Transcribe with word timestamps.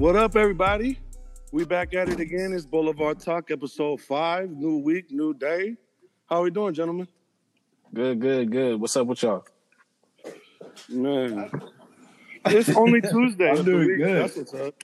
What 0.00 0.16
up, 0.16 0.34
everybody? 0.34 0.98
We 1.52 1.66
back 1.66 1.92
at 1.92 2.08
it 2.08 2.20
again. 2.20 2.54
It's 2.54 2.64
Boulevard 2.64 3.20
Talk, 3.20 3.50
episode 3.50 4.00
five. 4.00 4.48
New 4.50 4.78
week, 4.78 5.10
new 5.10 5.34
day. 5.34 5.76
How 6.26 6.42
we 6.42 6.50
doing, 6.50 6.72
gentlemen? 6.72 7.06
Good, 7.92 8.18
good, 8.18 8.50
good. 8.50 8.80
What's 8.80 8.96
up 8.96 9.08
with 9.08 9.22
y'all? 9.22 9.44
Man, 10.88 11.50
it's 12.46 12.74
only 12.74 13.02
Tuesday. 13.02 13.50
I'm 13.54 13.62
doing 13.62 13.98
good. 13.98 14.22
That's 14.22 14.36
what's 14.38 14.54
up. 14.54 14.74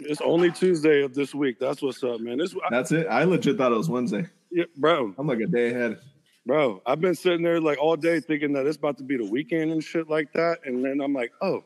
It's 0.00 0.20
only 0.20 0.50
Tuesday 0.50 1.00
of 1.00 1.14
this 1.14 1.34
week. 1.34 1.58
That's 1.58 1.80
what's 1.80 2.04
up, 2.04 2.20
man. 2.20 2.36
This, 2.36 2.54
That's 2.68 2.92
it. 2.92 3.06
I 3.06 3.24
legit 3.24 3.56
thought 3.56 3.72
it 3.72 3.78
was 3.78 3.88
Wednesday. 3.88 4.26
yeah, 4.50 4.64
bro, 4.76 5.14
I'm 5.16 5.26
like 5.26 5.40
a 5.40 5.46
day 5.46 5.70
ahead. 5.70 5.98
bro. 6.44 6.82
I've 6.84 7.00
been 7.00 7.14
sitting 7.14 7.40
there 7.40 7.58
like 7.58 7.78
all 7.78 7.96
day 7.96 8.20
thinking 8.20 8.52
that 8.52 8.66
it's 8.66 8.76
about 8.76 8.98
to 8.98 9.02
be 9.02 9.16
the 9.16 9.30
weekend 9.30 9.72
and 9.72 9.82
shit 9.82 10.10
like 10.10 10.30
that, 10.34 10.58
and 10.66 10.84
then 10.84 11.00
I'm 11.00 11.14
like, 11.14 11.32
oh, 11.40 11.64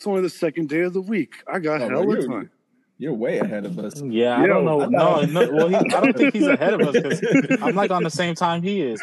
it's 0.00 0.06
only 0.06 0.22
the 0.22 0.30
second 0.30 0.70
day 0.70 0.80
of 0.80 0.94
the 0.94 1.00
week. 1.02 1.42
I 1.46 1.58
got 1.58 1.82
Oh, 1.82 1.88
hella 1.90 2.06
you're- 2.14 2.26
time. 2.26 2.50
You're 2.96 3.12
way 3.12 3.36
ahead 3.38 3.66
of 3.66 3.78
us. 3.78 4.00
Yeah, 4.02 4.36
I 4.36 4.40
Yo, 4.42 4.46
don't 4.46 4.64
know. 4.64 4.80
I 4.82 4.86
No, 4.86 5.20
no. 5.24 5.50
Well, 5.52 5.68
he, 5.68 5.74
I 5.76 5.82
don't 6.00 6.16
think 6.16 6.32
he's 6.34 6.46
ahead 6.46 6.72
of 6.74 6.80
us 6.88 7.20
because 7.20 7.58
I'm 7.62 7.74
like 7.74 7.90
on 7.90 8.02
the 8.02 8.10
same 8.10 8.34
time 8.34 8.62
he 8.62 8.80
is. 8.82 9.02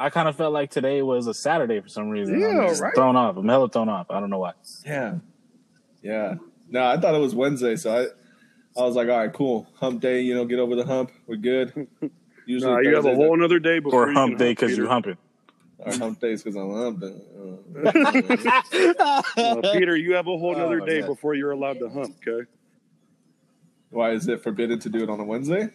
I 0.00 0.10
kind 0.10 0.28
of 0.28 0.34
felt 0.36 0.52
like 0.52 0.70
today 0.70 1.00
was 1.02 1.28
a 1.28 1.34
Saturday 1.34 1.80
for 1.80 1.88
some 1.88 2.08
reason. 2.08 2.34
I'm 2.36 2.40
Yeah, 2.40 2.66
just 2.68 2.82
right. 2.82 2.92
Thrown 2.94 3.14
off. 3.16 3.36
I'm 3.36 3.48
hella 3.48 3.68
thrown 3.68 3.88
off. 3.88 4.06
I 4.10 4.18
don't 4.20 4.30
know 4.30 4.38
why. 4.38 4.52
Yeah. 4.84 5.14
Yeah. 6.02 6.34
No, 6.68 6.84
I 6.86 6.98
thought 6.98 7.14
it 7.14 7.20
was 7.20 7.34
Wednesday, 7.36 7.76
so 7.76 7.96
I 7.96 8.80
I 8.80 8.84
was 8.84 8.94
like, 8.96 9.08
all 9.08 9.16
right, 9.18 9.32
cool. 9.32 9.68
Hump 9.76 10.00
day, 10.00 10.20
you 10.22 10.34
know, 10.34 10.44
get 10.44 10.58
over 10.58 10.74
the 10.76 10.84
hump. 10.86 11.10
We're 11.28 11.36
good. 11.36 11.88
Usually 12.46 12.72
Nah, 12.72 12.78
you 12.80 12.94
have 12.96 13.06
a 13.06 13.14
whole 13.14 13.32
are- 13.32 13.34
another 13.36 13.58
day 13.60 13.78
before 13.78 14.04
Or 14.04 14.08
you 14.10 14.14
hump 14.16 14.32
can 14.32 14.38
day 14.38 14.52
because 14.52 14.76
you're 14.76 14.88
humping. 14.88 15.16
Our 15.84 15.96
hump 15.96 16.20
days 16.20 16.42
because 16.42 16.56
I'm 16.56 16.72
humping. 16.72 17.20
Uh, 17.36 19.22
Uh, 19.36 19.72
Peter, 19.72 19.96
you 19.96 20.14
have 20.14 20.26
a 20.26 20.36
whole 20.36 20.54
Oh, 20.56 20.64
other 20.66 20.80
day 20.80 21.00
yeah. 21.00 21.06
before 21.06 21.34
you're 21.34 21.52
allowed 21.52 21.78
to 21.78 21.88
hump. 21.88 22.16
Okay. 22.26 22.46
why 23.90 24.10
is 24.12 24.28
it 24.28 24.42
forbidden 24.42 24.78
to 24.80 24.88
do 24.88 25.02
it 25.02 25.10
on 25.10 25.18
a 25.20 25.24
Wednesday? 25.24 25.68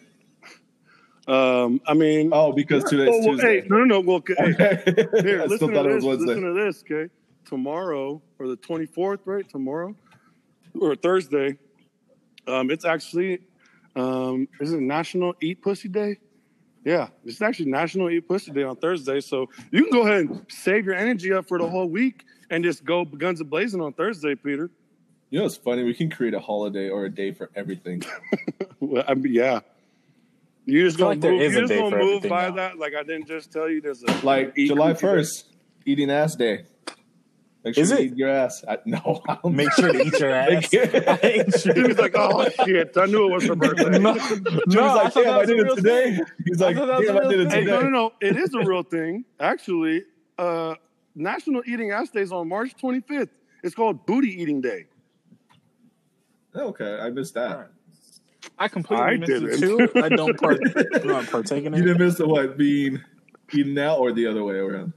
Um, 1.28 1.80
I 1.86 1.94
mean, 1.94 2.30
Oh, 2.32 2.52
because 2.52 2.84
today's 2.84 3.08
Oh, 3.12 3.18
well, 3.18 3.30
Tuesday. 3.36 3.60
hey, 3.62 3.66
no, 3.68 3.78
no, 3.78 3.84
no. 3.84 4.00
Well, 4.00 4.16
okay, 4.18 4.34
hey, 4.38 4.94
here, 5.22 5.40
I 5.42 5.46
listen 5.46 5.56
still 5.56 5.68
to 5.68 5.74
thought 5.74 5.86
it 5.86 5.94
this. 5.94 6.04
was 6.04 6.18
Wednesday. 6.18 6.26
Listen 6.26 6.54
to 6.54 6.64
this, 6.64 6.84
okay? 6.90 7.12
Tomorrow 7.46 8.22
or 8.38 8.48
the 8.48 8.56
24th, 8.56 9.20
right? 9.24 9.48
Tomorrow 9.48 9.96
or 10.80 10.94
Thursday. 10.94 11.58
Um, 12.46 12.70
it's 12.70 12.84
actually, 12.84 13.40
um, 13.96 14.46
is 14.60 14.72
it 14.72 14.80
National 14.80 15.34
Eat 15.42 15.62
Pussy 15.62 15.88
Day? 15.88 16.18
Yeah, 16.86 17.08
it's 17.24 17.42
actually 17.42 17.68
National 17.68 18.08
Eat 18.10 18.28
Pussy 18.28 18.52
Day 18.52 18.62
on 18.62 18.76
Thursday. 18.76 19.20
So 19.20 19.50
you 19.72 19.82
can 19.82 19.90
go 19.90 20.02
ahead 20.02 20.20
and 20.20 20.46
save 20.48 20.86
your 20.86 20.94
energy 20.94 21.32
up 21.32 21.48
for 21.48 21.58
the 21.58 21.68
whole 21.68 21.88
week 21.88 22.24
and 22.48 22.62
just 22.62 22.84
go 22.84 23.04
guns 23.04 23.40
a 23.40 23.44
blazing 23.44 23.80
on 23.80 23.92
Thursday, 23.92 24.36
Peter. 24.36 24.70
You 25.30 25.40
know, 25.40 25.46
it's 25.46 25.56
funny. 25.56 25.82
We 25.82 25.94
can 25.94 26.08
create 26.08 26.32
a 26.32 26.38
holiday 26.38 26.88
or 26.88 27.06
a 27.06 27.10
day 27.10 27.32
for 27.32 27.50
everything. 27.56 28.02
Well, 28.78 29.02
I 29.08 29.14
mean, 29.14 29.32
yeah. 29.32 29.60
You 30.66 30.84
just 30.84 30.96
I 30.96 30.98
feel 30.98 31.06
gonna 31.14 31.20
like 31.20 31.32
move, 31.32 31.40
is 31.40 31.52
you 31.54 31.58
a 31.58 31.66
just 31.66 31.80
gonna 31.80 31.96
move 31.96 32.22
by 32.24 32.50
now. 32.50 32.54
that. 32.56 32.78
Like 32.78 32.92
I 32.94 33.02
didn't 33.02 33.26
just 33.26 33.50
tell 33.50 33.70
you 33.70 33.80
there's 33.80 34.02
a 34.02 34.24
Like 34.24 34.54
July 34.54 34.92
1st, 34.92 35.44
eating 35.86 36.10
ass 36.10 36.36
day. 36.36 36.66
Make 37.66 37.74
sure 37.74 37.82
Is 37.82 37.90
you 37.90 37.96
it? 37.96 38.04
eat 38.04 38.16
your 38.16 38.28
ass. 38.30 38.64
I, 38.68 38.78
no, 38.84 39.22
I 39.28 39.38
don't 39.42 39.56
Make 39.56 39.72
sure 39.72 39.90
to 39.92 40.00
eat 40.00 40.20
your 40.20 40.30
ass. 40.30 40.72
I 40.72 41.18
ain't 41.24 41.52
sure. 41.60 41.74
He 41.74 41.82
was 41.82 41.98
like, 41.98 42.12
"Oh 42.14 42.48
shit, 42.64 42.96
I 42.96 43.06
knew 43.06 43.26
it 43.28 43.32
was 43.34 43.44
her 43.48 43.56
birthday." 43.56 43.98
no, 43.98 43.98
no, 43.98 44.12
was 44.12 44.74
like, 44.76 44.78
I 44.78 45.10
thought 45.10 45.14
damn, 45.14 45.24
that 45.24 45.26
I 45.34 45.38
was 45.38 45.50
a 45.50 45.54
did 45.56 45.62
real 45.64 45.72
it 45.72 45.76
today. 45.76 46.14
thing. 46.16 46.24
He's 46.46 46.60
like, 46.60 46.76
thought 46.76 46.86
that 46.86 46.98
was 46.98 47.06
damn, 47.08 47.16
a 47.16 47.20
I 47.26 47.28
did 47.28 47.38
real 47.38 47.46
it 47.48 47.52
Hey, 47.52 47.60
today. 47.64 47.72
no, 47.72 47.80
no, 47.82 47.88
no. 47.90 48.12
It 48.20 48.36
is 48.36 48.54
a 48.54 48.60
real 48.60 48.84
thing. 48.84 49.24
Actually, 49.40 50.04
uh, 50.38 50.76
National 51.16 51.62
Eating 51.66 51.90
Ass 51.90 52.10
Day 52.10 52.20
is 52.20 52.30
on 52.30 52.48
March 52.48 52.76
25th. 52.80 53.30
It's 53.64 53.74
called 53.74 54.06
Booty 54.06 54.28
Eating 54.40 54.60
Day. 54.60 54.84
Okay, 56.54 56.98
I 57.00 57.10
missed 57.10 57.34
that. 57.34 57.70
I 58.60 58.68
completely 58.68 59.04
I 59.04 59.16
missed 59.16 59.32
it 59.32 59.40
didn't. 59.40 59.92
too. 59.92 60.00
I 60.00 60.08
don't 60.08 60.38
part, 60.38 60.60
do 60.62 61.00
not 61.04 61.26
partake 61.26 61.64
in 61.64 61.74
You 61.74 61.82
it. 61.82 61.84
didn't 61.86 61.98
miss 61.98 62.14
the 62.14 62.28
what 62.28 62.56
being 62.56 63.02
eaten 63.52 63.76
out 63.76 63.98
or 63.98 64.12
the 64.12 64.26
other 64.28 64.44
way 64.44 64.54
around. 64.54 64.92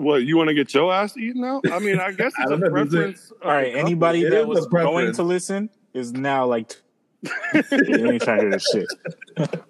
What, 0.00 0.22
you 0.24 0.38
want 0.38 0.48
to 0.48 0.54
get 0.54 0.72
your 0.72 0.92
ass 0.92 1.14
eaten 1.18 1.44
out? 1.44 1.70
I 1.70 1.78
mean, 1.78 2.00
I 2.00 2.10
guess 2.12 2.32
it's 2.38 2.50
don't 2.50 2.64
a 2.64 2.68
know, 2.70 2.76
is 2.82 2.86
it- 2.86 2.90
preference. 2.90 3.32
All 3.44 3.50
right, 3.50 3.74
anybody 3.74 4.22
It 4.22 4.30
that 4.30 4.40
is 4.42 4.46
was 4.46 4.66
going 4.66 5.12
to 5.12 5.22
listen 5.22 5.68
is 5.92 6.12
now 6.12 6.46
like, 6.46 6.74
you 7.22 8.10
ain't 8.10 8.22
trying 8.22 8.38
to 8.38 8.42
hear 8.44 8.50
this 8.50 8.66
shit. 8.72 8.88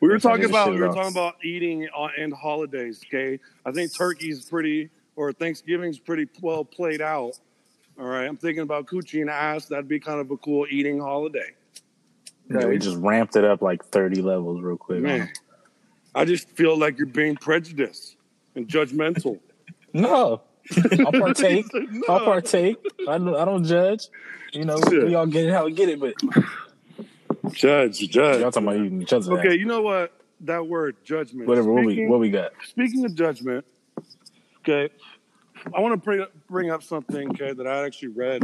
We 0.00 0.08
were 0.10 0.18
talking 0.18 0.44
about 0.44 0.70
we 0.74 0.80
were 0.80 0.88
talking 0.88 1.12
about 1.12 1.36
eating 1.42 1.88
on 1.96 2.10
and 2.18 2.30
holidays. 2.34 3.00
Okay, 3.06 3.40
I 3.64 3.72
think 3.72 3.96
turkey's 3.96 4.44
pretty 4.44 4.90
or 5.16 5.32
Thanksgiving's 5.32 5.98
pretty 5.98 6.28
well 6.42 6.62
played 6.62 7.00
out. 7.00 7.38
All 7.98 8.04
right, 8.04 8.26
I'm 8.26 8.36
thinking 8.36 8.64
about 8.64 8.84
coochie 8.86 9.22
and 9.22 9.30
ass. 9.30 9.64
That'd 9.66 9.88
be 9.88 9.98
kind 9.98 10.20
of 10.20 10.30
a 10.30 10.36
cool 10.36 10.66
eating 10.68 11.00
holiday. 11.00 11.52
Yeah, 12.50 12.66
we 12.66 12.76
just 12.76 12.98
ramped 12.98 13.36
it 13.36 13.44
up 13.44 13.62
like 13.62 13.82
30 13.86 14.20
levels 14.20 14.60
real 14.60 14.76
quick. 14.76 15.00
Man, 15.00 15.30
I 16.14 16.26
just 16.26 16.50
feel 16.50 16.76
like 16.76 16.98
you're 16.98 17.06
being 17.06 17.36
prejudiced 17.36 18.16
and 18.56 18.68
judgmental. 18.68 19.38
No, 19.94 20.42
I'll 20.76 21.12
partake. 21.12 21.66
No. 21.72 22.02
I'll 22.08 22.24
partake. 22.24 22.76
I 23.08 23.16
don't, 23.16 23.36
I 23.36 23.44
don't 23.44 23.64
judge. 23.64 24.08
You 24.52 24.64
know, 24.64 24.78
we 24.90 25.14
all 25.14 25.26
get 25.26 25.46
it 25.46 25.52
how 25.52 25.64
we 25.64 25.72
get 25.72 25.88
it, 25.88 26.00
but 26.00 26.14
Judge, 27.52 27.98
judge. 28.08 28.40
y'all 28.40 28.50
talking 28.50 28.68
about 28.68 28.76
eating 28.84 29.02
each 29.02 29.12
other's 29.12 29.28
Okay, 29.28 29.54
you 29.54 29.66
know 29.66 29.82
what? 29.82 30.12
That 30.40 30.66
word, 30.66 30.96
judgment. 31.04 31.48
Whatever. 31.48 31.72
What 31.72 31.84
we 31.84 32.06
what 32.06 32.20
we 32.20 32.30
got? 32.30 32.52
Speaking 32.66 33.04
of 33.04 33.14
judgment, 33.14 33.64
okay, 34.60 34.92
I 35.74 35.80
want 35.80 35.92
to 35.92 35.96
bring 35.96 36.26
bring 36.50 36.70
up 36.70 36.82
something, 36.82 37.30
okay, 37.30 37.52
that 37.52 37.66
I 37.66 37.84
actually 37.86 38.08
read 38.08 38.42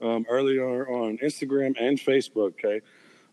um, 0.00 0.24
earlier 0.28 0.88
on 0.88 1.18
Instagram 1.18 1.74
and 1.80 1.98
Facebook, 1.98 2.52
okay. 2.64 2.80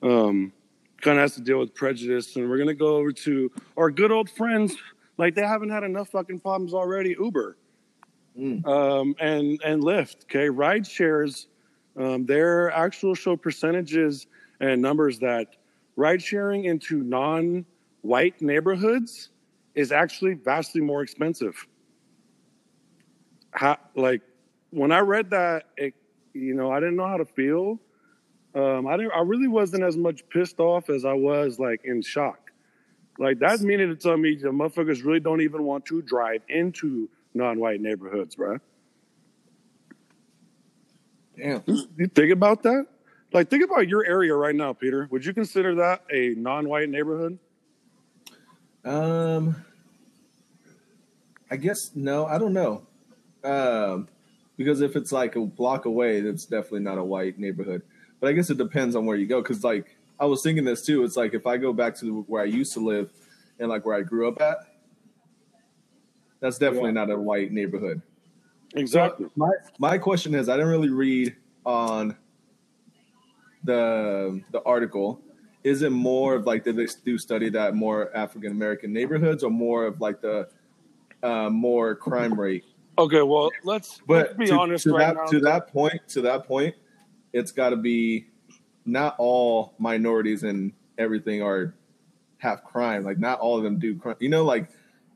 Um, 0.02 0.54
kind 1.02 1.18
of 1.18 1.22
has 1.22 1.36
to 1.36 1.42
deal 1.42 1.60
with 1.60 1.74
prejudice, 1.74 2.36
and 2.36 2.50
we're 2.50 2.58
gonna 2.58 2.74
go 2.74 2.98
over 2.98 3.12
to 3.12 3.52
our 3.78 3.92
good 3.92 4.12
old 4.12 4.30
friends. 4.30 4.76
Like 5.20 5.36
they 5.36 5.46
haven't 5.46 5.70
had 5.70 5.84
enough 5.84 6.10
fucking 6.10 6.40
problems 6.40 6.74
already. 6.74 7.12
Uber 7.20 7.58
Mm. 8.38 8.66
um, 8.66 9.16
and 9.20 9.60
and 9.66 9.84
Lyft, 9.84 10.24
okay, 10.24 10.50
ride 10.50 10.88
shares. 10.88 11.48
Um, 11.98 12.26
their 12.26 12.72
actual 12.72 13.14
show 13.16 13.36
percentages 13.36 14.28
and 14.62 14.82
numbers 14.82 15.20
that 15.20 15.58
ride 15.98 16.22
sharing 16.22 16.64
into 16.66 17.04
non-white 17.04 18.42
neighborhoods 18.42 19.32
is 19.76 19.92
actually 19.92 20.36
vastly 20.36 20.80
more 20.80 21.02
expensive. 21.02 21.68
How, 23.52 23.78
like 23.96 24.22
when 24.70 24.92
I 24.94 25.00
read 25.00 25.32
that, 25.32 25.66
it, 25.76 25.96
you 26.34 26.54
know, 26.54 26.72
I 26.72 26.80
didn't 26.80 26.96
know 26.96 27.08
how 27.08 27.18
to 27.18 27.26
feel. 27.26 27.80
Um, 28.56 28.88
I 28.88 28.96
didn't. 28.96 29.12
I 29.12 29.22
really 29.22 29.50
wasn't 29.50 29.84
as 29.84 29.98
much 29.98 30.22
pissed 30.30 30.60
off 30.62 30.90
as 30.90 31.04
I 31.04 31.14
was 31.14 31.60
like 31.60 31.82
in 31.84 32.02
shock. 32.02 32.49
Like 33.20 33.38
that's 33.38 33.62
meaning 33.62 33.90
to 33.90 33.96
tell 33.96 34.18
me 34.18 34.36
the 34.36 34.48
motherfuckers 34.48 35.04
really 35.04 35.20
don't 35.20 35.42
even 35.42 35.64
want 35.64 35.86
to 35.88 36.02
drive 36.02 36.42
into 36.48 37.10
non-white 37.34 37.82
neighborhoods, 37.82 38.36
bro. 38.36 38.58
Damn. 41.38 41.64
You 41.68 42.08
think 42.08 42.32
about 42.32 42.64
that? 42.64 42.88
Like, 43.32 43.50
think 43.50 43.64
about 43.64 43.88
your 43.88 44.04
area 44.06 44.34
right 44.34 44.56
now, 44.56 44.74
Peter. 44.74 45.08
Would 45.12 45.26
you 45.26 45.34
consider 45.34 45.76
that 45.76 46.04
a 46.12 46.34
non-white 46.36 46.90
neighborhood? 46.90 47.38
Um, 48.84 49.64
I 51.52 51.58
guess 51.58 51.92
no. 51.94 52.26
I 52.26 52.38
don't 52.40 52.54
know. 52.54 52.88
Um, 53.44 54.08
because 54.58 54.82
if 54.82 54.96
it's 54.96 55.12
like 55.12 55.36
a 55.36 55.42
block 55.46 55.86
away, 55.86 56.18
it's 56.20 56.46
definitely 56.46 56.82
not 56.82 56.98
a 56.98 57.04
white 57.04 57.38
neighborhood. 57.38 57.84
But 58.20 58.30
I 58.30 58.34
guess 58.34 58.50
it 58.50 58.58
depends 58.58 58.96
on 58.96 59.06
where 59.06 59.16
you 59.16 59.28
go. 59.28 59.42
Because 59.42 59.64
like 59.64 59.96
I 60.20 60.26
was 60.26 60.44
thinking 60.44 60.66
this 60.66 60.86
too. 60.86 61.04
It's 61.04 61.16
like 61.16 61.34
if 61.34 61.48
I 61.48 61.58
go 61.58 61.74
back 61.74 61.96
to 62.00 62.24
where 62.28 62.42
I 62.42 62.46
used 62.46 62.74
to 62.74 62.80
live 62.80 63.12
and 63.60 63.70
like 63.70 63.86
where 63.86 63.96
I 63.96 64.02
grew 64.02 64.28
up 64.28 64.42
at, 64.42 64.58
that's 66.40 66.58
definitely 66.58 66.92
not 66.92 67.10
a 67.10 67.18
white 67.18 67.52
neighborhood. 67.52 68.02
Exactly. 68.76 69.26
So 69.26 69.32
my 69.36 69.52
my 69.78 69.98
question 69.98 70.36
is, 70.36 70.50
I 70.50 70.56
didn't 70.56 70.72
really 70.72 70.90
read 70.90 71.36
on 71.66 72.16
the 73.64 74.42
the 74.52 74.62
article. 74.64 75.22
Is 75.64 75.82
it 75.82 75.92
more 75.92 76.36
of 76.36 76.46
like 76.46 76.64
did 76.64 76.76
they 76.76 76.88
do 77.04 77.18
study 77.18 77.50
that 77.50 77.76
more 77.76 78.16
African 78.16 78.52
American 78.52 78.94
neighborhoods 78.94 79.44
or 79.44 79.52
more 79.52 79.86
of 79.86 80.00
like 80.00 80.22
the 80.22 80.50
uh, 81.24 81.50
more 81.50 81.96
crime 81.96 82.40
rate? 82.40 82.64
Okay, 82.98 83.22
well, 83.22 83.50
let's, 83.64 84.02
let's 84.08 84.32
But 84.34 84.38
be 84.38 84.48
to, 84.48 84.60
honest 84.60 84.84
to 84.84 84.92
right 84.92 85.16
that 85.16 85.16
now. 85.16 85.26
to 85.28 85.40
that 85.42 85.72
point, 85.72 86.02
to 86.10 86.22
that 86.22 86.46
point, 86.46 86.76
it's 87.32 87.52
got 87.52 87.70
to 87.70 87.78
be 87.78 88.28
not 88.92 89.16
all 89.18 89.74
minorities 89.78 90.44
and 90.44 90.74
everything 90.98 91.42
are 91.42 91.74
have 92.40 92.64
crime. 92.64 93.04
Like 93.04 93.20
not 93.20 93.40
all 93.40 93.58
of 93.58 93.64
them 93.64 93.80
do 93.80 93.96
crime. 93.96 94.16
You 94.20 94.30
know, 94.30 94.44
like 94.44 94.70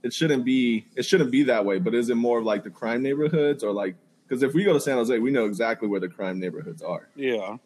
it 0.03 0.13
shouldn't 0.13 0.45
be 0.45 0.85
it 0.95 1.03
shouldn't 1.03 1.31
be 1.31 1.43
that 1.43 1.65
way. 1.65 1.79
But 1.79 1.95
is 1.95 2.09
it 2.09 2.15
more 2.15 2.39
of 2.39 2.45
like 2.45 2.63
the 2.63 2.69
crime 2.69 3.01
neighborhoods 3.01 3.63
or 3.63 3.71
like 3.71 3.95
because 4.27 4.43
if 4.43 4.53
we 4.53 4.63
go 4.63 4.73
to 4.73 4.79
San 4.79 4.97
Jose, 4.97 5.17
we 5.19 5.31
know 5.31 5.45
exactly 5.45 5.87
where 5.87 5.99
the 5.99 6.07
crime 6.07 6.39
neighborhoods 6.39 6.81
are. 6.81 7.07
Yeah. 7.15 7.57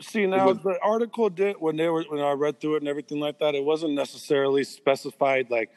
See 0.00 0.26
now 0.26 0.48
was- 0.48 0.62
the 0.62 0.78
article 0.82 1.28
did 1.28 1.56
when 1.58 1.76
they 1.76 1.88
were 1.88 2.04
when 2.08 2.20
I 2.20 2.32
read 2.32 2.60
through 2.60 2.76
it 2.76 2.82
and 2.82 2.88
everything 2.88 3.20
like 3.20 3.38
that, 3.40 3.54
it 3.54 3.64
wasn't 3.64 3.94
necessarily 3.94 4.64
specified 4.64 5.50
like 5.50 5.70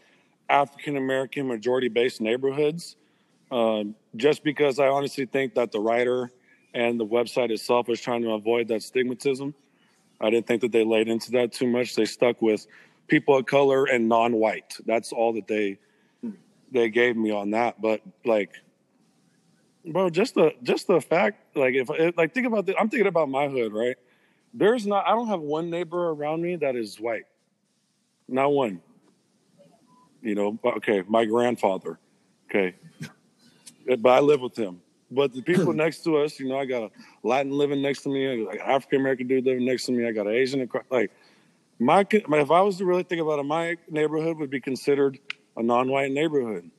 African 0.49 0.97
American 0.97 1.47
majority 1.47 1.89
based 1.89 2.21
neighborhoods. 2.21 2.95
Um, 3.51 3.95
just 4.15 4.44
because 4.44 4.79
I 4.79 4.88
honestly 4.88 5.25
think 5.25 5.56
that 5.56 5.71
the 5.71 5.79
writer 5.79 6.31
and 6.73 6.99
the 6.99 7.05
website 7.05 7.51
itself 7.51 7.87
was 7.87 8.01
trying 8.01 8.21
to 8.23 8.31
avoid 8.31 8.67
that 8.69 8.81
stigmatism. 8.81 9.53
I 10.19 10.29
didn't 10.29 10.47
think 10.47 10.61
that 10.61 10.71
they 10.71 10.83
laid 10.83 11.07
into 11.07 11.31
that 11.31 11.51
too 11.51 11.67
much. 11.67 11.95
They 11.95 12.05
stuck 12.05 12.41
with 12.41 12.65
people 13.07 13.37
of 13.37 13.45
color 13.45 13.85
and 13.85 14.07
non-white. 14.07 14.77
That's 14.85 15.11
all 15.11 15.33
that 15.33 15.47
they 15.47 15.79
they 16.71 16.89
gave 16.89 17.15
me 17.15 17.31
on 17.31 17.51
that. 17.51 17.81
But 17.81 18.01
like, 18.25 18.51
bro, 19.85 20.09
just 20.09 20.35
the 20.35 20.53
just 20.63 20.87
the 20.87 20.99
fact, 21.01 21.55
like, 21.55 21.75
if 21.75 21.89
like 22.17 22.33
think 22.33 22.47
about 22.47 22.65
the, 22.65 22.77
I'm 22.77 22.89
thinking 22.89 23.07
about 23.07 23.29
my 23.29 23.47
hood, 23.47 23.73
right? 23.73 23.97
There's 24.53 24.85
not. 24.85 25.05
I 25.07 25.11
don't 25.11 25.27
have 25.27 25.41
one 25.41 25.69
neighbor 25.69 26.09
around 26.09 26.41
me 26.41 26.55
that 26.57 26.75
is 26.75 26.99
white. 26.99 27.25
Not 28.27 28.51
one. 28.51 28.81
You 30.21 30.35
know. 30.35 30.59
Okay, 30.63 31.03
my 31.07 31.25
grandfather. 31.25 31.99
Okay, 32.49 32.75
but 33.97 34.09
I 34.09 34.19
live 34.19 34.41
with 34.41 34.55
him. 34.55 34.82
But 35.13 35.33
the 35.33 35.42
people 35.42 35.74
next 35.86 36.04
to 36.06 36.18
us, 36.18 36.39
you 36.39 36.48
know, 36.48 36.57
I 36.57 36.65
got 36.65 36.83
a 36.83 36.92
Latin 37.24 37.51
living 37.51 37.81
next 37.81 38.04
to 38.04 38.10
me, 38.10 38.31
I 38.31 38.44
got 38.45 38.54
an 38.56 38.62
African 38.62 39.01
American 39.01 39.27
dude 39.27 39.45
living 39.45 39.65
next 39.65 39.86
to 39.86 39.92
me, 39.92 40.07
I 40.07 40.12
got 40.12 40.27
an 40.27 40.33
Asian. 40.33 40.68
Like 40.89 41.12
my, 41.80 42.06
if 42.10 42.51
I 42.51 42.62
was 42.62 42.77
to 42.77 42.86
really 42.86 43.04
think 43.04 43.21
about 43.21 43.39
it, 43.39 43.44
my 43.44 43.77
neighborhood 43.89 44.38
would 44.38 44.50
be 44.50 44.62
considered 44.62 45.19
a 45.56 45.63
non-white 45.63 46.12
neighborhood. 46.12 46.69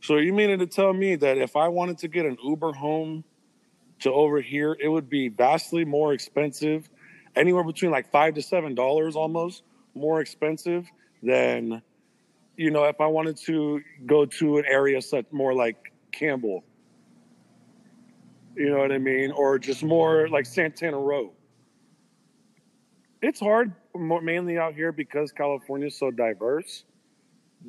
So 0.00 0.16
you 0.16 0.32
meaning 0.32 0.58
to 0.58 0.66
tell 0.66 0.92
me 0.92 1.16
that 1.16 1.38
if 1.38 1.56
I 1.56 1.68
wanted 1.68 1.98
to 1.98 2.08
get 2.08 2.26
an 2.26 2.36
Uber 2.42 2.72
home 2.72 3.24
to 4.00 4.12
over 4.12 4.40
here, 4.40 4.76
it 4.78 4.88
would 4.88 5.08
be 5.08 5.28
vastly 5.28 5.84
more 5.84 6.12
expensive, 6.12 6.88
anywhere 7.34 7.64
between 7.64 7.90
like 7.90 8.10
five 8.10 8.34
to 8.34 8.42
seven 8.42 8.74
dollars 8.74 9.16
almost 9.16 9.62
more 9.94 10.20
expensive 10.20 10.86
than, 11.22 11.82
you 12.56 12.70
know, 12.70 12.84
if 12.84 13.00
I 13.00 13.06
wanted 13.06 13.36
to 13.46 13.80
go 14.04 14.26
to 14.26 14.58
an 14.58 14.64
area 14.68 15.00
such 15.00 15.26
more 15.32 15.54
like 15.54 15.92
Campbell. 16.12 16.64
You 18.56 18.70
know 18.70 18.78
what 18.78 18.90
I 18.90 18.98
mean? 18.98 19.32
Or 19.32 19.58
just 19.58 19.84
more 19.84 20.28
like 20.28 20.46
Santana 20.46 20.98
Row. 20.98 21.32
It's 23.20 23.38
hard, 23.38 23.72
mainly 23.94 24.56
out 24.56 24.74
here 24.74 24.92
because 24.92 25.30
California 25.30 25.88
is 25.88 25.98
so 25.98 26.10
diverse 26.10 26.84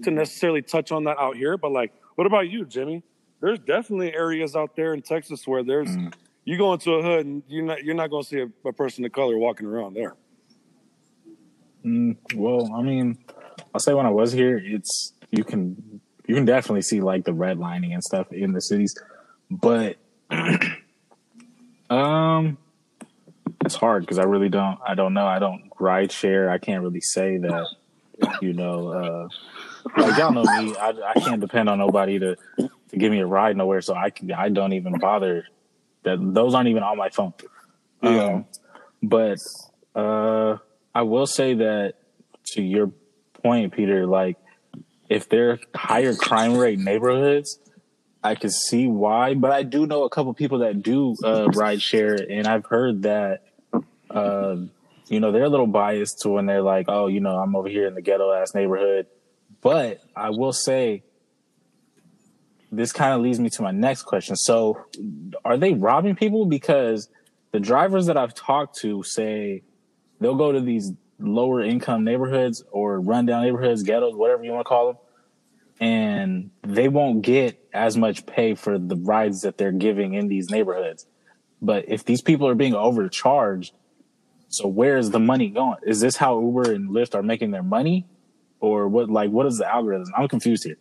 to 0.04 0.12
necessarily 0.12 0.62
touch 0.62 0.92
on 0.92 1.04
that 1.06 1.18
out 1.18 1.36
here. 1.36 1.58
But 1.58 1.72
like, 1.72 1.94
what 2.16 2.26
about 2.26 2.50
you, 2.50 2.66
Jimmy? 2.66 3.04
There's 3.42 3.60
definitely 3.60 4.14
areas 4.14 4.56
out 4.56 4.76
there 4.76 4.94
in 4.94 5.02
Texas 5.02 5.46
where 5.46 5.62
there's 5.62 5.90
mm. 5.90 6.14
you 6.46 6.58
go 6.58 6.74
into 6.74 6.94
a 6.94 7.04
hood 7.04 7.26
and 7.26 7.44
you're 7.48 7.66
not 7.66 7.84
you're 7.84 7.96
not 7.96 8.10
going 8.10 8.24
to 8.24 8.30
see 8.30 8.40
a, 8.40 8.50
a, 8.68 8.74
person 8.74 9.06
of 9.06 9.12
color 9.12 9.38
walking 9.38 9.68
around 9.68 9.94
there. 9.94 10.16
Mm, 11.86 12.18
well, 12.36 12.74
I 12.74 12.82
mean, 12.82 13.18
I'll 13.74 13.80
say 13.80 13.94
when 13.94 14.06
I 14.06 14.10
was 14.10 14.32
here, 14.32 14.62
it's 14.64 15.14
you 15.32 15.44
can 15.44 16.02
you 16.28 16.34
can 16.34 16.46
definitely 16.46 16.82
see 16.82 17.02
like 17.02 17.26
the 17.26 17.34
redlining 17.34 17.94
and 17.94 18.04
stuff 18.04 18.32
in 18.32 18.54
the 18.54 18.62
cities, 18.62 18.96
but 19.52 19.98
um, 21.90 22.58
it's 23.66 23.76
hard 23.76 24.04
because 24.04 24.20
I 24.20 24.24
really 24.24 24.50
don't 24.50 24.80
I 24.86 24.96
don't 24.96 25.14
know 25.14 25.26
I 25.26 25.40
don't 25.40 25.72
ride 25.80 26.12
share. 26.12 26.50
I 26.50 26.58
can't 26.58 26.84
really 26.84 27.02
say 27.02 27.38
that 27.38 27.68
you 28.42 28.54
know. 28.54 28.90
uh 28.90 29.30
like 29.96 30.18
y'all 30.18 30.32
know 30.32 30.44
me, 30.44 30.76
I, 30.76 30.90
I 30.90 31.14
can't 31.20 31.40
depend 31.40 31.70
on 31.70 31.78
nobody 31.78 32.20
to 32.20 32.36
to 32.58 32.98
give 32.98 33.12
me 33.12 33.20
a 33.20 33.26
ride 33.26 33.56
nowhere. 33.56 33.82
So 33.82 33.96
I 33.96 34.10
can 34.10 34.32
I 34.32 34.50
don't 34.50 34.74
even 34.74 34.98
bother. 35.00 35.46
That 36.04 36.20
those 36.22 36.54
aren't 36.54 36.70
even 36.70 36.84
on 36.84 36.98
my 36.98 37.10
phone. 37.10 37.34
Yeah. 38.02 38.24
Um, 38.24 38.46
but 39.02 39.40
uh, 39.96 40.58
I 40.94 41.02
will 41.02 41.28
say 41.28 41.56
that 41.56 41.96
to 42.54 42.62
your 42.62 42.92
point, 43.44 43.74
Peter, 43.74 44.06
like 44.06 44.38
if 45.10 45.30
they're 45.30 45.60
higher 45.76 46.14
crime 46.14 46.56
rate 46.56 46.80
neighborhoods, 46.80 47.60
I 48.28 48.36
can 48.36 48.50
see 48.50 48.88
why. 48.88 49.34
But 49.34 49.52
I 49.52 49.64
do 49.64 49.86
know 49.86 50.04
a 50.04 50.10
couple 50.10 50.34
people 50.34 50.60
that 50.60 50.82
do 50.82 51.16
uh, 51.24 51.48
ride 51.54 51.82
share, 51.82 52.16
and 52.16 52.48
I've 52.48 52.66
heard 52.66 53.04
that. 53.04 53.44
Uh, 54.10 54.58
you 55.08 55.20
know, 55.20 55.32
they're 55.32 55.44
a 55.44 55.50
little 55.50 55.68
biased 55.68 56.20
to 56.20 56.30
when 56.30 56.46
they're 56.46 56.62
like, 56.62 56.86
oh, 56.90 57.08
you 57.08 57.20
know, 57.20 57.38
I'm 57.38 57.56
over 57.56 57.70
here 57.70 57.88
in 57.88 57.94
the 57.94 58.02
ghetto 58.02 58.34
ass 58.34 58.54
neighborhood 58.54 59.08
but 59.62 60.02
I 60.16 60.30
will 60.30 60.54
say, 60.54 61.04
this 62.72 62.92
kind 62.92 63.14
of 63.14 63.22
leads 63.22 63.40
me 63.40 63.50
to 63.52 63.62
my 63.62 63.72
next 63.72 64.04
question. 64.04 64.36
So, 64.36 64.86
are 65.46 65.58
they 65.58 65.74
robbing 65.74 66.16
people? 66.16 66.46
Because 66.46 67.10
the 67.52 67.60
drivers 67.60 68.08
that 68.08 68.18
I've 68.18 68.34
talked 68.34 68.78
to 68.80 69.04
say 69.04 69.64
they'll 70.20 70.36
go 70.36 70.52
to 70.52 70.60
these 70.60 70.92
lower 71.20 71.62
income 71.62 72.04
neighborhoods 72.04 72.64
or 72.72 73.00
rundown 73.00 73.44
neighborhoods, 73.44 73.84
ghettos, 73.84 74.16
whatever 74.16 74.44
you 74.44 74.52
want 74.52 74.66
to 74.66 74.70
call 74.70 74.88
them, 74.88 74.98
and 75.80 76.52
they 76.64 76.88
won't 76.88 77.22
get 77.22 77.67
as 77.78 77.96
much 77.98 78.26
pay 78.26 78.56
for 78.56 78.78
the 78.78 78.96
rides 78.96 79.42
that 79.42 79.58
they're 79.58 79.72
giving 79.72 80.14
in 80.14 80.28
these 80.28 80.50
neighborhoods. 80.50 81.06
But 81.62 81.86
if 81.88 82.04
these 82.04 82.22
people 82.22 82.48
are 82.48 82.56
being 82.56 82.76
overcharged, 82.76 83.74
so 84.50 84.68
where 84.68 84.98
is 84.98 85.12
the 85.12 85.20
money 85.20 85.50
going? 85.50 85.78
Is 85.86 86.00
this 86.00 86.16
how 86.16 86.40
Uber 86.40 86.72
and 86.72 86.90
Lyft 86.90 87.16
are 87.16 87.24
making 87.24 87.52
their 87.52 87.64
money? 87.64 88.06
or 88.60 88.88
what? 88.88 89.10
Like, 89.10 89.30
what 89.30 89.46
is 89.46 89.58
the 89.58 89.72
algorithm? 89.72 90.12
I'm 90.16 90.28
confused 90.28 90.64
here. 90.64 90.78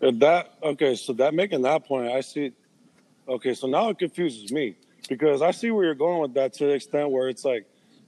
Uh, 0.00 0.12
that 0.16 0.54
okay, 0.62 0.94
so 0.94 1.12
that 1.14 1.34
making 1.34 1.62
that 1.62 1.84
point, 1.84 2.10
I 2.10 2.20
see. 2.20 2.52
Okay, 3.28 3.54
so 3.54 3.66
now 3.66 3.90
it 3.90 3.98
confuses 3.98 4.52
me 4.52 4.76
because 5.08 5.42
I 5.42 5.50
see 5.50 5.70
where 5.70 5.84
you're 5.84 5.94
going 5.94 6.20
with 6.20 6.34
that 6.34 6.52
to 6.54 6.66
the 6.66 6.72
extent 6.72 7.10
where 7.10 7.28
it's 7.28 7.44
like 7.44 7.66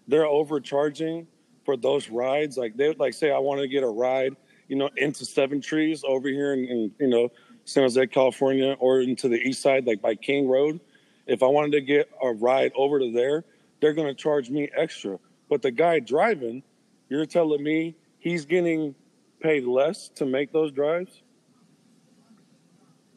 they're 0.09 0.27
overcharging 0.27 1.27
for 1.65 1.77
those 1.77 2.09
rides. 2.09 2.57
Like 2.57 2.77
they 2.77 2.89
would 2.89 2.99
like 2.99 3.15
say 3.15 3.31
I 3.31 3.39
want 3.39 3.61
to 3.61 3.69
get 3.69 3.83
a 3.83 3.89
ride, 3.89 4.37
you 4.69 4.77
know, 4.77 4.89
into 4.97 5.25
Seven 5.25 5.61
Trees 5.61 6.05
over 6.07 6.29
here 6.29 6.53
and, 6.53 6.69
in 6.69 6.93
you 6.99 7.09
know 7.09 7.29
San 7.71 7.85
Jose, 7.85 8.05
California, 8.09 8.77
or 8.81 9.01
into 9.01 9.29
the 9.29 9.37
east 9.37 9.63
side, 9.63 9.87
like 9.87 10.03
by 10.03 10.17
King 10.17 10.49
Road. 10.49 10.81
If 11.29 11.43
I 11.43 11.47
wanted 11.47 11.71
to 11.73 11.81
get 11.81 12.11
a 12.21 12.33
ride 12.33 12.73
over 12.75 12.99
to 12.99 13.13
there, 13.13 13.45
they're 13.81 13.93
going 13.93 14.09
to 14.09 14.15
charge 14.15 14.51
me 14.51 14.69
extra. 14.77 15.21
But 15.49 15.63
the 15.63 15.71
guy 15.71 16.01
driving, 16.01 16.65
you're 17.09 17.27
telling 17.27 17.63
me 17.63 17.95
he's 18.19 18.45
getting 18.45 18.97
paid 19.41 19.65
less 19.65 20.09
to 20.17 20.27
make 20.27 20.53
those 20.53 20.73
drives, 20.73 21.23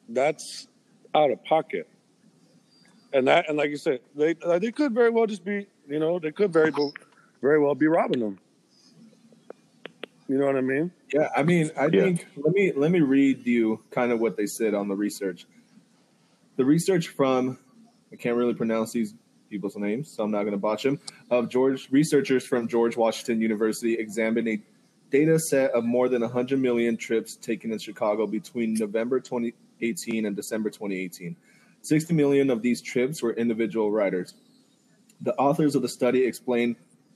that's 0.10 0.68
out 1.16 1.32
of 1.32 1.44
pocket. 1.44 1.90
And 3.12 3.28
that, 3.28 3.50
and 3.50 3.58
like 3.58 3.72
you 3.72 3.78
said, 3.78 4.02
they 4.16 4.34
they 4.34 4.72
could 4.72 4.94
very 4.94 5.10
well 5.10 5.26
just 5.26 5.44
be, 5.44 5.68
you 5.88 6.00
know, 6.00 6.20
they 6.20 6.32
could 6.32 6.54
very 6.54 6.72
very 7.42 7.60
well 7.60 7.76
be 7.76 7.88
robbing 7.88 8.20
them. 8.20 8.40
You 10.34 10.40
know 10.40 10.48
what 10.48 10.58
I 10.58 10.62
mean? 10.62 10.92
Yeah, 11.14 11.30
I 11.38 11.44
mean, 11.44 11.70
I 11.78 11.86
yeah. 11.86 12.02
think 12.02 12.26
let 12.38 12.56
me 12.56 12.72
let 12.76 12.90
me 12.90 13.02
read 13.02 13.46
you 13.46 13.84
kind 13.92 14.12
of 14.12 14.20
what 14.20 14.36
they 14.36 14.48
said 14.48 14.74
on 14.74 14.88
the 14.88 14.96
research. 14.96 15.46
The 16.56 16.66
research 16.66 17.10
from 17.10 17.60
I 18.12 18.16
can't 18.16 18.36
really 18.36 18.56
pronounce 18.56 18.94
these 18.94 19.14
people's 19.52 19.76
names, 19.76 20.10
so 20.10 20.24
I'm 20.24 20.32
not 20.32 20.40
going 20.40 20.54
to 20.54 20.58
botch 20.58 20.82
them. 20.82 21.00
Of 21.30 21.50
George 21.50 21.88
researchers 21.92 22.48
from 22.48 22.68
George 22.68 22.98
Washington 22.98 23.42
University 23.42 23.94
examined 23.94 24.48
a 24.48 24.60
data 25.12 25.38
set 25.38 25.70
of 25.70 25.84
more 25.84 26.10
than 26.10 26.24
100 26.24 26.60
million 26.60 26.98
trips 26.98 27.36
taken 27.36 27.72
in 27.72 27.78
Chicago 27.78 28.26
between 28.26 28.74
November 28.74 29.20
2018 29.20 30.26
and 30.26 30.36
December 30.36 30.72
2018. 30.72 31.36
60 31.84 32.14
million 32.16 32.50
of 32.50 32.64
these 32.64 32.82
trips 32.82 33.22
were 33.22 33.34
individual 33.34 33.92
riders. 33.92 34.34
The 35.22 35.36
authors 35.36 35.76
of 35.76 35.84
the 35.84 35.90
study 35.90 36.26
explain 36.26 36.76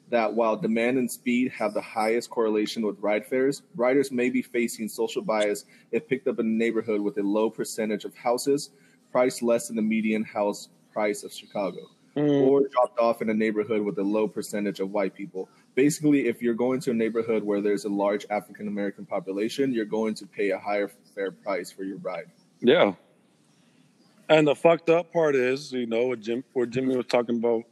that 0.09 0.33
while 0.33 0.55
demand 0.55 0.97
and 0.97 1.09
speed 1.09 1.51
have 1.51 1.73
the 1.73 1.81
highest 1.81 2.29
correlation 2.29 2.85
with 2.85 2.97
ride 2.99 3.25
fares, 3.25 3.63
riders 3.75 4.11
may 4.11 4.29
be 4.29 4.41
facing 4.41 4.87
social 4.87 5.21
bias 5.21 5.65
if 5.91 6.07
picked 6.07 6.27
up 6.27 6.39
in 6.39 6.45
a 6.45 6.49
neighborhood 6.49 7.01
with 7.01 7.17
a 7.17 7.23
low 7.23 7.49
percentage 7.49 8.05
of 8.05 8.15
houses 8.15 8.69
priced 9.11 9.41
less 9.41 9.67
than 9.67 9.75
the 9.75 9.81
median 9.81 10.23
house 10.23 10.69
price 10.93 11.23
of 11.23 11.31
Chicago, 11.33 11.79
mm. 12.15 12.47
or 12.47 12.67
dropped 12.67 12.99
off 12.99 13.21
in 13.21 13.29
a 13.29 13.33
neighborhood 13.33 13.81
with 13.81 13.97
a 13.99 14.03
low 14.03 14.27
percentage 14.27 14.79
of 14.79 14.91
white 14.91 15.13
people 15.13 15.49
basically, 15.77 16.27
if 16.27 16.41
you're 16.41 16.55
going 16.55 16.81
to 16.81 16.91
a 16.91 16.93
neighborhood 16.93 17.43
where 17.43 17.61
there's 17.61 17.85
a 17.85 17.89
large 17.89 18.25
African 18.31 18.67
American 18.67 19.05
population, 19.05 19.71
you're 19.71 19.85
going 19.85 20.15
to 20.15 20.25
pay 20.25 20.49
a 20.49 20.57
higher 20.57 20.91
fare 21.15 21.31
price 21.31 21.71
for 21.71 21.83
your 21.83 21.97
ride. 21.99 22.25
Yeah. 22.59 22.93
And 24.27 24.45
the 24.45 24.55
fucked 24.55 24.89
up 24.89 25.13
part 25.13 25.35
is, 25.35 25.71
you 25.71 25.85
know, 25.85 26.07
what 26.07 26.19
Jim, 26.19 26.43
where 26.51 26.65
Jimmy 26.65 26.97
was 26.97 27.05
talking 27.05 27.37
about, 27.37 27.63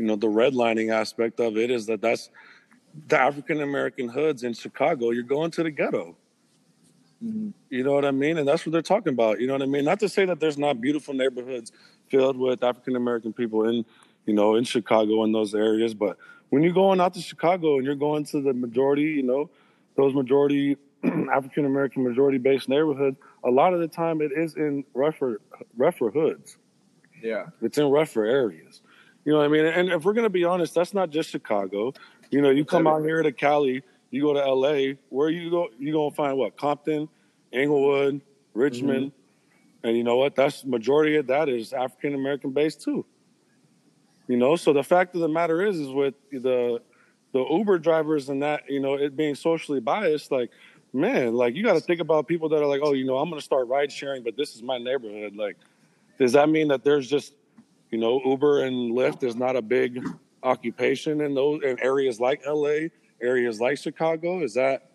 you 0.00 0.06
know, 0.06 0.16
the 0.16 0.28
redlining 0.28 0.92
aspect 0.92 1.40
of 1.40 1.58
it 1.58 1.70
is 1.70 1.84
that 1.86 2.00
that's 2.00 2.30
the 3.06 3.20
African 3.20 3.60
American 3.60 4.08
hoods 4.08 4.42
in 4.44 4.54
Chicago. 4.54 5.10
You're 5.10 5.22
going 5.24 5.50
to 5.52 5.62
the 5.62 5.70
ghetto. 5.70 6.16
Mm-hmm. 7.22 7.50
You 7.68 7.84
know 7.84 7.92
what 7.92 8.06
I 8.06 8.10
mean? 8.10 8.38
And 8.38 8.48
that's 8.48 8.64
what 8.64 8.72
they're 8.72 8.80
talking 8.80 9.12
about. 9.12 9.40
You 9.40 9.46
know 9.46 9.52
what 9.52 9.62
I 9.62 9.66
mean? 9.66 9.84
Not 9.84 10.00
to 10.00 10.08
say 10.08 10.24
that 10.24 10.40
there's 10.40 10.56
not 10.56 10.80
beautiful 10.80 11.12
neighborhoods 11.12 11.70
filled 12.08 12.38
with 12.38 12.64
African 12.64 12.96
American 12.96 13.34
people 13.34 13.68
in, 13.68 13.84
you 14.24 14.32
know, 14.32 14.54
in 14.54 14.64
Chicago 14.64 15.22
in 15.24 15.32
those 15.32 15.54
areas, 15.54 15.92
but 15.92 16.16
when 16.48 16.62
you're 16.62 16.72
going 16.72 16.98
out 16.98 17.12
to 17.14 17.20
Chicago 17.20 17.76
and 17.76 17.84
you're 17.84 17.94
going 17.94 18.24
to 18.24 18.40
the 18.40 18.54
majority, 18.54 19.02
you 19.02 19.22
know, 19.22 19.50
those 19.96 20.14
majority 20.14 20.78
African 21.04 21.66
American 21.66 22.04
majority 22.04 22.38
based 22.38 22.70
neighborhoods, 22.70 23.18
a 23.44 23.50
lot 23.50 23.74
of 23.74 23.80
the 23.80 23.88
time 23.88 24.22
it 24.22 24.32
is 24.34 24.56
in 24.56 24.82
rougher 24.94 25.42
rougher 25.76 26.10
hoods. 26.10 26.56
Yeah. 27.22 27.46
It's 27.60 27.76
in 27.76 27.90
rougher 27.90 28.24
areas. 28.24 28.80
You 29.30 29.36
know 29.36 29.42
what 29.42 29.44
I 29.44 29.62
mean? 29.62 29.64
And 29.64 29.90
if 29.90 30.04
we're 30.04 30.12
gonna 30.12 30.28
be 30.28 30.42
honest, 30.42 30.74
that's 30.74 30.92
not 30.92 31.10
just 31.10 31.30
Chicago. 31.30 31.94
You 32.30 32.40
know, 32.40 32.50
you 32.50 32.64
come 32.64 32.88
out 32.88 33.04
here 33.04 33.22
to 33.22 33.30
Cali, 33.30 33.84
you 34.10 34.22
go 34.22 34.32
to 34.34 34.44
LA, 34.44 34.94
where 35.08 35.28
you 35.28 35.50
go 35.50 35.68
you 35.78 35.92
gonna 35.92 36.10
find 36.10 36.36
what? 36.36 36.56
Compton, 36.56 37.08
Inglewood, 37.52 38.22
Richmond. 38.54 39.12
Mm-hmm. 39.12 39.86
And 39.86 39.96
you 39.96 40.02
know 40.02 40.16
what? 40.16 40.34
That's 40.34 40.64
majority 40.64 41.14
of 41.14 41.28
that 41.28 41.48
is 41.48 41.72
African 41.72 42.16
American 42.16 42.50
based 42.50 42.82
too. 42.82 43.06
You 44.26 44.36
know, 44.36 44.56
so 44.56 44.72
the 44.72 44.82
fact 44.82 45.14
of 45.14 45.20
the 45.20 45.28
matter 45.28 45.64
is, 45.64 45.78
is 45.78 45.90
with 45.90 46.14
the 46.32 46.82
the 47.30 47.46
Uber 47.48 47.78
drivers 47.78 48.30
and 48.30 48.42
that, 48.42 48.68
you 48.68 48.80
know, 48.80 48.94
it 48.94 49.16
being 49.16 49.36
socially 49.36 49.78
biased, 49.78 50.32
like, 50.32 50.50
man, 50.92 51.34
like 51.34 51.54
you 51.54 51.62
got 51.62 51.74
to 51.74 51.80
think 51.80 52.00
about 52.00 52.26
people 52.26 52.48
that 52.48 52.60
are 52.60 52.66
like, 52.66 52.80
oh, 52.82 52.94
you 52.94 53.06
know, 53.06 53.18
I'm 53.18 53.30
going 53.30 53.38
to 53.38 53.44
start 53.44 53.68
ride 53.68 53.92
sharing, 53.92 54.24
but 54.24 54.36
this 54.36 54.56
is 54.56 54.62
my 54.64 54.78
neighborhood. 54.78 55.36
Like, 55.36 55.56
does 56.18 56.32
that 56.32 56.48
mean 56.48 56.66
that 56.66 56.82
there's 56.82 57.08
just, 57.08 57.32
you 57.90 57.98
know, 57.98 58.20
Uber 58.24 58.64
and 58.64 58.92
Lyft 58.92 59.22
is 59.22 59.36
not 59.36 59.56
a 59.56 59.62
big 59.62 60.04
occupation 60.42 61.20
in 61.20 61.34
those 61.34 61.62
in 61.62 61.78
areas 61.80 62.20
like 62.20 62.42
LA, 62.46 62.88
areas 63.20 63.60
like 63.60 63.78
Chicago? 63.78 64.42
Is 64.42 64.54
that, 64.54 64.92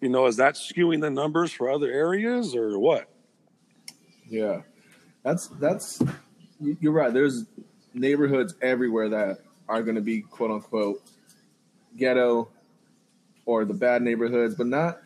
you 0.00 0.08
know, 0.08 0.26
is 0.26 0.36
that 0.36 0.54
skewing 0.54 1.00
the 1.00 1.10
numbers 1.10 1.52
for 1.52 1.70
other 1.70 1.90
areas 1.90 2.54
or 2.54 2.78
what? 2.78 3.08
Yeah, 4.28 4.62
that's 5.22 5.48
that's 5.48 6.02
you're 6.60 6.92
right. 6.92 7.12
There's 7.12 7.44
neighborhoods 7.92 8.54
everywhere 8.62 9.08
that 9.10 9.38
are 9.68 9.82
going 9.82 9.96
to 9.96 10.00
be 10.00 10.20
quote 10.20 10.50
unquote 10.50 11.02
ghetto 11.96 12.48
or 13.46 13.64
the 13.64 13.74
bad 13.74 14.02
neighborhoods, 14.02 14.54
but 14.54 14.66
not. 14.66 15.00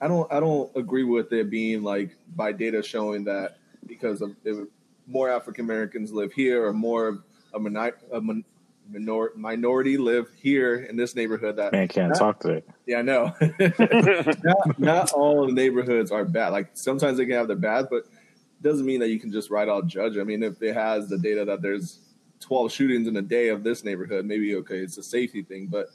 I 0.00 0.08
don't. 0.08 0.30
I 0.32 0.40
don't 0.40 0.74
agree 0.74 1.04
with 1.04 1.32
it 1.32 1.50
being 1.50 1.82
like 1.82 2.16
by 2.34 2.52
data 2.52 2.82
showing 2.82 3.24
that 3.24 3.58
because 3.86 4.20
of 4.20 4.34
if 4.44 4.66
more 5.06 5.30
African 5.30 5.64
Americans 5.64 6.12
live 6.12 6.32
here 6.32 6.66
or 6.66 6.72
more 6.72 7.22
a, 7.54 7.58
minor, 7.58 7.94
a 8.12 8.20
minor, 8.20 9.30
minority 9.36 9.96
live 9.96 10.28
here 10.40 10.76
in 10.76 10.96
this 10.96 11.14
neighborhood. 11.14 11.56
That 11.56 11.72
man 11.72 11.88
can't 11.88 12.10
not, 12.10 12.18
talk 12.18 12.40
to 12.40 12.50
it. 12.50 12.68
Yeah, 12.86 12.98
I 12.98 13.02
know. 13.02 13.34
not, 14.42 14.78
not 14.78 15.12
all 15.12 15.46
the 15.46 15.52
neighborhoods 15.52 16.10
are 16.10 16.24
bad. 16.24 16.50
Like 16.50 16.70
sometimes 16.74 17.18
they 17.18 17.26
can 17.26 17.34
have 17.34 17.48
their 17.48 17.56
bad, 17.56 17.88
but 17.90 18.04
it 18.04 18.62
doesn't 18.62 18.86
mean 18.86 19.00
that 19.00 19.08
you 19.08 19.18
can 19.18 19.32
just 19.32 19.50
write 19.50 19.68
out 19.68 19.86
judge. 19.86 20.16
I 20.16 20.24
mean, 20.24 20.42
if 20.42 20.62
it 20.62 20.74
has 20.74 21.08
the 21.08 21.18
data 21.18 21.44
that 21.44 21.62
there's 21.62 21.98
12 22.40 22.72
shootings 22.72 23.08
in 23.08 23.16
a 23.16 23.22
day 23.22 23.48
of 23.48 23.62
this 23.62 23.84
neighborhood, 23.84 24.24
maybe 24.26 24.54
okay, 24.56 24.78
it's 24.78 24.98
a 24.98 25.02
safety 25.02 25.42
thing, 25.42 25.66
but 25.66 25.88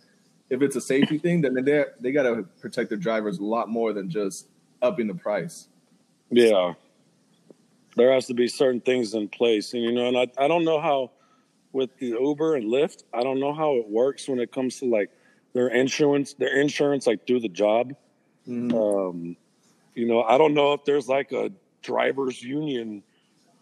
if 0.50 0.62
it's 0.62 0.76
a 0.76 0.82
safety 0.82 1.18
thing, 1.26 1.42
then 1.42 1.54
they 1.54 1.86
they 2.00 2.12
got 2.12 2.24
to 2.24 2.44
protect 2.60 2.90
their 2.90 2.98
drivers 2.98 3.40
a 3.40 3.44
lot 3.44 3.70
more 3.70 3.94
than 3.94 4.10
just 4.10 4.48
upping 4.82 5.08
the 5.08 5.16
price. 5.16 5.68
Yeah, 6.30 6.74
there 7.98 8.14
has 8.14 8.28
to 8.28 8.34
be 8.34 8.48
certain 8.48 8.80
things 8.80 9.14
in 9.14 9.28
place, 9.28 9.74
and 9.74 9.84
you 9.84 9.92
know, 9.92 10.08
and 10.08 10.18
I 10.18 10.28
I 10.38 10.48
don't 10.48 10.64
know 10.64 10.80
how 10.80 11.12
with 11.74 11.98
the 12.00 12.08
Uber 12.08 12.56
and 12.56 12.66
Lyft, 12.66 13.04
I 13.14 13.22
don't 13.24 13.40
know 13.40 13.54
how 13.54 13.76
it 13.76 13.90
works 13.90 14.28
when 14.28 14.40
it 14.40 14.52
comes 14.52 14.80
to 14.80 14.86
like 14.86 15.10
their 15.54 15.68
insurance, 15.68 16.34
their 16.34 16.60
insurance 16.60 17.08
like 17.08 17.28
through 17.28 17.42
the 17.42 17.50
job. 17.50 17.94
Mm-hmm. 18.48 18.76
Um, 18.76 19.38
you 19.96 20.08
know, 20.08 20.24
I 20.24 20.38
don't 20.38 20.54
know 20.54 20.74
if 20.74 20.86
there's 20.86 21.08
like 21.08 21.32
a 21.32 21.52
drivers 21.82 22.42
union 22.42 23.04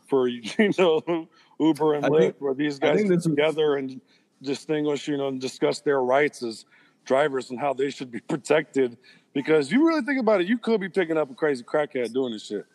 for 0.07 0.27
you 0.27 0.71
know 0.77 1.27
Uber 1.59 1.93
and 1.95 2.05
Lyft, 2.05 2.19
think, 2.19 2.35
where 2.39 2.53
these 2.53 2.79
guys 2.79 3.03
get 3.03 3.21
together 3.21 3.75
and 3.75 4.01
distinguish, 4.41 5.07
you 5.07 5.17
know, 5.17 5.29
and 5.29 5.39
discuss 5.39 5.79
their 5.79 6.01
rights 6.01 6.43
as 6.43 6.65
drivers 7.05 7.49
and 7.51 7.59
how 7.59 7.73
they 7.73 7.89
should 7.89 8.11
be 8.11 8.19
protected. 8.27 8.97
Because 9.33 9.71
you 9.71 9.85
really 9.85 10.01
think 10.01 10.19
about 10.19 10.39
it, 10.39 10.47
you 10.47 10.57
could 10.57 10.79
be 10.79 10.87
picking 10.87 11.17
up 11.17 11.29
a 11.29 11.33
crazy 11.33 11.63
crackhead 11.63 12.13
doing 12.13 12.31
this 12.31 12.45
shit. 12.45 12.65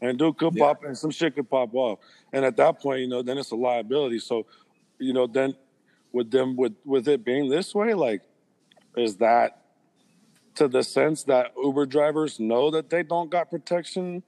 And 0.00 0.18
dude 0.18 0.38
could 0.38 0.54
yeah. 0.54 0.64
pop 0.64 0.84
and 0.84 0.96
some 0.96 1.10
shit 1.10 1.34
could 1.34 1.48
pop 1.48 1.74
off. 1.74 1.98
And 2.32 2.44
at 2.44 2.56
that 2.56 2.80
point, 2.80 3.00
you 3.00 3.08
know, 3.08 3.22
then 3.22 3.38
it's 3.38 3.50
a 3.50 3.56
liability. 3.56 4.18
So, 4.18 4.46
you 4.98 5.12
know, 5.12 5.26
then 5.26 5.54
with 6.12 6.30
them 6.30 6.56
with 6.56 6.74
with 6.84 7.06
it 7.08 7.24
being 7.24 7.48
this 7.48 7.74
way, 7.74 7.94
like, 7.94 8.22
is 8.96 9.16
that 9.16 9.62
to 10.56 10.68
the 10.68 10.82
sense 10.82 11.24
that 11.24 11.52
Uber 11.62 11.86
drivers 11.86 12.40
know 12.40 12.70
that 12.70 12.90
they 12.90 13.02
don't 13.02 13.30
got 13.30 13.50
protection 13.50 14.22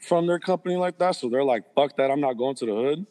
from 0.00 0.26
their 0.26 0.38
company 0.38 0.76
like 0.76 0.98
that? 0.98 1.16
So 1.16 1.28
they're 1.28 1.44
like, 1.44 1.74
fuck 1.74 1.96
that, 1.96 2.10
I'm 2.10 2.20
not 2.20 2.34
going 2.34 2.54
to 2.56 2.66
the 2.66 2.74
hood 2.74 3.06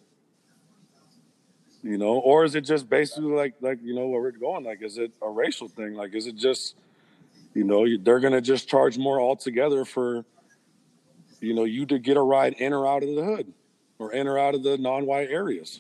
you 1.85 1.99
know 1.99 2.17
or 2.17 2.43
is 2.43 2.55
it 2.55 2.61
just 2.61 2.89
basically 2.89 3.31
like 3.31 3.53
like 3.61 3.77
you 3.83 3.93
know 3.93 4.07
where 4.07 4.19
we're 4.19 4.31
going 4.31 4.63
like 4.63 4.81
is 4.81 4.97
it 4.97 5.11
a 5.21 5.29
racial 5.29 5.67
thing 5.67 5.93
like 5.93 6.15
is 6.15 6.25
it 6.25 6.35
just 6.35 6.75
you 7.53 7.63
know 7.63 7.85
they're 7.99 8.19
gonna 8.19 8.41
just 8.41 8.67
charge 8.67 8.97
more 8.97 9.21
altogether 9.21 9.85
for 9.85 10.25
you 11.39 11.53
know 11.53 11.63
you 11.63 11.85
to 11.85 11.99
get 11.99 12.17
a 12.17 12.21
ride 12.21 12.53
in 12.53 12.73
or 12.73 12.87
out 12.87 13.03
of 13.03 13.09
the 13.15 13.23
hood 13.23 13.53
or 13.99 14.11
in 14.13 14.27
or 14.27 14.37
out 14.37 14.55
of 14.55 14.63
the 14.63 14.77
non-white 14.77 15.29
areas 15.29 15.79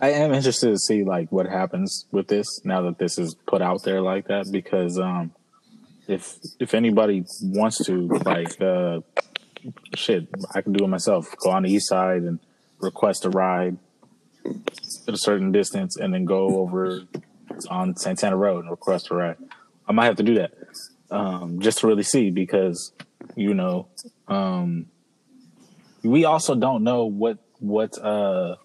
i 0.00 0.10
am 0.10 0.32
interested 0.32 0.68
to 0.68 0.78
see 0.78 1.04
like 1.04 1.30
what 1.30 1.46
happens 1.46 2.06
with 2.10 2.28
this 2.28 2.64
now 2.64 2.82
that 2.82 2.98
this 2.98 3.18
is 3.18 3.34
put 3.46 3.62
out 3.62 3.82
there 3.84 4.00
like 4.00 4.26
that 4.28 4.50
because 4.50 4.98
um 4.98 5.32
if 6.08 6.38
if 6.58 6.74
anybody 6.74 7.24
wants 7.42 7.84
to 7.84 8.08
like 8.24 8.60
uh 8.60 9.00
shit 9.94 10.28
i 10.54 10.60
can 10.60 10.72
do 10.72 10.84
it 10.84 10.88
myself 10.88 11.34
go 11.38 11.50
on 11.50 11.62
the 11.62 11.70
east 11.70 11.88
side 11.88 12.22
and 12.22 12.40
request 12.80 13.24
a 13.24 13.30
ride 13.30 13.76
at 14.44 15.14
a 15.14 15.18
certain 15.18 15.52
distance 15.52 15.96
and 15.96 16.12
then 16.12 16.24
go 16.24 16.58
over 16.58 17.02
on 17.68 17.96
Santana 17.96 18.36
Row 18.36 18.58
and 18.58 18.70
request 18.70 19.10
a 19.10 19.14
ride. 19.14 19.36
I 19.88 19.92
might 19.92 20.06
have 20.06 20.16
to 20.16 20.22
do 20.22 20.34
that 20.34 20.52
um, 21.10 21.60
just 21.60 21.78
to 21.78 21.86
really 21.86 22.02
see 22.02 22.30
because 22.30 22.92
you 23.36 23.54
know 23.54 23.88
um, 24.28 24.86
we 26.02 26.24
also 26.24 26.54
don't 26.54 26.82
know 26.84 27.04
what 27.04 27.38
what 27.58 27.98
uh, 27.98 28.56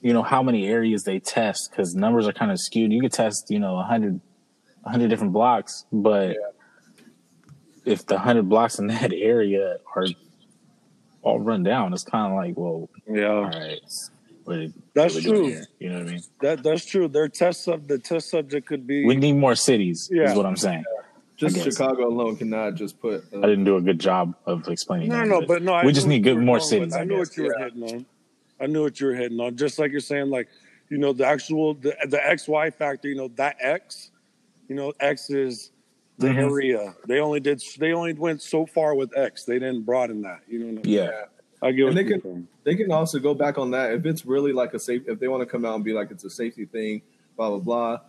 you 0.00 0.12
know 0.12 0.22
how 0.22 0.42
many 0.42 0.66
areas 0.66 1.04
they 1.04 1.18
test 1.18 1.70
because 1.70 1.94
numbers 1.94 2.26
are 2.26 2.32
kind 2.32 2.50
of 2.50 2.60
skewed. 2.60 2.92
You 2.92 3.00
could 3.00 3.12
test 3.12 3.50
you 3.50 3.58
know 3.58 3.74
100, 3.74 4.20
100 4.82 5.08
different 5.08 5.32
blocks, 5.32 5.84
but 5.92 6.30
yeah. 6.30 6.34
if 7.84 8.06
the 8.06 8.18
hundred 8.18 8.48
blocks 8.48 8.78
in 8.78 8.86
that 8.88 9.12
area 9.12 9.78
are 9.94 10.06
all 11.22 11.40
run 11.40 11.62
down, 11.62 11.92
it's 11.92 12.04
kind 12.04 12.32
of 12.32 12.36
like 12.36 12.54
well, 12.56 12.88
yeah, 13.06 13.28
all 13.28 13.44
right 13.44 13.80
that's 14.94 15.20
true. 15.20 15.48
You 15.78 15.88
know 15.88 15.98
what 15.98 16.08
I 16.08 16.10
mean? 16.10 16.22
That 16.40 16.62
that's 16.62 16.84
true. 16.84 17.08
Their 17.08 17.28
test 17.28 17.64
sub 17.64 17.86
the 17.86 17.98
test 17.98 18.30
subject 18.30 18.66
could 18.66 18.86
be. 18.86 19.04
We 19.04 19.16
need 19.16 19.36
more 19.36 19.54
cities. 19.54 20.08
Yeah. 20.12 20.30
is 20.30 20.36
what 20.36 20.46
I'm 20.46 20.56
saying. 20.56 20.84
Yeah. 21.38 21.48
Just 21.48 21.62
Chicago 21.62 22.08
alone 22.08 22.36
cannot 22.36 22.74
just 22.74 23.00
put. 23.00 23.24
Uh, 23.32 23.38
I 23.38 23.42
didn't 23.42 23.64
do 23.64 23.76
a 23.76 23.80
good 23.80 23.98
job 23.98 24.34
of 24.46 24.68
explaining. 24.68 25.08
No, 25.08 25.18
that, 25.18 25.28
no, 25.28 25.42
but 25.42 25.62
no. 25.62 25.82
We 25.84 25.92
just 25.92 26.06
need 26.06 26.22
good 26.22 26.38
more 26.38 26.60
cities. 26.60 26.94
I, 26.94 27.00
I 27.00 27.04
knew 27.04 27.18
what 27.18 27.36
you 27.36 27.44
were 27.44 27.58
hitting 27.58 27.82
on. 27.82 28.06
I 28.58 28.66
knew 28.66 28.82
what 28.82 28.98
you 29.00 29.08
were 29.08 29.14
hitting 29.14 29.38
on. 29.40 29.56
Just 29.56 29.78
like 29.78 29.90
you're 29.90 30.00
saying, 30.00 30.30
like 30.30 30.48
you 30.88 30.98
know, 30.98 31.12
the 31.12 31.26
actual 31.26 31.74
the 31.74 31.94
the 32.08 32.26
X 32.26 32.48
Y 32.48 32.70
factor. 32.70 33.08
You 33.08 33.16
know 33.16 33.28
that 33.36 33.56
X. 33.60 34.10
You 34.68 34.74
know, 34.74 34.92
X 34.98 35.30
is 35.30 35.70
the 36.18 36.28
mm-hmm. 36.28 36.38
area. 36.38 36.94
They 37.06 37.20
only 37.20 37.40
did. 37.40 37.62
They 37.78 37.92
only 37.92 38.14
went 38.14 38.40
so 38.40 38.64
far 38.66 38.94
with 38.94 39.16
X. 39.16 39.44
They 39.44 39.58
didn't 39.58 39.82
broaden 39.82 40.22
that. 40.22 40.40
You 40.48 40.60
know. 40.60 40.68
I 40.68 40.72
mean? 40.72 40.82
Yeah. 40.84 41.24
I 41.62 41.72
get. 41.72 41.88
And 41.88 41.96
they 41.96 42.04
can 42.04 42.48
they 42.64 42.74
can 42.74 42.90
also 42.92 43.18
go 43.18 43.34
back 43.34 43.58
on 43.58 43.70
that 43.72 43.92
if 43.92 44.06
it's 44.06 44.26
really 44.26 44.52
like 44.52 44.74
a 44.74 44.78
safe. 44.78 45.02
If 45.06 45.20
they 45.20 45.28
want 45.28 45.42
to 45.42 45.46
come 45.46 45.64
out 45.64 45.74
and 45.74 45.84
be 45.84 45.92
like 45.92 46.10
it's 46.10 46.24
a 46.24 46.30
safety 46.30 46.64
thing, 46.64 47.02
blah 47.36 47.50
blah 47.50 47.58
blah, 47.58 48.00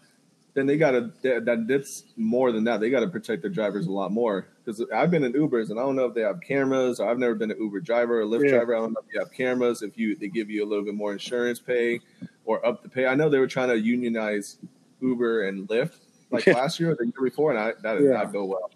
then 0.58 0.66
they 0.66 0.76
got 0.76 0.92
to 0.92 1.12
that 1.22 1.66
that's 1.68 2.06
more 2.16 2.52
than 2.52 2.64
that. 2.64 2.80
They 2.80 2.90
got 2.90 3.02
to 3.02 3.08
protect 3.08 3.44
their 3.44 3.52
drivers 3.52 3.86
a 3.86 3.92
lot 3.92 4.12
more. 4.12 4.48
Because 4.66 4.84
I've 4.92 5.12
been 5.12 5.24
in 5.24 5.34
Ubers 5.34 5.70
and 5.70 5.80
I 5.80 5.84
don't 5.84 5.96
know 5.96 6.06
if 6.06 6.16
they 6.16 6.22
have 6.22 6.42
cameras 6.42 7.00
or 7.00 7.08
I've 7.08 7.20
never 7.20 7.36
been 7.36 7.52
an 7.52 7.58
Uber 7.60 7.82
driver 7.82 8.22
or 8.22 8.26
Lyft 8.26 8.46
yeah. 8.46 8.58
driver. 8.58 8.76
I 8.76 8.80
don't 8.80 8.94
know 8.94 9.02
if 9.08 9.14
you 9.14 9.20
have 9.20 9.32
cameras. 9.32 9.84
If 9.84 10.00
you 10.00 10.16
they 10.16 10.30
give 10.30 10.50
you 10.50 10.66
a 10.66 10.68
little 10.68 10.84
bit 10.84 10.96
more 10.96 11.14
insurance 11.14 11.60
pay 11.60 12.00
or 12.44 12.66
up 12.66 12.82
the 12.82 12.90
pay. 12.90 13.06
I 13.06 13.14
know 13.14 13.30
they 13.30 13.38
were 13.38 13.46
trying 13.46 13.70
to 13.70 13.80
unionize 13.80 14.58
Uber 15.00 15.48
and 15.48 15.70
Lyft 15.70 16.00
like 16.32 16.48
last 16.48 16.80
year 16.80 16.90
or 16.92 16.96
the 16.96 17.06
year 17.06 17.24
before, 17.24 17.52
and 17.52 17.60
I, 17.60 17.74
that 17.84 18.00
did 18.00 18.06
yeah. 18.06 18.14
not 18.14 18.34
go 18.34 18.46
well. 18.46 18.72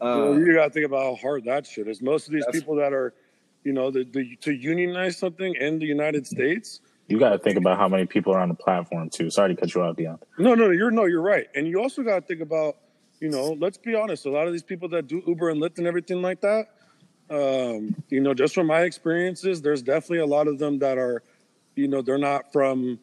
Uh, 0.00 0.30
well 0.30 0.38
you 0.40 0.52
got 0.54 0.64
to 0.64 0.70
think 0.70 0.86
about 0.86 1.02
how 1.02 1.14
hard 1.14 1.44
that 1.44 1.66
shit 1.66 1.86
is. 1.86 2.02
Most 2.02 2.26
of 2.26 2.32
these 2.32 2.46
people 2.50 2.74
that 2.76 2.92
are 2.92 3.14
you 3.64 3.72
know, 3.72 3.90
the, 3.90 4.04
the, 4.04 4.36
to 4.36 4.52
unionize 4.52 5.16
something 5.16 5.54
in 5.54 5.78
the 5.78 5.86
United 5.86 6.26
States. 6.26 6.80
You 7.12 7.18
got 7.18 7.32
to 7.32 7.38
think 7.38 7.58
about 7.58 7.76
how 7.76 7.88
many 7.88 8.06
people 8.06 8.32
are 8.32 8.40
on 8.40 8.48
the 8.48 8.54
platform 8.54 9.10
too. 9.10 9.28
Sorry 9.28 9.54
to 9.54 9.60
cut 9.60 9.74
you 9.74 9.82
off, 9.82 9.96
Dion. 9.96 10.18
No, 10.38 10.54
no, 10.54 10.70
you're 10.70 10.90
no, 10.90 11.04
you're 11.04 11.20
right, 11.20 11.46
and 11.54 11.68
you 11.68 11.78
also 11.78 12.02
got 12.02 12.20
to 12.20 12.26
think 12.26 12.40
about, 12.40 12.78
you 13.20 13.28
know, 13.28 13.54
let's 13.60 13.76
be 13.76 13.94
honest. 13.94 14.24
A 14.24 14.30
lot 14.30 14.46
of 14.46 14.54
these 14.54 14.62
people 14.62 14.88
that 14.88 15.08
do 15.08 15.22
Uber 15.26 15.50
and 15.50 15.60
Lyft 15.60 15.76
and 15.76 15.86
everything 15.86 16.22
like 16.22 16.40
that, 16.40 16.68
um, 17.28 17.94
you 18.08 18.22
know, 18.22 18.32
just 18.32 18.54
from 18.54 18.66
my 18.66 18.84
experiences, 18.84 19.60
there's 19.60 19.82
definitely 19.82 20.20
a 20.20 20.26
lot 20.26 20.48
of 20.48 20.58
them 20.58 20.78
that 20.78 20.96
are, 20.96 21.22
you 21.76 21.86
know, 21.86 22.00
they're 22.00 22.16
not 22.16 22.50
from 22.50 22.98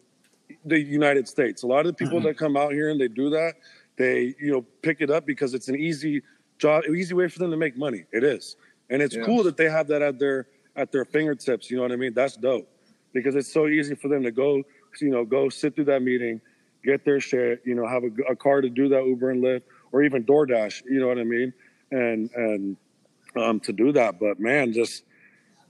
the 0.66 0.80
United 0.80 1.28
States. 1.28 1.62
A 1.62 1.68
lot 1.68 1.82
of 1.82 1.86
the 1.86 1.94
people 1.94 2.18
mm-hmm. 2.18 2.30
that 2.30 2.38
come 2.38 2.58
out 2.58 2.72
here 2.72 2.90
and 2.90 3.00
they 3.00 3.10
do 3.10 3.30
that, 3.30 3.58
they, 3.96 4.34
you 4.40 4.52
know, 4.52 4.66
pick 4.82 5.02
it 5.02 5.12
up 5.12 5.28
because 5.28 5.54
it's 5.54 5.68
an 5.68 5.76
easy 5.76 6.24
job, 6.58 6.82
easy 6.86 7.14
way 7.14 7.28
for 7.28 7.38
them 7.38 7.52
to 7.52 7.58
make 7.58 7.78
money. 7.78 8.06
It 8.12 8.24
is 8.24 8.56
and 8.90 9.04
it's 9.04 9.16
yeah. 9.16 9.24
cool 9.24 9.44
that 9.44 9.56
they 9.56 9.70
have 9.70 9.88
that 9.90 10.02
at 10.02 10.18
their 10.18 10.48
at 10.76 10.92
their 10.92 11.06
fingertips. 11.06 11.70
You 11.70 11.78
know 11.78 11.84
what 11.84 11.92
I 11.92 11.96
mean? 11.96 12.16
That's 12.16 12.36
dope 12.36 12.68
because 13.14 13.36
it's 13.36 13.54
so 13.54 13.68
easy 13.68 13.96
for 13.96 14.08
them 14.08 14.24
to 14.24 14.32
go, 14.32 14.64
you 15.02 15.10
know, 15.10 15.26
go 15.26 15.50
sit 15.50 15.76
through 15.76 15.86
that 15.86 16.02
meeting, 16.02 16.42
get 16.84 17.06
their 17.06 17.20
shit, 17.20 17.62
you 17.66 17.76
know, 17.76 17.88
have 17.88 18.04
a, 18.04 18.32
a 18.32 18.36
car 18.36 18.62
to 18.62 18.70
do 18.70 18.90
that 18.90 19.06
Uber 19.06 19.32
and 19.32 19.44
Lyft 19.44 19.64
or 19.92 20.04
even 20.04 20.24
DoorDash. 20.24 20.84
You 20.86 21.00
know 21.00 21.08
what 21.08 21.18
I 21.18 21.24
mean? 21.24 21.54
And 21.92 22.30
and 22.36 22.78
um, 23.36 23.60
to 23.62 23.74
do 23.74 23.92
that, 23.94 24.20
but 24.20 24.40
man, 24.40 24.74
just 24.74 25.04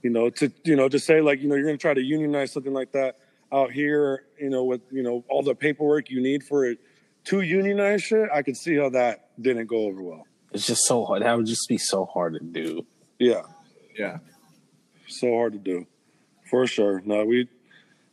you 0.02 0.10
know, 0.10 0.30
to 0.30 0.50
you 0.64 0.76
know, 0.76 0.88
to 0.88 0.98
say 0.98 1.20
like 1.20 1.40
you 1.40 1.48
know, 1.48 1.54
you're 1.54 1.66
gonna 1.66 1.76
try 1.76 1.94
to 1.94 2.02
unionize 2.02 2.52
something 2.52 2.72
like 2.72 2.92
that 2.92 3.18
out 3.52 3.72
here, 3.72 4.24
you 4.38 4.50
know, 4.50 4.64
with 4.64 4.80
you 4.90 5.02
know 5.02 5.24
all 5.28 5.42
the 5.42 5.54
paperwork 5.54 6.10
you 6.10 6.22
need 6.22 6.42
for 6.42 6.64
it 6.64 6.78
to 7.24 7.40
unionize 7.40 8.02
shit. 8.02 8.28
I 8.32 8.42
could 8.42 8.56
see 8.56 8.76
how 8.76 8.90
that 8.90 9.30
didn't 9.40 9.66
go 9.66 9.84
over 9.84 10.02
well. 10.02 10.26
It's 10.52 10.66
just 10.66 10.86
so 10.86 11.04
hard. 11.04 11.22
That 11.22 11.36
would 11.36 11.46
just 11.46 11.68
be 11.68 11.78
so 11.78 12.06
hard 12.06 12.34
to 12.34 12.40
do. 12.40 12.86
Yeah. 13.18 13.42
Yeah. 13.96 14.18
So 15.06 15.32
hard 15.34 15.52
to 15.52 15.58
do, 15.58 15.86
for 16.50 16.66
sure. 16.66 17.00
No, 17.04 17.24
we. 17.24 17.48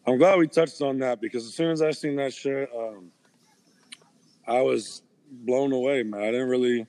I'm 0.05 0.17
glad 0.17 0.37
we 0.37 0.47
touched 0.47 0.81
on 0.81 0.99
that 0.99 1.19
because 1.19 1.45
as 1.45 1.53
soon 1.53 1.71
as 1.71 1.81
I 1.81 1.91
seen 1.91 2.15
that 2.15 2.33
shit, 2.33 2.69
um, 2.73 3.11
I 4.47 4.61
was 4.61 5.01
blown 5.29 5.73
away, 5.73 6.03
man. 6.03 6.21
I 6.21 6.31
didn't 6.31 6.49
really. 6.49 6.85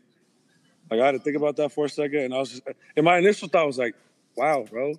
Like 0.91 1.01
I 1.01 1.07
had 1.07 1.13
to 1.13 1.19
think 1.19 1.37
about 1.37 1.57
that 1.57 1.73
for 1.73 1.87
a 1.87 1.89
second, 1.89 2.21
and 2.21 2.35
I 2.35 2.39
was 2.39 2.51
just, 2.51 2.63
and 2.97 3.05
my 3.05 3.19
initial 3.19 3.49
thought 3.49 3.67
was 3.67 3.79
like, 3.79 3.95
"Wow, 4.37 4.65
bro, 4.71 4.95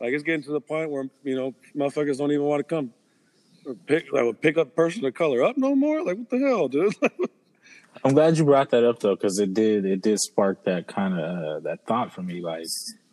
like 0.00 0.12
it's 0.12 0.22
getting 0.22 0.42
to 0.44 0.52
the 0.52 0.60
point 0.60 0.90
where 0.90 1.08
you 1.22 1.34
know 1.34 1.54
motherfuckers 1.76 2.18
don't 2.18 2.30
even 2.30 2.44
want 2.44 2.60
to 2.60 2.64
come 2.64 2.92
pick 3.86 4.12
like 4.12 4.40
pick 4.40 4.56
up 4.56 4.74
person 4.74 5.04
of 5.04 5.14
color 5.14 5.42
up 5.42 5.58
no 5.58 5.74
more. 5.74 6.02
Like 6.02 6.18
what 6.18 6.30
the 6.30 6.38
hell, 6.38 6.68
dude? 6.68 6.94
I'm 8.04 8.14
glad 8.14 8.36
you 8.38 8.44
brought 8.44 8.70
that 8.70 8.84
up 8.84 9.00
though, 9.00 9.14
because 9.14 9.38
it 9.38 9.54
did 9.54 9.84
it 9.84 10.02
did 10.02 10.18
spark 10.20 10.64
that 10.64 10.86
kind 10.86 11.18
of 11.18 11.42
uh, 11.42 11.60
that 11.60 11.86
thought 11.86 12.12
for 12.12 12.22
me. 12.22 12.40
Like, 12.40 12.66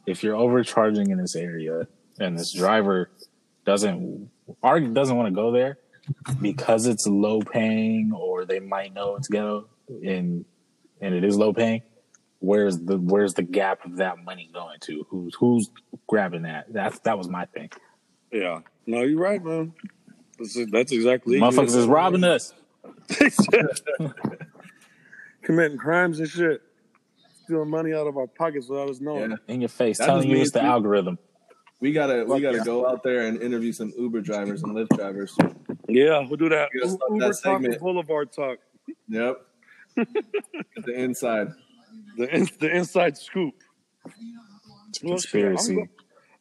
if 0.06 0.24
you're 0.24 0.36
overcharging 0.36 1.10
in 1.10 1.18
this 1.18 1.36
area 1.36 1.88
and 2.22 2.38
this 2.38 2.54
driver 2.54 3.10
doesn't 3.66 4.30
argue 4.62 4.94
doesn't 4.94 5.16
want 5.16 5.28
to 5.28 5.36
go 5.36 5.52
there 5.52 5.78
because 6.42 6.88
it's 6.88 7.08
low 7.08 7.42
paying 7.42 8.12
or 8.16 8.46
they 8.46 8.60
might 8.60 8.94
know 8.94 9.16
it's 9.16 9.28
ghetto 9.28 9.68
and 10.04 10.46
and 11.02 11.16
it 11.16 11.24
is 11.24 11.36
low 11.36 11.52
paying, 11.52 11.82
where's 12.40 12.78
the 12.78 12.98
where's 12.98 13.34
the 13.34 13.44
gap 13.44 13.84
of 13.86 13.98
that 13.98 14.24
money 14.24 14.50
going 14.54 14.80
to? 14.82 15.06
Who's 15.10 15.36
who's 15.36 15.70
grabbing 16.08 16.44
that? 16.44 16.72
That's 16.72 17.00
that 17.00 17.18
was 17.18 17.28
my 17.28 17.46
thing. 17.46 17.70
Yeah, 18.32 18.60
no, 18.86 19.02
you're 19.02 19.20
right, 19.20 19.44
man. 19.44 19.74
That's, 20.38 20.58
that's 20.72 20.92
exactly 20.92 21.40
motherfuckers 21.40 21.76
is 21.76 21.88
robbing 21.88 22.24
us, 22.24 22.54
committing 25.42 25.78
crimes 25.78 26.20
and 26.20 26.30
shit, 26.30 26.62
stealing 27.44 27.70
money 27.70 27.94
out 27.94 28.08
of 28.08 28.18
our 28.18 28.28
pockets 28.28 28.70
without 28.70 28.90
us 28.90 29.00
knowing. 29.00 29.32
Yeah. 29.32 29.38
in 29.48 29.62
your 29.62 29.70
face, 29.70 29.98
That 29.98 30.06
telling 30.06 30.30
you 30.30 30.38
it's 30.38 30.52
the 30.52 30.64
algorithm. 30.64 31.20
We 31.82 31.92
gotta 31.92 32.24
we 32.26 32.40
gotta 32.40 32.60
yeah. 32.60 32.64
go 32.64 32.88
out 32.88 33.02
there 33.02 33.26
and 33.26 33.42
interview 33.42 33.74
some 33.74 33.92
Uber 33.98 34.22
drivers 34.22 34.62
and 34.62 34.74
Lyft 34.74 34.96
drivers. 34.96 35.36
Yeah, 35.90 36.20
we'll 36.20 36.38
do 36.38 36.48
that. 36.50 36.70
You 36.74 36.82
gotta 36.82 36.98
Uber 37.10 37.28
that 37.28 37.42
talk 37.42 37.56
and 37.56 37.64
segment. 37.64 37.80
Boulevard 37.80 38.32
talk. 38.32 38.60
Yep. 39.10 39.46
The 40.86 40.94
inside. 40.94 41.50
The 42.18 42.34
in, 42.34 42.48
the 42.60 42.76
inside 42.76 43.18
scoop. 43.18 43.56
It's 44.90 45.02
a 45.02 45.06
Well, 45.06 45.14
I'm 45.14 45.18
conspiracy. 45.18 45.90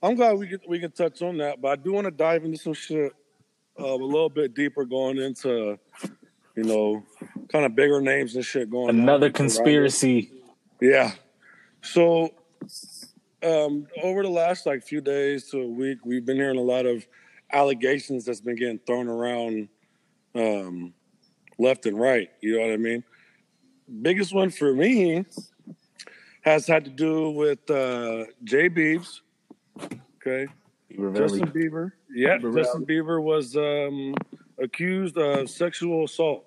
I'm 0.02 0.14
glad 0.14 0.38
we 0.38 0.46
can 0.46 0.60
we 0.68 0.78
can 0.78 0.92
touch 0.92 1.22
on 1.22 1.38
that, 1.38 1.60
but 1.60 1.68
I 1.68 1.76
do 1.76 1.92
want 1.92 2.04
to 2.04 2.10
dive 2.10 2.44
into 2.44 2.58
some 2.58 2.74
shit 2.74 3.12
uh, 3.78 3.86
a 3.86 3.96
little 3.96 4.28
bit 4.28 4.54
deeper, 4.54 4.84
going 4.84 5.18
into 5.18 5.78
you 6.54 6.64
know 6.64 7.02
kind 7.50 7.64
of 7.64 7.74
bigger 7.74 8.00
names 8.00 8.36
and 8.36 8.44
shit 8.44 8.70
going. 8.70 8.90
Another 8.90 9.26
around 9.26 9.30
it. 9.30 9.34
conspiracy. 9.34 10.32
Yeah. 10.80 11.12
So 11.82 12.30
um, 13.42 13.86
over 14.02 14.22
the 14.22 14.30
last 14.30 14.66
like 14.66 14.82
few 14.82 15.00
days 15.00 15.48
to 15.50 15.60
a 15.60 15.68
week, 15.68 15.98
we've 16.04 16.24
been 16.24 16.36
hearing 16.36 16.58
a 16.58 16.62
lot 16.62 16.86
of 16.86 17.06
allegations 17.52 18.24
that's 18.24 18.40
been 18.40 18.56
getting 18.56 18.78
thrown 18.86 19.08
around 19.08 19.68
um, 20.34 20.92
left 21.58 21.86
and 21.86 21.98
right. 21.98 22.30
You 22.40 22.58
know 22.58 22.66
what 22.66 22.72
I 22.72 22.76
mean? 22.76 23.04
Biggest 24.02 24.34
one 24.34 24.50
for 24.50 24.72
me 24.72 25.24
has 26.42 26.66
had 26.66 26.84
to 26.84 26.90
do 26.90 27.30
with 27.30 27.68
uh, 27.70 28.24
Jay 28.44 28.68
Beebs. 28.68 29.20
Okay. 30.16 30.46
Justin. 31.14 31.48
Bieber. 31.48 31.92
Yeah, 32.12 32.38
Justin 32.38 32.84
Bieber 32.84 33.22
was 33.22 33.56
um, 33.56 34.14
accused 34.58 35.16
of 35.16 35.48
sexual 35.48 36.04
assault. 36.04 36.44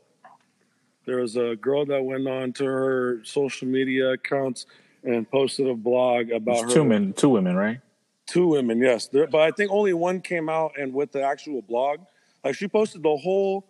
There 1.06 1.18
was 1.18 1.36
a 1.36 1.56
girl 1.56 1.86
that 1.86 2.04
went 2.04 2.28
on 2.28 2.54
to 2.54 2.66
her 2.66 3.22
social 3.24 3.68
media 3.68 4.12
accounts 4.12 4.66
and 5.04 5.30
posted 5.30 5.68
a 5.68 5.76
blog 5.76 6.32
about 6.32 6.64
her. 6.64 6.70
Two 6.70 6.84
men, 6.84 7.14
two 7.14 7.30
women, 7.30 7.56
right? 7.56 7.80
Two 8.26 8.48
women, 8.48 8.80
yes. 8.80 9.08
There, 9.08 9.28
but 9.28 9.42
I 9.42 9.52
think 9.52 9.72
only 9.72 9.94
one 9.94 10.22
came 10.22 10.50
out 10.50 10.74
and 10.80 10.94
with 10.94 11.12
the 11.12 11.24
actual 11.24 11.62
blog. 11.62 12.00
Like 12.44 12.56
she 12.56 12.68
posted 12.68 13.04
the 13.04 13.16
whole 13.16 13.66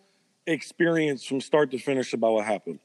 experience 0.46 1.24
from 1.24 1.40
start 1.40 1.70
to 1.72 1.78
finish 1.78 2.12
about 2.12 2.32
what 2.34 2.44
happened. 2.44 2.78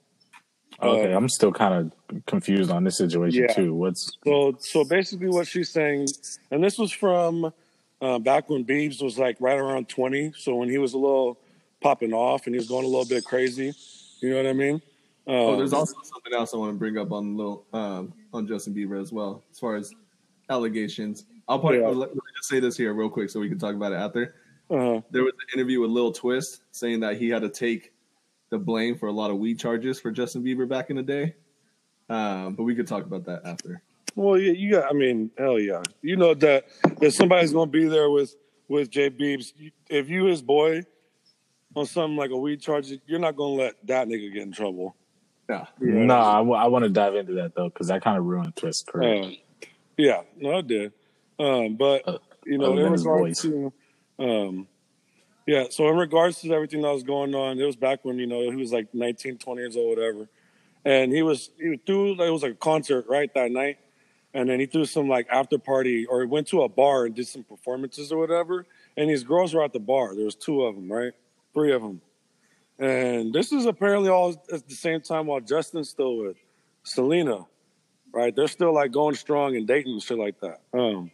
Okay, 0.82 1.14
Uh, 1.14 1.18
I'm 1.18 1.30
still 1.30 1.52
kind 1.52 1.92
of 2.12 2.26
confused 2.26 2.72
on 2.72 2.84
this 2.84 2.98
situation 2.98 3.44
Yeah. 3.44 3.54
too. 3.54 3.76
What's 3.76 4.18
So, 4.24 4.56
so 4.60 4.84
basically, 4.84 5.28
what 5.28 5.48
she's 5.48 5.70
saying, 5.70 6.08
and 6.52 6.64
this 6.64 6.78
was 6.78 6.92
from 6.92 7.52
uh, 8.02 8.20
back 8.20 8.50
when 8.50 8.64
Beebs 8.64 9.02
was 9.02 9.20
like 9.20 9.38
right 9.40 9.58
around 9.60 9.90
twenty. 9.90 10.32
So 10.38 10.56
when 10.56 10.70
he 10.70 10.78
was 10.78 10.94
a 10.94 10.98
little 10.98 11.38
popping 11.82 12.14
off 12.14 12.46
and 12.46 12.56
he 12.56 12.60
was 12.60 12.68
going 12.68 12.86
a 12.86 12.88
little 12.88 13.06
bit 13.06 13.26
crazy, 13.26 13.74
you 14.22 14.30
know 14.30 14.38
what 14.38 14.48
I 14.48 14.54
mean? 14.54 14.82
Um, 15.30 15.36
Oh, 15.36 15.56
there's 15.56 15.74
also 15.74 15.94
something 16.04 16.34
else 16.34 16.54
I 16.54 16.58
want 16.58 16.72
to 16.74 16.78
bring 16.80 16.98
up 16.98 17.12
on 17.12 17.38
little 17.38 17.66
um, 17.72 18.14
on 18.34 18.48
Justin 18.48 18.74
Bieber 18.74 19.00
as 19.00 19.12
well, 19.14 19.44
as 19.52 19.60
far 19.60 19.76
as 19.76 19.94
allegations. 20.50 21.26
I'll 21.48 21.60
probably 21.60 21.80
Yeah. 21.82 21.90
let, 21.90 22.14
me 22.16 22.22
just 22.36 22.50
say 22.50 22.60
this 22.60 22.76
here 22.76 22.94
real 22.94 23.10
quick 23.10 23.30
so 23.30 23.40
we 23.40 23.48
can 23.50 23.60
talk 23.60 23.76
about 23.76 23.92
it 23.92 23.98
after. 23.98 24.36
uh, 24.72 25.02
There 25.12 25.24
was 25.24 25.34
an 25.34 25.60
interview 25.60 25.82
with 25.82 25.92
Lil 25.92 26.12
Twist 26.12 26.62
saying 26.72 27.00
that 27.02 27.18
he 27.18 27.30
had 27.30 27.44
to 27.44 27.50
take 27.50 27.94
the 28.50 28.58
blame 28.58 28.98
for 28.98 29.08
a 29.08 29.12
lot 29.12 29.30
of 29.30 29.38
weed 29.38 29.60
charges 29.60 30.00
for 30.00 30.10
Justin 30.12 30.44
Bieber 30.44 30.68
back 30.68 30.90
in 30.90 30.96
the 30.96 31.04
day. 31.04 31.36
Um, 32.10 32.56
but 32.56 32.64
we 32.64 32.74
could 32.74 32.88
talk 32.88 33.06
about 33.06 33.24
that 33.26 33.42
after. 33.46 33.84
well, 34.16 34.36
yeah, 34.40 34.52
you 34.54 34.72
got. 34.72 34.90
I 34.90 34.94
mean, 34.94 35.30
hell 35.38 35.60
yeah, 35.60 35.84
you 36.02 36.16
know 36.16 36.34
that 36.34 36.66
if 37.02 37.14
somebody's 37.14 37.54
going 37.54 37.72
to 37.72 37.72
be 37.72 37.88
there 37.88 38.10
with 38.10 38.36
with 38.68 38.90
Jay 38.90 39.12
Beebs, 39.12 39.54
if 39.92 40.10
you 40.10 40.26
his 40.26 40.42
boy 40.42 40.82
on 41.76 41.86
something 41.86 42.18
like 42.18 42.32
a 42.32 42.38
weed 42.38 42.60
charge, 42.62 42.92
you're 43.06 43.20
not 43.20 43.36
going 43.36 43.58
to 43.58 43.64
let 43.66 43.76
that 43.86 44.08
nigga 44.08 44.34
get 44.34 44.42
in 44.42 44.52
trouble. 44.52 44.96
Yeah. 45.50 45.66
no? 45.80 46.14
I, 46.14 46.68
want 46.68 46.84
to 46.84 46.90
dive 46.90 47.16
into 47.16 47.34
that 47.34 47.56
though 47.56 47.70
because 47.70 47.88
that 47.88 48.04
kind 48.04 48.18
of 48.18 48.26
ruined 48.26 48.56
Twist 48.56 48.88
career. 48.88 49.24
Um, 49.24 49.38
yeah, 49.98 50.22
no, 50.38 50.60
it 50.60 50.68
did. 50.68 50.94
Um, 51.40 51.76
but 51.76 52.08
Uh, 52.08 52.18
you 52.46 52.58
know, 52.58 52.74
other 52.74 52.78
in 52.78 52.84
than 52.84 52.92
his 52.94 53.06
regards 53.06 53.42
to, 53.42 53.74
um, 54.20 54.68
yeah. 55.46 55.66
So 55.70 55.90
in 55.90 55.96
regards 55.98 56.42
to 56.42 56.54
everything 56.54 56.82
that 56.84 56.94
was 56.94 57.04
going 57.04 57.34
on, 57.34 57.60
it 57.60 57.66
was 57.66 57.76
back 57.76 58.00
when 58.04 58.20
you 58.20 58.28
know 58.28 58.50
he 58.50 58.56
was 58.56 58.72
like 58.72 58.94
19, 58.94 59.38
20 59.38 59.62
years 59.62 59.76
old, 59.76 59.98
whatever, 59.98 60.30
and 60.86 61.12
he 61.12 61.22
was 61.22 61.50
he 61.60 61.78
threw 61.86 62.22
it 62.22 62.30
was 62.30 62.44
like 62.44 62.54
a 62.54 62.56
concert 62.56 63.06
right 63.10 63.34
that 63.34 63.52
night, 63.52 63.80
and 64.34 64.50
then 64.50 64.60
he 64.60 64.66
threw 64.68 64.86
some 64.86 65.10
like 65.10 65.28
after 65.30 65.58
party 65.58 66.06
or 66.06 66.22
he 66.22 66.28
went 66.28 66.48
to 66.48 66.62
a 66.62 66.70
bar 66.70 67.06
and 67.06 67.16
did 67.16 67.28
some 67.28 67.44
performances 67.44 68.12
or 68.12 68.20
whatever, 68.20 68.66
and 68.96 69.10
these 69.10 69.24
girls 69.24 69.54
were 69.54 69.64
at 69.64 69.74
the 69.74 69.80
bar. 69.80 70.16
There 70.16 70.26
was 70.26 70.36
two 70.36 70.64
of 70.64 70.76
them, 70.76 70.92
right, 70.92 71.14
three 71.54 71.74
of 71.74 71.82
them, 71.82 72.02
and 72.80 73.34
this 73.34 73.52
is 73.52 73.66
apparently 73.66 74.10
all 74.10 74.32
at 74.52 74.68
the 74.68 74.76
same 74.76 75.02
time 75.02 75.28
while 75.28 75.40
Justin's 75.40 75.90
still 75.90 76.18
with 76.18 76.38
Selena 76.84 77.46
right? 78.12 78.36
They're 78.36 78.48
still 78.48 78.74
like 78.74 78.92
going 78.92 79.16
strong 79.16 79.56
and 79.56 79.68
dating 79.68 79.94
and 79.94 80.02
shit 80.02 80.18
like 80.18 80.40
that. 80.42 80.62
Um, 80.74 81.12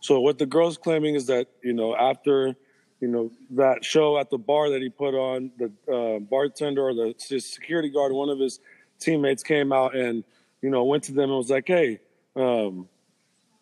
so 0.00 0.20
what 0.20 0.38
the 0.38 0.46
girl's 0.46 0.76
claiming 0.76 1.14
is 1.14 1.26
that 1.26 1.48
you 1.62 1.72
know 1.72 1.96
after 1.96 2.54
you 3.00 3.08
know 3.08 3.30
that 3.50 3.84
show 3.84 4.18
at 4.18 4.30
the 4.30 4.38
bar 4.38 4.70
that 4.70 4.82
he 4.82 4.88
put 4.88 5.14
on, 5.14 5.50
the 5.58 5.92
uh, 5.92 6.18
bartender 6.18 6.88
or 6.88 6.94
the 6.94 7.14
security 7.18 7.88
guard, 7.88 8.12
one 8.12 8.28
of 8.28 8.38
his 8.38 8.60
teammates 8.98 9.42
came 9.42 9.72
out 9.72 9.96
and 9.96 10.24
you 10.62 10.70
know 10.70 10.84
went 10.84 11.04
to 11.04 11.12
them 11.12 11.30
and 11.30 11.38
was 11.38 11.50
like, 11.50 11.66
hey, 11.66 12.00
um, 12.36 12.88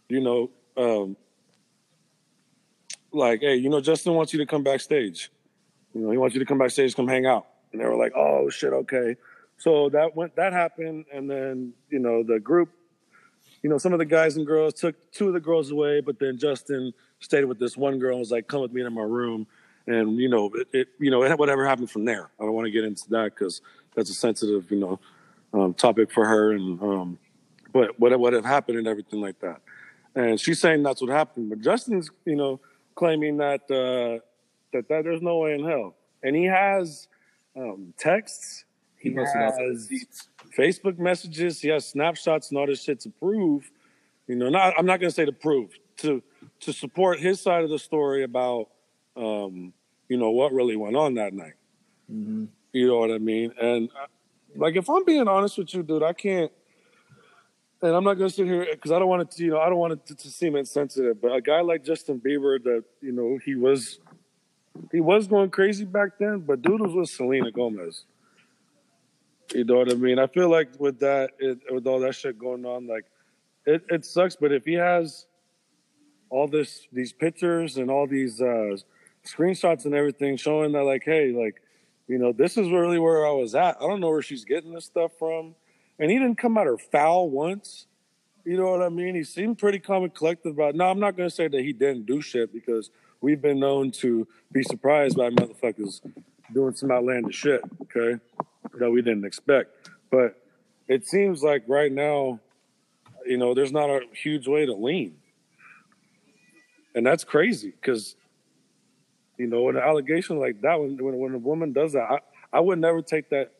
you 0.08 0.20
know, 0.20 0.50
um, 0.76 1.16
like 3.12 3.40
hey, 3.40 3.56
you 3.56 3.68
know, 3.68 3.80
Justin 3.80 4.14
wants 4.14 4.32
you 4.32 4.38
to 4.38 4.46
come 4.46 4.62
backstage. 4.62 5.30
You 5.94 6.00
know, 6.02 6.10
he 6.10 6.18
wants 6.18 6.34
you 6.34 6.40
to 6.40 6.46
come 6.46 6.58
backstage, 6.58 6.94
come 6.94 7.08
hang 7.08 7.26
out. 7.26 7.46
And 7.72 7.80
they 7.80 7.84
were 7.84 7.96
like, 7.96 8.12
oh 8.16 8.50
shit, 8.50 8.72
okay. 8.72 9.16
So 9.58 9.88
that 9.90 10.16
went 10.16 10.34
that 10.36 10.52
happened, 10.52 11.04
and 11.12 11.30
then 11.30 11.72
you 11.88 12.00
know 12.00 12.24
the 12.24 12.40
group, 12.40 12.70
you 13.62 13.70
know, 13.70 13.78
some 13.78 13.92
of 13.92 14.00
the 14.00 14.04
guys 14.04 14.36
and 14.36 14.44
girls 14.44 14.74
took 14.74 15.12
two 15.12 15.28
of 15.28 15.34
the 15.34 15.40
girls 15.40 15.70
away, 15.70 16.00
but 16.00 16.18
then 16.18 16.36
Justin 16.36 16.92
stayed 17.20 17.44
with 17.44 17.60
this 17.60 17.76
one 17.76 18.00
girl 18.00 18.12
and 18.12 18.18
was 18.18 18.32
like, 18.32 18.48
"Come 18.48 18.60
with 18.60 18.72
me 18.72 18.84
in 18.84 18.92
my 18.92 19.02
room," 19.02 19.46
and 19.86 20.16
you 20.16 20.28
know, 20.28 20.50
it, 20.54 20.68
it 20.72 20.88
you 20.98 21.12
know, 21.12 21.20
whatever 21.36 21.64
happened 21.64 21.90
from 21.90 22.04
there. 22.04 22.30
I 22.40 22.44
don't 22.44 22.54
want 22.54 22.66
to 22.66 22.72
get 22.72 22.82
into 22.82 23.08
that 23.10 23.36
because 23.36 23.60
that's 23.94 24.10
a 24.10 24.14
sensitive, 24.14 24.68
you 24.70 24.80
know, 24.80 25.00
um, 25.52 25.74
topic 25.74 26.10
for 26.10 26.26
her, 26.26 26.52
and 26.52 26.82
um, 26.82 27.18
but 27.72 27.98
what 28.00 28.18
what 28.18 28.32
have 28.32 28.44
happened 28.44 28.78
and 28.78 28.88
everything 28.88 29.20
like 29.20 29.38
that. 29.40 29.60
And 30.14 30.40
she's 30.40 30.60
saying 30.60 30.82
that's 30.82 31.00
what 31.00 31.10
happened, 31.10 31.50
but 31.50 31.60
Justin's, 31.60 32.10
you 32.24 32.36
know, 32.36 32.60
claiming 32.96 33.36
that 33.36 33.70
uh, 33.70 34.24
that 34.72 34.88
that 34.88 35.04
there's 35.04 35.22
no 35.22 35.38
way 35.38 35.54
in 35.54 35.64
hell, 35.64 35.94
and 36.22 36.34
he 36.34 36.44
has 36.44 37.08
um, 37.56 37.94
texts. 37.98 38.64
He 38.98 39.10
He 39.10 39.14
has 39.16 39.88
Facebook 40.56 40.98
messages. 40.98 41.60
He 41.60 41.68
has 41.68 41.86
snapshots 41.86 42.50
and 42.50 42.58
all 42.58 42.66
this 42.66 42.82
shit 42.82 43.00
to 43.00 43.10
prove. 43.10 43.70
You 44.28 44.36
know, 44.36 44.48
not 44.48 44.74
I'm 44.78 44.86
not 44.86 45.00
gonna 45.00 45.10
say 45.10 45.24
to 45.24 45.32
prove 45.32 45.70
to 45.98 46.22
to 46.60 46.72
support 46.72 47.18
his 47.20 47.40
side 47.40 47.64
of 47.64 47.70
the 47.70 47.78
story 47.78 48.22
about 48.22 48.68
um, 49.16 49.72
you 50.08 50.16
know 50.16 50.30
what 50.30 50.52
really 50.52 50.76
went 50.76 50.96
on 50.96 51.14
that 51.14 51.34
night. 51.34 51.54
Mhm. 52.10 52.48
You 52.72 52.86
know 52.86 52.98
what 52.98 53.10
I 53.10 53.18
mean? 53.18 53.52
And 53.60 53.90
uh, 53.90 54.06
like, 54.56 54.76
if 54.76 54.88
I'm 54.88 55.04
being 55.04 55.28
honest 55.28 55.58
with 55.58 55.74
you, 55.74 55.82
dude, 55.82 56.02
I 56.02 56.12
can't. 56.12 56.50
And 57.82 57.96
I'm 57.96 58.04
not 58.04 58.14
gonna 58.14 58.30
sit 58.30 58.46
here 58.46 58.64
because 58.70 58.92
I 58.92 58.98
don't 59.00 59.08
want 59.08 59.22
it 59.22 59.30
to, 59.32 59.44
you 59.44 59.50
know, 59.50 59.60
I 59.60 59.68
don't 59.68 59.78
want 59.78 59.94
it 59.94 60.06
to, 60.06 60.14
to 60.14 60.28
seem 60.30 60.54
insensitive. 60.54 61.20
But 61.20 61.32
a 61.32 61.40
guy 61.40 61.60
like 61.62 61.84
Justin 61.84 62.20
Bieber, 62.20 62.62
that 62.62 62.84
you 63.00 63.10
know, 63.10 63.38
he 63.44 63.56
was, 63.56 63.98
he 64.90 65.00
was 65.00 65.26
going 65.26 65.50
crazy 65.50 65.84
back 65.84 66.18
then. 66.18 66.40
But 66.40 66.62
dude 66.62 66.80
was 66.80 67.12
Selena 67.12 67.50
Gomez. 67.50 68.04
You 69.54 69.64
know 69.64 69.76
what 69.76 69.90
I 69.90 69.94
mean? 69.94 70.18
I 70.18 70.26
feel 70.26 70.50
like 70.50 70.68
with 70.78 71.00
that, 71.00 71.30
it, 71.38 71.58
with 71.70 71.86
all 71.86 72.00
that 72.00 72.14
shit 72.14 72.38
going 72.38 72.64
on, 72.64 72.86
like, 72.86 73.04
it, 73.66 73.84
it 73.90 74.04
sucks. 74.04 74.36
But 74.36 74.52
if 74.52 74.64
he 74.64 74.74
has 74.74 75.26
all 76.30 76.48
this 76.48 76.86
these 76.92 77.12
pictures 77.12 77.76
and 77.76 77.90
all 77.90 78.06
these 78.06 78.40
uh, 78.40 78.76
screenshots 79.24 79.84
and 79.84 79.94
everything 79.94 80.36
showing 80.36 80.72
that 80.72 80.84
like, 80.84 81.02
hey, 81.04 81.32
like, 81.32 81.60
you 82.08 82.18
know, 82.18 82.32
this 82.32 82.56
is 82.56 82.70
really 82.70 82.98
where 82.98 83.26
I 83.26 83.32
was 83.32 83.54
at. 83.54 83.76
I 83.76 83.86
don't 83.86 84.00
know 84.00 84.10
where 84.10 84.22
she's 84.22 84.44
getting 84.44 84.72
this 84.72 84.86
stuff 84.86 85.12
from. 85.18 85.54
And 85.98 86.10
he 86.10 86.18
didn't 86.18 86.38
come 86.38 86.56
at 86.56 86.66
her 86.66 86.78
foul 86.78 87.30
once. 87.30 87.86
You 88.44 88.56
know 88.56 88.70
what 88.70 88.82
I 88.82 88.88
mean? 88.88 89.14
He 89.14 89.22
seemed 89.22 89.58
pretty 89.58 89.78
calm 89.78 90.02
and 90.02 90.14
collected 90.14 90.50
about. 90.50 90.70
It. 90.70 90.76
No, 90.76 90.86
I'm 90.86 90.98
not 90.98 91.16
going 91.16 91.28
to 91.28 91.34
say 91.34 91.46
that 91.46 91.60
he 91.60 91.72
didn't 91.72 92.06
do 92.06 92.20
shit 92.20 92.52
because 92.52 92.90
we've 93.22 93.40
been 93.40 93.58
known 93.60 93.90
to 93.92 94.26
be 94.52 94.62
surprised 94.62 95.16
by 95.16 95.30
motherfuckers 95.30 96.00
doing 96.52 96.74
some 96.74 96.90
outlandish 96.90 97.36
shit. 97.36 97.62
Okay, 97.82 98.20
that 98.78 98.90
we 98.90 99.00
didn't 99.00 99.24
expect. 99.24 99.88
But 100.10 100.36
it 100.88 101.06
seems 101.06 101.42
like 101.42 101.64
right 101.66 101.90
now, 101.90 102.40
you 103.24 103.38
know, 103.38 103.54
there's 103.54 103.72
not 103.72 103.88
a 103.88 104.00
huge 104.12 104.46
way 104.46 104.66
to 104.66 104.74
lean, 104.74 105.16
and 106.94 107.06
that's 107.06 107.24
crazy 107.24 107.70
because, 107.70 108.16
you 109.38 109.46
know, 109.46 109.68
an 109.70 109.78
allegation 109.78 110.38
like 110.38 110.60
that, 110.62 110.78
when 110.78 110.96
when, 111.02 111.16
when 111.16 111.34
a 111.34 111.38
woman 111.38 111.72
does 111.72 111.92
that, 111.94 112.10
I, 112.10 112.18
I 112.52 112.60
would 112.60 112.78
never 112.78 113.00
take 113.00 113.30
that 113.30 113.52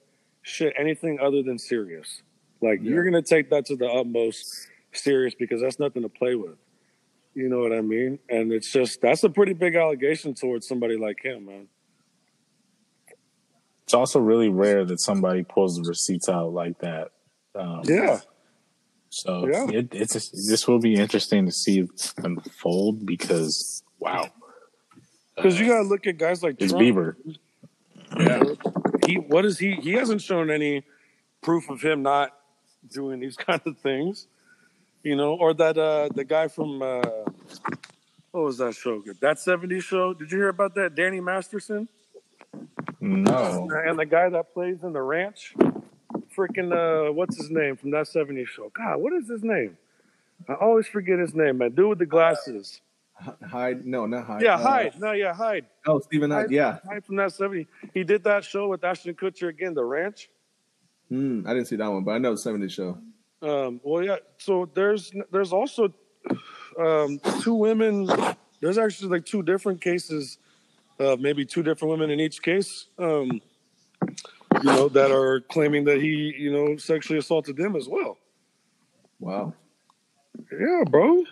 shit 0.42 0.74
anything 0.76 1.18
other 1.20 1.42
than 1.42 1.58
serious. 1.58 2.22
Like 2.60 2.80
Yeah. 2.82 2.90
you're 2.90 3.04
gonna 3.04 3.22
take 3.22 3.50
that 3.50 3.66
to 3.66 3.76
the 3.76 3.86
utmost 3.88 4.68
serious 4.92 5.34
because 5.34 5.60
that's 5.62 5.78
nothing 5.78 6.02
to 6.02 6.08
play 6.08 6.34
with. 6.34 6.56
You 7.34 7.48
know 7.48 7.60
what 7.60 7.72
I 7.72 7.80
mean? 7.80 8.18
And 8.28 8.52
it's 8.52 8.70
just 8.70 9.00
that's 9.00 9.24
a 9.24 9.30
pretty 9.30 9.54
big 9.54 9.74
allegation 9.74 10.34
towards 10.34 10.68
somebody 10.68 10.96
like 10.98 11.24
him, 11.24 11.46
man. 11.46 11.68
It's 13.84 13.94
also 13.94 14.20
really 14.20 14.48
rare 14.48 14.84
that 14.84 15.00
somebody 15.00 15.42
pulls 15.42 15.76
the 15.76 15.82
receipts 15.88 16.28
out 16.28 16.52
like 16.52 16.78
that. 16.80 17.10
Um, 17.54 17.82
Yeah. 17.84 18.20
So 19.10 19.46
Yeah. 19.46 19.68
it, 19.70 19.88
it's 19.92 20.12
this 20.30 20.66
will 20.66 20.78
be 20.78 20.94
interesting 20.94 21.46
to 21.46 21.52
see 21.52 21.80
it 21.80 22.12
unfold 22.18 23.04
because 23.04 23.82
wow, 23.98 24.28
Because 25.36 25.58
you 25.60 25.66
gotta 25.66 25.86
look 25.88 26.06
at 26.06 26.16
guys 26.18 26.42
like 26.42 26.56
it's 26.58 26.72
Trump. 26.72 26.84
Bieber. 26.84 27.16
Yeah. 28.18 28.42
He 29.06 29.16
what 29.16 29.44
is 29.44 29.58
he? 29.58 29.72
He 29.74 29.92
hasn't 29.92 30.20
shown 30.22 30.50
any 30.50 30.84
proof 31.42 31.68
of 31.70 31.82
him 31.82 32.02
not 32.02 32.30
doing 32.90 33.20
these 33.20 33.36
kind 33.48 33.60
of 33.66 33.78
things. 33.78 34.26
You 35.02 35.16
know, 35.16 35.34
or 35.34 35.52
that 35.54 35.76
uh 35.78 36.08
the 36.14 36.24
guy 36.24 36.48
from 36.48 36.82
uh 36.82 37.00
what 38.30 38.44
was 38.44 38.58
that 38.58 38.74
show? 38.74 39.02
That 39.20 39.36
70s 39.36 39.82
show. 39.82 40.14
Did 40.14 40.30
you 40.32 40.38
hear 40.38 40.48
about 40.48 40.74
that? 40.76 40.94
Danny 40.94 41.20
Masterson? 41.20 41.88
No, 43.00 43.68
And 43.84 43.98
the 43.98 44.06
guy 44.06 44.28
that 44.30 44.54
plays 44.54 44.78
in 44.84 44.92
the 44.92 45.02
ranch? 45.02 45.54
Freaking 46.36 46.72
uh 46.72 47.12
what's 47.12 47.36
his 47.36 47.50
name 47.50 47.76
from 47.76 47.90
that 47.90 48.06
70s 48.06 48.46
show? 48.46 48.70
God, 48.74 48.98
what 48.98 49.12
is 49.12 49.28
his 49.28 49.42
name? 49.42 49.76
I 50.48 50.54
always 50.54 50.86
forget 50.86 51.18
his 51.18 51.34
name, 51.34 51.58
man. 51.58 51.72
Dude 51.72 51.88
with 51.88 51.98
the 51.98 52.06
glasses. 52.06 52.80
Hyde. 53.48 53.84
No, 53.84 54.06
not 54.06 54.24
Hyde. 54.26 54.42
Yeah, 54.42 54.54
Uh, 54.54 54.58
Hyde. 54.58 55.00
No, 55.00 55.12
yeah, 55.12 55.32
Hyde. 55.34 55.66
Oh, 55.86 56.00
Steven 56.00 56.30
Hyde. 56.30 56.50
Yeah. 56.50 56.78
Hyde 56.88 57.04
from 57.04 57.16
that 57.16 57.32
70. 57.32 57.66
He 57.94 58.02
did 58.02 58.24
that 58.24 58.44
show 58.44 58.68
with 58.68 58.82
Ashton 58.82 59.14
Kutcher 59.14 59.48
again, 59.48 59.74
The 59.74 59.84
Ranch. 59.84 60.28
Hmm. 61.08 61.46
I 61.46 61.52
didn't 61.54 61.68
see 61.68 61.76
that 61.76 61.86
one, 61.88 62.02
but 62.02 62.12
I 62.12 62.18
know 62.18 62.34
the 62.34 62.40
70s 62.40 62.70
show. 62.72 62.98
Um, 63.42 63.80
well, 63.82 64.04
yeah. 64.04 64.16
So 64.38 64.70
there's 64.72 65.12
there's 65.30 65.52
also 65.52 65.92
um, 66.78 67.20
two 67.40 67.54
women. 67.54 68.08
There's 68.60 68.78
actually 68.78 69.08
like 69.08 69.26
two 69.26 69.42
different 69.42 69.80
cases, 69.80 70.38
uh, 71.00 71.16
maybe 71.18 71.44
two 71.44 71.64
different 71.64 71.90
women 71.90 72.10
in 72.10 72.20
each 72.20 72.40
case. 72.40 72.86
Um, 72.98 73.40
you 74.62 74.70
know 74.70 74.88
that 74.90 75.10
are 75.10 75.40
claiming 75.40 75.84
that 75.84 76.00
he, 76.00 76.34
you 76.38 76.52
know, 76.52 76.76
sexually 76.76 77.18
assaulted 77.18 77.56
them 77.56 77.74
as 77.74 77.88
well. 77.88 78.18
Wow. 79.18 79.54
Yeah, 80.52 80.84
bro. 80.88 81.24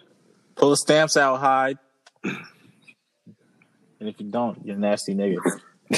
pull 0.57 0.71
the 0.71 0.77
stamps 0.77 1.17
out, 1.17 1.39
hide. 1.39 1.79
And 2.25 4.09
if 4.09 4.19
you 4.19 4.31
don't, 4.31 4.65
you're 4.65 4.77
a 4.77 4.79
nasty 4.79 5.15
nigga. 5.15 5.39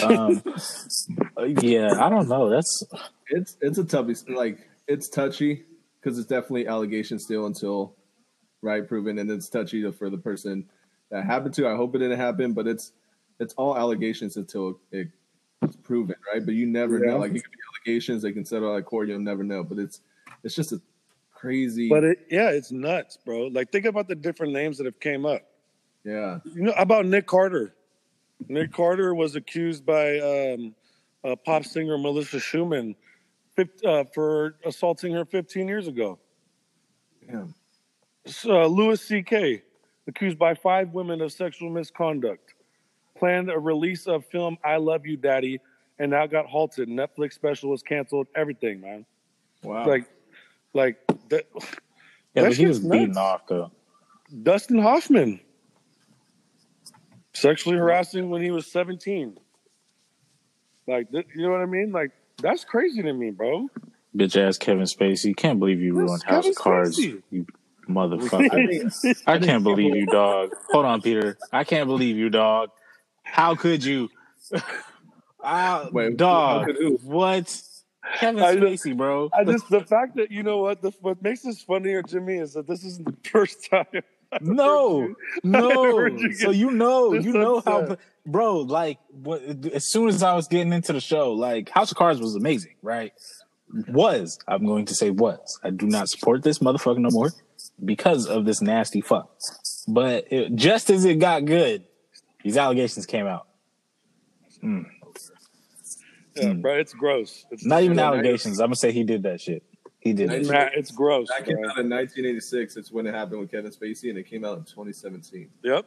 Um, 0.03 0.43
yeah, 1.61 2.05
I 2.05 2.11
don't 2.11 2.29
know. 2.29 2.51
That's 2.51 2.83
It's 3.29 3.57
it's 3.61 3.79
a 3.79 3.85
toughie. 3.85 4.29
Like 4.35 4.59
it's 4.87 5.09
touchy 5.09 5.65
because 6.03 6.19
it's 6.19 6.27
definitely 6.29 6.67
allegation 6.67 7.19
still 7.19 7.47
until 7.47 7.95
right 8.61 8.87
proven, 8.87 9.19
and 9.19 9.31
it's 9.31 9.49
touchy 9.49 9.89
for 9.93 10.11
the 10.11 10.19
person 10.19 10.69
that 11.11 11.25
happened 11.25 11.55
to. 11.55 11.69
I 11.69 11.77
hope 11.77 11.95
it 11.95 11.99
didn't 11.99 12.19
happen, 12.19 12.53
but 12.53 12.67
it's 12.67 12.93
it's 13.39 13.55
all 13.55 13.77
allegations 13.77 14.37
until 14.37 14.79
it, 14.91 15.09
it's 15.63 15.77
proven, 15.77 16.17
right? 16.33 16.45
But 16.45 16.55
you 16.55 16.67
never 16.67 16.99
Yeah. 16.99 17.13
know. 17.13 17.19
Like 17.19 17.33
it 17.33 17.43
could 17.43 17.51
be 17.53 17.59
allegations, 17.91 18.23
they 18.23 18.33
can 18.33 18.45
settle 18.45 18.73
out 18.73 18.77
of 18.79 18.85
court. 18.85 19.09
You'll 19.09 19.21
never 19.21 19.43
know. 19.45 19.63
But 19.63 19.79
it's 19.79 20.01
it's 20.43 20.55
just 20.55 20.73
a 20.73 20.81
crazy. 21.33 21.89
But 21.89 22.05
it, 22.05 22.27
yeah, 22.31 22.51
it's 22.51 22.73
nuts, 22.73 23.19
bro. 23.25 23.47
Like 23.49 23.71
think 23.71 23.85
about 23.85 24.09
the 24.09 24.15
different 24.15 24.53
names 24.53 24.79
that 24.79 24.85
have 24.87 25.01
came 25.01 25.25
up. 25.27 25.43
yeah, 26.05 26.39
You 26.45 26.63
know 26.63 26.73
about 26.77 27.07
Nick 27.07 27.27
Carter? 27.27 27.75
Nick 28.49 28.73
Carter 28.73 29.15
was 29.15 29.37
accused 29.37 29.87
by 29.87 30.19
um, 30.19 30.75
uh, 31.25 31.37
pop 31.37 31.65
singer 31.65 31.97
Melissa 31.97 32.39
Schuman 32.39 32.97
uh, 33.85 34.05
for 34.15 34.57
assaulting 34.65 35.13
her 35.13 35.25
15 35.25 35.69
years 35.69 35.89
ago. 35.89 36.19
yeah, 37.29 37.45
Uh, 38.47 38.67
Louis 38.67 39.01
C.K. 39.01 39.63
accused 40.07 40.39
by 40.39 40.55
five 40.55 40.93
women 40.93 41.21
of 41.21 41.33
sexual 41.33 41.71
misconduct. 41.71 42.55
Planned 43.17 43.51
a 43.51 43.59
release 43.59 44.07
of 44.07 44.25
film 44.27 44.57
"I 44.65 44.77
Love 44.77 45.07
You, 45.07 45.17
Daddy," 45.17 45.61
and 45.99 46.11
now 46.11 46.27
got 46.27 46.47
halted. 46.47 46.89
Netflix 46.89 47.35
special 47.35 47.71
was 47.71 47.83
canceled. 47.83 48.27
Everything, 48.35 48.81
man. 48.81 49.05
wow. 49.63 49.87
Like, 49.87 50.07
like 50.75 50.97
that. 51.29 51.47
yeah, 51.55 51.61
That 52.35 52.49
but 52.49 52.53
he 52.57 52.67
was 52.67 52.79
shit's 52.79 52.89
beaten 52.89 53.17
off 53.17 53.47
though. 53.47 53.71
Dustin 54.43 54.79
Hoffman 54.79 55.41
sexually 57.35 57.77
harassing 57.77 58.31
when 58.31 58.43
he 58.43 58.51
was 58.51 58.67
17. 58.67 59.39
Like, 60.87 61.11
th- 61.13 61.27
you 61.37 61.43
know 61.43 61.51
what 61.53 61.61
I 61.61 61.67
mean? 61.67 61.93
Like, 61.93 62.11
that's 62.41 62.65
crazy 62.65 63.03
to 63.03 63.13
me, 63.13 63.31
bro. 63.31 63.69
Bitch 64.17 64.37
ass 64.41 64.59
Kevin 64.59 64.85
Spacey. 64.85 65.35
Can't 65.37 65.59
believe 65.59 65.81
you 65.81 65.95
That's 65.95 66.07
ruined 66.09 66.23
House 66.25 66.45
Kevin 66.45 66.51
of 66.51 66.57
Cards, 66.57 66.99
Spacey. 66.99 67.23
you 67.31 67.47
motherfucker. 67.89 69.17
I 69.27 69.39
can't 69.39 69.65
believe 69.65 69.95
you, 69.97 70.07
dog. 70.07 70.51
Hold 70.71 70.85
on, 70.87 71.01
Peter. 71.03 71.37
I 71.53 71.65
can't 71.65 71.87
believe 71.87 72.17
you, 72.17 72.31
dog. 72.31 72.71
How 73.23 73.55
could 73.55 73.85
you? 73.85 74.09
Ah, 75.45 75.89
Wait, 75.93 76.17
dog. 76.17 76.61
how 76.61 76.67
could 76.67 76.77
who? 76.77 76.99
What? 77.03 77.63
Kevin 78.19 78.43
I 78.43 78.55
just- 78.55 78.85
Spacey, 78.85 78.97
bro. 78.97 79.29
I 79.33 79.45
just, 79.45 79.69
the 79.71 79.81
fact 79.81 80.15
that, 80.17 80.31
you 80.31 80.43
know 80.45 80.59
what, 80.59 80.83
the, 80.83 80.93
what 81.01 81.21
makes 81.23 81.43
this 81.43 81.61
funnier, 81.63 82.03
to 82.03 82.21
me 82.21 82.39
is 82.39 82.53
that 82.55 82.67
this 82.69 82.85
isn't 82.85 83.05
the 83.07 83.29
first 83.31 83.69
time. 83.71 83.87
No, 84.41 85.15
no. 85.43 85.97
heard 85.97 86.21
you 86.21 86.33
So 86.35 86.51
you 86.51 86.71
know, 86.71 87.13
you 87.13 87.33
know 87.33 87.61
how, 87.65 87.81
upset. 87.81 87.99
Bro. 88.27 88.59
Like, 88.59 88.99
what, 89.11 89.43
as 89.73 89.85
soon 89.85 90.09
as 90.09 90.23
I 90.23 90.35
was 90.35 90.49
getting 90.49 90.73
into 90.73 90.93
the 90.93 91.01
show, 91.01 91.33
like 91.33 91.69
House 91.69 91.91
of 91.91 91.97
Cards 91.97 92.21
was 92.21 92.35
amazing, 92.35 92.75
right? 92.83 93.13
Mm-hmm. 93.73 93.93
Was 93.93 94.39
I'm 94.47 94.67
going 94.67 94.85
to 94.87 94.95
say 94.95 95.11
was. 95.11 95.59
I 95.65 95.71
do 95.71 95.87
not 95.87 96.09
support 96.09 96.43
this 96.43 96.59
motherfucker 96.59 96.99
no 96.99 97.11
more 97.11 97.31
because 97.85 98.27
of 98.27 98.45
this 98.45 98.61
nasty 98.61 99.01
fuck. 99.01 99.31
But 99.89 100.27
it, 100.31 100.55
just 100.55 100.91
as 100.91 101.05
it 101.05 101.19
got 101.19 101.45
good, 101.45 101.85
these 102.45 102.57
allegations 102.57 103.07
came 103.07 103.27
out. 103.27 103.47
Mm. 104.63 104.87
Yeah, 106.37 106.45
mm. 106.45 106.63
bro, 106.63 106.79
it's 106.79 106.95
gross. 106.95 107.45
It's 107.51 107.65
Not 107.65 107.83
even 107.83 107.99
Yeah, 107.99 108.09
allegations. 108.09 108.61
I'm 108.61 108.69
gonna 108.69 108.77
say 108.77 108.93
he 108.93 109.05
did 109.05 109.25
that 109.25 109.41
shit. 109.41 109.63
He 110.01 110.13
did 110.13 110.33
it. 110.33 110.47
Nah, 110.47 110.69
it's 110.75 110.91
gross. 110.91 111.29
that 111.29 111.45
came 111.45 111.57
bro. 111.57 111.71
out 111.71 111.79
in 111.79 111.89
1986. 111.89 112.77
It's 112.77 112.91
when 112.91 113.07
it 113.07 113.15
happened 113.15 113.41
with 113.41 113.51
Kevin 113.51 113.71
Spacey, 113.71 114.11
and 114.11 114.19
it 114.19 114.25
came 114.25 114.45
out 114.45 114.59
in 114.59 114.65
2017. 114.65 115.49
Yep. 115.63 115.87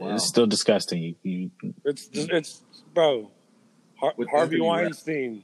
Wow. 0.00 0.14
It's 0.14 0.26
still 0.26 0.46
disgusting. 0.46 1.02
You, 1.02 1.14
you, 1.22 1.50
It's 1.84 2.08
it's, 2.14 2.62
bro, 2.94 3.30
Har- 3.96 4.14
Harvey 4.30 4.58
Weinstein. 4.58 5.42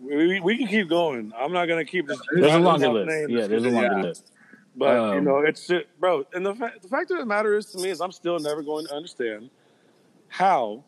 We, 0.00 0.16
we, 0.16 0.40
we 0.40 0.56
can 0.56 0.66
keep 0.68 0.88
going. 0.88 1.30
I'm 1.38 1.52
not 1.52 1.66
going 1.66 1.84
to 1.84 1.90
keep 1.90 2.08
just. 2.08 2.22
there's 2.34 2.54
a 2.54 2.58
longer 2.58 2.88
list. 2.88 3.30
Yeah, 3.30 3.46
there's 3.46 3.64
a 3.64 3.68
longer 3.68 3.96
Yeah. 3.96 4.02
list. 4.02 4.32
But 4.74 4.94
you 5.12 5.18
Um, 5.18 5.24
know, 5.24 5.38
it's 5.40 5.66
just, 5.66 5.84
bro. 5.98 6.24
And 6.32 6.46
the 6.46 6.54
fact 6.54 6.80
the 6.80 6.88
fact 6.88 7.10
of 7.10 7.18
the 7.18 7.26
matter 7.26 7.54
is, 7.54 7.66
to 7.72 7.78
me, 7.78 7.90
is 7.90 8.00
I'm 8.00 8.12
still 8.12 8.38
never 8.38 8.62
going 8.62 8.86
to 8.86 8.94
understand 8.94 9.50
how. 10.28 10.84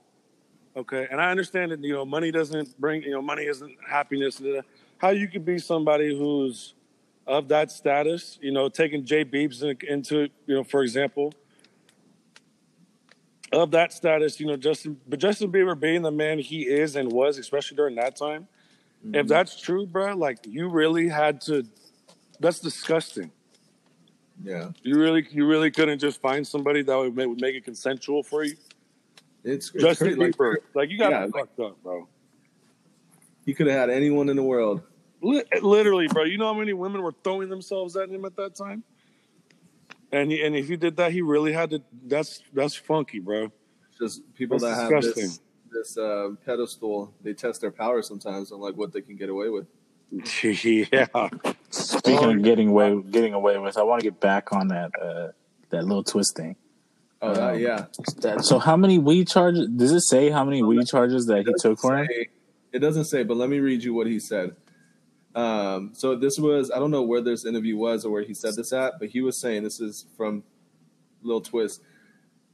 Okay, 0.74 1.06
and 1.10 1.20
I 1.20 1.30
understand 1.30 1.72
that 1.72 1.80
you 1.84 1.92
know 1.92 2.06
money 2.06 2.30
doesn't 2.30 2.80
bring 2.80 3.02
you 3.02 3.10
know 3.10 3.20
money 3.20 3.42
isn't 3.44 3.76
happiness. 3.86 4.40
How 4.96 5.10
you 5.10 5.28
could 5.28 5.44
be 5.44 5.58
somebody 5.58 6.16
who's 6.16 6.72
of 7.26 7.48
that 7.48 7.70
status, 7.70 8.38
you 8.40 8.52
know, 8.52 8.68
taking 8.70 9.04
Jay 9.04 9.24
Beebs 9.24 9.62
into 9.86 10.28
you 10.46 10.54
know, 10.54 10.64
for 10.64 10.82
example, 10.82 11.34
of 13.52 13.70
that 13.72 13.92
status, 13.92 14.40
you 14.40 14.46
know, 14.46 14.56
Justin, 14.56 14.98
but 15.06 15.18
Justin 15.18 15.52
Bieber 15.52 15.78
being 15.78 16.02
the 16.02 16.10
man 16.10 16.38
he 16.38 16.62
is 16.62 16.96
and 16.96 17.12
was, 17.12 17.38
especially 17.38 17.76
during 17.76 17.94
that 17.96 18.16
time. 18.16 18.48
If 19.04 19.10
mm-hmm. 19.10 19.26
that's 19.26 19.60
true, 19.60 19.86
bro, 19.86 20.14
like 20.14 20.38
you 20.46 20.68
really 20.68 21.08
had 21.08 21.40
to. 21.42 21.64
That's 22.40 22.60
disgusting. 22.60 23.30
Yeah, 24.42 24.70
You 24.82 24.98
really, 24.98 25.26
you 25.30 25.46
really 25.46 25.70
couldn't 25.70 26.00
just 26.00 26.20
find 26.20 26.44
somebody 26.44 26.82
that 26.82 26.96
would 26.96 27.14
make, 27.14 27.28
would 27.28 27.40
make 27.40 27.54
it 27.54 27.64
consensual 27.64 28.24
for 28.24 28.42
you. 28.42 28.56
it's, 29.44 29.70
it's 29.72 29.82
Justin 29.84 30.16
crazy. 30.16 30.32
Bieber, 30.32 30.56
like 30.74 30.90
you 30.90 30.98
got 30.98 31.12
Yeah, 31.12 31.24
like- 31.24 31.34
fucked 31.34 31.60
up, 31.60 31.82
bro. 31.82 32.08
You 33.44 33.54
could 33.54 33.66
have 33.66 33.76
had 33.76 33.90
anyone 33.90 34.28
in 34.28 34.36
the 34.36 34.42
world. 34.42 34.82
Literally, 35.20 36.08
bro. 36.08 36.24
You 36.24 36.38
know 36.38 36.46
how 36.46 36.58
many 36.58 36.72
women 36.72 37.02
were 37.02 37.14
throwing 37.22 37.48
themselves 37.48 37.96
at 37.96 38.08
him 38.08 38.24
at 38.24 38.36
that 38.36 38.54
time? 38.54 38.82
And 40.12 40.30
he, 40.30 40.42
and 40.42 40.54
if 40.54 40.68
he 40.68 40.76
did 40.76 40.96
that, 40.96 41.12
he 41.12 41.22
really 41.22 41.52
had 41.52 41.70
to. 41.70 41.82
That's 42.06 42.42
that's 42.52 42.74
funky, 42.74 43.18
bro. 43.18 43.50
Just 43.98 44.22
people 44.34 44.58
That's 44.58 44.76
that 44.76 44.92
have 44.92 45.02
this 45.02 45.40
this 45.72 45.96
uh, 45.96 46.30
pedestal, 46.44 47.12
they 47.22 47.32
test 47.32 47.60
their 47.60 47.70
power 47.70 48.02
sometimes 48.02 48.52
on 48.52 48.60
like 48.60 48.76
what 48.76 48.92
they 48.92 49.00
can 49.00 49.16
get 49.16 49.28
away 49.30 49.48
with. 49.48 49.66
yeah. 50.42 51.06
Speaking 51.70 52.36
of 52.36 52.42
getting 52.42 52.68
away, 52.68 53.00
getting 53.10 53.32
away 53.32 53.56
with, 53.58 53.78
I 53.78 53.82
want 53.82 54.00
to 54.00 54.04
get 54.04 54.20
back 54.20 54.52
on 54.52 54.68
that 54.68 54.90
uh, 55.00 55.28
that 55.70 55.84
little 55.84 56.04
twist 56.04 56.36
thing. 56.36 56.56
Oh 57.22 57.34
that- 57.34 57.54
Um, 57.54 57.60
yeah, 57.60 57.86
That, 58.18 58.44
so, 58.44 58.58
how 58.58 58.76
many 58.76 58.98
weed 58.98 59.28
charges? 59.28 59.68
Does 59.68 59.92
it 59.92 60.00
say 60.00 60.28
how 60.28 60.44
many 60.44 60.62
weed 60.62 60.86
charges 60.86 61.26
that 61.26 61.38
he 61.38 61.44
doesn't 61.44 61.60
took 61.70 61.78
for 61.78 61.96
him? 61.96 62.08
It 62.72 62.78
doesn't 62.80 63.04
say, 63.04 63.22
but 63.22 63.36
let 63.36 63.48
me 63.48 63.60
read 63.60 63.82
you 63.84 63.94
what 63.94 64.06
he 64.06 64.18
said. 64.18 64.56
Um, 65.34 65.90
so 65.94 66.14
this 66.14 66.38
was 66.38 66.70
I 66.70 66.78
don't 66.78 66.90
know 66.90 67.02
where 67.02 67.20
this 67.20 67.44
interview 67.44 67.76
was 67.76 68.04
or 68.04 68.10
where 68.10 68.22
he 68.22 68.34
said 68.34 68.54
this 68.54 68.72
at, 68.72 68.98
but 68.98 69.08
he 69.08 69.20
was 69.20 69.38
saying 69.38 69.62
this 69.62 69.80
is 69.80 70.06
from 70.16 70.42
Lil 71.22 71.40
Twist, 71.40 71.82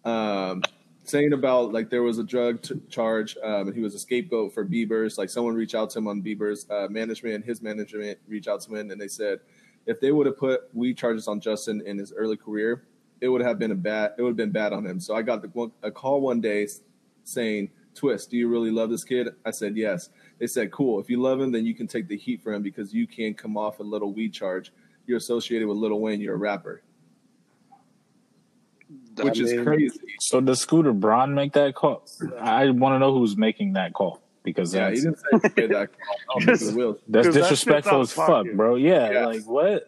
um, 0.05 0.63
saying 1.05 1.33
about 1.33 1.73
like 1.73 1.91
there 1.91 2.03
was 2.03 2.19
a 2.19 2.25
drug 2.25 2.63
t- 2.63 2.81
charge 2.89 3.37
um, 3.43 3.69
and 3.69 3.75
he 3.75 3.83
was 3.83 3.95
a 3.95 3.99
scapegoat 3.99 4.55
for 4.55 4.65
Bieber's. 4.65 5.19
Like 5.19 5.31
someone 5.31 5.55
reached 5.55 5.75
out 5.75 5.91
to 5.91 5.99
him 5.99 6.07
on 6.07 6.23
Bieber's 6.23 6.67
uh, 6.71 6.87
management, 6.89 7.45
his 7.45 7.63
management 7.63 8.19
reached 8.29 8.49
out 8.49 8.61
to 8.63 8.75
him 8.75 8.91
and 8.91 9.01
they 9.01 9.09
said 9.09 9.41
if 9.87 10.01
they 10.01 10.13
would 10.13 10.27
have 10.27 10.37
put 10.37 10.69
weed 10.75 10.97
charges 10.97 11.27
on 11.27 11.41
Justin 11.41 11.83
in 11.85 11.99
his 11.99 12.13
early 12.13 12.37
career, 12.37 12.85
it 13.21 13.29
would 13.29 13.41
have 13.41 13.59
been 13.59 13.73
a 13.73 13.77
bad 13.77 14.13
it 14.19 14.23
would 14.23 14.31
have 14.31 14.37
been 14.37 14.53
bad 14.53 14.73
on 14.73 14.87
him. 14.87 15.01
So 15.01 15.17
I 15.17 15.23
got 15.23 15.43
the, 15.43 15.73
a 15.83 15.91
call 15.91 16.21
one 16.21 16.41
day 16.41 16.69
saying, 17.25 17.71
"Twist, 17.95 18.31
do 18.31 18.37
you 18.37 18.49
really 18.49 18.71
love 18.71 18.91
this 18.91 19.03
kid?" 19.03 19.31
I 19.45 19.51
said, 19.51 19.77
"Yes." 19.77 20.11
They 20.39 20.47
said, 20.47 20.71
"Cool. 20.71 21.01
If 21.01 21.11
you 21.11 21.21
love 21.21 21.41
him, 21.41 21.51
then 21.53 21.67
you 21.67 21.75
can 21.75 21.87
take 21.87 22.07
the 22.09 22.17
heat 22.17 22.43
for 22.43 22.53
him 22.53 22.63
because 22.63 22.95
you 22.95 23.07
can 23.07 23.35
come 23.35 23.57
off 23.57 23.81
a 23.81 23.83
little 23.83 24.13
weed 24.13 24.33
charge. 24.33 24.73
You're 25.07 25.19
associated 25.19 25.67
with 25.67 25.79
Lil 25.79 25.99
Wayne. 26.01 26.21
You're 26.21 26.35
a 26.35 26.39
rapper, 26.39 26.83
which 29.23 29.41
I 29.41 29.43
is 29.45 29.63
crazy." 29.63 30.01
So, 30.21 30.41
does 30.41 30.61
Scooter 30.61 30.93
Braun 30.93 31.35
make 31.35 31.53
that 31.55 31.75
call? 31.75 32.05
I 32.41 32.71
want 32.71 32.95
to 32.95 32.99
know 32.99 33.13
who's 33.17 33.37
making 33.37 33.73
that 33.75 33.93
call 33.95 34.23
because 34.45 34.73
Yeah, 34.75 34.91
he 34.91 35.01
that's, 35.01 35.23
didn't 35.33 35.57
say 35.57 35.67
that. 35.67 35.89
call. 35.93 36.17
I 36.37 36.45
don't 36.45 36.57
think 36.59 36.71
he 36.71 36.77
will. 36.77 36.99
that's 37.09 37.27
'Cause 37.27 37.35
that 37.35 37.41
disrespectful 37.43 38.01
as 38.01 38.13
fuck, 38.13 38.27
pocket. 38.29 38.57
bro. 38.57 38.77
Yeah, 38.77 39.11
Yeah. 39.11 39.27
like 39.27 39.45
what? 39.45 39.73
Just 39.73 39.83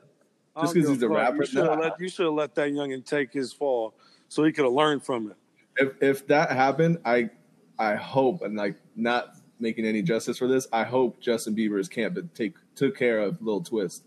don't 0.57 0.65
'cause 0.65 0.75
give 0.75 0.89
he's 0.89 1.03
a 1.03 1.09
fuck. 1.09 1.17
rapper? 1.17 1.37
You 1.37 1.47
should 1.47 1.59
have 1.59 1.79
Nah. 1.79 1.85
let 1.85 2.01
you 2.01 2.09
should 2.09 2.25
have 2.27 2.35
let 2.35 2.55
that 2.57 2.71
youngin 2.73 3.05
take 3.05 3.33
his 3.33 3.53
fall 3.53 3.95
so 4.29 4.43
he 4.45 4.53
could 4.53 4.65
have 4.65 4.75
learned 4.75 5.03
from 5.05 5.31
it. 5.31 5.37
If 5.77 6.03
if 6.03 6.27
that 6.27 6.51
happened, 6.51 6.99
I 7.05 7.31
I 7.79 7.95
hope 7.95 8.43
and 8.43 8.57
like 8.57 8.75
not 8.97 9.37
making 9.61 9.85
any 9.85 10.03
justice 10.03 10.39
for 10.39 10.47
this. 10.49 10.67
I 10.73 10.85
hope 10.85 11.21
Justin 11.21 11.55
Bieber's 11.55 11.89
camp 11.89 12.17
had 12.17 12.35
take 12.35 12.55
took 12.75 12.97
care 12.97 13.21
of 13.21 13.41
Lil 13.43 13.61
Twist, 13.63 14.05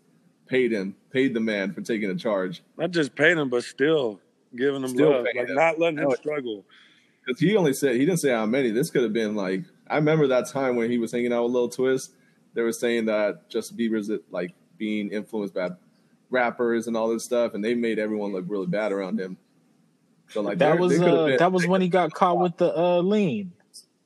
paid 0.47 0.71
him, 0.71 0.95
paid 1.11 1.33
the 1.33 1.39
man 1.39 1.73
for 1.73 1.81
taking 1.81 2.09
a 2.09 2.15
charge. 2.15 2.63
Not 2.77 2.91
just 2.91 3.15
paying 3.15 3.37
him, 3.37 3.49
but 3.49 3.63
still 3.63 4.19
giving 4.55 4.81
him 4.83 4.89
Still 4.89 5.11
love, 5.11 5.25
like 5.35 5.47
him. 5.47 5.55
not 5.55 5.79
letting 5.79 5.99
him 5.99 6.09
Hell, 6.09 6.15
struggle. 6.17 6.65
Because 7.25 7.39
he 7.39 7.55
only 7.55 7.73
said 7.73 7.93
he 7.95 8.05
didn't 8.05 8.19
say 8.19 8.31
how 8.31 8.45
many. 8.45 8.71
This 8.71 8.89
could 8.89 9.03
have 9.03 9.13
been 9.13 9.35
like 9.35 9.63
I 9.87 9.95
remember 9.95 10.27
that 10.27 10.47
time 10.49 10.75
when 10.75 10.89
he 10.91 10.97
was 10.97 11.11
hanging 11.11 11.31
out 11.33 11.43
with 11.45 11.53
Lil 11.53 11.69
Twist. 11.69 12.11
They 12.53 12.61
were 12.61 12.71
saying 12.73 13.05
that 13.05 13.49
Justin 13.49 13.77
Bieber's 13.77 14.11
like 14.29 14.53
being 14.77 15.09
influenced 15.11 15.53
by 15.53 15.69
rappers 16.29 16.87
and 16.87 16.97
all 16.97 17.09
this 17.09 17.23
stuff, 17.23 17.53
and 17.53 17.63
they 17.63 17.75
made 17.75 17.99
everyone 17.99 18.31
look 18.31 18.45
really 18.47 18.67
bad 18.67 18.91
around 18.91 19.19
him. 19.19 19.37
So 20.29 20.41
like 20.41 20.57
That 20.57 20.79
was 20.79 20.91
they 20.93 20.97
could 20.99 21.07
have 21.07 21.17
uh, 21.17 21.25
been- 21.27 21.37
that 21.37 21.51
was 21.51 21.67
when 21.67 21.81
he 21.81 21.89
got 21.89 22.13
caught 22.13 22.39
with 22.39 22.57
the 22.57 22.75
uh, 22.77 22.99
lean. 23.01 23.51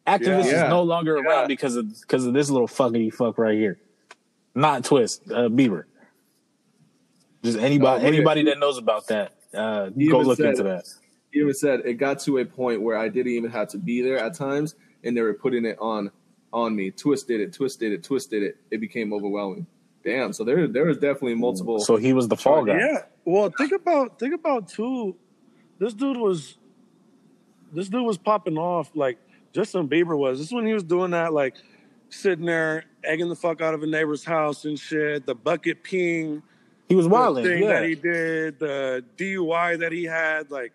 Activist 0.08 0.46
Yeah. 0.46 0.66
is 0.66 0.70
no 0.70 0.84
longer 0.84 1.18
around 1.18 1.48
because 1.50 1.76
of 1.76 1.90
because 2.02 2.26
of 2.26 2.34
this 2.34 2.50
little 2.50 2.68
fuckity 2.68 3.14
fuck 3.14 3.38
right 3.38 3.58
here. 3.58 3.78
Not 4.56 4.86
Twist, 4.86 5.24
uh, 5.30 5.50
Bieber. 5.50 5.84
Just 7.44 7.58
anybody 7.60 8.04
Oh, 8.04 8.08
anybody 8.08 8.44
that 8.44 8.60
knows 8.60 8.78
about 8.78 9.08
that, 9.08 9.34
uh, 9.54 9.90
go 9.90 10.20
look 10.22 10.38
said- 10.38 10.50
into 10.52 10.64
that. 10.64 10.86
he 11.32 11.40
even 11.42 11.54
said 11.54 11.82
it 11.86 11.96
got 11.96 12.20
to 12.22 12.38
a 12.40 12.46
point 12.46 12.82
where 12.82 12.98
I 12.98 13.10
didn't 13.10 13.32
even 13.34 13.52
have 13.52 13.68
to 13.70 13.78
be 13.78 14.02
there 14.02 14.18
at 14.18 14.34
times, 14.34 14.76
and 15.04 15.16
they 15.16 15.22
were 15.22 15.34
putting 15.34 15.66
it 15.66 15.78
on 15.80 16.12
on 16.54 16.76
me. 16.76 16.90
Twist 16.92 17.28
did 17.28 17.42
it, 17.42 17.54
twist 17.54 17.80
did 17.80 17.92
it, 17.92 18.04
twist 18.04 18.30
did 18.32 18.42
it. 18.44 18.58
It 18.72 18.80
became 18.80 19.14
overwhelming. 19.14 19.68
Damn. 20.04 20.32
So 20.34 20.44
there 20.46 20.68
there 20.68 20.86
was 20.86 20.98
definitely 20.98 21.36
multiple. 21.36 21.80
So 21.80 21.98
he 21.98 22.14
was 22.14 22.28
the 22.30 22.38
fall 22.38 22.64
guy. 22.64 22.78
Yeah. 22.80 23.04
Well, 23.26 23.52
think 23.58 23.74
about 23.74 24.18
think 24.20 24.34
about 24.34 24.70
too. 24.70 25.16
This 25.80 25.94
dude 25.94 26.18
was, 26.18 26.58
this 27.72 27.88
dude 27.90 28.04
was 28.06 28.18
popping 28.18 28.58
off 28.58 28.90
like 28.96 29.20
Justin 29.54 29.88
Bieber 29.88 30.18
was. 30.18 30.40
This 30.40 30.48
is 30.48 30.54
when 30.54 30.66
he 30.66 30.74
was 30.74 30.84
doing 30.84 31.12
that, 31.12 31.34
like 31.34 31.56
sitting 32.10 32.46
there 32.46 32.86
egging 33.04 33.30
the 33.30 33.36
fuck 33.36 33.62
out 33.62 33.74
of 33.74 33.84
a 33.84 33.88
neighbor's 33.88 34.24
house 34.24 34.66
and 34.66 34.78
shit. 34.80 35.26
The 35.26 35.36
bucket 35.36 35.84
peeing 35.84 36.42
He 36.90 36.96
was 36.96 37.08
wilding. 37.08 37.44
thing 37.44 37.64
Yeah. 37.64 37.80
that 37.80 37.88
he 37.88 37.96
did, 37.96 38.60
the 38.60 39.04
DUI 39.18 39.80
that 39.80 39.92
he 39.92 40.04
had. 40.04 40.52
Like 40.52 40.74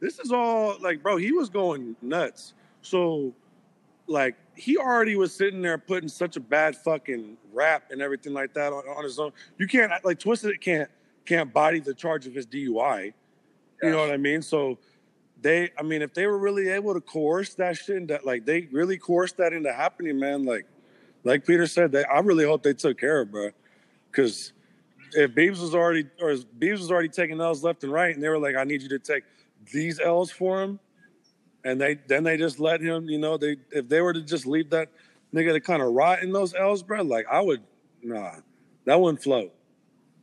this 0.00 0.18
is 0.18 0.32
all 0.32 0.76
like, 0.80 1.02
bro. 1.02 1.16
He 1.16 1.32
was 1.32 1.48
going 1.48 1.96
nuts. 2.02 2.54
So, 2.82 3.32
like, 4.08 4.34
he 4.56 4.76
already 4.76 5.14
was 5.16 5.32
sitting 5.34 5.62
there 5.62 5.78
putting 5.78 6.08
such 6.08 6.36
a 6.36 6.40
bad 6.40 6.76
fucking 6.76 7.36
rap 7.52 7.84
and 7.90 8.02
everything 8.02 8.32
like 8.32 8.52
that 8.54 8.72
on, 8.72 8.82
on 8.88 9.04
his 9.04 9.18
own. 9.18 9.32
You 9.58 9.68
can't 9.68 9.92
like 10.04 10.18
Twisted 10.18 10.60
can't 10.60 10.90
can't 11.24 11.52
body 11.52 11.78
the 11.80 11.94
charge 11.94 12.26
of 12.26 12.34
his 12.34 12.46
DUI. 12.46 13.12
You 13.82 13.90
know 13.90 13.98
what 13.98 14.10
I 14.12 14.16
mean? 14.16 14.42
So 14.42 14.78
they, 15.42 15.70
I 15.78 15.82
mean, 15.82 16.02
if 16.02 16.14
they 16.14 16.26
were 16.26 16.38
really 16.38 16.68
able 16.68 16.94
to 16.94 17.00
coerce 17.00 17.54
that 17.54 17.76
shit, 17.76 17.96
into, 17.96 18.20
like 18.24 18.46
they 18.46 18.68
really 18.72 18.96
coerced 18.96 19.36
that 19.38 19.52
into 19.52 19.72
happening, 19.72 20.18
man. 20.18 20.44
Like, 20.44 20.66
like 21.24 21.46
Peter 21.46 21.66
said, 21.66 21.92
they, 21.92 22.04
I 22.04 22.20
really 22.20 22.44
hope 22.44 22.62
they 22.62 22.74
took 22.74 22.98
care 22.98 23.20
of, 23.20 23.30
bro. 23.30 23.50
Because 24.10 24.52
if 25.12 25.32
Beebs 25.32 25.60
was 25.60 25.74
already, 25.74 26.06
or 26.20 26.30
Beebs 26.58 26.78
was 26.78 26.90
already 26.90 27.08
taking 27.08 27.40
L's 27.40 27.62
left 27.62 27.84
and 27.84 27.92
right, 27.92 28.14
and 28.14 28.22
they 28.22 28.28
were 28.28 28.38
like, 28.38 28.56
I 28.56 28.64
need 28.64 28.82
you 28.82 28.88
to 28.90 28.98
take 28.98 29.24
these 29.72 30.00
L's 30.00 30.30
for 30.30 30.62
him, 30.62 30.78
and 31.64 31.80
they 31.80 31.98
then 32.06 32.24
they 32.24 32.36
just 32.36 32.60
let 32.60 32.80
him, 32.80 33.08
you 33.08 33.18
know, 33.18 33.36
they 33.36 33.56
if 33.70 33.88
they 33.88 34.00
were 34.00 34.12
to 34.12 34.22
just 34.22 34.46
leave 34.46 34.70
that 34.70 34.88
nigga 35.34 35.52
to 35.52 35.60
kind 35.60 35.82
of 35.82 35.92
rot 35.92 36.22
in 36.22 36.32
those 36.32 36.54
L's, 36.54 36.82
bro, 36.82 37.02
like 37.02 37.26
I 37.30 37.40
would, 37.40 37.62
nah, 38.02 38.32
that 38.84 39.00
wouldn't 39.00 39.22
float. 39.22 39.52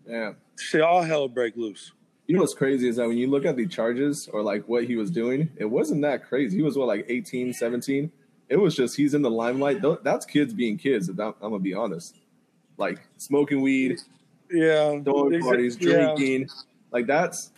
yeah. 0.07 0.33
Shit, 0.57 0.81
all 0.81 1.01
hell 1.01 1.29
break 1.29 1.55
loose. 1.55 1.93
You 2.29 2.35
know 2.35 2.41
what's 2.41 2.53
crazy 2.53 2.87
is 2.87 2.97
that 2.97 3.07
when 3.07 3.17
you 3.17 3.25
look 3.25 3.43
at 3.43 3.55
the 3.55 3.65
charges 3.65 4.29
or 4.31 4.43
like 4.43 4.69
what 4.69 4.83
he 4.83 4.95
was 4.95 5.09
doing, 5.09 5.49
it 5.57 5.65
wasn't 5.65 6.03
that 6.03 6.27
crazy. 6.27 6.57
He 6.57 6.61
was 6.61 6.77
what 6.77 6.87
like 6.87 7.07
18, 7.09 7.53
17. 7.53 8.11
It 8.49 8.55
was 8.55 8.75
just 8.75 8.95
he's 8.95 9.15
in 9.15 9.23
the 9.23 9.31
limelight. 9.31 9.81
That's 10.03 10.27
kids 10.27 10.53
being 10.53 10.77
kids. 10.77 11.09
If 11.09 11.19
I'm, 11.19 11.33
I'm 11.41 11.49
gonna 11.49 11.57
be 11.57 11.73
honest. 11.73 12.17
Like 12.77 12.99
smoking 13.17 13.61
weed, 13.61 13.99
Yeah, 14.51 15.01
throwing 15.01 15.41
parties, 15.41 15.75
yeah. 15.79 16.13
drinking. 16.13 16.49
Like 16.91 17.07
that's 17.07 17.51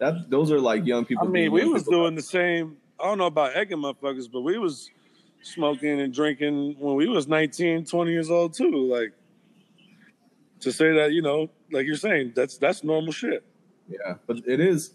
that. 0.00 0.28
Those 0.28 0.50
are 0.50 0.58
like 0.58 0.84
young 0.84 1.04
people. 1.04 1.28
I 1.28 1.30
mean, 1.30 1.52
we 1.52 1.64
was 1.64 1.84
doing 1.84 2.16
the 2.16 2.22
same. 2.22 2.78
I 2.98 3.04
don't 3.04 3.18
know 3.18 3.26
about 3.26 3.54
egging 3.54 3.78
motherfuckers, 3.78 4.28
but 4.28 4.40
we 4.40 4.58
was 4.58 4.90
smoking 5.42 6.00
and 6.00 6.12
drinking 6.12 6.74
when 6.80 6.96
we 6.96 7.06
was 7.06 7.28
19, 7.28 7.84
20 7.84 8.10
years 8.10 8.28
old 8.28 8.54
too. 8.54 8.72
Like 8.72 9.12
to 10.62 10.72
say 10.72 10.94
that, 10.94 11.12
you 11.12 11.22
know, 11.22 11.48
like 11.70 11.86
you're 11.86 11.94
saying, 11.94 12.32
that's 12.34 12.58
that's 12.58 12.82
normal 12.82 13.12
shit. 13.12 13.44
Yeah, 13.88 14.14
but 14.26 14.38
it 14.46 14.60
is. 14.60 14.94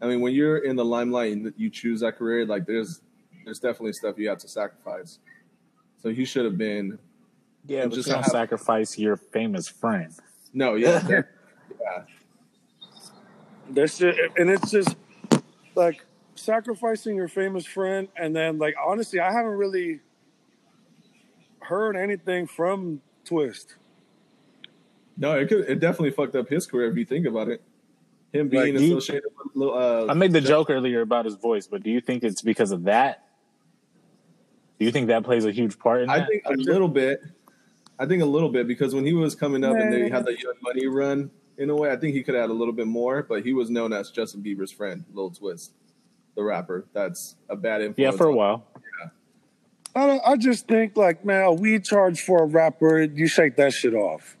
I 0.00 0.06
mean, 0.06 0.20
when 0.20 0.34
you're 0.34 0.58
in 0.58 0.76
the 0.76 0.84
limelight 0.84 1.32
and 1.32 1.52
you 1.56 1.70
choose 1.70 2.00
that 2.00 2.16
career, 2.16 2.44
like 2.46 2.66
there's 2.66 3.00
there's 3.44 3.58
definitely 3.58 3.92
stuff 3.92 4.18
you 4.18 4.28
have 4.28 4.38
to 4.38 4.48
sacrifice. 4.48 5.18
So 6.02 6.10
he 6.10 6.24
should 6.24 6.44
have 6.44 6.58
been. 6.58 6.98
Yeah, 7.66 7.86
but 7.86 7.94
just 7.94 8.08
you 8.08 8.14
don't 8.14 8.22
have- 8.22 8.30
sacrifice 8.30 8.98
your 8.98 9.16
famous 9.16 9.68
friend. 9.68 10.12
No, 10.52 10.74
yeah, 10.74 10.98
that- 11.08 11.28
yeah. 11.80 12.02
That's 13.70 14.00
it, 14.02 14.16
and 14.36 14.50
it's 14.50 14.70
just 14.70 14.94
like 15.74 16.04
sacrificing 16.34 17.16
your 17.16 17.28
famous 17.28 17.64
friend, 17.64 18.08
and 18.16 18.36
then 18.36 18.58
like 18.58 18.74
honestly, 18.84 19.20
I 19.20 19.32
haven't 19.32 19.52
really 19.52 20.00
heard 21.60 21.96
anything 21.96 22.46
from 22.46 23.00
Twist. 23.24 23.76
No, 25.16 25.38
it 25.38 25.48
could. 25.48 25.68
It 25.68 25.80
definitely 25.80 26.10
fucked 26.10 26.36
up 26.36 26.48
his 26.48 26.66
career 26.66 26.90
if 26.90 26.96
you 26.98 27.04
think 27.06 27.24
about 27.26 27.48
it. 27.48 27.62
Him 28.34 28.48
being 28.48 28.74
Like, 28.74 28.76
do 28.78 28.84
you- 28.84 28.94
with. 28.96 29.10
Uh, 29.56 30.06
I 30.08 30.14
made 30.14 30.32
the 30.32 30.40
joke 30.40 30.68
earlier 30.68 31.00
about 31.02 31.24
his 31.24 31.36
voice, 31.36 31.68
but 31.68 31.84
do 31.84 31.90
you 31.90 32.00
think 32.00 32.24
it's 32.24 32.42
because 32.42 32.72
of 32.72 32.84
that? 32.84 33.28
Do 34.78 34.84
you 34.84 34.90
think 34.90 35.06
that 35.06 35.22
plays 35.22 35.44
a 35.44 35.52
huge 35.52 35.78
part 35.78 36.02
in 36.02 36.08
that? 36.08 36.22
I 36.22 36.26
think 36.26 36.42
a 36.46 36.52
little 36.54 36.88
bit. 36.88 37.22
I 37.96 38.06
think 38.06 38.22
a 38.22 38.26
little 38.26 38.48
bit 38.48 38.66
because 38.66 38.92
when 38.92 39.06
he 39.06 39.12
was 39.12 39.36
coming 39.36 39.62
up 39.62 39.76
and 39.76 39.92
they 39.92 40.08
had 40.08 40.24
the 40.26 40.32
Young 40.32 40.54
Money 40.62 40.88
run, 40.88 41.30
in 41.56 41.70
a 41.70 41.76
way, 41.76 41.92
I 41.92 41.96
think 41.96 42.14
he 42.16 42.24
could 42.24 42.34
add 42.34 42.50
a 42.50 42.52
little 42.52 42.74
bit 42.74 42.88
more. 42.88 43.22
But 43.22 43.44
he 43.44 43.52
was 43.52 43.70
known 43.70 43.92
as 43.92 44.10
Justin 44.10 44.42
Bieber's 44.42 44.72
friend, 44.72 45.04
Lil 45.12 45.30
Twist, 45.30 45.70
the 46.34 46.42
rapper. 46.42 46.86
That's 46.92 47.36
a 47.48 47.54
bad 47.54 47.82
influence. 47.82 47.98
yeah, 48.14 48.18
for 48.18 48.26
a 48.26 48.30
on- 48.30 48.36
while. 48.36 48.66
I 49.94 50.08
don't, 50.08 50.22
I 50.26 50.36
just 50.36 50.66
think 50.66 50.96
like 50.96 51.24
man, 51.24 51.54
we 51.60 51.78
charge 51.78 52.20
for 52.20 52.42
a 52.42 52.46
rapper, 52.46 53.00
you 53.02 53.28
shake 53.28 53.54
that 53.56 53.72
shit 53.72 53.94
off. 53.94 54.36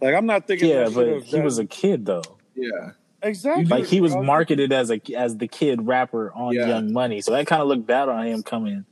Like 0.00 0.14
I'm 0.14 0.26
not 0.26 0.46
thinking. 0.46 0.68
Yeah, 0.68 0.84
that 0.84 0.94
but 0.94 1.22
he 1.24 1.40
was 1.40 1.58
a 1.58 1.66
kid 1.66 2.06
though. 2.06 2.22
Yeah, 2.54 2.92
exactly 3.22 3.64
Like 3.66 3.86
he 3.86 4.00
was 4.00 4.14
uh, 4.14 4.22
marketed 4.22 4.72
as 4.72 4.90
a 4.90 5.00
as 5.16 5.36
the 5.36 5.48
kid 5.48 5.86
rapper 5.86 6.32
on 6.32 6.54
Yeah. 6.54 6.68
Young 6.68 6.92
Money, 6.92 7.20
so 7.20 7.32
that 7.32 7.46
kind 7.46 7.62
of 7.62 7.68
looked 7.68 7.86
bad 7.86 8.08
on 8.08 8.26
him 8.26 8.42
coming, 8.42 8.84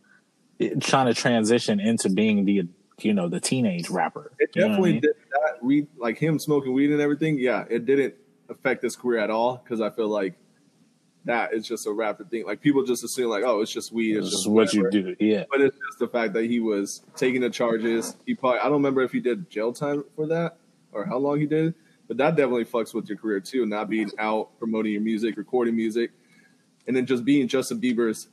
trying 0.80 1.06
to 1.06 1.14
transition 1.14 1.80
into 1.80 2.08
being 2.10 2.44
the 2.44 2.68
you 3.00 3.14
know 3.14 3.28
the 3.28 3.40
teenage 3.40 3.88
rapper. 3.90 4.32
it 4.38 4.50
what 4.54 4.64
I 4.64 4.68
definitely 4.68 4.92
mean? 4.92 5.00
did 5.02 5.14
that. 5.32 5.58
Read 5.62 5.86
like 5.98 6.18
him 6.18 6.38
smoking 6.38 6.72
weed 6.72 6.90
and 6.90 7.00
everything. 7.00 7.38
Yeah, 7.38 7.64
it 7.68 7.86
didn't 7.86 8.14
affect 8.48 8.82
his 8.82 8.96
career 8.96 9.20
at 9.20 9.30
all 9.30 9.56
because 9.56 9.80
I 9.80 9.90
feel 9.90 10.08
like 10.08 10.34
that 11.26 11.52
is 11.52 11.66
just 11.66 11.86
a 11.86 11.92
rapper 11.92 12.24
thing. 12.24 12.46
Like 12.46 12.60
people 12.62 12.82
just 12.82 13.04
assume 13.04 13.28
like, 13.28 13.44
oh, 13.44 13.60
it's 13.60 13.72
just 13.72 13.92
weed. 13.92 14.16
It's 14.16 14.26
This 14.26 14.34
just 14.36 14.48
what 14.50 14.72
you 14.72 14.90
do. 14.90 15.14
Yeah. 15.20 15.44
But 15.50 15.60
it's 15.60 15.76
just 15.76 15.98
the 15.98 16.08
fact 16.08 16.32
that 16.32 16.44
he 16.44 16.60
was 16.60 17.02
taking 17.16 17.42
the 17.42 17.50
charges. 17.50 18.16
He 18.26 18.34
probably 18.34 18.60
I 18.60 18.64
don't 18.64 18.72
remember 18.74 19.02
if 19.02 19.12
he 19.12 19.20
did 19.20 19.50
jail 19.50 19.72
time 19.72 20.04
for 20.16 20.26
that 20.28 20.56
or 20.92 21.04
how 21.04 21.18
long 21.18 21.38
he 21.38 21.46
did, 21.46 21.74
but 22.10 22.16
that 22.16 22.34
definitely 22.34 22.64
fucks 22.64 22.92
with 22.92 23.08
your 23.08 23.16
career 23.16 23.38
too. 23.38 23.66
Not 23.66 23.88
being 23.88 24.10
out 24.18 24.58
promoting 24.58 24.90
your 24.90 25.00
music, 25.00 25.36
recording 25.36 25.76
music, 25.76 26.10
and 26.88 26.96
then 26.96 27.06
just 27.06 27.24
being 27.24 27.46
Justin 27.46 27.80
Bieber's 27.80 28.26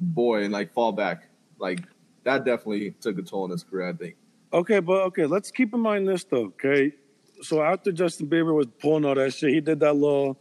boy 0.00 0.42
and 0.42 0.52
like 0.52 0.72
fall 0.72 0.90
back. 0.90 1.28
Like 1.56 1.78
that 2.24 2.44
definitely 2.44 2.90
took 3.00 3.20
a 3.20 3.22
toll 3.22 3.44
on 3.44 3.50
his 3.50 3.62
career. 3.62 3.88
I 3.88 3.92
think. 3.92 4.16
Okay, 4.52 4.80
but 4.80 5.02
okay, 5.02 5.26
let's 5.26 5.52
keep 5.52 5.72
in 5.72 5.78
mind 5.78 6.08
this 6.08 6.24
though. 6.24 6.46
Okay, 6.46 6.92
so 7.40 7.62
after 7.62 7.92
Justin 7.92 8.26
Bieber 8.26 8.52
was 8.52 8.66
pulling 8.80 9.04
all 9.04 9.14
that 9.14 9.32
shit, 9.32 9.50
he 9.50 9.60
did 9.60 9.78
that 9.78 9.94
little 9.94 10.36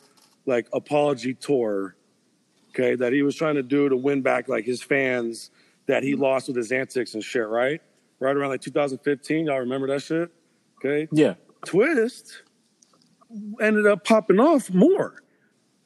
like 0.47 0.67
apology 0.73 1.35
tour. 1.35 1.95
Okay, 2.69 2.95
that 2.95 3.13
he 3.13 3.21
was 3.21 3.35
trying 3.35 3.53
to 3.53 3.61
do 3.61 3.87
to 3.87 3.97
win 3.97 4.23
back 4.23 4.49
like 4.49 4.65
his 4.65 4.81
fans 4.81 5.51
that 5.85 6.01
he 6.01 6.13
mm-hmm. 6.13 6.23
lost 6.23 6.47
with 6.47 6.57
his 6.57 6.71
antics 6.71 7.13
and 7.13 7.23
shit. 7.23 7.47
Right, 7.47 7.83
right 8.19 8.35
around 8.35 8.49
like 8.49 8.61
2015. 8.61 9.45
Y'all 9.45 9.59
remember 9.59 9.85
that 9.89 10.01
shit? 10.01 10.31
Okay, 10.79 11.07
Yeah. 11.11 11.35
Twist 11.65 12.41
ended 13.61 13.85
up 13.87 14.03
popping 14.05 14.39
off 14.39 14.69
more. 14.71 15.21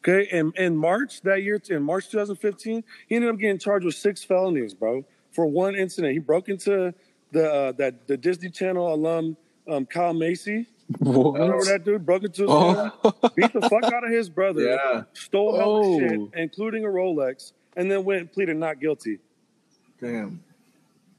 Okay, 0.06 0.27
in, 0.32 0.51
in 0.58 0.75
March 0.75 1.21
that 1.21 1.43
year, 1.43 1.62
in 1.69 1.82
March 1.82 2.10
2015, 2.10 2.84
he 3.08 3.15
ended 3.15 3.29
up 3.29 3.38
getting 3.38 3.58
charged 3.58 3.86
with 3.86 3.95
six 3.95 4.21
felonies, 4.23 4.73
bro, 4.73 5.06
for 5.32 5.45
one 5.45 5.75
incident. 5.75 6.12
He 6.13 6.19
broke 6.19 6.49
into 6.49 6.93
the 7.32 7.51
uh, 7.51 7.71
that 7.73 8.06
the 8.08 8.17
Disney 8.17 8.49
Channel 8.49 8.93
alum 8.93 9.38
um, 9.67 9.86
Kyle 9.86 10.13
Massey. 10.13 10.67
What? 10.99 11.34
Remember 11.39 11.63
that 11.65 11.86
dude 11.86 12.06
broke 12.06 12.23
into 12.25 12.41
his 12.41 12.51
home, 12.51 12.91
beat 13.36 13.53
the 13.53 13.62
fuck 13.62 13.86
out 13.86 14.03
of 14.03 14.12
his 14.12 14.29
brother, 14.29 14.62
Yeah. 14.93 15.03
stole 15.13 15.58
hella 15.58 15.79
Oh. 15.86 15.99
shit, 15.99 16.19
including 16.36 16.84
a 16.84 16.89
Rolex, 16.89 17.53
and 17.77 17.89
then 17.89 18.03
went 18.03 18.19
and 18.19 18.32
pleaded 18.32 18.58
not 18.58 18.82
guilty. 18.82 19.19
Damn. 20.01 20.43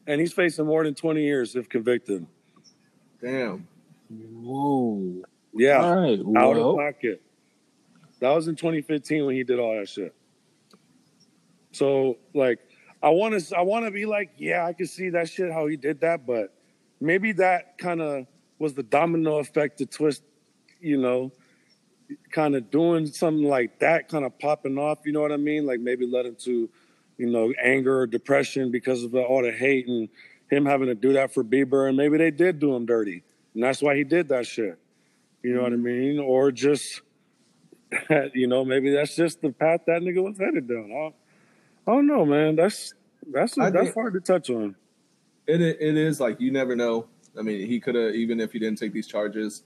And 0.07 0.21
he's 0.21 0.35
facing 0.35 0.67
more 0.67 0.85
than 0.85 0.95
20 0.95 1.23
years 1.23 1.57
if 1.57 1.71
convicted. 1.71 2.27
Damn. 3.23 3.67
Whoa. 4.11 5.23
Yeah. 5.55 5.83
All 5.83 5.97
right. 5.97 6.19
out 6.19 6.25
Well, 6.25 6.71
of 6.71 6.77
pocket. 6.77 7.23
That 8.21 8.31
was 8.31 8.49
in 8.49 8.57
2015 8.57 9.27
when 9.27 9.35
he 9.35 9.45
did 9.45 9.59
all 9.59 9.77
that 9.77 9.89
shit. 9.89 10.15
So 11.73 12.19
like, 12.35 12.59
I 13.03 13.11
want 13.11 13.39
to, 13.39 13.57
I 13.57 13.63
want 13.63 13.85
to 13.85 13.91
be 13.91 14.07
like, 14.07 14.31
yeah, 14.39 14.65
I 14.65 14.73
can 14.73 14.87
see 14.87 15.11
that 15.11 15.29
shit 15.29 15.53
how 15.53 15.67
he 15.67 15.77
did 15.77 16.01
that, 16.01 16.27
but 16.27 16.55
maybe 17.01 17.33
that 17.33 17.77
kind 17.79 18.01
of 18.01 18.27
was 18.59 18.75
the 18.75 18.83
domino 18.83 19.39
effect 19.39 19.79
to 19.79 19.87
twist, 19.87 20.23
you 20.81 20.97
know, 20.97 21.33
kind 22.31 22.55
of 22.55 22.71
doing 22.71 23.07
something 23.07 23.45
like 23.45 23.79
that, 23.81 24.09
kind 24.09 24.25
of 24.25 24.39
popping 24.39 24.79
off. 24.79 25.01
You 25.05 25.13
know 25.13 25.21
what 25.21 25.33
I 25.33 25.37
mean? 25.37 25.67
Like 25.67 25.81
maybe 25.81 26.07
led 26.07 26.27
him 26.27 26.37
to, 26.41 26.71
you 27.19 27.31
know, 27.31 27.53
anger 27.63 28.01
or 28.01 28.07
depression 28.07 28.71
because 28.71 29.05
of 29.05 29.15
all 29.15 29.43
the 29.43 29.53
hate 29.53 29.87
and 29.87 30.09
him 30.51 30.65
having 30.67 30.87
to 30.87 30.95
do 30.95 31.15
that 31.15 31.33
for 31.33 31.43
Bieber, 31.45 31.89
and 31.89 31.97
maybe 31.97 32.19
they 32.19 32.31
did 32.31 32.59
do 32.59 32.75
him 32.75 32.87
dirty, 32.87 33.23
and 33.55 33.63
that's 33.63 33.83
why 33.83 33.97
he 33.97 34.05
did 34.05 34.29
that 34.29 34.47
shit. 34.47 34.79
You 35.45 35.55
know 35.55 35.63
what 35.63 35.75
I 35.75 35.77
mean? 35.77 36.19
Or 36.19 36.51
just, 36.51 37.03
you 38.33 38.47
know, 38.47 38.65
maybe 38.65 38.91
that's 38.91 39.15
just 39.15 39.43
the 39.43 39.51
path 39.51 39.83
that 39.87 40.01
nigga 40.01 40.25
was 40.25 40.39
headed 40.39 40.67
down. 40.67 40.91
I, 40.91 41.13
I 41.91 41.95
don't 41.95 42.07
know, 42.07 42.25
man. 42.25 42.57
That's 42.57 42.95
that's 43.31 43.59
I 43.59 43.69
that's 43.69 43.93
hard 43.93 44.15
to 44.15 44.21
touch 44.21 44.49
on. 44.49 44.75
It 45.47 45.61
it 45.61 45.97
is 45.99 46.19
like 46.19 46.41
you 46.41 46.51
never 46.51 46.75
know. 46.75 47.09
I 47.39 47.43
mean, 47.43 47.67
he 47.67 47.79
could 47.79 47.95
have 47.95 48.15
even 48.15 48.41
if 48.41 48.53
he 48.53 48.59
didn't 48.59 48.79
take 48.79 48.95
these 48.95 49.07
charges, 49.07 49.65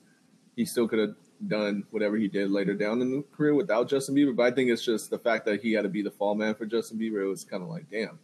he 0.57 0.65
still 0.65 0.89
could 0.89 0.99
have 0.99 1.15
done 1.47 1.85
whatever 1.93 2.17
he 2.17 2.27
did 2.27 2.51
later 2.51 2.75
down 2.75 3.01
in 3.01 3.13
the 3.13 3.23
career 3.37 3.55
without 3.55 3.89
Justin 3.89 4.17
Bieber. 4.17 4.35
But 4.35 4.47
I 4.47 4.51
think 4.51 4.71
it's 4.71 4.85
just 4.85 5.11
the 5.11 5.19
fact 5.19 5.47
that 5.47 5.63
he 5.63 5.73
had 5.75 5.83
to 5.83 5.89
be 5.89 6.03
the 6.03 6.11
fall 6.11 6.35
man 6.35 6.57
for 6.57 6.67
Justin 6.67 6.99
Bieber. 6.99 7.23
It 7.23 7.29
was 7.29 7.45
kind 7.45 7.63
of 7.63 7.69
like, 7.69 7.89
damn, 7.89 8.19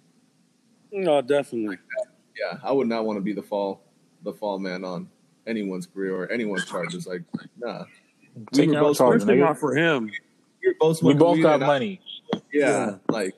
No, 0.90 1.22
definitely. 1.22 1.78
yeah, 2.36 2.58
I 2.64 2.72
would 2.72 2.88
not 2.88 3.04
want 3.06 3.16
to 3.18 3.20
be 3.22 3.32
the 3.32 3.42
fall 3.42 3.80
the 4.24 4.32
fall 4.32 4.58
man 4.58 4.82
on 4.84 5.08
anyone's 5.46 5.86
career 5.86 6.14
or 6.16 6.30
anyone's 6.30 6.64
charges. 6.66 7.06
Like, 7.06 7.22
nah, 7.58 7.84
Take 8.52 8.70
were 8.70 8.80
both 8.80 8.98
charge, 8.98 9.16
Especially 9.18 9.36
nigga. 9.40 9.46
not 9.46 9.58
for 9.58 9.74
him. 9.76 10.06
we 10.62 10.68
were 10.68 10.74
both 10.80 11.02
we 11.02 11.14
both 11.14 11.40
got 11.40 11.54
and 11.56 11.64
I- 11.64 11.66
money. 11.66 12.00
yeah, 12.52 12.96
like 13.08 13.34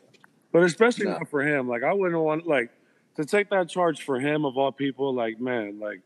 But 0.52 0.62
especially 0.62 1.06
Nah. 1.06 1.18
not 1.18 1.28
for 1.28 1.42
him. 1.42 1.68
Like 1.68 1.82
I 1.82 1.92
wouldn't 1.92 2.20
want 2.22 2.46
like 2.46 2.70
to 3.16 3.24
take 3.24 3.50
that 3.50 3.68
charge 3.68 4.02
for 4.04 4.18
him 4.20 4.44
of 4.44 4.56
all 4.56 4.72
people. 4.72 5.12
Like 5.14 5.40
man, 5.40 5.78
like 5.78 6.00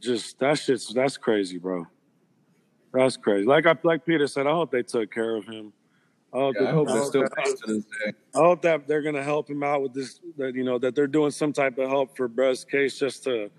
just 0.00 0.38
that 0.38 0.58
shit's 0.58 0.92
that's 0.92 1.16
crazy, 1.16 1.58
bro. 1.58 1.86
That's 2.92 3.16
crazy. 3.16 3.46
Like 3.46 3.66
I 3.66 3.76
like 3.82 4.04
Peter 4.06 4.26
said, 4.26 4.46
I 4.46 4.50
hope 4.52 4.70
they 4.70 4.82
took 4.82 5.12
care 5.12 5.36
of 5.36 5.44
him. 5.44 5.72
I 6.32 6.38
hope, 6.38 6.54
yeah, 6.54 6.62
I 6.62 6.64
that- 6.66 6.74
hope 6.74 6.88
I 6.88 6.92
they're 6.92 7.00
hope 7.02 7.08
still 7.10 7.22
that- 7.22 7.32
close 7.32 7.60
to 7.60 7.74
this 7.74 7.84
day. 7.84 8.12
I 8.34 8.38
hope 8.38 8.62
that 8.62 8.86
they're 8.88 9.02
gonna 9.02 9.22
help 9.22 9.50
him 9.50 9.62
out 9.62 9.82
with 9.82 9.92
this. 9.92 10.20
That 10.38 10.54
you 10.54 10.64
know 10.64 10.78
that 10.78 10.94
they're 10.94 11.06
doing 11.06 11.30
some 11.30 11.52
type 11.52 11.76
of 11.78 11.88
help 11.88 12.16
for 12.16 12.28
Brez's 12.28 12.64
case 12.64 12.98
just 12.98 13.24
to 13.24 13.50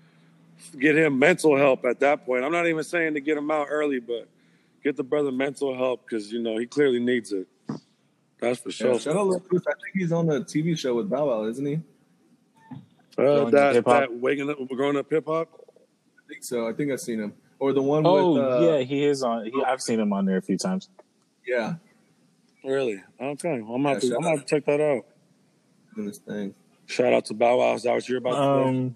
get 0.78 0.96
him 0.96 1.18
mental 1.18 1.56
help 1.56 1.84
at 1.84 2.00
that 2.00 2.24
point. 2.26 2.44
I'm 2.44 2.52
not 2.52 2.66
even 2.66 2.84
saying 2.84 3.14
to 3.14 3.20
get 3.20 3.36
him 3.36 3.50
out 3.50 3.68
early, 3.70 4.00
but 4.00 4.28
get 4.82 4.96
the 4.96 5.04
brother 5.04 5.32
mental 5.32 5.76
help 5.76 6.04
because 6.08 6.32
you 6.32 6.40
know 6.42 6.58
he 6.58 6.66
clearly 6.66 7.00
needs 7.00 7.32
it. 7.32 7.46
That's 8.40 8.58
for 8.60 8.70
sure. 8.72 8.92
Yeah, 8.92 8.98
shout 8.98 9.16
out 9.16 9.26
Lil 9.26 9.38
Goose. 9.38 9.62
I 9.68 9.72
think 9.72 9.94
he's 9.94 10.12
on 10.12 10.28
a 10.28 10.40
TV 10.40 10.76
show 10.76 10.94
with 10.96 11.08
Bow 11.08 11.26
Wow, 11.28 11.44
isn't 11.44 11.64
he? 11.64 11.80
Uh, 13.18 13.22
Going 13.22 13.44
to 13.46 13.50
that 13.52 13.74
hip-hop? 13.74 14.00
that 14.00 14.14
waking 14.20 14.50
up, 14.50 14.56
growing 14.70 14.96
up 14.96 15.08
hip 15.10 15.26
hop. 15.26 15.48
I 15.78 16.28
think 16.28 16.42
so. 16.42 16.66
I 16.66 16.72
think 16.72 16.90
I've 16.90 17.00
seen 17.00 17.20
him. 17.20 17.34
Or 17.58 17.72
the 17.72 17.82
one 17.82 18.04
Oh 18.04 18.32
with 18.32 18.42
uh, 18.42 18.58
yeah, 18.60 18.78
he 18.80 19.04
is 19.04 19.22
on. 19.22 19.44
He, 19.44 19.62
I've 19.64 19.80
seen 19.82 20.00
him 20.00 20.12
on 20.12 20.24
there 20.24 20.38
a 20.38 20.42
few 20.42 20.56
times. 20.58 20.88
yeah, 21.46 21.74
Really? 22.64 23.02
Okay. 23.20 23.52
I'm 23.54 23.66
gonna 23.66 23.92
Yeah, 23.92 23.98
to, 23.98 24.16
I'm 24.16 24.22
gonna 24.22 24.44
check 24.44 24.64
that 24.66 24.80
out. 24.80 25.04
doing 25.94 26.08
this 26.08 26.18
thing. 26.18 26.54
Shout 26.86 27.12
out 27.12 27.24
to 27.26 27.34
Bow 27.34 27.58
Wow. 27.58 27.74
Is 27.74 27.82
that 27.84 27.92
what 27.94 28.08
you're 28.08 28.18
about 28.18 28.30
to 28.30 28.36
say? 28.88 28.94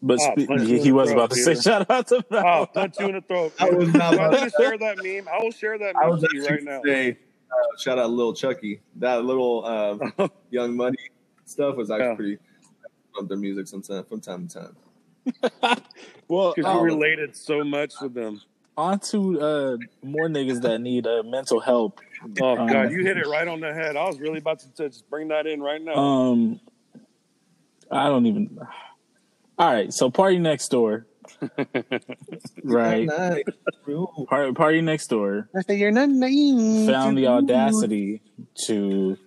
But 0.00 0.18
Oh, 0.20 0.32
spe- 0.36 0.46
punch 0.48 0.62
he, 0.62 0.78
he 0.80 0.92
was 0.92 1.08
throat, 1.10 1.16
about 1.18 1.30
to 1.30 1.36
say 1.36 1.54
shout 1.56 1.90
out 1.90 2.06
to 2.08 2.24
Bow 2.30 2.62
Oh, 2.62 2.66
punch 2.66 2.98
you 3.00 3.06
in 3.08 3.14
the 3.16 3.20
throat. 3.20 3.52
I 3.58 3.70
was 3.70 3.92
not 3.92 4.14
about 4.14 4.32
gonna 4.32 4.50
share 4.50 4.78
that 4.78 4.98
meme. 5.02 5.28
I 5.28 5.42
will 5.42 5.50
share 5.50 5.76
that 5.78 5.94
meme 5.96 6.10
was 6.10 6.22
to 6.22 6.28
you 6.32 6.46
right 6.46 6.62
now. 6.62 6.80
say 6.84 7.10
uh, 7.50 7.54
shout 7.78 7.98
out 7.98 8.10
Lil 8.10 8.32
Chuckee. 8.34 8.80
That 8.96 9.24
little 9.24 9.64
uh, 10.18 10.28
Young 10.50 10.76
Money 10.76 10.96
stuff 11.46 11.76
was 11.76 11.90
actually 11.90 12.06
Yeah. 12.08 12.14
pretty. 12.14 12.38
Love 13.16 13.28
their 13.28 13.38
music 13.38 13.66
sometimes 13.66 14.06
from 14.08 14.20
time 14.20 14.46
to 14.48 14.72
time. 15.52 15.78
Well, 16.28 16.52
Because 16.54 16.70
um, 16.70 16.82
we 16.82 16.86
related 16.90 17.34
so 17.36 17.64
much 17.64 17.94
with 18.02 18.14
them. 18.14 18.40
on 18.76 18.98
to 19.00 19.40
uh, 19.40 19.76
more 20.02 20.28
niggas 20.28 20.60
that 20.62 20.78
need 20.80 21.06
uh, 21.06 21.22
mental 21.24 21.58
help. 21.58 22.00
Oh 22.40 22.56
Um, 22.58 22.66
God, 22.68 22.92
you 22.92 23.02
hit 23.02 23.16
it 23.16 23.26
right 23.26 23.48
on 23.48 23.60
the 23.60 23.72
head. 23.72 23.96
I 23.96 24.04
was 24.06 24.20
really 24.20 24.38
about 24.38 24.60
to 24.60 24.68
just 24.88 25.08
bring 25.10 25.28
that 25.28 25.46
in 25.46 25.60
right 25.62 25.80
now. 25.82 25.94
Um, 25.94 26.60
I 27.90 28.04
don't 28.08 28.26
even. 28.26 28.58
All 29.58 29.72
right, 29.72 29.92
so 29.92 30.08
party 30.08 30.38
next 30.38 30.68
door, 30.68 31.06
right? 32.62 33.06
Nice. 33.06 33.42
Party, 34.28 34.52
party 34.52 34.80
next 34.82 35.08
door 35.08 35.48
I 35.54 35.72
you're 35.72 35.90
not 35.90 36.08
found 36.86 37.18
the 37.18 37.26
audacity 37.26 38.22
to 38.66 39.18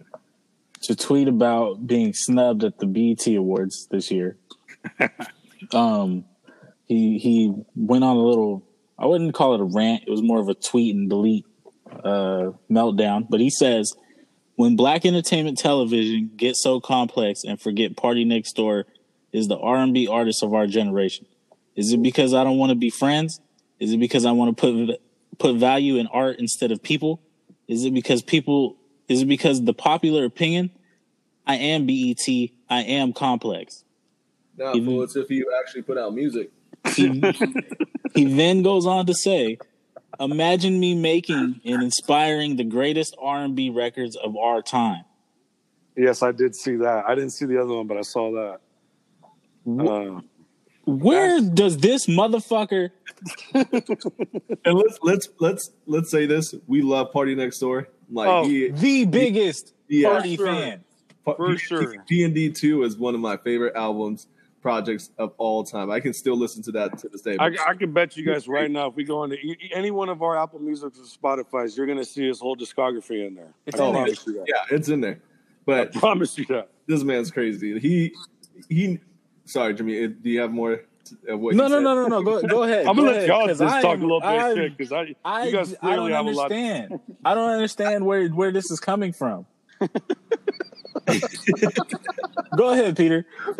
to 0.84 0.96
tweet 0.96 1.28
about 1.28 1.86
being 1.86 2.14
snubbed 2.14 2.64
at 2.64 2.80
the 2.80 2.86
BET 2.86 3.28
Awards 3.36 3.88
this 3.92 4.10
year. 4.10 4.38
um, 5.74 6.24
he 6.88 7.18
he 7.18 7.54
went 7.76 8.04
on 8.06 8.16
a 8.16 8.22
little. 8.22 8.66
I 8.98 9.08
wouldn't 9.08 9.34
call 9.34 9.56
it 9.56 9.62
a 9.62 9.66
rant. 9.66 10.04
It 10.08 10.12
was 10.12 10.22
more 10.22 10.40
of 10.40 10.48
a 10.48 10.54
tweet 10.54 10.96
and 10.96 11.10
delete 11.10 11.46
uh, 11.92 12.52
meltdown. 12.70 13.28
But 13.30 13.42
he 13.42 13.50
says, 13.50 13.94
"When 14.56 14.78
Black 14.78 15.06
entertainment 15.06 15.58
television 15.58 16.32
gets 16.38 16.64
so 16.64 16.80
complex 16.80 17.44
and 17.44 17.60
forget 17.60 17.98
Party 17.98 18.24
Next 18.24 18.54
Door 18.54 18.86
is 19.32 19.48
the 19.48 19.58
R 19.58 19.78
and 19.78 19.94
B 19.94 20.08
artist 20.08 20.44
of 20.44 20.54
our 20.54 20.68
generation, 20.68 21.26
is 21.76 21.94
it 21.94 22.02
because 22.02 22.34
I 22.34 22.44
don't 22.44 22.58
want 22.58 22.72
to 22.72 22.76
be 22.76 22.90
friends? 22.90 23.40
Is 23.80 23.94
it 23.94 23.98
because 24.00 24.26
I 24.26 24.32
want 24.32 24.56
to 24.56 24.62
put 24.62 25.02
put 25.38 25.56
value 25.56 25.98
in 25.98 26.08
art 26.08 26.40
instead 26.40 26.72
of 26.72 26.84
people? 26.84 27.22
Is 27.68 27.86
it 27.86 27.94
because 27.94 28.22
people? 28.22 28.78
Is 29.08 29.22
it 29.22 29.26
because 29.26 29.64
the 29.64 29.74
popular 29.74 30.26
opinion? 30.26 30.72
I 31.48 31.56
am 31.56 31.86
BET. 31.86 32.28
I 32.70 32.82
am 32.84 33.14
complex. 33.14 33.84
Nah, 34.58 34.74
Even- 34.74 34.86
fool, 34.86 35.04
it's 35.04 35.16
if 35.16 35.30
you 35.32 35.52
actually 35.60 35.82
put 35.82 35.98
out 35.98 36.14
music. 36.14 36.52
He, 36.96 37.22
he 38.16 38.26
then 38.26 38.64
goes 38.64 38.86
on 38.86 39.06
to 39.06 39.14
say, 39.14 39.58
"Imagine 40.20 40.80
me 40.80 40.96
making 40.96 41.62
and 41.64 41.84
inspiring 41.84 42.56
the 42.56 42.64
greatest 42.64 43.16
R&B 43.20 43.70
records 43.70 44.16
of 44.16 44.36
our 44.36 44.62
time." 44.62 45.04
Yes, 45.96 46.24
I 46.24 46.32
did 46.32 46.56
see 46.56 46.76
that. 46.78 47.06
I 47.08 47.16
didn't 47.16 47.32
see 47.32 47.46
the 47.46 47.62
other 47.62 47.74
one, 47.74 47.88
but 47.88 47.98
I 47.98 48.02
saw 48.02 48.32
that. 48.32 48.62
Uh, 49.68 50.22
Where 50.86 51.42
does 51.42 51.78
this 51.78 52.08
motherfucker? 52.08 52.90
And 54.66 54.78
let's 54.78 54.98
let's 55.04 55.30
let's 55.40 55.72
let's 55.86 56.12
say 56.12 56.26
this: 56.26 56.54
we 56.68 56.82
love 56.82 57.12
Party 57.12 57.36
Next 57.36 57.60
Door. 57.60 57.88
Like 58.10 58.28
Oh, 58.28 58.44
he, 58.48 58.70
The 58.72 59.06
biggest 59.06 59.74
Yeah. 59.88 60.10
party 60.10 60.36
sure. 60.36 60.46
fan. 60.48 60.84
For 61.24 61.58
sure. 61.58 62.04
P 62.08 62.24
and 62.24 62.34
D 62.34 62.50
Two 62.52 62.84
is 62.84 62.98
one 62.98 63.14
of 63.16 63.22
my 63.22 63.38
favorite 63.38 63.76
albums. 63.76 64.28
projects 64.62 65.10
of 65.18 65.34
all 65.40 65.64
time. 65.64 65.90
I 65.90 66.00
can 66.00 66.14
still 66.14 66.36
listen 66.38 66.62
to 66.64 66.72
that 66.74 66.96
to 67.00 67.10
this 67.10 67.22
day. 67.22 67.36
I, 67.40 67.48
I 67.68 67.74
can 67.74 67.94
bet 67.94 68.16
you 68.16 68.24
guys 68.24 68.48
right 68.48 68.70
now, 68.70 68.86
if 68.90 68.96
we 68.96 69.04
go 69.04 69.24
into 69.24 69.36
any 69.74 69.90
one 69.90 70.08
of 70.08 70.22
our 70.22 70.38
Apple 70.38 70.60
Music 70.60 70.94
or 70.96 71.04
Spotify's, 71.04 71.76
you're 71.76 71.88
gonna 71.88 72.06
see 72.06 72.28
his 72.28 72.40
whole 72.40 72.56
discography 72.56 73.26
in 73.26 73.34
there. 73.34 73.54
It's 73.66 73.80
I 73.80 73.88
in 73.88 73.94
there. 73.94 74.04
promise 74.04 74.28
you 74.28 74.34
that. 74.34 74.46
yeah, 74.48 74.76
it's 74.78 74.90
in 74.90 75.02
there. 75.02 75.20
I 75.22 75.64
But 75.66 75.94
promise 75.96 76.38
you 76.38 76.46
that. 76.46 76.70
this 76.88 77.04
man's 77.04 77.32
crazy. 77.32 77.80
He 77.80 78.14
he. 78.70 79.00
Sorry, 79.52 79.74
Jimmy. 79.74 80.04
uh, 80.06 80.08
Do 80.08 80.30
you 80.30 80.40
have 80.40 80.52
more 80.52 80.82
of 81.28 81.40
what? 81.40 81.56
No, 81.56 81.66
he 81.66 81.70
no, 81.70 81.78
said? 81.78 81.84
no, 81.84 81.94
no, 81.96 82.08
no. 82.08 82.22
Go, 82.24 82.42
go 82.48 82.64
ahead. 82.68 82.86
I'm 82.88 82.96
gonna 82.96 83.12
let 83.12 83.28
y'all 83.28 83.46
just 83.48 83.62
I 83.62 83.82
talk 83.82 83.98
a 83.98 84.02
little 84.02 84.22
bit 84.22 84.28
I- 84.28 84.50
of 84.50 84.58
shit 84.58 84.78
because 84.78 84.94
I, 84.94 85.14
I, 85.26 85.46
you 85.48 85.52
guys 85.52 85.74
I 85.74 85.78
clearly 85.78 86.12
don't 86.12 86.26
have 86.26 86.34
a 86.34 86.38
lot. 86.38 86.52
understand. 86.52 87.00
I 87.26 87.34
don't 87.36 87.50
understand 87.50 88.06
where 88.06 88.28
where 88.30 88.52
this 88.54 88.72
is 88.72 88.80
coming 88.80 89.12
from. 89.14 89.46
Go 92.56 92.70
ahead, 92.72 92.96
Peter. 92.98 93.26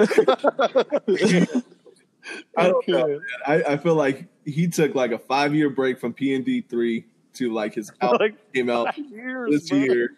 I 2.58 2.68
don't 2.68 2.88
know. 2.88 3.20
I, 3.46 3.64
I 3.64 3.78
feel 3.78 3.96
like 3.96 4.28
he 4.46 4.68
took 4.68 4.96
like 4.96 5.12
a 5.12 5.20
five 5.20 5.54
year 5.56 5.70
break 5.70 6.00
from 6.00 6.14
P 6.14 6.34
and 6.36 6.46
D 6.46 6.62
three 6.62 7.06
to 7.34 7.52
like 7.52 7.74
his 7.74 7.92
album 8.02 8.18
Like 8.22 8.54
came 8.54 8.70
out 8.70 8.96
years, 8.98 9.52
this 9.52 9.70
bro. 9.70 9.80
year. 9.80 10.10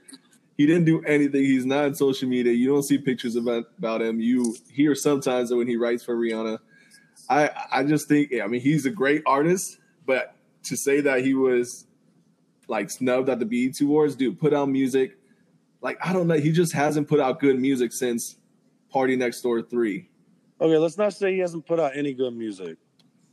He 0.58 0.66
didn't 0.68 0.86
do 0.86 1.02
anything. 1.04 1.44
He's 1.44 1.66
not 1.66 1.86
on 1.86 1.96
social 1.96 2.30
media. 2.30 2.54
You 2.54 2.68
don't 2.68 2.84
see 2.84 2.98
pictures 2.98 3.36
about 3.36 3.66
about 3.78 4.02
him. 4.02 4.20
You 4.20 4.56
hear 4.72 4.94
sometimes 4.96 5.50
that 5.50 5.58
when 5.58 5.68
he 5.68 5.76
writes 5.76 6.04
for 6.04 6.16
Rihanna. 6.16 6.60
I 7.30 7.50
I 7.72 7.84
just 7.84 8.08
think 8.08 8.32
I 8.34 8.48
mean 8.48 8.62
he's 8.62 8.86
a 8.86 8.92
great 8.92 9.24
artist, 9.26 9.80
but 10.06 10.36
to 10.64 10.78
say 10.78 11.02
that 11.02 11.24
he 11.24 11.34
was 11.34 11.88
like 12.68 12.90
snubbed 12.90 13.30
at 13.30 13.40
the 13.40 13.46
BET 13.46 13.80
Awards, 13.82 14.16
dude, 14.16 14.40
put 14.40 14.54
out 14.54 14.70
music. 14.70 15.18
Like 15.82 15.98
I 16.06 16.14
don't 16.14 16.28
know, 16.28 16.36
he 16.38 16.52
just 16.52 16.74
hasn't 16.74 17.08
put 17.08 17.20
out 17.20 17.40
good 17.40 17.60
music 17.60 17.92
since 17.92 18.38
Party 18.90 19.16
Next 19.16 19.42
Door 19.42 19.64
three. 19.64 20.10
Okay, 20.62 20.78
let's 20.78 20.98
not 20.98 21.14
say 21.14 21.34
he 21.34 21.40
hasn't 21.40 21.66
put 21.66 21.80
out 21.80 21.92
any 21.96 22.14
good 22.14 22.36
music. 22.36 22.78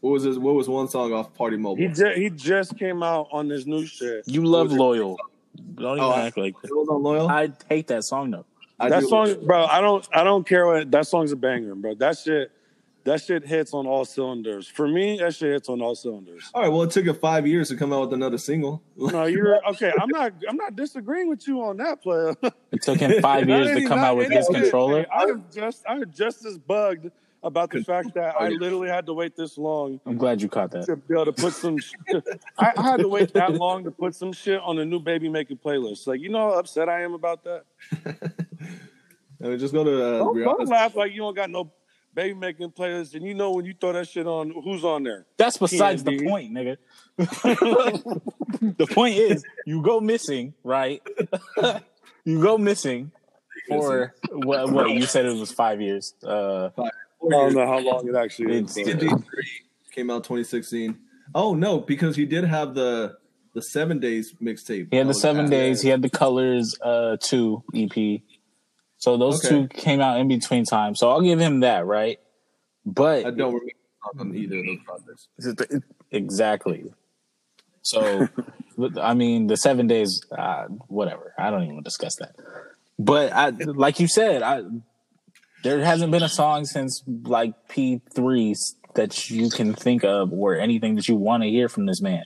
What 0.00 0.10
was 0.10 0.22
his? 0.22 0.38
What 0.38 0.54
was 0.54 0.68
one 0.68 0.88
song 0.88 1.12
off 1.12 1.34
Party 1.34 1.58
Mobile? 1.58 1.76
He 1.76 1.88
just 1.88 2.16
he 2.16 2.30
just 2.30 2.78
came 2.78 3.02
out 3.02 3.28
on 3.30 3.48
this 3.48 3.66
new 3.66 3.84
shit. 3.84 4.24
You 4.26 4.44
love 4.44 4.72
loyal. 4.72 5.14
it? 5.14 5.20
Loyal. 5.58 5.96
Don't 5.96 5.96
even 5.98 6.04
Oh, 6.04 6.14
act 6.26 6.36
like 6.36 6.54
It 6.62 6.70
was 6.70 6.88
on 6.88 7.02
Loyal. 7.02 7.28
I 7.28 7.50
hate 7.68 7.86
that 7.88 8.04
song 8.04 8.30
though. 8.30 8.46
I 8.78 8.88
that 8.88 9.00
do- 9.00 9.08
song, 9.08 9.36
bro. 9.46 9.64
I 9.66 9.80
don't 9.80 10.06
I 10.12 10.24
don't 10.24 10.46
care 10.46 10.66
what 10.66 10.90
that 10.90 11.06
song's 11.06 11.32
a 11.32 11.36
banger, 11.36 11.74
bro. 11.74 11.94
That 11.94 12.18
shit 12.18 12.50
that 13.04 13.22
shit 13.22 13.46
hits 13.46 13.72
on 13.72 13.86
all 13.86 14.04
cylinders. 14.04 14.68
For 14.68 14.86
me, 14.86 15.16
that 15.18 15.34
shit 15.34 15.52
hits 15.52 15.68
on 15.70 15.80
all 15.80 15.94
cylinders. 15.94 16.50
All 16.52 16.62
right. 16.62 16.68
Well, 16.68 16.82
it 16.82 16.90
took 16.90 17.06
him 17.06 17.14
five 17.16 17.46
years 17.46 17.70
to 17.70 17.76
come 17.76 17.94
out 17.94 18.02
with 18.02 18.12
another 18.12 18.36
single. 18.36 18.82
No, 18.96 19.24
you're 19.24 19.58
okay. 19.70 19.90
I'm 20.00 20.08
not 20.10 20.32
I'm 20.48 20.56
not 20.56 20.76
disagreeing 20.76 21.28
with 21.28 21.46
you 21.48 21.62
on 21.62 21.78
that, 21.78 22.02
player. 22.02 22.34
It 22.72 22.82
took 22.82 22.98
him 22.98 23.20
five 23.22 23.48
years 23.48 23.68
to 23.74 23.86
come 23.86 23.98
not 24.00 24.06
out 24.08 24.16
with 24.18 24.26
any 24.26 24.36
his 24.36 24.48
of 24.48 24.54
controller. 24.54 25.06
I 25.12 25.22
am 25.24 25.44
just 25.54 25.82
I'm 25.88 26.10
just 26.12 26.44
as 26.44 26.58
bugged 26.58 27.10
about 27.42 27.70
the 27.70 27.82
fact 27.82 28.14
that 28.14 28.34
I 28.38 28.48
literally 28.48 28.88
had 28.88 29.06
to 29.06 29.14
wait 29.14 29.36
this 29.36 29.56
long 29.56 30.00
I'm 30.04 30.16
glad 30.16 30.42
you 30.42 30.48
caught 30.48 30.70
that. 30.72 30.86
to 30.86 30.96
be 30.96 31.14
able 31.14 31.26
to 31.26 31.32
put 31.32 31.54
some. 31.54 31.76
I, 32.58 32.72
I 32.76 32.82
had 32.82 33.00
to 33.00 33.08
wait 33.08 33.32
that 33.34 33.52
long 33.54 33.84
to 33.84 33.90
put 33.90 34.14
some 34.14 34.32
shit 34.32 34.60
on 34.60 34.76
the 34.76 34.84
new 34.84 35.00
baby 35.00 35.28
making 35.28 35.58
playlist. 35.58 36.06
Like 36.06 36.20
you 36.20 36.28
know 36.28 36.50
how 36.50 36.58
upset 36.58 36.88
I 36.88 37.02
am 37.02 37.14
about 37.14 37.44
that. 37.44 37.64
Mean, 39.40 39.58
just 39.58 39.72
go 39.72 39.84
to 39.84 40.04
uh, 40.04 40.18
Don't, 40.18 40.38
don't 40.38 40.68
laugh 40.68 40.94
like 40.94 41.12
you 41.12 41.18
don't 41.18 41.34
got 41.34 41.48
no 41.48 41.72
baby 42.12 42.34
making 42.34 42.70
playlist, 42.72 43.14
and 43.14 43.24
you 43.24 43.32
know 43.32 43.52
when 43.52 43.64
you 43.64 43.72
throw 43.80 43.94
that 43.94 44.06
shit 44.06 44.26
on, 44.26 44.50
who's 44.50 44.84
on 44.84 45.02
there? 45.02 45.24
That's 45.38 45.56
besides 45.56 46.04
the 46.04 46.22
point, 46.22 46.52
nigga. 46.52 46.76
the 47.16 48.86
point 48.90 49.16
is, 49.16 49.42
you 49.64 49.80
go 49.82 49.98
missing, 49.98 50.52
right? 50.62 51.00
you 52.24 52.42
go 52.42 52.58
missing 52.58 53.12
for 53.66 54.14
what? 54.28 54.70
What 54.70 54.90
you 54.90 55.02
said 55.02 55.24
it 55.24 55.34
was 55.34 55.52
five 55.52 55.80
years. 55.80 56.12
Uh, 56.22 56.68
I 57.24 57.28
don't 57.30 57.54
know 57.54 57.66
how 57.66 57.78
long 57.78 58.08
it 58.08 58.14
actually 58.16 58.56
is. 58.58 58.76
It's- 58.76 58.96
D3 59.02 59.22
came 59.92 60.10
out 60.10 60.24
2016. 60.24 60.98
Oh 61.34 61.54
no, 61.54 61.78
because 61.80 62.16
he 62.16 62.24
did 62.26 62.44
have 62.44 62.74
the 62.74 63.16
the 63.54 63.62
seven 63.62 63.98
days 63.98 64.32
mixtape. 64.40 64.88
he 64.90 64.96
had 64.96 65.08
the 65.08 65.14
seven 65.14 65.46
bad. 65.46 65.50
days. 65.50 65.82
He 65.82 65.88
had 65.88 66.02
the 66.02 66.10
colors 66.10 66.76
uh, 66.82 67.16
two 67.20 67.62
EP. 67.74 68.20
So 68.98 69.16
those 69.16 69.44
Okay. 69.44 69.48
two 69.62 69.68
came 69.68 70.00
out 70.00 70.20
in 70.20 70.28
between 70.28 70.64
time. 70.64 70.94
So 70.94 71.10
I'll 71.10 71.20
give 71.22 71.38
him 71.40 71.60
that, 71.60 71.84
right? 71.86 72.18
But 72.86 73.26
I 73.26 73.30
don't 73.30 73.54
remember 73.54 73.72
on 74.18 74.34
either 74.36 74.58
of 74.58 74.66
those 74.66 74.78
projects. 74.84 75.28
Exactly. 76.10 76.92
So, 77.82 78.28
I 79.00 79.14
mean, 79.14 79.46
the 79.46 79.56
seven 79.56 79.86
days, 79.86 80.20
uh, 80.36 80.64
whatever. 80.88 81.34
I 81.38 81.50
don't 81.50 81.62
even 81.62 81.74
want 81.74 81.84
to 81.84 81.88
discuss 81.88 82.16
that. 82.16 82.34
But 82.98 83.32
I, 83.32 83.50
like 83.50 84.00
you 84.00 84.06
said, 84.08 84.42
I 84.42 84.62
there 85.62 85.80
hasn't 85.84 86.10
been 86.10 86.22
a 86.22 86.28
song 86.28 86.64
since 86.64 87.02
like 87.06 87.68
P 87.68 88.00
three 88.14 88.54
that 88.94 89.30
you 89.30 89.50
can 89.50 89.74
think 89.74 90.04
of 90.04 90.32
or 90.32 90.56
anything 90.56 90.96
that 90.96 91.08
you 91.08 91.14
want 91.14 91.42
to 91.42 91.48
hear 91.48 91.68
from 91.68 91.86
this 91.86 92.00
man. 92.00 92.24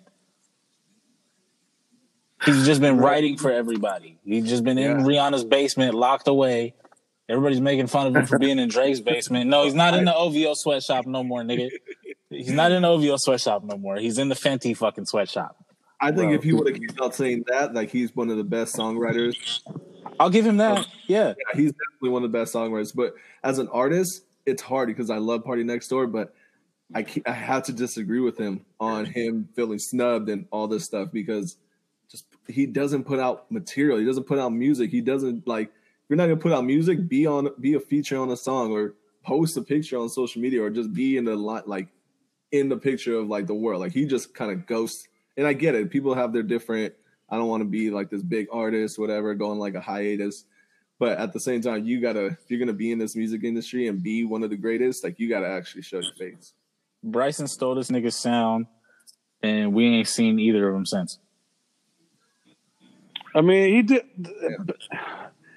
He's 2.45 2.66
just 2.66 2.80
been 2.80 2.99
writing 2.99 3.39
for 3.39 3.51
everybody. 3.51 4.18
He's 4.24 4.49
just 4.49 4.64
been 4.64 4.76
in 4.78 5.01
Yeah. 5.01 5.07
Rihanna's 5.07 5.45
basement, 5.45 5.95
locked 5.95 6.28
away. 6.28 6.74
Everybody's 7.28 7.61
making 7.61 7.87
fun 7.87 8.07
of 8.07 8.16
him 8.16 8.26
for 8.26 8.39
being 8.39 8.59
in 8.59 8.68
Drake's 8.68 9.01
basement. 9.01 9.49
No, 9.49 9.64
he's 9.64 9.74
not 9.74 9.95
in 9.95 10.05
the 10.05 10.14
OVO 10.14 10.53
sweatshop 10.55 11.07
no 11.07 11.24
more, 11.24 11.43
nigga. 11.43 11.70
He's 12.28 12.53
not 12.53 12.70
in 12.70 12.82
the 12.82 12.89
OVO 12.89 13.16
sweatshop 13.16 13.64
no 13.64 13.78
more. 13.78 13.97
He's 13.97 14.18
in 14.18 14.28
the 14.28 14.35
Fenty 14.35 14.76
fucking 14.76 15.07
sweatshop. 15.07 15.63
I 16.01 16.09
think 16.09 16.30
Bro. 16.30 16.34
if 16.34 16.42
he 16.42 16.53
would 16.53 16.66
have 16.66 16.76
came 16.76 16.97
out 17.03 17.14
saying 17.14 17.45
that, 17.49 17.74
like 17.74 17.90
he's 17.90 18.14
one 18.14 18.30
of 18.30 18.36
the 18.36 18.45
best 18.45 18.76
songwriters. 18.76 19.61
I'll 20.20 20.30
give 20.30 20.47
him 20.47 20.59
that. 20.59 20.86
Yeah. 21.07 21.28
Yeah, 21.28 21.34
he's 21.55 21.72
definitely 21.72 22.11
one 22.11 22.24
of 22.24 22.32
the 22.32 22.38
best 22.38 22.55
songwriters. 22.55 22.95
But 22.95 23.14
as 23.42 23.59
an 23.59 23.68
artist, 23.68 24.24
it's 24.47 24.62
hard 24.62 24.88
because 24.88 25.11
I 25.11 25.18
love 25.18 25.45
Party 25.45 25.64
Next 25.64 25.88
Door, 25.88 26.09
but 26.09 26.34
I 26.95 27.07
I 27.26 27.32
have 27.32 27.64
to 27.64 27.72
disagree 27.72 28.20
with 28.20 28.38
him 28.38 28.64
on 28.80 29.05
him 29.07 29.49
feeling 29.55 29.78
snubbed 29.78 30.28
and 30.28 30.47
all 30.51 30.68
this 30.68 30.84
stuff 30.84 31.11
because 31.12 31.57
just 32.11 32.26
he 32.49 32.66
doesn't 32.66 33.05
put 33.05 33.18
out 33.18 33.51
material. 33.51 33.99
He 33.99 34.05
doesn't 34.05 34.24
put 34.24 34.38
out 34.38 34.51
music. 34.51 34.90
He 34.90 35.01
doesn't 35.01 35.47
like. 35.47 35.68
If 35.68 36.11
you're 36.11 36.16
not 36.18 36.26
gonna 36.26 36.36
put 36.36 36.53
out 36.53 36.64
music, 36.64 37.09
be 37.09 37.26
on 37.26 37.49
be 37.61 37.74
a 37.74 37.80
feature 37.80 38.18
on 38.18 38.30
a 38.30 38.36
song 38.36 38.72
or 38.72 38.95
post 39.24 39.57
a 39.57 39.62
picture 39.62 39.99
on 39.99 40.09
social 40.11 40.42
media 40.42 40.62
or 40.62 40.68
just 40.68 40.92
be 40.92 41.16
in 41.16 41.24
the 41.24 41.34
lot 41.34 41.66
like 41.66 41.88
in 42.53 42.68
the 42.68 42.76
picture 42.76 43.16
of 43.16 43.28
like 43.28 43.47
the 43.47 43.55
world. 43.55 43.80
Like 43.80 43.92
he 43.92 44.05
just 44.05 44.34
kind 44.34 44.51
of 44.53 44.66
ghosts. 44.66 45.09
And 45.37 45.47
I 45.47 45.53
get 45.53 45.74
it. 45.74 45.91
People 45.91 46.14
have 46.14 46.32
their 46.32 46.43
different. 46.43 46.95
I 47.28 47.37
don't 47.37 47.49
want 47.49 47.62
to 47.62 47.68
be 47.68 47.91
like 47.91 48.11
this 48.11 48.22
big 48.22 48.47
artist, 48.53 48.99
whatever, 48.99 49.35
going 49.35 49.59
like 49.59 49.74
a 49.74 49.80
hiatus. 49.80 50.45
But 50.99 51.18
at 51.18 51.32
the 51.32 51.41
same 51.41 51.61
time, 51.61 51.85
you 51.85 52.01
gotta 52.01 52.26
if 52.26 52.49
you're 52.49 52.61
gonna 52.61 52.72
be 52.72 52.93
in 52.93 52.99
this 52.99 53.16
music 53.16 53.43
industry 53.43 53.89
and 53.89 54.03
be 54.03 54.24
one 54.24 54.43
of 54.43 54.51
the 54.51 54.57
greatest, 54.57 55.03
like 55.03 55.18
you 55.18 55.28
gotta 55.28 55.49
actually 55.49 55.82
show 55.82 56.01
your 56.01 56.14
face. 56.14 56.55
Bryson 57.03 57.47
stole 57.49 57.74
this 57.74 57.91
nigga's 57.91 58.16
sound, 58.16 58.66
and 59.43 59.74
we 59.74 59.87
ain't 59.87 60.09
seen 60.09 60.39
either 60.39 60.68
of 60.68 60.74
them 60.74 60.87
since. 60.87 61.18
I 63.35 63.41
mean, 63.41 63.74
he 63.74 63.82
did. 63.82 64.05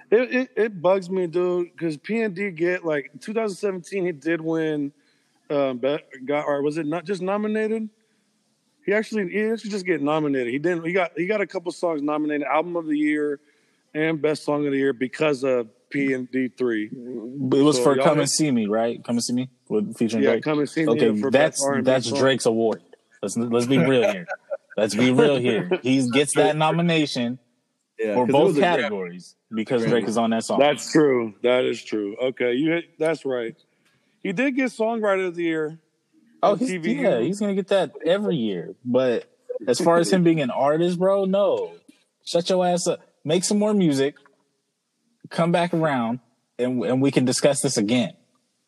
It, 0.10 0.34
it, 0.34 0.50
it 0.56 0.82
bugs 0.82 1.10
me, 1.10 1.28
dude, 1.28 1.72
because 1.74 1.98
P 1.98 2.22
and 2.22 2.34
D 2.34 2.50
get 2.50 2.86
like 2.86 3.12
2017. 3.20 4.06
He 4.06 4.12
did 4.14 4.42
win. 4.42 4.94
Um, 5.50 5.78
be- 5.78 6.00
got 6.26 6.46
or 6.46 6.62
was 6.62 6.78
it 6.78 6.86
not 6.86 7.06
just 7.06 7.22
nominated? 7.22 7.90
He 8.88 8.94
actually 8.94 9.30
he 9.30 9.44
actually 9.44 9.70
just 9.70 9.86
get 9.86 10.02
nominated. 10.02 10.48
He 10.48 10.60
didn't. 10.60 10.86
He 10.86 10.94
got 10.94 11.12
he 11.18 11.28
got 11.28 11.42
a 11.42 11.46
couple 11.46 11.74
songs 11.74 12.02
nominated, 12.02 12.48
album 12.48 12.78
of 12.78 12.88
the 12.88 12.98
year, 12.98 13.42
and 13.94 14.22
best 14.22 14.46
song 14.46 14.66
of 14.66 14.72
the 14.72 14.78
year 14.78 14.94
because 14.94 15.44
of 15.44 15.68
P 15.90 16.14
and 16.14 16.32
D 16.32 16.48
three. 16.48 16.90
But 16.90 17.60
it 17.60 17.64
was 17.64 17.76
So 17.76 17.84
for 17.84 17.98
"Come 17.98 18.20
and 18.20 18.30
See 18.30 18.50
Me," 18.50 18.66
right? 18.66 19.04
"Come 19.04 19.18
and 19.18 19.24
See 19.24 19.34
Me" 19.34 19.50
with 19.68 19.98
featuring 19.98 20.24
Yeah, 20.24 20.32
Drake. 20.32 20.44
come 20.46 20.60
and 20.60 20.70
see 20.70 20.86
me. 20.86 20.92
Okay, 20.94 21.10
uh, 21.10 21.16
for 21.16 21.30
that's 21.30 21.62
that's 21.84 22.10
song. 22.10 22.18
Drake's 22.18 22.46
award. 22.46 22.82
Let's 23.22 23.36
let's 23.36 23.66
be 23.66 23.78
real 23.78 24.10
here. 24.10 24.26
Let's 24.78 24.96
be 24.96 25.12
real 25.12 25.36
here. 25.48 25.70
He 25.84 26.10
gets 26.10 26.36
that 26.36 26.56
nomination 26.56 27.40
Yeah, 28.00 28.14
for 28.14 28.26
both 28.26 28.58
categories 28.58 29.36
because 29.54 29.84
Drake 29.84 30.08
is 30.08 30.18
on 30.18 30.30
that 30.30 30.46
song. 30.46 30.60
That's 30.60 30.90
true. 30.94 31.34
That 31.44 31.66
is 31.66 31.84
true. 31.84 32.16
Okay, 32.22 32.54
you 32.54 32.72
hit, 32.72 32.98
that's 32.98 33.26
right. 33.26 33.54
He 34.24 34.32
did 34.32 34.56
get 34.56 34.72
songwriter 34.72 35.28
of 35.28 35.36
the 35.36 35.44
year. 35.44 35.80
Oh, 36.52 36.56
he's, 36.56 36.70
TV. 36.72 37.02
yeah, 37.02 37.20
he's 37.20 37.40
gonna 37.40 37.56
get 37.56 37.68
that 37.70 37.92
every 38.06 38.36
year. 38.36 38.76
But 38.86 39.26
as 39.68 39.80
far 39.80 39.98
as 39.98 40.12
him 40.12 40.24
being 40.24 40.42
an 40.42 40.50
artist, 40.52 40.98
bro, 41.00 41.26
no. 41.26 41.74
Shut 42.26 42.50
your 42.50 42.66
ass 42.66 42.88
up. 42.88 43.00
Make 43.24 43.44
some 43.44 43.60
more 43.60 43.74
music. 43.74 44.16
Come 45.30 45.52
back 45.52 45.74
around, 45.74 46.20
and 46.60 46.84
and 46.84 47.02
we 47.02 47.12
can 47.12 47.26
discuss 47.26 47.62
this 47.62 47.78
again. 47.78 48.14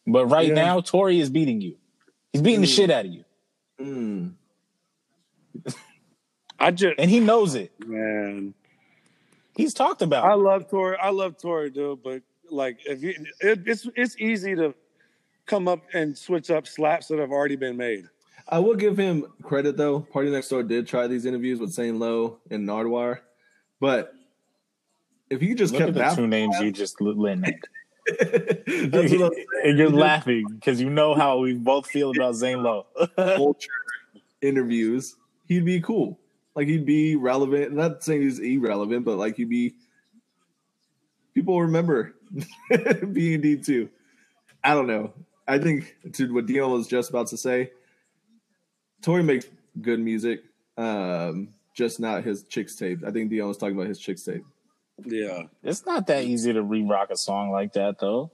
But 0.07 0.25
right 0.27 0.47
Yeah. 0.47 0.53
now, 0.55 0.81
Tory 0.81 1.19
is 1.19 1.29
beating 1.29 1.61
you. 1.61 1.77
He's 2.33 2.41
beating 2.41 2.61
the 2.61 2.67
shit 2.67 2.89
out 2.89 3.05
of 3.05 3.11
you, 3.11 3.23
Mm. 3.79 4.33
I 6.59 6.71
just 6.71 6.95
and 6.97 7.09
he 7.09 7.19
knows 7.19 7.55
it. 7.55 7.71
man. 7.85 8.53
He's 9.55 9.73
talked 9.73 10.01
about. 10.01 10.25
I 10.25 10.33
it. 10.33 10.37
love 10.37 10.69
Tory. 10.69 10.97
I 11.01 11.09
love 11.09 11.37
Tory, 11.37 11.69
dude. 11.69 12.03
But 12.03 12.21
like, 12.49 12.77
if 12.85 13.01
you, 13.03 13.13
it, 13.41 13.61
it's 13.65 13.87
it's 13.95 14.15
easy 14.19 14.55
to 14.55 14.73
come 15.49 15.67
up 15.67 15.83
and 15.93 16.17
switch 16.17 16.51
up 16.51 16.67
slaps 16.67 17.07
that 17.07 17.19
have 17.19 17.31
already 17.31 17.55
been 17.55 17.75
made. 17.75 18.05
I 18.47 18.59
will 18.59 18.75
give 18.75 18.97
him 18.97 19.25
credit 19.43 19.75
though. 19.75 19.99
Party 19.99 20.29
Next 20.29 20.47
Door 20.49 20.63
did 20.63 20.87
try 20.87 21.07
these 21.07 21.25
interviews 21.25 21.59
with 21.59 21.71
Zane 21.71 21.99
Lowe 21.99 22.37
and 22.49 22.67
Nardwuar, 22.67 23.19
but 23.79 24.13
if 25.29 25.43
you 25.43 25.55
just 25.55 25.73
Look 25.73 25.79
kept 25.79 25.89
at 25.89 25.93
the 25.95 25.99
that, 25.99 26.15
two 26.15 26.27
names 26.27 26.55
you 26.59 26.71
just 26.71 27.01
lit 27.01 27.17
named. 27.17 27.67
That's 28.91 29.13
what 29.13 29.33
and 29.63 29.77
you're 29.77 29.89
laughing 29.89 30.45
because 30.55 30.81
you 30.81 30.89
know 30.89 31.13
how 31.13 31.39
we 31.39 31.53
both 31.53 31.87
feel 31.87 32.11
about 32.11 32.35
Zane 32.35 32.63
Lowe. 32.63 32.87
culture 33.15 33.69
interviews, 34.41 35.15
he'd 35.47 35.65
be 35.65 35.81
cool. 35.81 36.19
Like 36.55 36.67
he'd 36.67 36.85
be 36.85 37.15
relevant. 37.15 37.73
Not 37.73 38.03
saying 38.03 38.21
he's 38.21 38.39
irrelevant, 38.39 39.05
but 39.05 39.17
like 39.17 39.35
he'd 39.35 39.49
be. 39.49 39.75
People 41.35 41.61
remember 41.61 42.15
B 42.69 43.35
and 43.35 43.43
D 43.43 43.57
too. 43.57 43.89
I 44.63 44.73
don't 44.73 44.87
know. 44.87 45.13
I 45.49 45.57
think 45.57 45.95
to 46.13 46.33
what 46.33 46.45
Dion 46.45 46.71
was 46.71 46.87
just 46.87 47.09
about 47.09 47.27
to 47.27 47.37
say, 47.37 47.71
Tory 49.01 49.23
makes 49.23 49.47
good 49.81 49.99
music, 49.99 50.43
um, 50.77 51.49
just 51.75 51.99
not 51.99 52.23
his 52.23 52.43
Chixtape. 52.43 53.03
I 53.05 53.11
think 53.11 53.29
Dion 53.29 53.47
was 53.47 53.57
talking 53.57 53.75
about 53.75 53.87
his 53.87 53.99
Chixtape. 53.99 54.43
Yeah. 55.05 55.43
It's 55.63 55.85
not 55.85 56.07
that 56.07 56.25
easy 56.25 56.53
to 56.53 56.61
re-rock 56.61 57.09
a 57.09 57.17
song 57.17 57.51
like 57.51 57.73
that, 57.73 57.99
though. 57.99 58.31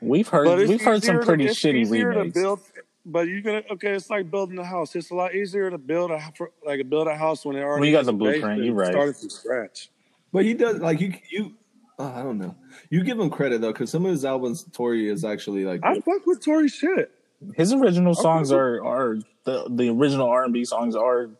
We've 0.00 0.28
heard 0.28 0.68
we've 0.68 0.80
heard 0.80 1.02
some 1.02 1.16
easier 1.16 1.20
to- 1.20 1.26
pretty 1.26 1.46
it's 1.46 1.58
shitty 1.58 1.80
easier 1.80 2.12
to 2.12 2.18
remakes. 2.20 2.34
build, 2.40 2.60
but 3.04 3.26
you're 3.28 3.40
gonna 3.40 3.62
okay. 3.72 3.92
It's 3.92 4.08
like 4.10 4.30
building 4.30 4.58
a 4.58 4.64
house. 4.64 4.94
It's 4.94 5.10
a 5.10 5.14
lot 5.14 5.34
easier 5.34 5.70
to 5.70 5.78
build 5.78 6.10
a 6.10 6.20
for- 6.36 6.52
like 6.64 6.88
build 6.88 7.08
a 7.08 7.16
house 7.16 7.44
when 7.44 7.56
it 7.56 7.62
already 7.62 7.80
When 7.80 7.88
you 7.90 7.96
got 7.96 8.04
the 8.04 8.10
a 8.10 8.12
base 8.12 8.18
blueprint, 8.40 8.58
than 8.58 8.66
you're 8.66 8.74
right. 8.74 8.92
Starting 8.92 9.14
from 9.14 9.30
scratch. 9.30 9.90
But 10.32 10.44
he 10.44 10.52
does 10.54 10.78
like 10.80 11.00
you. 11.00 11.14
You, 11.30 11.54
uh, 11.98 12.12
I 12.12 12.22
don't 12.22 12.38
know. 12.38 12.54
You 12.90 13.02
give 13.04 13.18
him 13.18 13.30
credit 13.30 13.60
though, 13.60 13.72
because 13.72 13.90
some 13.90 14.04
of 14.04 14.12
his 14.12 14.24
albums, 14.24 14.64
Tory 14.72 15.08
is 15.08 15.24
actually 15.24 15.64
like. 15.64 15.80
I 15.84 15.94
fuck 16.00 16.26
with 16.26 16.44
Tory 16.44 16.68
shit. 16.68 17.10
His 17.54 17.72
original 17.72 18.14
songs 18.14 18.52
are 18.52 18.84
are 18.84 19.18
the 19.44 19.66
the 19.70 19.90
original 19.90 20.28
R 20.28 20.44
and 20.44 20.52
B 20.52 20.64
songs 20.64 20.96
are 20.96 21.30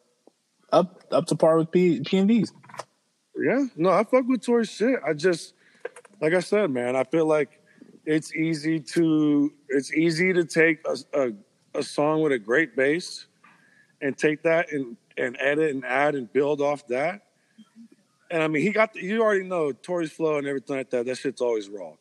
up 0.73 1.03
up 1.11 1.27
to 1.27 1.37
par 1.37 1.59
with 1.59 1.71
P 1.71 2.01
P 2.01 2.19
and 2.19 2.29
D's. 2.29 2.53
Yeah, 3.39 3.67
no, 3.77 3.91
I 3.91 4.05
fuck 4.05 4.27
with 4.27 4.45
Tory 4.45 4.65
shit. 4.65 4.99
I 5.07 5.13
just, 5.13 5.55
like 6.21 6.33
I 6.33 6.41
said, 6.41 6.71
man, 6.71 6.97
I 6.97 7.05
feel 7.05 7.27
like 7.27 7.61
it's 8.05 8.35
easy 8.35 8.81
to 8.81 9.53
it's 9.69 9.93
easy 9.93 10.33
to 10.33 10.45
take 10.45 10.87
a, 10.87 10.97
a, 11.13 11.33
a 11.79 11.83
song 11.83 12.23
with 12.23 12.33
a 12.33 12.39
great 12.39 12.77
bass 12.77 13.27
and 14.01 14.17
take 14.17 14.43
that 14.43 14.73
and 14.73 14.97
and 15.17 15.37
edit 15.41 15.75
and 15.75 15.85
add 15.85 16.15
and 16.15 16.33
build 16.33 16.61
off 16.61 16.87
that. 16.89 17.23
And 18.31 18.43
I 18.43 18.49
mean, 18.49 18.63
he 18.63 18.71
got 18.71 18.93
the, 18.93 19.03
you 19.03 19.23
already 19.23 19.45
know 19.45 19.73
Tory's 19.73 20.13
flow 20.13 20.39
and 20.39 20.47
everything 20.47 20.77
like 20.77 20.91
that. 20.91 21.07
That 21.07 21.17
shit's 21.17 21.41
always 21.41 21.69
raw, 21.69 21.93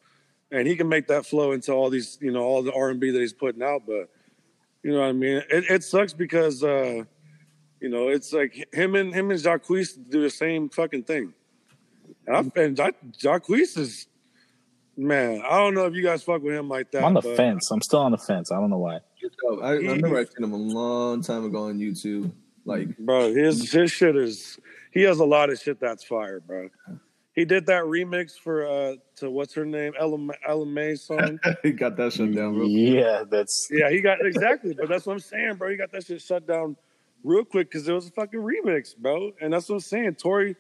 and 0.52 0.68
he 0.68 0.76
can 0.76 0.90
make 0.90 1.08
that 1.08 1.26
flow 1.26 1.52
into 1.52 1.72
all 1.72 1.90
these, 1.90 2.18
you 2.22 2.32
know, 2.32 2.44
all 2.44 2.64
the 2.64 2.74
R 2.74 2.90
and 2.90 3.00
B 3.00 3.12
that 3.12 3.20
he's 3.20 3.34
putting 3.34 3.62
out. 3.62 3.84
But 3.86 4.10
you 4.84 4.92
know 4.92 5.00
what 5.00 5.10
I 5.10 5.14
mean? 5.14 5.44
It, 5.50 5.66
it 5.70 5.84
sucks 5.84 6.14
because. 6.14 6.64
uh 6.64 7.04
you 7.82 7.90
know, 7.90 8.08
it's 8.08 8.34
like 8.34 8.74
him 8.74 8.96
and 8.96 9.14
him 9.14 9.30
and 9.30 9.40
Jacquees 9.40 9.96
do 10.10 10.22
the 10.22 10.30
same 10.30 10.70
fucking 10.70 11.04
thing. 11.04 11.34
And, 12.26 12.36
I, 12.36 12.62
and 12.62 12.76
Ja- 12.76 12.92
Jacquees 13.12 13.78
is, 13.78 14.08
man, 14.98 15.44
I 15.48 15.58
don't 15.58 15.76
know 15.76 15.86
if 15.86 15.94
you 15.94 16.02
guys 16.02 16.24
fuck 16.24 16.42
with 16.42 16.56
him 16.56 16.70
like 16.70 16.90
that. 16.92 17.00
I'm 17.00 17.06
on 17.06 17.14
the 17.16 17.22
but 17.22 17.36
fence. 17.38 17.70
I'm 17.70 17.82
still 17.82 18.00
on 18.00 18.12
the 18.12 18.18
fence. 18.18 18.52
I 18.52 18.56
don't 18.56 18.72
know 18.72 18.80
why. 18.80 19.02
I, 19.62 19.66
I 19.66 19.72
remember 19.74 20.18
I 20.18 20.24
seen 20.24 20.46
him 20.46 20.54
a 20.54 20.58
long 20.58 21.22
time 21.22 21.46
ago 21.46 21.66
on 21.66 21.78
YouTube. 21.78 22.32
Like 22.66 22.98
Bro, 22.98 23.34
his 23.34 23.72
his 23.72 23.92
shit 23.92 24.16
is. 24.16 24.60
He 24.92 25.02
has 25.04 25.20
a 25.20 25.26
lot 25.26 25.50
of 25.50 25.60
shit 25.60 25.80
that's 25.80 26.04
fire, 26.04 26.40
bro. 26.40 26.70
He 27.34 27.44
did 27.44 27.66
that 27.66 27.84
remix 27.84 28.32
for 28.32 28.66
uh 28.66 28.96
to 29.18 29.30
what's 29.30 29.54
her 29.56 29.66
name, 29.66 29.94
Ella, 30.00 30.18
Ella 30.48 30.66
Mai 30.66 30.96
song. 30.96 31.40
he 31.64 31.72
got 31.72 31.98
that 31.98 32.14
shut 32.14 32.34
down 32.34 32.56
real 32.56 32.70
Yeah, 32.70 33.24
that's 33.30 33.68
yeah, 33.70 33.90
he 33.90 34.02
got 34.02 34.26
exactly, 34.26 34.74
but 34.74 34.88
that's 34.88 35.06
what 35.06 35.14
I'm 35.14 35.20
saying, 35.20 35.56
bro. 35.56 35.70
He 35.70 35.76
got 35.76 35.92
that 35.92 36.06
shit 36.06 36.22
shut 36.22 36.48
down 36.48 36.78
real 37.24 37.44
quick 37.44 37.70
because 37.70 37.88
it 37.88 37.94
was 37.94 38.08
a 38.08 38.12
fucking 38.12 38.40
remix, 38.40 38.96
bro. 38.96 39.32
And 39.42 39.52
that's 39.52 39.68
what 39.68 39.76
I'm 39.76 39.82
saying. 39.82 40.16
Tory, 40.16 40.56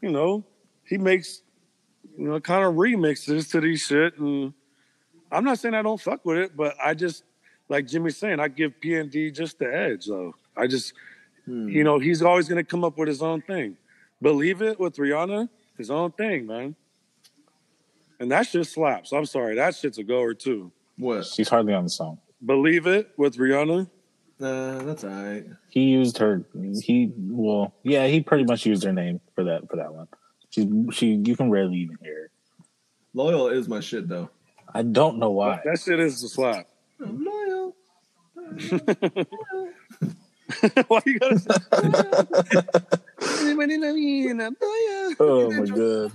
you 0.00 0.10
know, 0.10 0.44
he 0.84 0.96
makes 0.96 1.42
you 2.16 2.26
know 2.26 2.40
kind 2.40 2.64
of 2.64 2.74
remixes 2.74 3.50
to 3.50 3.60
these 3.60 3.82
shit, 3.82 4.18
and 4.18 4.54
I'm 5.30 5.44
not 5.44 5.58
saying 5.58 5.74
I 5.74 5.82
don't 5.82 6.00
fuck 6.00 6.24
with 6.24 6.38
it, 6.38 6.56
but 6.56 6.74
I 6.82 6.94
just 6.94 7.22
like 7.68 7.86
Jimmy's 7.86 8.16
saying, 8.16 8.40
I 8.40 8.48
give 8.48 8.80
P 8.80 8.94
and 8.94 9.10
D 9.10 9.30
just 9.30 9.58
the 9.58 9.74
edge, 9.74 10.06
though. 10.06 10.34
I 10.56 10.66
just 10.66 10.94
Hmm. 11.46 11.68
you 11.68 11.84
know 11.84 11.98
he's 11.98 12.22
always 12.22 12.48
gonna 12.48 12.64
come 12.64 12.84
up 12.84 12.96
with 12.96 13.08
his 13.08 13.22
own 13.22 13.42
thing. 13.42 13.76
Believe 14.22 14.62
it 14.62 14.80
with 14.80 14.96
Rihanna, 14.96 15.48
his 15.76 15.90
own 15.90 16.12
thing, 16.12 16.46
man. 16.46 16.74
And 18.20 18.30
that 18.30 18.46
shit 18.46 18.66
slaps. 18.66 19.12
I'm 19.12 19.26
sorry, 19.26 19.56
that 19.56 19.74
shit's 19.74 19.98
a 19.98 20.04
goer 20.04 20.34
too. 20.34 20.72
What? 20.96 21.26
she's 21.26 21.48
hardly 21.48 21.74
on 21.74 21.84
the 21.84 21.90
song. 21.90 22.18
Believe 22.44 22.86
it 22.86 23.10
with 23.16 23.36
Rihanna. 23.36 23.88
Nah, 24.38 24.78
that's 24.82 25.04
all 25.04 25.10
right. 25.10 25.44
He 25.70 25.82
used 25.84 26.18
her. 26.18 26.44
He 26.82 27.12
well, 27.16 27.74
yeah, 27.82 28.06
he 28.06 28.20
pretty 28.20 28.44
much 28.44 28.66
used 28.66 28.84
her 28.84 28.92
name 28.92 29.20
for 29.34 29.44
that 29.44 29.68
for 29.68 29.76
that 29.76 29.92
one. 29.92 30.08
She 30.50 30.68
she 30.92 31.06
you 31.14 31.36
can 31.36 31.50
rarely 31.50 31.76
even 31.78 31.98
hear. 32.02 32.14
Her. 32.14 32.30
Loyal 33.14 33.48
is 33.48 33.68
my 33.68 33.80
shit 33.80 34.08
though. 34.08 34.30
I 34.72 34.82
don't 34.82 35.18
know 35.18 35.30
why. 35.30 35.60
That 35.64 35.78
shit 35.78 36.00
is 36.00 36.22
a 36.22 36.28
slap. 36.28 36.66
Loyal. 36.98 37.76
Why 40.88 41.00
you 41.06 41.18
gotta 41.18 41.38
say 41.38 41.54
Oh 45.20 45.50
my 45.50 45.66
god. 45.66 46.12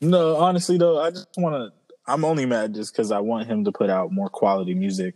No, 0.00 0.36
honestly 0.36 0.78
though, 0.78 1.00
I 1.00 1.10
just 1.10 1.28
want 1.36 1.54
to. 1.54 1.72
I'm 2.10 2.24
only 2.24 2.46
mad 2.46 2.74
just 2.74 2.92
because 2.92 3.12
I 3.12 3.20
want 3.20 3.48
him 3.48 3.64
to 3.64 3.72
put 3.72 3.90
out 3.90 4.12
more 4.12 4.28
quality 4.30 4.74
music. 4.74 5.14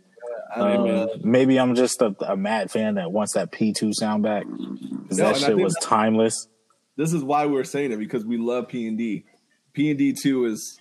I 0.55 0.73
Um, 0.75 1.07
maybe 1.23 1.59
I'm 1.59 1.73
just 1.73 1.99
a, 2.01 2.15
a 2.27 2.37
mad 2.37 2.69
fan 2.69 2.95
that 2.95 3.11
wants 3.11 3.33
that 3.33 3.51
P2 3.51 3.93
sound 3.95 4.21
back 4.21 4.45
because 4.45 5.17
No, 5.17 5.33
that 5.33 5.37
shit 5.37 5.57
was 5.57 5.73
that- 5.73 5.81
timeless. 5.81 6.47
this 6.95 7.11
is 7.13 7.23
why 7.23 7.47
we're 7.47 7.63
saying 7.63 7.91
it 7.91 7.97
because 7.97 8.23
we 8.25 8.37
love 8.37 8.67
P 8.67 8.87
and 8.87 8.97
D. 8.97 9.25
P 9.73 9.89
and 9.89 9.97
D 9.97 10.13
two 10.13 10.45
is 10.45 10.79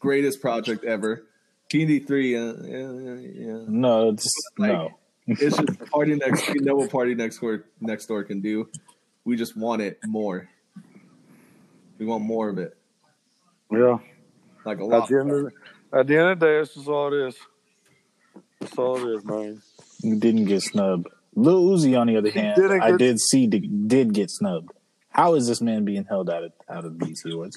greatest 0.00 0.40
project 0.40 0.84
ever. 0.84 1.26
P 1.68 1.80
and 1.82 1.88
D 1.88 1.98
three, 1.98 2.36
uh, 2.36 2.54
yeah, 2.62 2.92
yeah, 2.92 3.14
yeah. 3.34 3.64
No, 3.68 4.10
it's 4.10 4.32
Like- 4.56 4.72
no. 4.72 4.90
It's 5.26 5.56
just 5.56 5.78
party 5.90 6.14
next. 6.16 6.48
We 6.52 6.60
know 6.60 6.74
what 6.76 6.90
party 6.90 7.14
next 7.14 7.38
door 7.38 7.64
next 7.80 8.06
door 8.06 8.22
can 8.24 8.40
do. 8.40 8.68
We 9.24 9.36
just 9.36 9.56
want 9.56 9.80
it 9.82 9.98
more. 10.06 10.48
We 11.98 12.04
want 12.06 12.24
more 12.24 12.48
of 12.50 12.58
it, 12.58 12.76
Yeah. 13.70 13.98
like 14.66 14.78
a 14.80 14.82
At 14.82 14.88
lot. 14.88 15.08
the 15.08 15.20
end 15.20 15.30
of 15.30 15.44
the, 15.44 15.98
at 15.98 16.06
the 16.08 16.16
end 16.18 16.28
of 16.30 16.40
the 16.40 16.46
day, 16.46 16.58
that's 16.58 16.74
just 16.74 16.88
all 16.88 17.12
it 17.14 17.28
is. 17.28 17.36
That's 18.60 18.76
all 18.76 18.96
it 18.96 19.16
is, 19.16 19.24
man. 19.24 19.62
You 20.02 20.16
didn't 20.18 20.44
get 20.46 20.60
snubbed. 20.62 21.06
Lil 21.36 21.64
Uzi, 21.70 21.98
on 21.98 22.08
the 22.08 22.16
other 22.16 22.30
hand, 22.30 22.56
didn't 22.56 22.82
I 22.82 22.90
get- 22.90 22.98
did 22.98 23.20
see 23.20 23.46
did, 23.46 23.88
did 23.88 24.12
get 24.12 24.30
snubbed. 24.30 24.70
How 25.08 25.34
is 25.34 25.46
this 25.46 25.60
man 25.62 25.84
being 25.84 26.04
held 26.04 26.28
out 26.28 26.42
of 26.44 26.52
out 26.68 26.84
of 26.84 26.98
BET 26.98 27.16
Awards? 27.26 27.56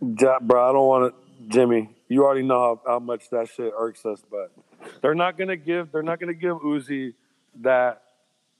Ja, 0.00 0.38
bro, 0.40 0.68
I 0.70 0.72
don't 0.72 0.86
want 0.86 1.14
to, 1.14 1.48
Jimmy. 1.48 1.90
You 2.08 2.24
already 2.24 2.42
know 2.42 2.58
how, 2.84 2.92
how 2.94 2.98
much 2.98 3.28
that 3.30 3.48
shit 3.48 3.72
irks 3.76 4.04
us, 4.06 4.22
but 4.30 4.52
they're 5.02 5.14
not 5.14 5.38
gonna 5.38 5.56
give. 5.56 5.92
They're 5.92 6.02
not 6.02 6.20
gonna 6.20 6.34
give 6.34 6.56
Uzi 6.56 7.14
that 7.60 8.02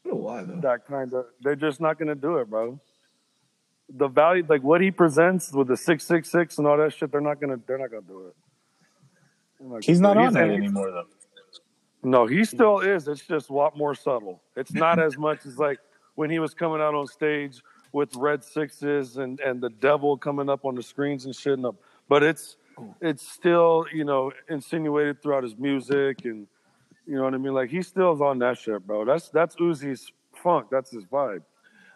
I 0.04 0.08
don't 0.08 0.18
know 0.18 0.24
why 0.24 0.42
though. 0.42 0.60
that 0.60 0.86
kind 0.86 1.12
of. 1.14 1.26
They're 1.40 1.56
just 1.56 1.80
not 1.80 1.98
gonna 1.98 2.14
do 2.14 2.38
it, 2.38 2.50
bro. 2.50 2.80
The 3.88 4.08
value, 4.08 4.44
like 4.48 4.62
what 4.62 4.80
he 4.80 4.90
presents 4.90 5.52
with 5.52 5.68
the 5.68 5.76
six 5.76 6.04
six 6.04 6.30
six 6.30 6.58
and 6.58 6.66
all 6.66 6.76
that 6.76 6.92
shit, 6.92 7.12
they're 7.12 7.20
not 7.20 7.40
gonna. 7.40 7.58
They're 7.66 7.78
not 7.78 7.90
gonna 7.90 8.02
do 8.02 8.26
it. 8.28 8.36
They're 9.60 9.68
not 9.68 9.84
He's 9.84 10.00
not 10.00 10.16
on 10.16 10.32
that 10.34 10.50
anymore 10.50 10.90
though. 10.90 11.06
No, 12.02 12.26
he 12.26 12.44
still 12.44 12.80
is. 12.80 13.08
It's 13.08 13.26
just 13.26 13.50
a 13.50 13.52
lot 13.52 13.76
more 13.76 13.94
subtle. 13.94 14.40
It's 14.54 14.72
not 14.72 14.98
as 14.98 15.18
much 15.18 15.44
as 15.44 15.58
like 15.58 15.80
when 16.14 16.30
he 16.30 16.38
was 16.38 16.54
coming 16.54 16.80
out 16.80 16.94
on 16.94 17.06
stage 17.06 17.62
with 17.92 18.14
red 18.14 18.44
sixes 18.44 19.16
and 19.16 19.40
and 19.40 19.60
the 19.60 19.70
devil 19.70 20.16
coming 20.16 20.48
up 20.48 20.64
on 20.64 20.74
the 20.74 20.82
screens 20.82 21.24
and 21.24 21.34
shit. 21.34 21.54
And 21.54 21.66
up. 21.66 21.76
But 22.08 22.22
it's 22.22 22.56
it's 23.00 23.26
still 23.28 23.86
you 23.92 24.04
know 24.04 24.32
insinuated 24.48 25.22
throughout 25.22 25.42
his 25.42 25.56
music 25.56 26.24
and 26.24 26.46
you 27.06 27.14
know 27.14 27.22
what 27.22 27.34
I 27.34 27.38
mean. 27.38 27.54
Like 27.54 27.70
he 27.70 27.82
still 27.82 28.20
on 28.22 28.38
that 28.40 28.58
shit, 28.58 28.86
bro. 28.86 29.04
That's 29.04 29.28
that's 29.28 29.56
Uzi's 29.56 30.10
funk. 30.34 30.68
That's 30.70 30.90
his 30.90 31.04
vibe. 31.04 31.42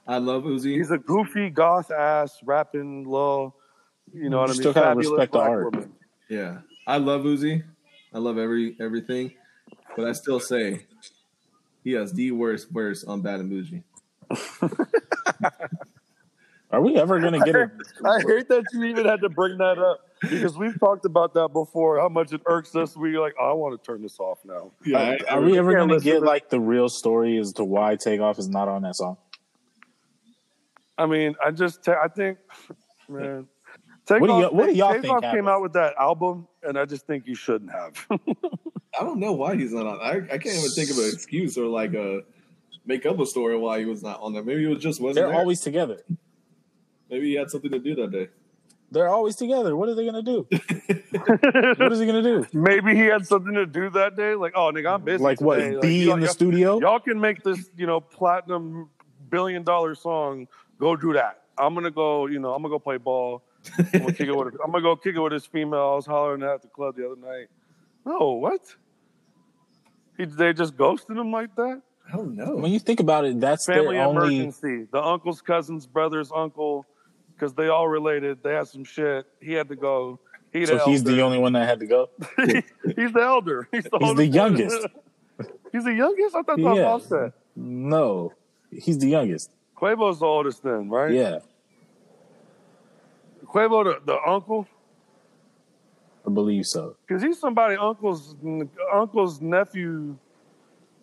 I 0.06 0.18
love 0.18 0.44
Uzi. 0.44 0.76
He's 0.76 0.90
a 0.90 0.98
goofy 0.98 1.50
goth 1.50 1.90
ass 1.90 2.38
rapping 2.44 3.04
low. 3.04 3.54
You 4.12 4.28
know 4.30 4.40
what 4.40 4.50
I 4.50 4.52
mean? 4.52 4.60
still 4.60 4.74
kind 4.74 4.86
of 4.88 4.96
respect 4.96 5.32
the 5.32 5.38
art. 5.38 5.72
woman. 5.72 5.92
Yeah, 6.28 6.58
I 6.86 6.96
love 6.98 7.22
Uzi. 7.22 7.62
I 8.12 8.18
love 8.18 8.38
every 8.38 8.76
everything, 8.80 9.32
but 9.96 10.06
I 10.06 10.12
still 10.12 10.40
say 10.40 10.86
he 11.84 11.92
has 11.92 12.12
the 12.12 12.32
worst 12.32 12.70
verse 12.70 13.04
on 13.04 13.20
Bad 13.20 13.40
and 13.40 13.52
Boujee. 13.52 13.82
Are 16.72 16.80
we 16.80 16.96
ever 16.96 17.18
gonna 17.20 17.40
get 17.40 17.56
it? 17.56 17.70
I 18.04 18.20
hate 18.20 18.48
that 18.48 18.64
you 18.72 18.84
even 18.84 19.04
had 19.04 19.20
to 19.22 19.28
bring 19.28 19.58
that 19.58 19.78
up 19.78 20.00
because 20.20 20.56
we've 20.56 20.78
talked 20.78 21.04
about 21.04 21.34
that 21.34 21.48
before. 21.52 21.98
How 21.98 22.08
much 22.08 22.32
it 22.32 22.42
irks 22.46 22.76
us. 22.76 22.96
We 22.96 23.18
like, 23.18 23.34
oh, 23.40 23.50
I 23.50 23.52
want 23.54 23.80
to 23.82 23.84
turn 23.84 24.02
this 24.02 24.20
off 24.20 24.38
now. 24.44 24.70
Yeah, 24.84 25.16
Are, 25.28 25.38
are 25.38 25.40
we 25.42 25.58
ever 25.58 25.74
gonna 25.74 25.98
get 25.98 26.20
to- 26.20 26.24
like 26.24 26.48
the 26.48 26.60
real 26.60 26.88
story 26.88 27.38
as 27.38 27.52
to 27.54 27.64
why 27.64 27.96
Takeoff 27.96 28.38
is 28.38 28.48
not 28.48 28.68
on 28.68 28.82
that 28.82 28.94
song? 28.94 29.16
I 30.96 31.06
mean, 31.06 31.34
I 31.44 31.50
just, 31.50 31.82
ta- 31.82 32.00
I 32.02 32.08
think, 32.08 32.38
man. 33.08 33.46
What 34.06 34.18
do 34.20 34.26
Takeoff- 34.26 34.52
what 34.52 34.66
do 34.66 34.72
y'all 34.72 34.92
Takeoff 34.94 35.20
think 35.22 35.34
came 35.34 35.48
out 35.48 35.62
with 35.62 35.72
that 35.74 35.94
album, 35.98 36.46
and 36.62 36.78
I 36.78 36.84
just 36.84 37.06
think 37.06 37.26
you 37.26 37.34
shouldn't 37.34 37.70
have. 37.72 38.06
I 38.98 39.02
don't 39.04 39.18
know 39.20 39.32
why 39.32 39.56
he's 39.56 39.72
not 39.72 39.86
on. 39.86 40.00
I, 40.00 40.16
I 40.16 40.38
can't 40.38 40.46
even 40.56 40.70
think 40.70 40.90
of 40.90 40.98
an 40.98 41.10
excuse 41.12 41.56
or 41.56 41.66
like 41.66 41.94
a 41.94 42.22
make 42.86 43.06
up 43.06 43.18
a 43.20 43.26
story 43.26 43.56
why 43.56 43.78
he 43.78 43.84
was 43.86 44.02
not 44.02 44.20
on 44.20 44.32
there. 44.34 44.42
Maybe 44.42 44.64
it 44.64 44.68
was 44.68 44.82
just 44.82 45.00
wasn't 45.00 45.16
They're 45.24 45.28
there. 45.32 45.38
always 45.40 45.60
together. 45.60 46.00
Maybe 47.10 47.28
he 47.28 47.34
had 47.34 47.50
something 47.50 47.70
to 47.70 47.78
do 47.78 47.94
that 47.96 48.10
day. 48.10 48.28
They're 48.92 49.08
always 49.08 49.36
together. 49.36 49.76
What 49.76 49.88
are 49.88 49.94
they 49.94 50.04
gonna 50.04 50.22
do? 50.22 50.46
what 50.50 51.92
is 51.92 52.00
he 52.00 52.06
gonna 52.06 52.22
do? 52.22 52.46
Maybe 52.52 52.94
he 52.94 53.02
had 53.02 53.24
something 53.26 53.54
to 53.54 53.64
do 53.66 53.88
that 53.90 54.16
day. 54.16 54.34
Like, 54.34 54.52
oh, 54.56 54.72
nigga, 54.72 54.94
I'm 54.94 55.02
busy. 55.04 55.22
Like 55.22 55.40
what? 55.40 55.56
today. 55.56 55.72
Like, 55.74 55.82
Be 55.82 55.94
y'all- 56.04 56.14
in 56.14 56.20
the 56.20 56.26
y'all- 56.26 56.34
studio? 56.34 56.80
Y'all 56.80 56.98
can 57.00 57.20
make 57.20 57.42
this, 57.44 57.70
you 57.76 57.86
know, 57.86 58.00
platinum 58.00 58.90
billion 59.28 59.62
dollar 59.62 59.94
song. 59.94 60.48
Go 60.78 60.96
do 60.96 61.12
that. 61.12 61.42
I'm 61.56 61.74
gonna 61.74 61.90
go. 61.92 62.26
You 62.26 62.40
know, 62.40 62.52
I'm 62.52 62.62
gonna 62.62 62.72
go 62.72 62.78
play 62.80 62.96
ball. 62.96 63.42
I'm 63.78 63.84
gonna 63.92 64.12
kick 64.12 64.28
it 64.28 64.34
with. 64.36 64.54
I'm 64.64 64.72
gonna 64.72 64.82
go 64.82 64.96
kick 64.96 65.14
it 65.14 65.20
with 65.20 65.32
his 65.32 65.46
female. 65.46 65.90
I 65.92 65.94
was 65.94 66.06
hollering 66.06 66.42
at 66.42 66.62
the 66.62 66.68
club 66.68 66.96
the 66.96 67.06
other 67.12 67.20
night. 67.20 67.46
No, 68.04 68.32
what? 68.32 68.60
He, 70.16 70.24
they 70.24 70.52
just 70.52 70.76
ghosted 70.76 71.16
him 71.16 71.30
like 71.30 71.54
that. 71.56 71.80
I 72.12 72.16
don't 72.16 72.34
know. 72.34 72.56
When 72.56 72.72
you 72.72 72.78
think 72.80 72.98
about 73.00 73.24
it, 73.24 73.38
that's 73.40 73.66
Family 73.66 73.96
their 73.96 74.06
only. 74.06 74.36
emergency. 74.38 74.88
The 74.90 75.00
uncle's 75.02 75.40
cousins, 75.42 75.86
brothers, 75.86 76.32
uncle, 76.34 76.86
because 77.40 77.54
they 77.54 77.68
all 77.68 77.88
related. 77.88 78.42
They 78.42 78.52
had 78.52 78.68
some 78.68 78.84
shit. 78.84 79.26
He 79.40 79.54
had 79.54 79.68
to 79.68 79.76
go. 79.76 80.20
He 80.52 80.66
So 80.66 80.78
he's 80.84 81.02
the 81.02 81.22
only 81.22 81.38
one 81.38 81.54
that 81.54 81.66
had 81.66 81.80
to 81.80 81.86
go. 81.86 82.10
he's 82.96 83.12
the 83.12 83.22
elder. 83.22 83.66
He's 83.72 83.84
the, 83.84 83.98
He's 83.98 84.16
the 84.16 84.26
youngest. 84.26 84.86
he's 85.72 85.84
the 85.84 85.94
youngest. 85.94 86.34
I 86.34 86.42
thought 86.42 86.58
that 86.58 86.62
was 86.62 87.10
Yeah. 87.10 87.28
No, 87.56 88.32
he's 88.70 88.98
the 88.98 89.08
youngest. 89.08 89.50
Quavo's 89.76 90.18
the 90.18 90.26
oldest 90.26 90.62
then, 90.62 90.90
right? 90.90 91.12
Yeah, 91.12 91.38
Quavo, 93.46 93.84
the, 93.84 94.00
the 94.04 94.18
uncle, 94.28 94.68
I 96.26 96.30
believe 96.30 96.66
so. 96.66 96.96
because 97.06 97.22
he's 97.22 97.38
somebody 97.38 97.76
uncle's 97.76 98.36
uncle's 98.92 99.40
nephew. 99.40 100.16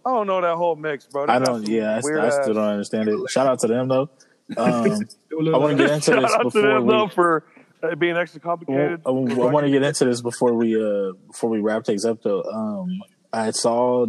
I 0.05 0.11
don't 0.11 0.27
know 0.27 0.39
that 0.39 0.55
whole 0.55 0.75
mix, 0.75 1.05
bro. 1.07 1.25
I 1.27 1.39
don't. 1.39 1.67
Yeah, 1.67 1.95
I, 1.95 1.97
I 1.97 2.29
still 2.29 2.53
don't 2.53 2.63
understand 2.63 3.09
it. 3.09 3.29
Shout 3.29 3.47
out 3.47 3.59
to 3.59 3.67
them 3.67 3.87
though. 3.87 4.09
Um, 4.55 5.01
I 5.31 5.57
want 5.57 5.77
to 5.77 5.83
get 5.83 5.93
into 5.93 6.11
this 6.21 6.37
before 6.37 6.61
them 6.61 6.85
we. 6.85 6.93
though 6.93 7.07
for 7.07 7.43
uh, 7.83 7.95
being 7.95 8.15
extra 8.15 8.39
complicated. 8.39 9.01
I, 9.05 9.11
want 9.11 9.65
to 9.65 9.71
get 9.71 9.83
into 9.83 10.05
this 10.05 10.21
before 10.21 10.53
we 10.53 10.75
uh 10.75 11.13
before 11.27 11.49
we 11.49 11.59
wrap 11.59 11.85
things 11.85 12.05
up 12.05 12.23
though. 12.23 12.43
Um, 12.43 13.01
I 13.31 13.51
saw 13.51 14.07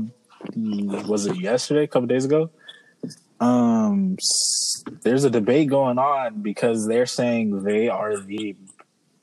was 0.54 1.26
it 1.26 1.40
yesterday, 1.40 1.84
a 1.84 1.88
couple 1.88 2.06
days 2.06 2.24
ago. 2.24 2.50
Um, 3.40 4.16
there's 5.02 5.24
a 5.24 5.30
debate 5.30 5.68
going 5.68 5.98
on 5.98 6.42
because 6.42 6.86
they're 6.86 7.06
saying 7.06 7.62
they 7.62 7.88
are 7.88 8.16
the 8.16 8.56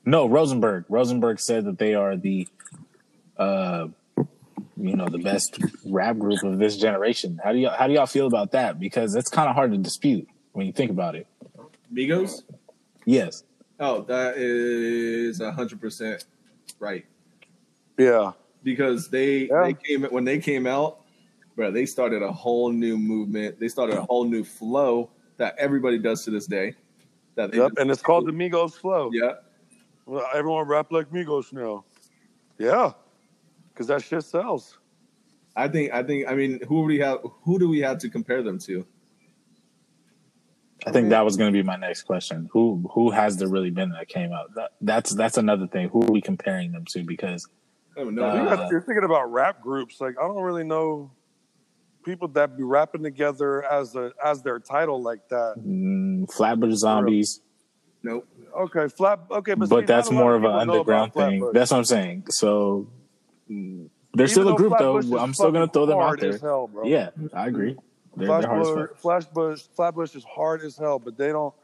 no 0.04 0.26
Rosenberg. 0.26 0.84
Rosenberg 0.88 1.40
said 1.40 1.64
that 1.64 1.78
they 1.78 1.94
are 1.94 2.16
the 2.16 2.46
uh 3.36 3.88
you 4.78 4.94
know 4.94 5.08
the 5.08 5.18
best 5.18 5.58
rap 5.86 6.18
group 6.18 6.42
of 6.42 6.58
this 6.58 6.76
generation. 6.76 7.40
How 7.42 7.52
do 7.52 7.58
y'all 7.58 7.76
how 7.76 7.86
do 7.86 7.94
y'all 7.94 8.06
feel 8.06 8.26
about 8.26 8.52
that? 8.52 8.78
Because 8.78 9.14
it's 9.14 9.30
kind 9.30 9.48
of 9.48 9.54
hard 9.54 9.72
to 9.72 9.78
dispute 9.78 10.28
when 10.56 10.66
you 10.66 10.72
think 10.72 10.90
about 10.90 11.14
it. 11.14 11.26
Migos? 11.92 12.42
Yes. 13.04 13.44
Oh, 13.78 14.00
that 14.04 14.38
is 14.38 15.38
hundred 15.38 15.80
percent 15.82 16.24
right. 16.80 17.04
Yeah, 17.98 18.32
Because 18.62 19.08
they 19.10 19.48
Yeah. 19.48 19.64
they 19.64 19.74
came 19.74 20.04
when 20.04 20.24
they 20.24 20.38
came 20.38 20.66
out, 20.66 21.00
bro. 21.56 21.70
They 21.70 21.84
started 21.84 22.22
a 22.22 22.32
whole 22.32 22.72
new 22.72 22.96
movement. 22.96 23.60
They 23.60 23.68
started 23.68 23.96
a 23.98 24.02
whole 24.02 24.24
new 24.24 24.44
flow 24.44 25.10
that 25.36 25.54
everybody 25.58 25.98
does 25.98 26.24
to 26.24 26.30
this 26.30 26.46
day. 26.46 26.74
That 27.34 27.52
yep. 27.52 27.72
And 27.76 27.90
it's 27.90 28.00
called 28.00 28.26
the 28.26 28.32
Migos 28.32 28.72
Flow. 28.72 29.10
yeah. 29.12 29.34
Well, 30.06 30.26
everyone 30.34 30.66
rap 30.68 30.90
like 30.90 31.10
Migos 31.10 31.52
now. 31.52 31.84
Yeah, 32.58 32.92
because 33.72 33.88
that 33.88 34.02
shit 34.02 34.24
sells. 34.24 34.78
I 35.54 35.68
think 35.68 35.92
I 35.92 36.02
think 36.02 36.26
I 36.28 36.34
mean 36.34 36.60
who 36.66 36.76
do 36.82 36.86
we 36.86 36.98
have 37.00 37.18
who 37.44 37.58
do 37.58 37.68
we 37.68 37.80
have 37.80 37.98
to 37.98 38.08
compare 38.08 38.42
them 38.42 38.58
to? 38.60 38.86
I 40.84 40.92
think 40.92 41.08
that 41.10 41.24
was 41.24 41.36
going 41.36 41.52
to 41.52 41.56
be 41.56 41.62
my 41.62 41.76
next 41.76 42.02
question. 42.02 42.48
Who 42.52 42.88
who 42.92 43.10
has 43.10 43.38
there 43.38 43.48
really 43.48 43.70
been 43.70 43.90
that 43.90 44.08
came 44.08 44.32
out? 44.32 44.54
That, 44.54 44.72
that's 44.80 45.14
that's 45.14 45.38
another 45.38 45.66
thing. 45.66 45.88
Who 45.88 46.02
are 46.02 46.10
we 46.10 46.20
comparing 46.20 46.72
them 46.72 46.84
to? 46.90 47.02
Because 47.02 47.48
I 47.96 48.00
don't 48.00 48.14
know. 48.14 48.24
Uh, 48.24 48.68
you're 48.70 48.82
thinking 48.82 49.04
about 49.04 49.32
rap 49.32 49.62
groups. 49.62 50.00
Like 50.00 50.16
I 50.20 50.26
don't 50.26 50.42
really 50.42 50.64
know 50.64 51.10
people 52.04 52.28
that 52.28 52.56
be 52.56 52.62
rapping 52.62 53.02
together 53.02 53.64
as 53.64 53.94
a 53.96 54.12
as 54.24 54.42
their 54.42 54.58
title 54.58 55.02
like 55.02 55.28
that. 55.30 55.56
mm, 55.58 56.30
Flatbush 56.32 56.74
Zombies, 56.74 57.40
nope. 58.02 58.28
Okay, 58.56 58.88
flat. 58.88 59.20
Okay, 59.30 59.54
but, 59.54 59.68
but, 59.68 59.80
see, 59.80 59.86
that's 59.86 60.10
not 60.10 60.16
a 60.16 60.18
lot 60.18 60.22
more 60.22 60.34
of 60.36 60.44
an 60.44 60.52
underground 60.52 61.12
thing. 61.12 61.40
Flatbush. 61.40 61.54
That's 61.54 61.70
what 61.70 61.78
I'm 61.78 61.84
saying. 61.84 62.24
So 62.30 62.88
mm, 63.50 63.88
they're 64.14 64.24
Even 64.24 64.32
still 64.32 64.48
a 64.50 64.56
group 64.56 64.74
though. 64.78 65.00
Flatbush 65.00 65.20
I'm 65.20 65.34
still 65.34 65.52
going 65.52 65.66
to 65.66 65.72
throw 65.72 65.86
them 65.86 65.98
out 65.98 66.20
there. 66.20 66.38
hell. 66.38 66.70
Yeah, 66.84 67.10
I 67.34 67.48
agree. 67.48 67.76
They're, 68.16 68.40
they're 68.40 68.90
Flashbush, 69.02 69.68
Flatbush 69.74 70.14
is 70.14 70.24
hard 70.24 70.62
as 70.62 70.76
hell, 70.76 70.98
but 70.98 71.18
they 71.18 71.28
don't 71.28 71.54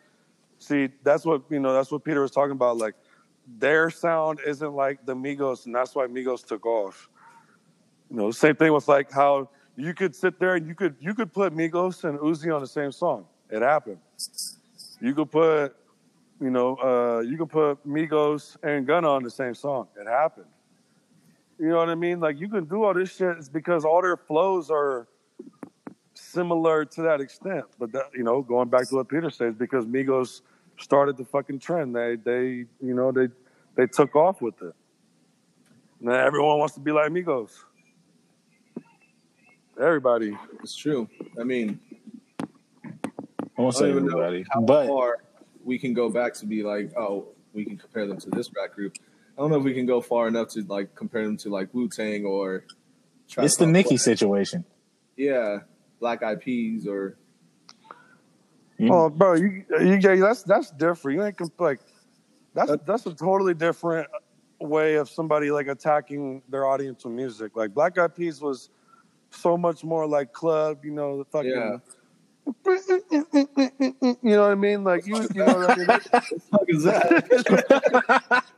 see. 0.58 0.90
That's 1.02 1.24
what 1.24 1.42
you 1.48 1.58
know. 1.58 1.72
That's 1.72 1.90
what 1.90 2.04
Peter 2.04 2.20
was 2.20 2.30
talking 2.30 2.52
about. 2.52 2.76
Like 2.76 2.94
their 3.58 3.90
sound 3.90 4.40
isn't 4.46 4.74
like 4.74 5.04
the 5.06 5.14
Migos, 5.14 5.66
and 5.66 5.74
that's 5.74 5.94
why 5.94 6.06
Migos 6.06 6.44
took 6.46 6.66
off. 6.66 7.08
You 8.10 8.16
know, 8.16 8.30
same 8.30 8.54
thing 8.54 8.72
with 8.72 8.86
like 8.86 9.10
how 9.10 9.48
you 9.76 9.94
could 9.94 10.14
sit 10.14 10.38
there 10.38 10.54
and 10.56 10.66
you 10.66 10.74
could 10.74 10.94
you 11.00 11.14
could 11.14 11.32
put 11.32 11.54
Migos 11.54 12.04
and 12.04 12.18
Uzi 12.18 12.54
on 12.54 12.60
the 12.60 12.66
same 12.66 12.92
song. 12.92 13.26
It 13.50 13.62
happened. 13.62 13.98
You 15.00 15.14
could 15.14 15.30
put, 15.30 15.74
you 16.40 16.50
know, 16.50 16.76
uh, 16.76 17.20
you 17.20 17.36
could 17.36 17.50
put 17.50 17.86
Migos 17.86 18.56
and 18.62 18.86
Gunna 18.86 19.08
on 19.08 19.22
the 19.22 19.30
same 19.30 19.54
song. 19.54 19.88
It 19.98 20.06
happened. 20.06 20.46
You 21.58 21.68
know 21.68 21.78
what 21.78 21.88
I 21.88 21.94
mean? 21.94 22.20
Like 22.20 22.38
you 22.38 22.48
can 22.48 22.66
do 22.66 22.84
all 22.84 22.94
this 22.94 23.16
shit. 23.16 23.36
It's 23.38 23.48
because 23.48 23.84
all 23.84 24.02
their 24.02 24.16
flows 24.16 24.70
are 24.70 25.08
similar 26.32 26.84
to 26.84 27.02
that 27.02 27.20
extent. 27.20 27.64
But 27.78 27.92
that, 27.92 28.10
you 28.14 28.24
know, 28.24 28.42
going 28.42 28.68
back 28.68 28.88
to 28.88 28.96
what 28.96 29.08
Peter 29.08 29.30
says, 29.30 29.54
because 29.54 29.84
Migos 29.86 30.40
started 30.78 31.16
the 31.16 31.24
fucking 31.24 31.58
trend. 31.58 31.94
They 31.94 32.16
they 32.16 32.66
you 32.80 32.94
know 32.94 33.12
they 33.12 33.28
they 33.76 33.86
took 33.86 34.16
off 34.16 34.40
with 34.40 34.60
it. 34.62 34.74
Now 36.00 36.14
everyone 36.14 36.58
wants 36.58 36.74
to 36.74 36.80
be 36.80 36.92
like 36.92 37.10
Migos. 37.10 37.50
Everybody. 39.80 40.36
It's 40.62 40.76
true. 40.76 41.08
I 41.40 41.44
mean, 41.44 41.80
I 42.42 42.46
won't 43.56 43.74
say 43.74 43.88
don't 43.88 43.90
even 43.90 44.06
know 44.06 44.20
everybody, 44.20 44.44
how 44.50 44.60
but 44.60 44.86
far 44.86 45.18
we 45.64 45.78
can 45.78 45.94
go 45.94 46.10
back 46.10 46.34
to 46.34 46.46
be 46.46 46.62
like, 46.62 46.92
oh, 46.96 47.28
we 47.52 47.64
can 47.64 47.76
compare 47.76 48.06
them 48.06 48.18
to 48.18 48.30
this 48.30 48.50
rap 48.54 48.74
group. 48.74 48.96
I 49.36 49.40
don't 49.40 49.50
know 49.50 49.56
if 49.56 49.64
we 49.64 49.72
can 49.72 49.86
go 49.86 50.00
far 50.00 50.28
enough 50.28 50.48
to 50.50 50.62
like 50.62 50.94
compare 50.94 51.24
them 51.24 51.36
to 51.38 51.48
like 51.48 51.72
Wu 51.72 51.88
Tang 51.88 52.24
or. 52.24 52.64
Trap 53.28 53.46
it's 53.46 53.56
the 53.56 53.64
House 53.64 53.72
Nicki 53.72 53.96
situation. 53.96 54.64
Yeah, 55.16 55.60
Black 56.02 56.22
Eyed 56.24 56.40
Peas 56.40 56.86
or 56.88 57.16
You- 58.76 58.92
Oh, 58.92 59.08
bro, 59.08 59.34
you, 59.34 59.64
you 59.80 59.98
yeah, 60.02 60.16
that's 60.16 60.42
that's 60.42 60.72
different. 60.72 61.16
You 61.16 61.24
ain't 61.24 61.38
comp- 61.38 61.60
like 61.60 61.78
that's 62.54 62.72
that's 62.84 63.06
a 63.06 63.14
totally 63.14 63.54
different 63.54 64.08
way 64.60 64.96
of 64.96 65.08
somebody 65.08 65.52
like 65.52 65.68
attacking 65.68 66.42
their 66.48 66.66
audience 66.66 67.04
with 67.04 67.14
music. 67.14 67.56
Like 67.56 67.72
Black 67.72 67.96
Eyed 67.98 68.16
Peas 68.16 68.40
was 68.40 68.70
so 69.30 69.56
much 69.56 69.84
more 69.84 70.04
like 70.08 70.32
club, 70.32 70.84
you 70.84 70.90
know, 70.90 71.18
the 71.18 71.24
fucking. 71.26 71.50
Yeah. 71.50 71.76
You 72.64 74.16
know 74.24 74.42
what 74.42 74.50
I 74.50 74.54
mean? 74.56 74.82
Like 74.82 75.06
you, 75.06 75.14
you 75.14 75.28
know 75.34 75.54
what 75.54 75.70
I 75.70 75.76
mean? 75.76 75.86
what 75.86 76.02
the 76.10 76.40
fuck 76.50 76.64
is 76.66 76.82
that? 76.82 78.44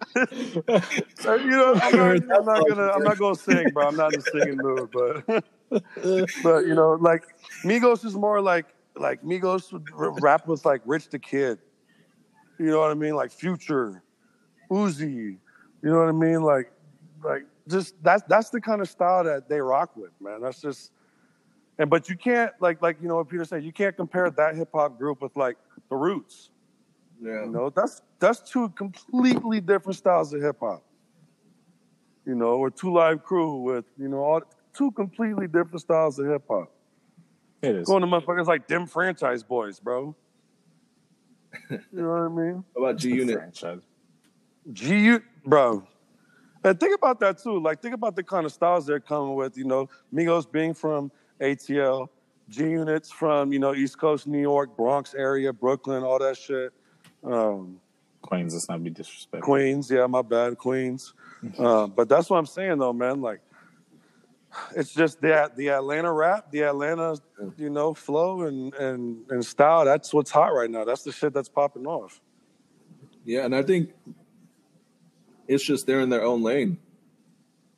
Uh, 1.27 1.35
you 1.37 1.51
know, 1.51 1.75
I'm 1.83 1.97
not, 1.97 2.39
I'm 2.39 2.45
not 2.45 2.69
gonna, 2.69 2.89
I'm 2.95 3.03
not 3.03 3.19
gonna 3.19 3.35
sing, 3.35 3.71
bro. 3.71 3.89
I'm 3.89 3.97
not 3.97 4.13
in 4.13 4.21
the 4.21 4.27
singing 4.31 4.59
mood, 4.59 4.91
but, 4.93 5.45
but 5.71 6.67
you 6.67 6.75
know, 6.75 6.99
like 7.01 7.25
Migos 7.65 8.05
is 8.05 8.15
more 8.15 8.41
like, 8.41 8.67
like 8.97 9.23
Migos 9.23 9.73
would 9.73 9.89
rap 10.23 10.47
with 10.47 10.65
like 10.65 10.83
Rich 10.85 11.09
the 11.09 11.19
Kid. 11.19 11.59
You 12.59 12.67
know 12.67 12.81
what 12.81 12.91
I 12.91 12.95
mean? 12.95 13.15
Like 13.15 13.33
Future, 13.33 14.03
Uzi. 14.71 15.39
You 15.83 15.91
know 15.91 15.99
what 15.99 16.09
I 16.09 16.13
mean? 16.13 16.43
Like, 16.43 16.73
like 17.25 17.45
just 17.69 17.95
that's 18.03 18.23
that's 18.29 18.51
the 18.51 18.61
kind 18.61 18.81
of 18.81 18.89
style 18.89 19.25
that 19.25 19.49
they 19.49 19.61
rock 19.61 19.97
with, 19.97 20.13
man. 20.21 20.41
That's 20.41 20.61
just, 20.61 20.93
and 21.79 21.91
but 21.91 22.09
you 22.09 22.17
can't 22.17 22.53
like 22.61 22.81
like 22.83 22.99
you 23.03 23.09
know 23.09 23.17
what 23.17 23.29
Peter 23.29 23.45
said. 23.45 23.65
You 23.65 23.73
can't 23.73 23.97
compare 23.97 24.31
that 24.31 24.55
hip 24.55 24.71
hop 24.73 24.99
group 24.99 25.21
with 25.21 25.37
like 25.37 25.57
the 25.89 25.97
Roots. 25.97 26.51
yeah, 27.21 27.45
You 27.45 27.51
know, 27.51 27.71
that's 27.71 28.03
that's 28.19 28.41
two 28.41 28.69
completely 28.71 29.61
different 29.61 29.97
styles 29.97 30.33
of 30.33 30.41
hip 30.41 30.57
hop. 30.61 30.83
You 32.27 32.35
know, 32.35 32.55
or 32.55 32.71
two 32.71 32.93
live 32.93 33.23
crew 33.23 33.61
with, 33.61 33.85
you 33.99 34.09
know, 34.09 34.19
all 34.19 34.41
two 34.77 34.91
completely 34.93 35.47
different 35.47 35.81
styles 35.81 36.19
of 36.19 36.27
hip 36.27 36.43
hop. 36.49 36.73
it 37.63 37.77
is. 37.77 37.87
Going 37.87 38.03
to 38.03 38.07
motherfuckers 38.07 38.47
like 38.47 38.67
them 38.69 38.87
franchise 38.87 39.43
boys, 39.43 39.81
bro. 39.81 40.15
You 41.71 41.79
know 41.93 42.09
what 42.09 42.21
I 42.21 42.29
mean? 42.29 42.65
What 42.73 42.91
about 42.91 42.97
G 42.99 43.11
Unit? 43.11 43.65
G 44.73 44.99
Unit, 44.99 45.23
bro. 45.45 45.87
And 46.65 46.81
think 46.81 46.97
about 46.97 47.21
that 47.21 47.39
too. 47.39 47.61
Like 47.61 47.81
think 47.81 47.95
about 47.95 48.17
the 48.17 48.23
kind 48.23 48.47
of 48.47 48.53
styles 48.53 48.87
they're 48.87 49.01
coming 49.01 49.35
with, 49.35 49.57
you 49.57 49.65
know, 49.65 49.89
Migos 50.13 50.51
being 50.51 50.73
from 50.73 51.13
ATL, 51.41 52.09
G 52.49 52.63
units 52.71 53.13
from, 53.13 53.53
you 53.53 53.59
know, 53.59 53.75
East 53.75 53.99
Coast, 53.99 54.27
New 54.27 54.41
York, 54.41 54.77
Bronx 54.77 55.15
area, 55.15 55.53
Brooklyn, 55.53 56.03
all 56.03 56.19
that 56.19 56.37
shit. 56.37 56.73
Um, 57.23 57.81
Queens, 58.23 58.55
let's 58.55 58.69
not 58.69 58.83
be 58.83 58.89
disrespectful. 58.91 59.45
Queens, 59.45 59.91
yeah, 59.91 60.07
my 60.07 60.23
bad, 60.23 60.59
Queens. 60.59 61.13
Uh, 61.59 61.87
but 61.87 62.09
that's 62.09 62.31
what 62.31 62.39
I'm 62.39 62.47
saying 62.47 62.79
though, 62.79 62.95
man. 62.95 63.21
Like, 63.21 63.43
it's 64.77 64.95
just 64.95 65.21
the 65.21 65.51
the 65.57 65.71
Atlanta 65.71 66.13
rap, 66.13 66.51
the 66.51 66.63
Atlanta, 66.63 67.17
you 67.57 67.71
know, 67.71 67.95
flow 67.95 68.43
and 68.43 68.75
and 68.75 69.31
and 69.31 69.45
style. 69.45 69.85
That's 69.85 70.13
what's 70.15 70.31
hot 70.31 70.55
right 70.55 70.71
now. 70.71 70.85
That's 70.85 71.03
the 71.03 71.13
shit 71.13 71.33
that's 71.33 71.49
popping 71.49 71.87
off. 71.87 72.21
Yeah, 73.25 73.45
and 73.45 73.55
I 73.55 73.63
think 73.63 73.91
It's 75.47 75.65
just 75.65 75.87
they're 75.87 76.01
in 76.01 76.09
their 76.09 76.25
own 76.25 76.43
lane. 76.43 76.79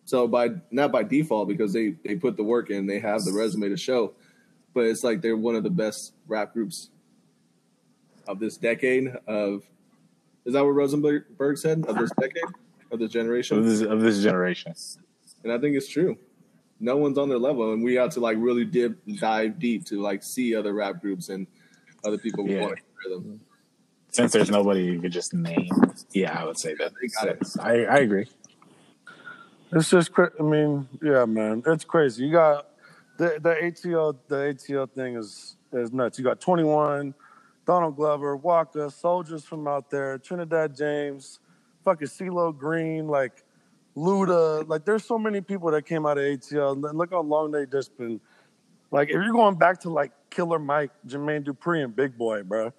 So 0.04 0.28
by 0.28 0.50
not 0.70 0.92
by 0.92 1.02
default 1.02 1.48
because 1.48 1.72
they 1.72 1.94
they 2.04 2.14
put 2.14 2.36
the 2.36 2.44
work 2.44 2.70
in, 2.70 2.86
they 2.86 3.00
have 3.00 3.24
the 3.24 3.32
resume 3.32 3.68
to 3.70 3.76
show, 3.76 4.12
but 4.72 4.84
it's 4.84 5.02
like 5.02 5.20
they're 5.20 5.36
one 5.36 5.56
of 5.56 5.64
the 5.64 5.70
best 5.70 6.12
rap 6.28 6.52
groups 6.52 6.90
of 8.28 8.38
this 8.38 8.56
decade. 8.56 9.12
Of 9.26 9.64
is 10.44 10.52
that 10.52 10.64
what 10.64 10.70
Rosenberg 10.70 11.58
said 11.58 11.84
of 11.86 11.96
this 11.96 12.10
decade 12.20 12.44
of 12.92 13.00
this 13.00 13.10
generation 13.10 13.58
of 13.58 13.64
this, 13.64 13.80
of 13.80 14.00
this 14.00 14.22
generation? 14.22 14.74
And 15.42 15.52
I 15.52 15.58
think 15.58 15.76
it's 15.76 15.88
true. 15.88 16.18
No 16.78 16.96
one's 16.96 17.16
on 17.18 17.28
their 17.28 17.38
level, 17.38 17.72
and 17.72 17.82
we 17.82 17.94
have 17.94 18.10
to 18.10 18.20
like 18.20 18.36
really 18.38 18.64
dip 18.64 18.98
dive 19.18 19.58
deep 19.58 19.84
to 19.86 20.00
like 20.00 20.22
see 20.22 20.54
other 20.54 20.74
rap 20.74 21.00
groups 21.00 21.28
and 21.30 21.46
other 22.04 22.18
people 22.18 22.46
Yeah. 22.48 22.60
want 22.62 22.76
to 22.76 22.82
hear 23.08 23.18
them. 23.18 23.40
Since 24.10 24.32
there's 24.32 24.50
nobody 24.50 24.84
you 24.84 25.00
could 25.00 25.12
just 25.12 25.34
name, 25.34 25.68
yeah, 26.12 26.38
I 26.40 26.44
would 26.44 26.58
say 26.58 26.74
that. 26.74 26.92
They 27.00 27.08
got 27.08 27.28
it. 27.28 27.46
I, 27.60 27.84
I 27.84 27.98
agree. 27.98 28.26
It's 29.72 29.90
just, 29.90 30.12
cra- 30.12 30.30
I 30.38 30.42
mean, 30.42 30.88
yeah, 31.02 31.24
man, 31.24 31.62
it's 31.66 31.84
crazy. 31.84 32.24
You 32.24 32.32
got 32.32 32.68
the 33.18 33.38
the 33.42 33.54
ATL, 33.54 34.16
the 34.28 34.36
ATL 34.36 34.90
thing 34.90 35.16
is 35.16 35.56
is 35.72 35.92
nuts. 35.92 36.18
You 36.18 36.24
got 36.24 36.40
21, 36.40 37.14
Donald 37.66 37.96
Glover, 37.96 38.36
Waka, 38.36 38.90
soldiers 38.90 39.44
from 39.44 39.66
out 39.66 39.90
there, 39.90 40.18
Trinidad 40.18 40.76
James, 40.76 41.40
fucking 41.84 42.08
CeeLo 42.08 42.56
Green, 42.56 43.08
like 43.08 43.42
Luda. 43.96 44.68
Like, 44.68 44.84
there's 44.84 45.04
so 45.04 45.18
many 45.18 45.40
people 45.40 45.70
that 45.70 45.86
came 45.86 46.06
out 46.06 46.18
of 46.18 46.24
ATL. 46.24 46.94
Look 46.94 47.10
how 47.10 47.22
long 47.22 47.50
they 47.50 47.66
just 47.66 47.96
been. 47.96 48.20
Like, 48.90 49.08
if 49.08 49.14
you're 49.14 49.32
going 49.32 49.56
back 49.56 49.80
to 49.80 49.90
like 49.90 50.12
Killer 50.30 50.58
Mike, 50.58 50.90
Jermaine 51.06 51.44
Dupri, 51.44 51.82
and 51.82 51.94
Big 51.94 52.16
Boi, 52.16 52.42
bro, 52.42 52.72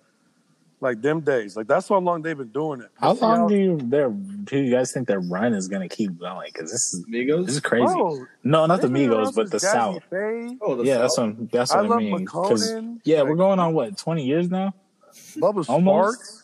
like 0.80 1.02
them 1.02 1.22
days, 1.22 1.58
like 1.58 1.68
that's 1.68 1.90
how 1.90 1.98
long 1.98 2.22
they've 2.22 2.38
been 2.38 2.50
doing 2.50 2.82
it. 2.82 2.90
How 3.00 3.14
long 3.14 3.48
do 3.48 3.56
you? 3.56 3.78
Do 3.78 4.58
you 4.58 4.72
guys 4.72 4.92
think 4.92 5.08
their 5.08 5.20
run 5.20 5.54
is 5.54 5.68
gonna 5.68 5.90
keep 5.90 6.20
going? 6.20 6.52
Because 6.54 6.72
this 6.72 6.94
is 6.94 7.04
Migos. 7.06 7.48
This 7.48 7.56
is 7.56 7.62
crazy. 7.62 7.86
Bro, 7.86 8.26
no, 8.44 8.66
not 8.68 8.82
the 8.82 8.88
Migos, 8.88 9.36
but 9.36 9.50
the 9.50 9.60
South. 9.60 10.04
Bay. 10.10 10.56
Oh, 10.62 10.76
the 10.76 10.84
yeah, 10.84 10.94
South. 10.94 11.02
that's 11.02 11.18
what 11.18 11.52
that's 11.52 11.76
what 11.76 11.92
I, 11.92 11.96
I 11.96 11.98
mean. 11.98 12.18
Because 12.18 12.74
yeah, 13.04 13.22
like, 13.22 13.30
we're 13.30 13.36
going 13.36 13.60
on 13.60 13.74
what 13.74 13.98
twenty 13.98 14.26
years 14.26 14.50
now. 14.50 14.74
Bubba 15.38 15.66
Sparxxx. 15.66 16.44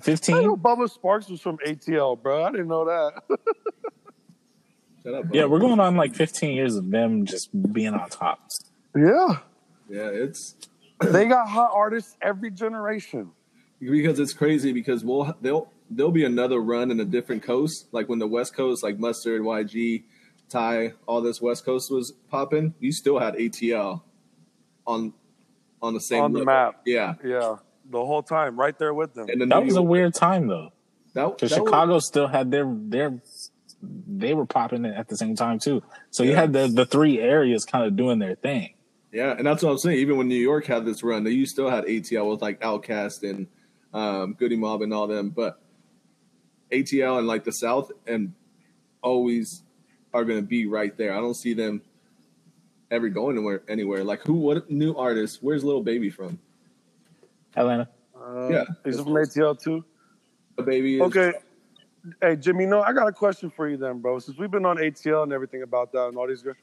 15? 0.00 0.34
I 0.34 0.40
know 0.42 0.56
Bubba 0.56 0.88
Sparxxx 0.90 1.30
was 1.30 1.40
from 1.40 1.58
ATL, 1.58 2.20
bro. 2.20 2.44
I 2.44 2.50
didn't 2.50 2.68
know 2.68 2.84
that. 2.84 3.22
up, 5.14 5.24
yeah, 5.32 5.44
we're 5.44 5.58
going 5.58 5.80
on 5.80 5.96
like 5.96 6.14
15 6.14 6.56
years 6.56 6.76
of 6.76 6.90
them 6.90 7.26
just 7.26 7.50
being 7.72 7.94
on 7.94 8.08
top. 8.08 8.40
Yeah. 8.96 9.38
Yeah, 9.88 10.08
it's. 10.08 10.56
they 11.00 11.26
got 11.26 11.48
hot 11.48 11.70
artists 11.74 12.16
every 12.22 12.50
generation. 12.50 13.32
Because 13.80 14.18
it's 14.18 14.32
crazy 14.32 14.72
because 14.72 15.04
we'll 15.04 15.36
they'll 15.42 15.68
there'll 15.90 16.12
be 16.12 16.24
another 16.24 16.58
run 16.58 16.90
in 16.90 17.00
a 17.00 17.04
different 17.04 17.42
coast. 17.42 17.86
Like 17.92 18.08
when 18.08 18.18
the 18.18 18.26
West 18.26 18.54
Coast, 18.54 18.82
like 18.82 18.98
Mustard, 18.98 19.42
YG, 19.42 20.04
Ty, 20.48 20.94
all 21.06 21.20
this 21.20 21.42
West 21.42 21.66
Coast 21.66 21.90
was 21.90 22.12
popping, 22.30 22.74
you 22.80 22.92
still 22.92 23.18
had 23.18 23.34
ATL 23.34 24.02
on 24.86 25.12
on 25.82 25.92
the 25.92 26.00
same 26.00 26.22
on 26.22 26.32
the 26.32 26.44
map. 26.44 26.80
Yeah, 26.86 27.14
yeah 27.22 27.56
the 27.94 28.04
whole 28.04 28.22
time, 28.22 28.58
right 28.58 28.78
there 28.78 28.92
with 28.94 29.14
them. 29.14 29.28
and 29.28 29.40
then 29.40 29.48
That 29.48 29.60
New 29.60 29.66
was 29.66 29.76
a 29.76 29.82
weird 29.82 30.14
time 30.14 30.46
though, 30.48 30.72
because 31.14 31.50
that 31.50 31.60
was- 31.62 31.68
Chicago 31.70 31.98
still 32.00 32.26
had 32.26 32.50
their 32.50 32.66
their 32.68 33.20
they 33.82 34.32
were 34.34 34.46
popping 34.46 34.84
it 34.84 34.94
at 34.94 35.08
the 35.08 35.16
same 35.16 35.36
time 35.36 35.58
too. 35.58 35.82
So 36.10 36.22
you 36.22 36.34
had 36.34 36.52
the 36.52 36.68
the 36.68 36.86
three 36.86 37.20
areas 37.20 37.64
kind 37.64 37.84
of 37.84 37.96
doing 37.96 38.18
their 38.18 38.34
thing. 38.34 38.74
Yeah, 39.12 39.34
and 39.36 39.46
that's 39.46 39.62
what 39.62 39.70
I'm 39.70 39.78
saying. 39.78 39.98
Even 39.98 40.16
when 40.16 40.26
New 40.28 40.34
York 40.34 40.66
had 40.66 40.84
this 40.84 41.02
run, 41.02 41.22
they 41.22 41.30
you 41.30 41.46
still 41.46 41.70
had 41.70 41.84
ATL 41.84 42.30
with 42.30 42.42
like 42.42 42.60
Outkast 42.60 43.22
and 43.28 43.46
um, 43.92 44.34
Goodie 44.34 44.56
Mob 44.56 44.82
and 44.82 44.92
all 44.92 45.06
them, 45.06 45.30
but 45.30 45.60
ATL 46.72 47.18
and 47.18 47.26
like 47.26 47.44
the 47.44 47.52
South 47.52 47.92
and 48.06 48.32
always 49.02 49.62
are 50.12 50.24
going 50.24 50.40
to 50.40 50.46
be 50.46 50.66
right 50.66 50.96
there. 50.96 51.12
I 51.12 51.20
don't 51.20 51.36
see 51.36 51.54
them 51.54 51.82
ever 52.90 53.08
going 53.08 53.36
anywhere. 53.36 53.62
Anywhere 53.68 54.02
like 54.02 54.22
who? 54.22 54.34
What 54.34 54.70
new 54.70 54.96
artist? 54.96 55.38
Where's 55.42 55.62
Little 55.62 55.82
Baby 55.82 56.10
from? 56.10 56.38
Atlanta. 57.56 57.88
Uh, 58.16 58.48
Yeah. 58.50 58.64
is 58.84 58.98
it 58.98 59.04
from 59.04 59.14
ATL 59.16 59.54
too? 59.54 59.84
The 60.56 60.62
baby. 60.62 60.96
Is, 60.96 61.02
Okay. 61.02 61.32
Hey 62.20 62.36
Jimmy, 62.36 62.66
no, 62.66 62.82
I 62.82 62.92
got 62.92 63.08
a 63.08 63.12
question 63.12 63.50
for 63.50 63.66
you 63.68 63.78
then, 63.78 64.00
bro. 64.00 64.18
Since 64.18 64.36
we've 64.36 64.50
been 64.50 64.66
on 64.66 64.76
ATL 64.76 65.22
and 65.22 65.32
everything 65.32 65.62
about 65.62 65.90
that 65.92 66.08
and 66.08 66.16
all 66.18 66.28
these 66.28 66.42
guys, 66.42 66.54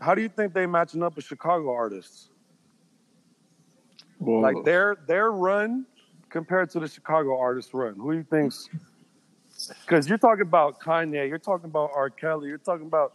how 0.00 0.14
do 0.14 0.22
you 0.22 0.28
think 0.28 0.52
they 0.52 0.66
matching 0.66 1.02
up 1.04 1.14
with 1.14 1.24
Chicago 1.24 1.72
artists? 1.72 2.30
Well, 4.18 4.40
Like 4.42 4.64
their 4.64 4.96
their 5.06 5.30
run 5.30 5.86
compared 6.30 6.70
to 6.70 6.80
the 6.80 6.88
Chicago 6.88 7.38
artist 7.38 7.72
run. 7.72 7.94
Who 7.94 8.10
do 8.12 8.18
you 8.18 8.24
think's? 8.24 8.68
Because 9.86 10.08
you're 10.08 10.18
talking 10.18 10.42
about 10.42 10.80
Kanye, 10.80 11.28
you're 11.28 11.38
talking 11.38 11.66
about 11.70 11.90
R. 11.94 12.10
Kelly, 12.10 12.48
you're 12.48 12.58
talking 12.58 12.86
about 12.86 13.12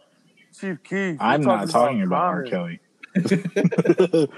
Chief 0.58 0.82
Keef. 0.82 1.16
I'm 1.20 1.42
you're 1.42 1.50
not 1.50 1.68
talking 1.70 2.02
about 2.02 2.24
R. 2.24 2.42
Kelly. 2.44 2.80
Okay, 3.16 4.28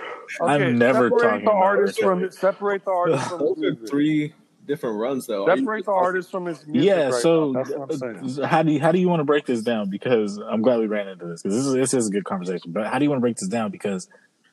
I'm 0.41 0.79
never 0.79 1.09
talking 1.11 1.45
the 1.45 1.51
about 1.51 1.55
artist 1.57 1.99
R. 2.03 2.09
from 2.11 2.18
Kelly. 2.18 2.29
it. 2.29 2.35
Separate 2.35 2.85
the 2.85 2.91
artist 2.91 3.29
from 3.29 3.39
his 3.41 3.49
those 3.49 3.57
are 3.57 3.61
music. 3.61 3.89
three 3.89 4.35
different 4.66 4.99
runs 4.99 5.27
though. 5.27 5.47
Are 5.47 5.51
you- 5.57 5.62
Separate 5.62 5.85
the 5.87 5.93
artist 5.93 6.31
from 6.31 6.47
his 6.47 6.66
music. 6.66 6.87
Yeah. 6.89 7.05
right 7.11 7.14
so 7.22 7.53
that's 7.53 7.70
what 7.70 7.91
I'm 7.93 7.97
saying. 8.22 8.43
uh, 8.43 8.47
how 8.47 8.62
do 8.62 8.72
you, 8.72 8.81
how 8.81 8.93
do 8.93 8.99
you 8.99 9.09
want 9.09 9.20
to 9.20 9.24
break 9.24 9.47
this 9.47 9.62
down? 9.62 9.89
Because 9.91 10.39
I'm 10.39 10.61
glad 10.62 10.81
we 10.81 10.87
ran 10.87 11.09
into 11.09 11.27
this 11.27 11.43
because 11.43 11.57
this 11.57 11.66
is 11.66 11.72
this 11.74 11.95
is 11.95 12.09
a 12.09 12.11
good 12.11 12.24
conversation. 12.24 12.72
But 12.72 12.87
how 12.89 12.99
do 12.99 13.05
you 13.05 13.11
want 13.11 13.18
to 13.18 13.22
break 13.22 13.37
this 13.37 13.49
down? 13.49 13.70
Because 13.70 14.09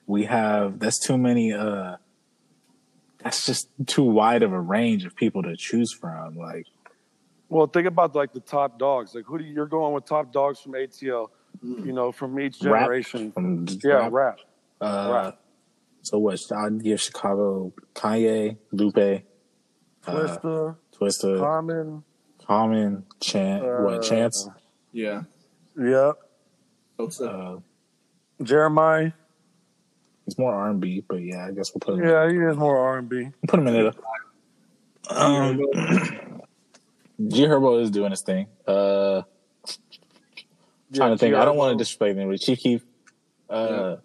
we 0.06 0.26
have 0.26 0.80
that's 0.80 1.00
too 1.00 1.18
many. 1.18 1.52
uh 1.54 1.98
That's 3.24 3.46
just 3.46 3.68
too 3.88 4.04
wide 4.04 4.44
of 4.44 4.54
a 4.54 4.60
range 4.62 5.06
of 5.06 5.16
people 5.16 5.44
to 5.44 5.56
choose 5.58 5.92
from. 5.92 6.38
Like 6.38 6.68
Well, 7.50 7.68
think 7.68 7.88
about 7.88 8.16
like 8.16 8.32
the 8.34 8.40
top 8.42 8.78
dogs. 8.80 9.16
Like 9.16 9.26
who 9.26 9.38
do 9.40 9.44
you, 9.44 9.54
you're 9.54 9.66
going 9.66 9.94
with 9.94 10.06
top 10.06 10.32
dogs 10.32 10.60
from 10.60 10.74
ATL? 10.74 11.30
You 11.62 11.94
know, 11.94 12.12
from 12.12 12.40
each 12.40 12.62
Rap. 12.62 12.82
generation. 12.84 13.32
from 13.32 13.66
Yeah, 13.84 14.10
rap. 14.10 14.12
rap. 14.12 14.40
Uh, 14.82 15.12
Rap. 15.14 15.40
So 16.02 16.20
what? 16.20 16.40
I'd 16.56 16.84
give 16.84 17.00
Chicago 17.00 17.72
Kanye, 17.94 18.58
Lupe, 18.72 18.98
uh, 18.98 20.12
Twista, 20.12 20.76
Twista, 21.00 21.40
Common. 21.40 22.04
Common, 22.46 23.06
Chance. 23.22 23.64
Uh, 23.64 23.84
what? 23.84 24.02
Chance. 24.04 24.50
yeah. 24.92 25.24
Yeah, 25.80 26.12
Hope 27.00 27.12
so. 27.14 27.64
Uh, 28.40 28.44
Jeremiah. 28.44 29.12
he's 30.26 30.38
more 30.38 30.54
R 30.54 30.70
and 30.70 30.80
B, 30.80 31.04
but 31.08 31.16
yeah, 31.24 31.48
I 31.48 31.52
guess 31.52 31.72
we'll 31.74 31.80
put 31.80 31.96
him. 32.00 32.08
Yeah, 32.08 32.30
he 32.30 32.36
is 32.38 32.58
more 32.58 32.78
R 32.78 32.98
and 33.00 33.10
B. 33.10 33.30
Put 33.48 33.60
him 33.60 33.68
in 33.68 33.76
it. 33.88 33.96
Um, 35.10 35.58
G 37.28 37.44
Herbo 37.46 37.82
is 37.82 37.90
doing 37.92 38.12
his 38.12 38.22
thing. 38.22 38.48
Uh, 38.68 39.24
trying 40.94 41.12
to 41.12 41.18
think. 41.18 41.36
I 41.36 41.46
don't 41.46 41.58
want 41.58 41.74
to 41.74 41.78
disrespect 41.78 42.18
anybody. 42.18 42.38
Chief 42.38 42.60
Keef. 42.60 42.86
Uh, 43.50 43.98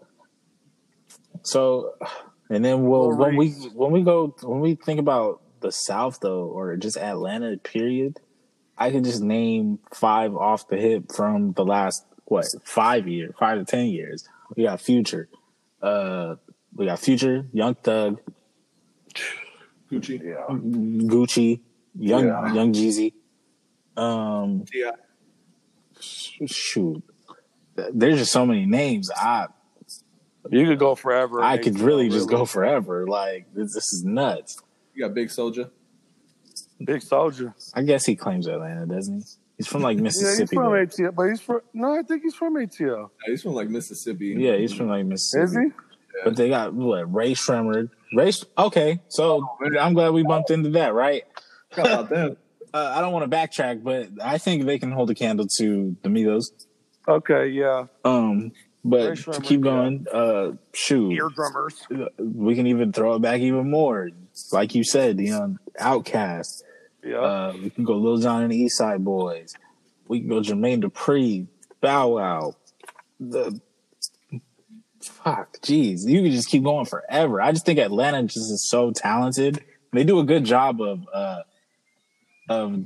so, 1.42 1.94
and 2.50 2.64
then 2.64 2.84
we'll 2.84 3.16
when 3.16 3.36
we 3.36 3.50
when 3.74 3.90
we 3.92 4.02
go 4.02 4.34
when 4.42 4.60
we 4.60 4.74
think 4.74 5.00
about 5.00 5.42
the 5.60 5.72
South 5.72 6.18
though, 6.20 6.44
or 6.44 6.76
just 6.76 6.96
Atlanta 6.96 7.56
period, 7.56 8.20
I 8.76 8.90
can 8.90 9.04
just 9.04 9.22
name 9.22 9.78
five 9.92 10.34
off 10.34 10.68
the 10.68 10.76
hip 10.76 11.12
from 11.12 11.52
the 11.52 11.64
last 11.64 12.04
what 12.24 12.46
five 12.64 13.08
years, 13.08 13.34
five 13.38 13.58
to 13.58 13.64
ten 13.64 13.86
years. 13.86 14.28
We 14.56 14.64
got 14.64 14.80
Future. 14.80 15.28
Uh, 15.80 16.36
we 16.74 16.86
got 16.86 16.98
Future, 16.98 17.46
Young 17.52 17.74
Thug, 17.76 18.20
Gucci. 19.90 20.22
Yeah. 20.22 20.46
Gucci, 20.50 21.60
Young 21.98 22.26
Yeah. 22.26 22.52
Young 22.52 22.72
Jeezy. 22.72 23.12
Um, 23.96 24.64
Yeah. 24.72 24.92
Shoot, 26.46 27.02
there's 27.92 28.18
just 28.18 28.32
so 28.32 28.46
many 28.46 28.66
names. 28.66 29.10
I 29.14 29.46
You 30.50 30.66
could 30.66 30.78
go 30.78 30.94
forever. 30.94 31.42
I 31.42 31.58
could 31.58 31.78
really 31.80 32.08
just 32.08 32.28
go 32.28 32.44
forever. 32.44 33.06
Like 33.06 33.52
this, 33.54 33.74
this 33.74 33.92
is 33.92 34.04
nuts. 34.04 34.58
You 34.94 35.04
got 35.04 35.14
Big 35.14 35.30
Soldier. 35.30 35.70
Big 36.84 37.02
Soldier. 37.02 37.54
I 37.74 37.82
guess 37.82 38.06
he 38.06 38.16
claims 38.16 38.46
Atlanta, 38.46 38.86
doesn't 38.86 39.18
he? 39.18 39.24
He's 39.58 39.66
from 39.66 39.82
like 39.82 39.98
Mississippi. 39.98 40.56
Yeah, 40.56 40.70
he's 40.70 40.86
Mississippi. 40.86 40.96
from. 41.00 41.06
ATL, 41.06 41.14
but 41.14 41.22
he's 41.24 41.40
from. 41.40 41.60
No, 41.74 41.98
I 41.98 42.02
think 42.02 42.22
he's 42.22 42.34
from 42.34 42.54
ATL. 42.54 43.10
He's 43.26 43.42
from 43.42 43.54
like 43.54 43.68
Mississippi. 43.68 44.36
Yeah, 44.38 44.56
he's 44.56 44.72
from 44.72 44.88
like 44.88 45.04
Mississippi. 45.04 45.44
Is 45.44 45.56
he? 45.56 45.72
But 46.24 46.36
they 46.36 46.48
got 46.48 46.74
what 46.74 47.12
Rae 47.12 47.32
Sremmurd. 47.32 47.90
Ray. 48.14 48.32
Okay, 48.56 49.00
so 49.08 49.48
oh, 49.60 49.78
I'm 49.78 49.94
glad 49.94 50.10
we 50.10 50.22
bumped 50.22 50.50
into 50.50 50.70
that, 50.70 50.94
right? 50.94 51.24
How 51.72 51.82
about 51.82 52.08
that? 52.10 52.36
Uh, 52.72 52.92
I 52.96 53.00
don't 53.00 53.12
want 53.12 53.30
to 53.30 53.36
backtrack, 53.36 53.82
but 53.82 54.08
I 54.22 54.38
think 54.38 54.64
they 54.64 54.78
can 54.78 54.92
hold 54.92 55.10
a 55.10 55.14
candle 55.14 55.46
to 55.58 55.96
the 56.02 56.08
Migos. 56.08 56.46
Okay, 57.06 57.48
yeah. 57.48 57.86
Um, 58.04 58.42
Ray 58.42 58.50
but 58.84 59.16
to 59.16 59.40
keep 59.40 59.60
going, 59.60 60.06
uh, 60.12 60.52
shoot, 60.74 61.18
EarDrummers. 61.18 62.08
we 62.18 62.54
can 62.54 62.66
even 62.66 62.92
throw 62.92 63.14
it 63.14 63.20
back 63.20 63.40
even 63.40 63.70
more. 63.70 64.10
Like 64.52 64.74
you 64.74 64.84
said, 64.84 65.18
you 65.18 65.30
know, 65.30 65.56
Outkast. 65.80 66.62
Yeah. 67.02 67.16
Uh, 67.18 67.56
we 67.62 67.70
can 67.70 67.84
go 67.84 67.96
Lil 67.96 68.18
Jon 68.18 68.42
and 68.42 68.52
the 68.52 68.56
East 68.56 68.78
Side 68.78 69.04
Boyz. 69.04 69.54
We 70.06 70.20
can 70.20 70.28
go 70.28 70.40
Jermaine 70.40 70.82
Dupri, 70.82 71.46
Bow 71.80 72.08
Wow. 72.16 72.54
The 73.20 73.60
fuck, 75.00 75.58
jeez, 75.60 76.06
you 76.06 76.22
can 76.22 76.32
just 76.32 76.48
keep 76.48 76.62
going 76.62 76.86
forever. 76.86 77.40
I 77.40 77.52
just 77.52 77.66
think 77.66 77.78
Atlanta 77.78 78.22
just 78.22 78.50
is 78.50 78.68
so 78.68 78.90
talented. 78.90 79.64
They 79.92 80.04
do 80.04 80.18
a 80.18 80.24
good 80.24 80.44
job 80.44 80.80
of 80.80 81.06
uh, 81.12 81.42
of 82.48 82.84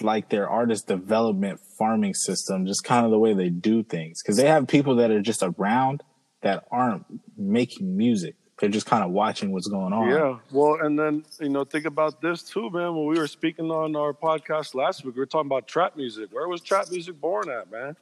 like 0.00 0.30
their 0.30 0.48
artist 0.48 0.86
development 0.86 1.60
farming 1.78 2.14
system, 2.14 2.66
just 2.66 2.84
kind 2.84 3.04
of 3.04 3.10
the 3.10 3.18
way 3.18 3.34
they 3.34 3.50
do 3.50 3.82
things. 3.82 4.22
Cause 4.22 4.36
they 4.36 4.46
have 4.46 4.66
people 4.66 4.96
that 4.96 5.10
are 5.10 5.20
just 5.20 5.42
around 5.42 6.02
that 6.40 6.64
aren't 6.70 7.04
making 7.36 7.96
music. 7.96 8.36
They're 8.58 8.70
just 8.70 8.86
kind 8.86 9.02
of 9.02 9.10
watching 9.10 9.50
what's 9.50 9.66
going 9.66 9.92
on. 9.92 10.08
Yeah. 10.08 10.38
Well, 10.52 10.78
and 10.80 10.96
then, 10.96 11.24
you 11.40 11.48
know, 11.48 11.64
think 11.64 11.84
about 11.84 12.20
this 12.20 12.42
too, 12.42 12.70
man. 12.70 12.94
When 12.94 13.06
we 13.06 13.18
were 13.18 13.26
speaking 13.26 13.70
on 13.70 13.96
our 13.96 14.12
podcast 14.12 14.74
last 14.74 15.04
week, 15.04 15.16
we 15.16 15.20
were 15.20 15.26
talking 15.26 15.48
about 15.48 15.66
trap 15.66 15.96
music. 15.96 16.28
Where 16.32 16.48
was 16.48 16.60
trap 16.60 16.90
music 16.90 17.20
born 17.20 17.50
at, 17.50 17.70
man? 17.70 17.96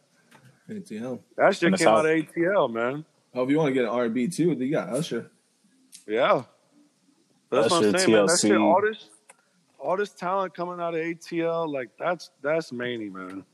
ATL. 0.69 1.21
That 1.37 1.57
shit 1.57 1.71
came 1.71 1.79
South. 1.79 2.01
out 2.01 2.07
of 2.07 2.13
ATL, 2.13 2.71
man. 2.71 3.05
Oh, 3.35 3.45
if 3.45 3.51
you 3.51 3.57
want 3.57 3.69
to 3.69 3.75
get 3.75 3.85
an 3.85 3.91
R&B 3.91 4.29
too, 4.29 4.53
you 4.53 4.71
got 4.71 4.91
Usher. 4.91 5.31
Yeah. 6.07 6.43
That's 7.51 7.71
what 7.71 7.83
I'm 7.85 7.95
Usher, 7.95 7.99
saying, 7.99 8.13
man. 8.13 8.27
That 8.27 8.33
TLC. 8.33 8.49
shit, 8.49 8.57
all 8.59 8.83
this, 8.83 9.09
all 9.81 9.97
this 9.97 10.11
talent 10.11 10.55
coming 10.55 10.81
out 10.81 10.95
of 10.95 11.01
ATL, 11.01 11.73
like 11.73 11.91
that's 11.99 12.31
that's 12.43 12.73
many, 12.73 13.09
man. 13.09 13.45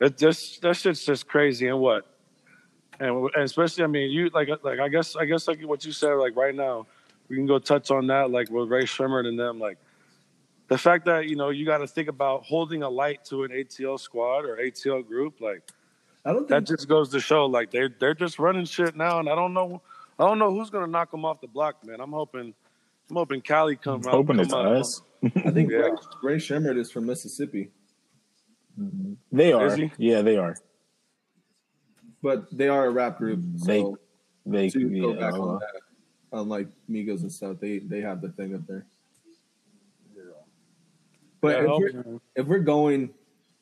It 0.00 0.18
just 0.18 0.60
that 0.62 0.76
shit's 0.76 1.04
just 1.04 1.26
crazy. 1.26 1.68
And 1.68 1.78
what? 1.78 2.06
And, 3.00 3.30
and 3.34 3.44
especially, 3.44 3.84
I 3.84 3.86
mean, 3.86 4.10
you 4.10 4.30
like 4.34 4.48
like 4.62 4.78
I 4.78 4.88
guess 4.88 5.16
I 5.16 5.24
guess 5.24 5.48
like 5.48 5.60
what 5.62 5.84
you 5.84 5.92
said, 5.92 6.14
like 6.14 6.36
right 6.36 6.54
now, 6.54 6.86
we 7.28 7.36
can 7.36 7.46
go 7.46 7.58
touch 7.58 7.90
on 7.90 8.06
that, 8.08 8.30
like 8.30 8.50
with 8.50 8.68
Rae 8.68 8.84
Sremmurd 8.84 9.26
and 9.26 9.38
them, 9.38 9.58
like 9.58 9.78
the 10.68 10.78
fact 10.78 11.04
that 11.06 11.28
you 11.28 11.36
know 11.36 11.50
you 11.50 11.64
got 11.66 11.78
to 11.78 11.86
think 11.86 12.08
about 12.08 12.44
holding 12.44 12.82
a 12.82 12.88
light 12.88 13.24
to 13.26 13.44
an 13.44 13.50
ATL 13.50 13.98
squad 13.98 14.44
or 14.44 14.56
ATL 14.56 15.06
group, 15.06 15.40
like 15.40 15.62
I 16.24 16.32
don't 16.32 16.48
that 16.48 16.64
just 16.64 16.88
goes 16.88 17.10
to 17.10 17.20
show 17.20 17.46
like 17.46 17.70
they're 17.70 17.90
they're 18.00 18.14
just 18.14 18.38
running 18.38 18.64
shit 18.64 18.96
now, 18.96 19.18
and 19.18 19.28
I 19.28 19.34
don't 19.34 19.54
know 19.54 19.82
I 20.18 20.26
don't 20.26 20.38
know 20.38 20.50
who's 20.50 20.70
gonna 20.70 20.86
knock 20.86 21.10
them 21.10 21.24
off 21.24 21.40
the 21.40 21.48
block, 21.48 21.84
man. 21.84 22.00
I'm 22.00 22.12
hoping 22.12 22.54
I'm 23.10 23.16
hoping 23.16 23.40
Cali 23.40 23.76
come 23.76 24.02
I'm 24.06 24.10
hoping 24.10 24.36
come 24.36 24.44
it's 24.44 24.52
us. 24.54 25.02
I 25.36 25.50
think 25.50 25.70
Yeah. 25.70 25.78
Ray, 25.78 25.90
Rae 26.22 26.36
Sremmurd 26.36 26.78
is 26.78 26.90
from 26.90 27.06
Mississippi, 27.06 27.70
They 29.30 29.52
are. 29.52 29.66
Is 29.66 29.74
he? 29.74 29.90
Yeah, 29.98 30.22
they 30.22 30.36
are. 30.36 30.56
but 32.22 32.46
they 32.56 32.68
are 32.68 32.86
a 32.86 32.90
rap 32.90 33.18
group. 33.18 33.40
They- 33.66 33.80
So 33.82 33.98
They 34.46 34.68
to 34.70 35.00
go 35.00 35.14
back 35.14 35.32
well, 35.34 35.50
on 35.50 35.58
that, 35.60 35.80
unlike 36.32 36.68
Migos 36.90 37.20
and 37.22 37.30
stuff, 37.32 37.58
they 37.60 37.78
they 37.78 38.00
have 38.00 38.20
the 38.20 38.30
thing 38.30 38.54
up 38.54 38.66
there. 38.66 38.86
But 41.40 41.56
Yeah, 41.56 41.62
if, 41.62 41.66
we're, 42.06 42.20
if 42.36 42.46
we're 42.46 42.58
going, 42.60 43.10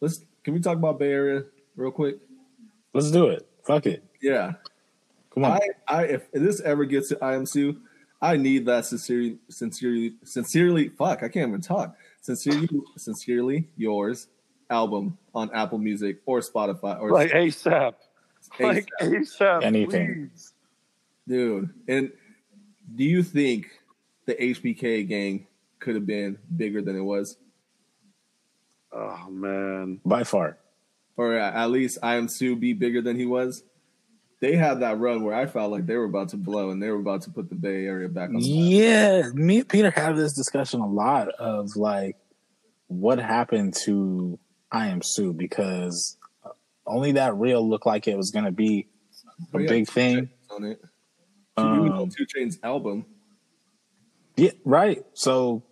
let's 0.01 0.25
can 0.45 0.55
we 0.55 0.61
talk 0.61 0.77
about 0.77 0.99
Bay 0.99 1.13
Area 1.13 1.45
real 1.77 1.91
quick? 1.91 2.19
let's 2.95 3.11
do 3.11 3.29
it. 3.29 3.47
Fuck 3.67 3.87
it. 3.87 4.03
Yeah, 4.23 4.55
Come 5.35 5.45
on. 5.45 5.53
I, 5.53 5.61
I 5.87 6.03
if 6.05 6.31
this 6.33 6.61
ever 6.61 6.85
gets 6.87 7.09
to 7.11 7.17
Iamsu!, 7.17 7.79
I 8.23 8.37
need 8.37 8.67
that 8.67 8.85
sincerely, 8.87 9.39
sincerely, 9.49 10.15
sincerely. 10.25 10.89
Fuck, 10.91 11.23
I 11.23 11.29
can't 11.29 11.49
even 11.49 11.61
talk. 11.61 11.97
Sincerely, 12.21 12.69
sincerely 12.97 13.69
yours 13.77 14.27
album 14.69 15.17
on 15.35 15.51
Apple 15.55 15.79
Music 15.79 16.19
or 16.27 16.41
Spotify 16.41 17.01
or 17.01 17.11
like 17.11 17.31
ASAP, 17.31 17.95
like 18.61 18.87
ASAP. 19.01 19.25
ASAP, 19.41 19.63
Anything. 19.65 20.31
please. 20.35 20.53
dude. 21.27 21.71
And 21.89 22.13
do 22.95 23.05
you 23.05 23.23
think 23.23 23.67
the 24.27 24.35
HBK 24.35 25.09
gang 25.09 25.47
could 25.79 25.95
have 25.95 26.07
been 26.07 26.39
bigger 26.57 26.83
than 26.83 26.95
it 26.97 27.01
was, 27.03 27.37
Oh 28.93 29.31
man, 29.31 30.01
By 30.05 30.25
far. 30.25 30.59
or 31.17 31.35
at 31.37 31.71
least 31.71 32.01
Iamsu! 32.03 32.59
be 32.59 32.73
bigger 32.73 33.01
than 33.01 33.17
he 33.17 33.25
was? 33.27 33.63
They 34.41 34.57
had 34.57 34.81
that 34.81 34.99
run 34.99 35.23
where 35.23 35.35
I 35.35 35.47
felt 35.47 35.71
like 35.71 35.85
they 35.87 35.97
were 35.97 36.05
about 36.05 36.31
to 36.31 36.39
blow 36.39 36.71
and 36.71 36.83
they 36.83 36.89
were 36.89 36.99
about 37.01 37.23
to 37.23 37.31
put 37.31 37.51
the 37.51 37.55
Bay 37.55 37.85
Area 37.85 38.09
back 38.09 38.31
on. 38.31 38.37
Yeah, 38.41 39.25
me 39.35 39.59
and 39.59 39.69
Peter 39.69 39.91
have 39.91 40.17
this 40.17 40.33
discussion 40.33 40.81
a 40.81 40.89
lot 40.89 41.29
of 41.39 41.77
like 41.77 42.17
what 42.87 43.19
happened 43.19 43.75
to 43.85 44.39
Iamsu! 44.73 45.37
because 45.37 46.17
only 46.87 47.13
that 47.13 47.35
reel 47.37 47.69
looked 47.69 47.87
like 47.87 48.09
it 48.09 48.17
was 48.17 48.31
going 48.31 48.47
to 48.47 48.51
be 48.51 48.89
a 49.53 49.57
We 49.59 49.63
had 49.65 49.69
big 49.69 49.89
thing. 49.89 50.31
On 50.51 50.65
it. 50.65 50.81
you 51.59 51.65
know, 51.65 52.03
Um, 52.03 52.09
2 52.11 52.25
Chainz 52.27 52.59
album. 52.63 53.05
yeah, 54.37 54.51
right. 54.65 55.05
So, 55.13 55.63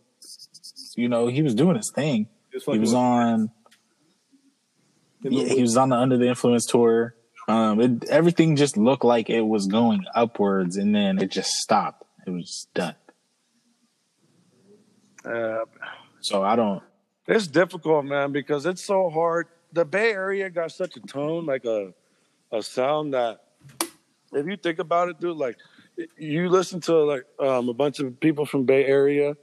you 0.95 1.09
know, 1.09 1.27
he 1.29 1.43
was 1.43 1.55
doing 1.55 1.77
his 1.77 1.91
thing. 1.95 2.29
Just 2.53 2.67
He 2.71 2.79
was 2.79 2.93
on. 2.93 3.51
Yeah, 5.23 5.45
he 5.53 5.63
was 5.63 5.77
on 5.77 5.89
the 5.89 5.97
Under 5.97 6.17
the 6.17 6.29
Influence 6.29 6.67
tour. 6.67 7.15
Um, 7.49 7.81
it, 7.81 8.05
everything 8.11 8.57
just 8.57 8.77
looked 8.77 9.05
like 9.05 9.31
it 9.31 9.41
was 9.41 9.67
going 9.67 10.05
upwards, 10.15 10.77
and 10.77 10.95
then 10.95 11.19
it 11.19 11.31
just 11.31 11.55
stopped. 11.55 12.05
It 12.27 12.31
was 12.31 12.69
done. 12.75 12.95
uh, 15.25 15.65
So 16.21 16.43
I 16.43 16.57
don't. 16.57 16.83
it's 17.27 17.47
difficult, 17.47 18.05
man, 18.05 18.33
because 18.33 18.67
it's 18.67 18.85
so 18.85 19.09
hard. 19.09 19.49
The 19.73 19.85
Bay 19.85 20.13
Area 20.13 20.51
got 20.51 20.73
such 20.73 20.97
a 20.97 21.01
tone, 21.01 21.47
like 21.47 21.65
a 21.65 21.95
a 22.53 22.63
sound 22.63 23.13
that 23.15 23.41
if 24.33 24.47
you 24.47 24.57
think 24.57 24.79
about 24.79 25.09
it, 25.11 25.21
dude, 25.21 25.37
like 25.37 25.57
you 26.17 26.49
listen 26.49 26.81
to 26.83 26.95
like 27.05 27.25
um, 27.41 27.69
a 27.69 27.75
bunch 27.75 27.99
of 28.01 28.19
people 28.21 28.47
from 28.47 28.65
Bay 28.65 28.85
Area, 28.87 29.37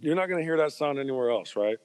you're 0.00 0.14
not 0.14 0.28
gonna 0.28 0.42
hear 0.42 0.56
that 0.58 0.72
sound 0.72 0.98
anywhere 0.98 1.30
else, 1.30 1.56
right? 1.56 1.78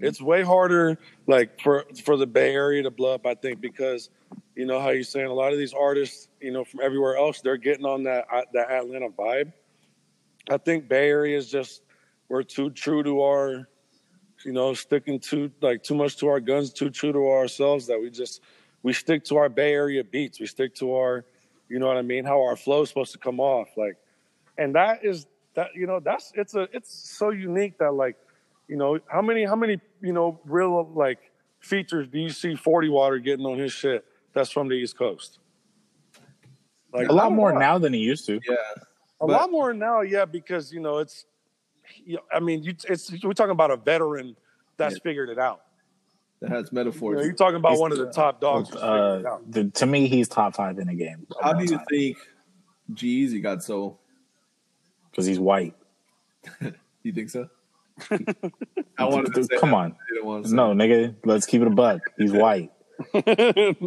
It's 0.00 0.20
way 0.20 0.42
harder, 0.42 0.98
like 1.26 1.60
for 1.60 1.84
for 2.02 2.16
the 2.16 2.26
Bay 2.26 2.54
Area 2.54 2.82
to 2.84 2.90
blow 2.90 3.14
up, 3.14 3.26
I 3.26 3.34
think, 3.34 3.60
because 3.60 4.10
you 4.54 4.66
know 4.66 4.80
how 4.80 4.90
you're 4.90 5.02
saying 5.04 5.26
a 5.26 5.32
lot 5.32 5.52
of 5.52 5.58
these 5.58 5.72
artists, 5.72 6.28
you 6.40 6.52
know, 6.52 6.64
from 6.64 6.80
everywhere 6.80 7.16
else, 7.16 7.40
they're 7.40 7.56
getting 7.56 7.84
on 7.84 8.04
that 8.04 8.26
uh, 8.32 8.42
that 8.52 8.70
Atlanta 8.70 9.08
vibe. 9.08 9.52
I 10.50 10.56
think 10.56 10.88
Bay 10.88 11.08
Area 11.08 11.36
is 11.36 11.50
just 11.50 11.82
we're 12.28 12.42
too 12.42 12.70
true 12.70 13.02
to 13.02 13.22
our, 13.22 13.68
you 14.44 14.52
know, 14.52 14.74
sticking 14.74 15.18
to 15.20 15.50
like 15.60 15.82
too 15.82 15.94
much 15.94 16.16
to 16.18 16.28
our 16.28 16.40
guns, 16.40 16.72
too 16.72 16.90
true 16.90 17.12
to 17.12 17.28
ourselves 17.30 17.86
that 17.86 18.00
we 18.00 18.10
just 18.10 18.42
we 18.82 18.92
stick 18.92 19.24
to 19.24 19.36
our 19.36 19.48
Bay 19.48 19.72
Area 19.72 20.04
beats. 20.04 20.38
We 20.40 20.46
stick 20.46 20.74
to 20.76 20.94
our, 20.94 21.24
you 21.68 21.78
know 21.78 21.86
what 21.86 21.96
I 21.96 22.02
mean, 22.02 22.24
how 22.24 22.42
our 22.42 22.56
flow 22.56 22.82
is 22.82 22.88
supposed 22.88 23.12
to 23.12 23.18
come 23.18 23.40
off, 23.40 23.68
like, 23.76 23.96
and 24.56 24.74
that 24.74 25.04
is 25.04 25.26
that 25.54 25.70
you 25.74 25.86
know 25.86 26.00
that's 26.00 26.32
it's 26.34 26.54
a 26.54 26.68
it's 26.72 26.92
so 26.92 27.30
unique 27.30 27.78
that 27.78 27.94
like, 27.94 28.16
you 28.68 28.76
know, 28.76 28.98
how 29.06 29.22
many 29.22 29.44
how 29.44 29.56
many 29.56 29.80
you 30.00 30.12
know 30.12 30.40
real 30.44 30.90
like 30.94 31.18
features 31.60 32.08
do 32.08 32.18
you 32.18 32.30
see 32.30 32.54
Forty 32.54 32.88
Water 32.88 33.18
getting 33.18 33.46
on 33.46 33.58
his 33.58 33.72
shit? 33.72 34.04
That's 34.32 34.50
from 34.50 34.68
the 34.68 34.74
East 34.74 34.96
Coast. 34.96 35.38
Like 36.92 37.08
A 37.08 37.12
lot 37.12 37.24
not 37.30 37.32
more 37.32 37.52
now 37.58 37.78
than 37.78 37.92
he 37.92 38.00
used 38.00 38.26
to. 38.26 38.40
yeah, 38.48 38.54
a 39.20 39.26
But- 39.26 39.28
lot 39.28 39.50
more 39.50 39.74
now, 39.74 40.00
yeah, 40.00 40.24
because 40.24 40.72
you 40.72 40.80
know 40.80 40.98
it's. 40.98 41.26
I 42.32 42.40
mean, 42.40 42.62
you, 42.62 42.74
it's 42.88 43.10
we're 43.24 43.32
talking 43.32 43.50
about 43.52 43.70
a 43.70 43.76
veteran 43.76 44.36
that's 44.76 44.94
Yeah. 44.96 45.00
figured 45.02 45.30
it 45.30 45.38
out. 45.38 45.62
that 46.40 46.50
has 46.50 46.70
You 46.70 46.76
metaphors. 46.76 47.16
know, 47.18 47.24
you're 47.24 47.32
talking 47.32 47.56
about 47.56 47.70
He's- 47.70 47.80
one 47.80 47.90
of 47.92 47.98
the 47.98 48.10
top 48.12 48.40
dogs. 48.40 48.68
who's 48.68 48.78
figured 48.80 49.20
it 49.20 49.26
Uh, 49.26 49.38
the, 49.48 49.70
to 49.70 49.86
me, 49.86 50.06
he's 50.06 50.28
top 50.28 50.54
five 50.54 50.78
in 50.78 50.86
the 50.86 50.94
game. 50.94 51.26
How 51.42 51.52
do 51.54 51.64
you 51.64 51.80
think 51.90 52.16
G-Eazy 52.94 53.42
got 53.42 53.62
so? 53.64 53.98
Because 55.10 55.26
he's 55.26 55.40
white. 55.40 55.74
You 57.02 57.12
think 57.12 57.30
so? 57.30 57.48
I 58.98 59.04
wanted 59.04 59.34
to 59.34 59.44
say 59.44 59.56
Come 59.58 59.70
that, 59.70 59.76
on. 59.76 59.90
but 59.90 59.96
I 59.98 60.14
didn't 60.14 60.26
want 60.26 60.44
to 60.44 60.50
say 60.50 60.56
No, 60.56 60.68
nigga, 60.72 61.14
let's 61.24 61.46
keep 61.46 61.60
it 61.62 61.66
a 61.66 61.70
buck. 61.70 62.00
He's 62.18 62.32
white. 62.32 62.70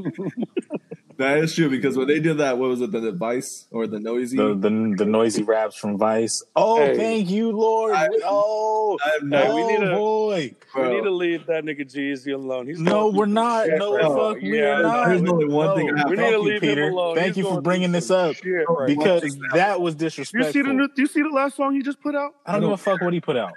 That 1.18 1.38
is 1.38 1.54
true 1.54 1.70
because 1.70 1.96
when 1.98 2.08
they 2.08 2.20
did 2.20 2.40
that, 2.40 2.58
what 2.58 2.70
was 2.70 2.82
it, 2.82 2.92
the 2.92 3.12
Vice 3.12 3.68
or 3.70 3.86
the 3.86 4.00
Noisey? 4.00 4.38
The 4.38 4.56
the, 4.56 4.70
the 5.04 5.06
Noisey 5.06 5.46
raps 5.48 5.76
from 5.76 5.96
Vice. 6.00 6.42
Oh, 6.56 6.78
Hey. 6.78 6.98
thank 6.98 7.30
you, 7.30 7.52
Lord. 7.52 7.94
I- 7.94 8.08
oh, 8.24 8.98
I 9.06 9.10
have 9.10 9.48
oh 9.50 9.56
we 9.56 9.68
need 9.78 9.84
a- 9.88 9.96
boy. 9.96 10.56
we 10.76 10.82
need 10.90 11.04
to 11.04 11.12
leave 11.12 11.46
that 11.46 11.64
nigga 11.64 11.82
Jeezy 11.82 12.34
alone. 12.34 12.66
He's 12.66 12.80
No, 12.80 13.10
we're 13.10 13.28
not. 13.28 13.68
some 13.68 13.78
No, 13.78 13.92
shit 13.98 14.02
the 14.02 14.10
right 14.10 14.18
fuck 14.18 14.42
now. 14.42 14.50
we 14.50 14.58
Yeah, 14.58 14.64
are 14.80 14.82
not. 14.82 15.08
There's 15.10 15.30
only 15.30 15.46
one 15.46 15.68
No. 15.68 15.76
thing 15.76 15.94
I 15.94 16.00
have 16.00 16.10
We 16.10 16.16
need 16.16 16.22
Thank 16.24 16.32
to 16.34 16.38
you, 16.40 16.44
leave 16.54 16.62
Peter. 16.62 16.88
him 16.88 16.94
alone. 16.94 17.16
Thank 17.16 17.36
He's 17.36 17.38
you 17.46 17.52
for 17.52 17.62
bringing 17.62 17.92
this 17.92 18.10
up 18.10 18.36
shit 18.38 18.66
because 18.88 19.36
now. 19.36 19.56
that 19.56 19.80
was 19.82 19.94
you 19.94 20.00
disrespectful. 20.00 20.54
see 20.54 20.62
the 20.64 20.74
new, 20.74 20.90
you 20.98 21.06
see 21.06 21.22
the 21.22 21.30
last 21.30 21.56
song 21.56 21.76
he 21.76 21.84
just 21.84 22.02
put 22.02 22.16
out? 22.16 22.32
I 22.48 22.54
don't 22.54 22.62
give 22.62 22.72
a 22.72 22.78
fuck 22.78 23.00
what 23.02 23.14
he 23.14 23.20
put 23.20 23.38
out. 23.38 23.52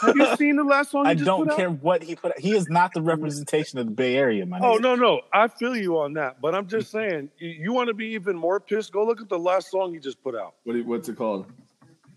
Have 0.00 0.16
you 0.16 0.36
seen 0.36 0.56
the 0.56 0.64
last 0.64 0.90
song 0.90 1.04
he 1.04 1.10
I 1.10 1.14
just 1.14 1.24
don't 1.26 1.46
put 1.48 1.56
care 1.56 1.68
out? 1.68 1.82
what 1.82 2.02
he 2.02 2.14
put 2.16 2.32
out. 2.32 2.38
He 2.38 2.54
is 2.54 2.68
not 2.68 2.92
the 2.94 3.02
representation 3.02 3.78
of 3.78 3.86
the 3.86 3.92
Bay 3.92 4.16
Area, 4.16 4.44
my 4.46 4.58
nigga. 4.58 4.64
Oh 4.64 4.76
no, 4.78 4.94
no, 4.94 5.20
I 5.32 5.48
feel 5.48 5.76
you 5.76 5.98
on 5.98 6.14
that, 6.14 6.40
but 6.40 6.54
I'm 6.54 6.66
just 6.66 6.90
saying, 6.90 7.30
you, 7.38 7.48
you 7.48 7.72
want 7.72 7.88
to 7.88 7.94
be 7.94 8.06
even 8.08 8.36
more 8.36 8.60
pissed? 8.60 8.92
Go 8.92 9.04
look 9.04 9.20
at 9.20 9.28
the 9.28 9.38
last 9.38 9.70
song 9.70 9.92
he 9.94 10.00
just 10.00 10.22
put 10.22 10.34
out. 10.34 10.54
What, 10.64 10.72
do 10.74 10.78
you- 10.80 10.84
what's 10.84 11.08
it 11.08 11.16
called? 11.16 11.46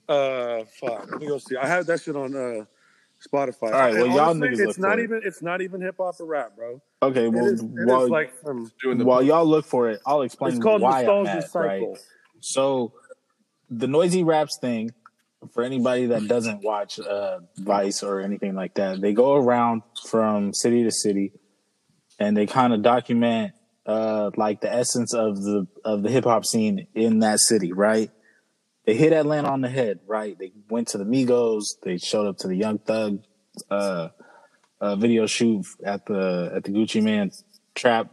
Uh, 0.10 0.64
fuck. 0.80 1.10
Let 1.12 1.22
me 1.22 1.28
go 1.28 1.38
see. 1.38 1.56
I 1.56 1.68
have 1.68 1.86
that 1.86 2.02
shit 2.02 2.16
on 2.16 2.36
uh 2.36 2.66
Spotify. 3.26 3.64
All 3.64 3.72
right, 3.72 3.94
well, 3.94 4.06
And 4.06 4.14
y'all 4.14 4.30
honestly, 4.30 4.50
niggas 4.50 4.58
look 4.60 4.70
it's 4.70 4.78
not 4.80 4.94
for 4.96 5.00
it. 5.00 5.04
even 5.04 5.22
it's 5.24 5.42
not 5.42 5.62
even 5.62 5.80
hip 5.82 5.96
hop 6.00 6.20
or 6.20 6.26
rap, 6.26 6.56
bro. 6.56 6.82
Okay, 7.04 7.28
well, 7.28 7.46
is, 7.48 7.62
it 7.62 7.68
while, 7.86 8.04
is 8.04 8.10
like 8.10 8.34
some. 8.44 8.72
Doing 8.82 8.98
the 8.98 9.06
while 9.06 9.22
y'all 9.24 9.46
look 9.46 9.66
for 9.66 9.90
it, 9.90 10.02
I'll 10.06 10.24
explain 10.24 10.52
It's 10.54 10.60
called 10.62 10.82
why 10.82 11.02
I'm 11.02 11.06
Nostalgia 11.06 11.36
mad, 11.36 11.50
Cycle. 11.50 11.90
right? 11.92 12.00
So, 12.42 12.94
the 13.70 13.88
Noisey 13.88 14.26
raps 14.26 14.58
thing, 14.58 14.92
for 15.54 15.64
anybody 15.64 16.08
that 16.08 16.28
doesn't 16.28 16.64
watch 16.64 17.00
uh, 17.00 17.40
Vice 17.58 18.04
or 18.04 18.20
anything 18.22 18.56
like 18.56 18.76
that, 18.76 19.02
they 19.02 19.14
go 19.14 19.36
around 19.36 19.82
from 20.10 20.54
city 20.54 20.84
to 20.84 20.92
city, 20.92 21.34
and 22.20 22.36
they 22.38 22.46
kind 22.46 22.74
of 22.74 22.82
document 22.82 23.54
uh, 23.86 24.30
like 24.38 24.62
the 24.62 24.72
essence 24.72 25.14
of 25.14 25.42
the 25.42 25.68
of 25.84 26.04
the 26.04 26.10
hip 26.10 26.24
hop 26.26 26.46
scene 26.46 26.88
in 26.94 27.20
that 27.20 27.40
city, 27.40 27.74
right? 27.74 28.12
They 28.86 28.96
hit 28.96 29.14
Atlanta 29.14 29.50
on 29.50 29.62
the 29.62 29.70
head, 29.70 30.00
right? 30.08 30.38
They 30.38 30.52
went 30.70 30.90
to 30.90 30.98
the 30.98 31.04
Migos, 31.06 31.80
they 31.84 31.98
showed 31.98 32.28
up 32.28 32.38
to 32.40 32.48
the 32.48 32.56
Young 32.56 32.80
Thug 32.80 33.24
uh, 33.70 34.10
uh, 34.80 34.96
video 34.96 35.26
shoot 35.28 35.66
at 35.84 36.06
the 36.06 36.52
at 36.56 36.64
the 36.64 36.72
Gucci 36.72 37.02
Mane 37.02 37.32
trap 37.76 38.12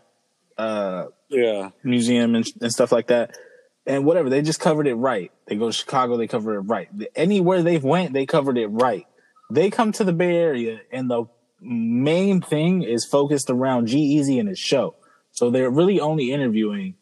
uh, 0.56 1.06
Yeah. 1.28 1.70
museum 1.84 2.34
and, 2.34 2.46
and 2.60 2.72
stuff 2.72 2.92
like 2.92 3.06
that. 3.08 3.36
And 3.88 4.04
whatever, 4.04 4.28
they 4.28 4.42
just 4.42 4.60
covered 4.60 4.86
it 4.86 4.94
right. 4.94 5.32
They 5.46 5.56
go 5.56 5.66
to 5.68 5.72
Chicago, 5.72 6.18
they 6.18 6.26
cover 6.28 6.54
it 6.56 6.60
right. 6.60 6.88
Anywhere 7.16 7.62
they've 7.62 7.82
went, 7.82 8.12
they 8.12 8.26
covered 8.26 8.58
it 8.58 8.66
right. 8.66 9.06
They 9.50 9.70
come 9.70 9.92
to 9.92 10.04
the 10.04 10.12
Bay 10.12 10.36
Area, 10.36 10.80
and 10.92 11.10
the 11.10 11.24
main 11.60 12.42
thing 12.42 12.82
is 12.82 13.06
focused 13.06 13.48
around 13.48 13.86
G-Eazy 13.86 14.38
and 14.38 14.46
his 14.48 14.58
show. 14.58 14.94
So 15.32 15.50
they're 15.50 15.70
really 15.70 16.00
only 16.00 16.32
interviewing 16.32 16.96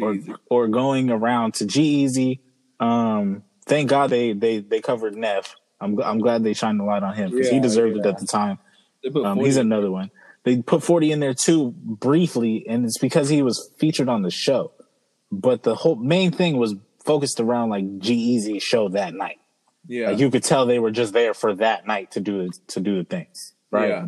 or, 0.00 0.16
or 0.46 0.68
going 0.68 1.10
around 1.10 1.54
to 1.54 1.66
G-Eazy. 1.66 2.40
Um, 2.80 3.42
thank 3.66 3.90
God 3.90 4.08
they 4.08 4.32
they 4.32 4.60
they 4.60 4.80
covered 4.80 5.14
Neff. 5.14 5.54
I'm 5.78 6.00
I'm 6.00 6.20
glad 6.20 6.42
they 6.42 6.54
shined 6.54 6.80
the 6.80 6.84
light 6.84 7.02
on 7.02 7.14
him 7.14 7.30
because 7.30 7.50
he 7.50 7.56
Yeah, 7.56 7.62
deserved 7.62 7.98
it 7.98 8.06
at 8.06 8.18
the 8.18 8.26
time. 8.26 8.58
Um, 9.22 9.40
he's 9.40 9.58
another 9.58 9.90
one. 9.90 10.10
They 10.44 10.62
put 10.62 10.82
40 10.82 11.12
in 11.12 11.20
there 11.20 11.34
too 11.34 11.74
briefly, 11.76 12.66
and 12.68 12.84
it's 12.84 12.98
because 12.98 13.28
he 13.28 13.42
was 13.42 13.70
featured 13.78 14.08
on 14.08 14.22
the 14.22 14.30
show. 14.30 14.72
But 15.40 15.62
the 15.62 15.74
whole 15.74 15.96
main 15.96 16.30
thing 16.32 16.56
was 16.56 16.74
focused 17.04 17.40
around 17.40 17.70
like 17.70 17.98
G 17.98 18.58
show 18.60 18.88
that 18.90 19.14
night. 19.14 19.38
yeah. 19.86 20.08
Like 20.10 20.18
you 20.18 20.30
could 20.30 20.42
tell 20.44 20.66
they 20.66 20.78
were 20.78 20.90
just 20.90 21.12
there 21.12 21.34
for 21.34 21.54
that 21.56 21.86
night 21.86 22.12
to 22.12 22.20
do 22.20 22.40
it 22.40 22.58
to 22.68 22.80
do 22.80 22.96
the 22.98 23.04
thing, 23.04 23.26
right? 23.70 23.88
Yeah. 23.88 24.06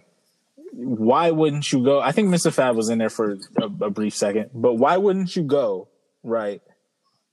Why 0.73 1.31
wouldn't 1.31 1.71
you 1.73 1.83
go? 1.85 2.01
I 2.01 2.13
think 2.13 2.29
Mr. 2.29 2.53
Fab 2.53 2.77
was 2.77 2.89
in 2.91 2.99
there 2.99 3.09
for 3.11 3.39
a, 3.61 3.65
a 3.85 3.91
brief 3.91 4.15
second, 4.15 4.51
but 4.55 4.75
why 4.75 4.97
wouldn't 4.99 5.35
you 5.37 5.43
go 5.43 5.89
right 6.23 6.61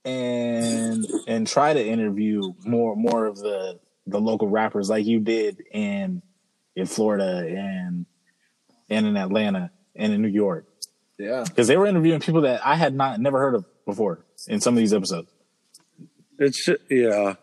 and 0.04 1.04
and 1.26 1.46
try 1.46 1.72
to 1.72 1.84
interview 1.84 2.40
more 2.64 2.94
more 2.96 3.26
of 3.26 3.36
the 3.38 3.78
the 4.06 4.20
local 4.20 4.48
rappers 4.48 4.90
like 4.90 5.06
you 5.06 5.20
did 5.20 5.62
in 5.72 6.22
in 6.76 6.86
Florida 6.86 7.38
and 7.48 8.06
and 8.90 9.06
in 9.06 9.16
Atlanta 9.16 9.70
and 9.96 10.12
in 10.12 10.20
New 10.22 10.28
York 10.28 10.66
Yeah. 11.18 11.44
because 11.46 11.68
they 11.68 11.76
were 11.76 11.86
interviewing 11.86 12.20
people 12.20 12.42
that 12.42 12.64
I 12.66 12.74
had 12.76 12.94
not 12.94 13.18
never 13.20 13.38
heard 13.38 13.54
of 13.54 13.64
before 13.84 14.20
in 14.48 14.60
some 14.60 14.74
of 14.74 14.78
these 14.78 14.92
episodes. 14.92 15.30
It's 16.38 16.68
yeah. 16.90 17.34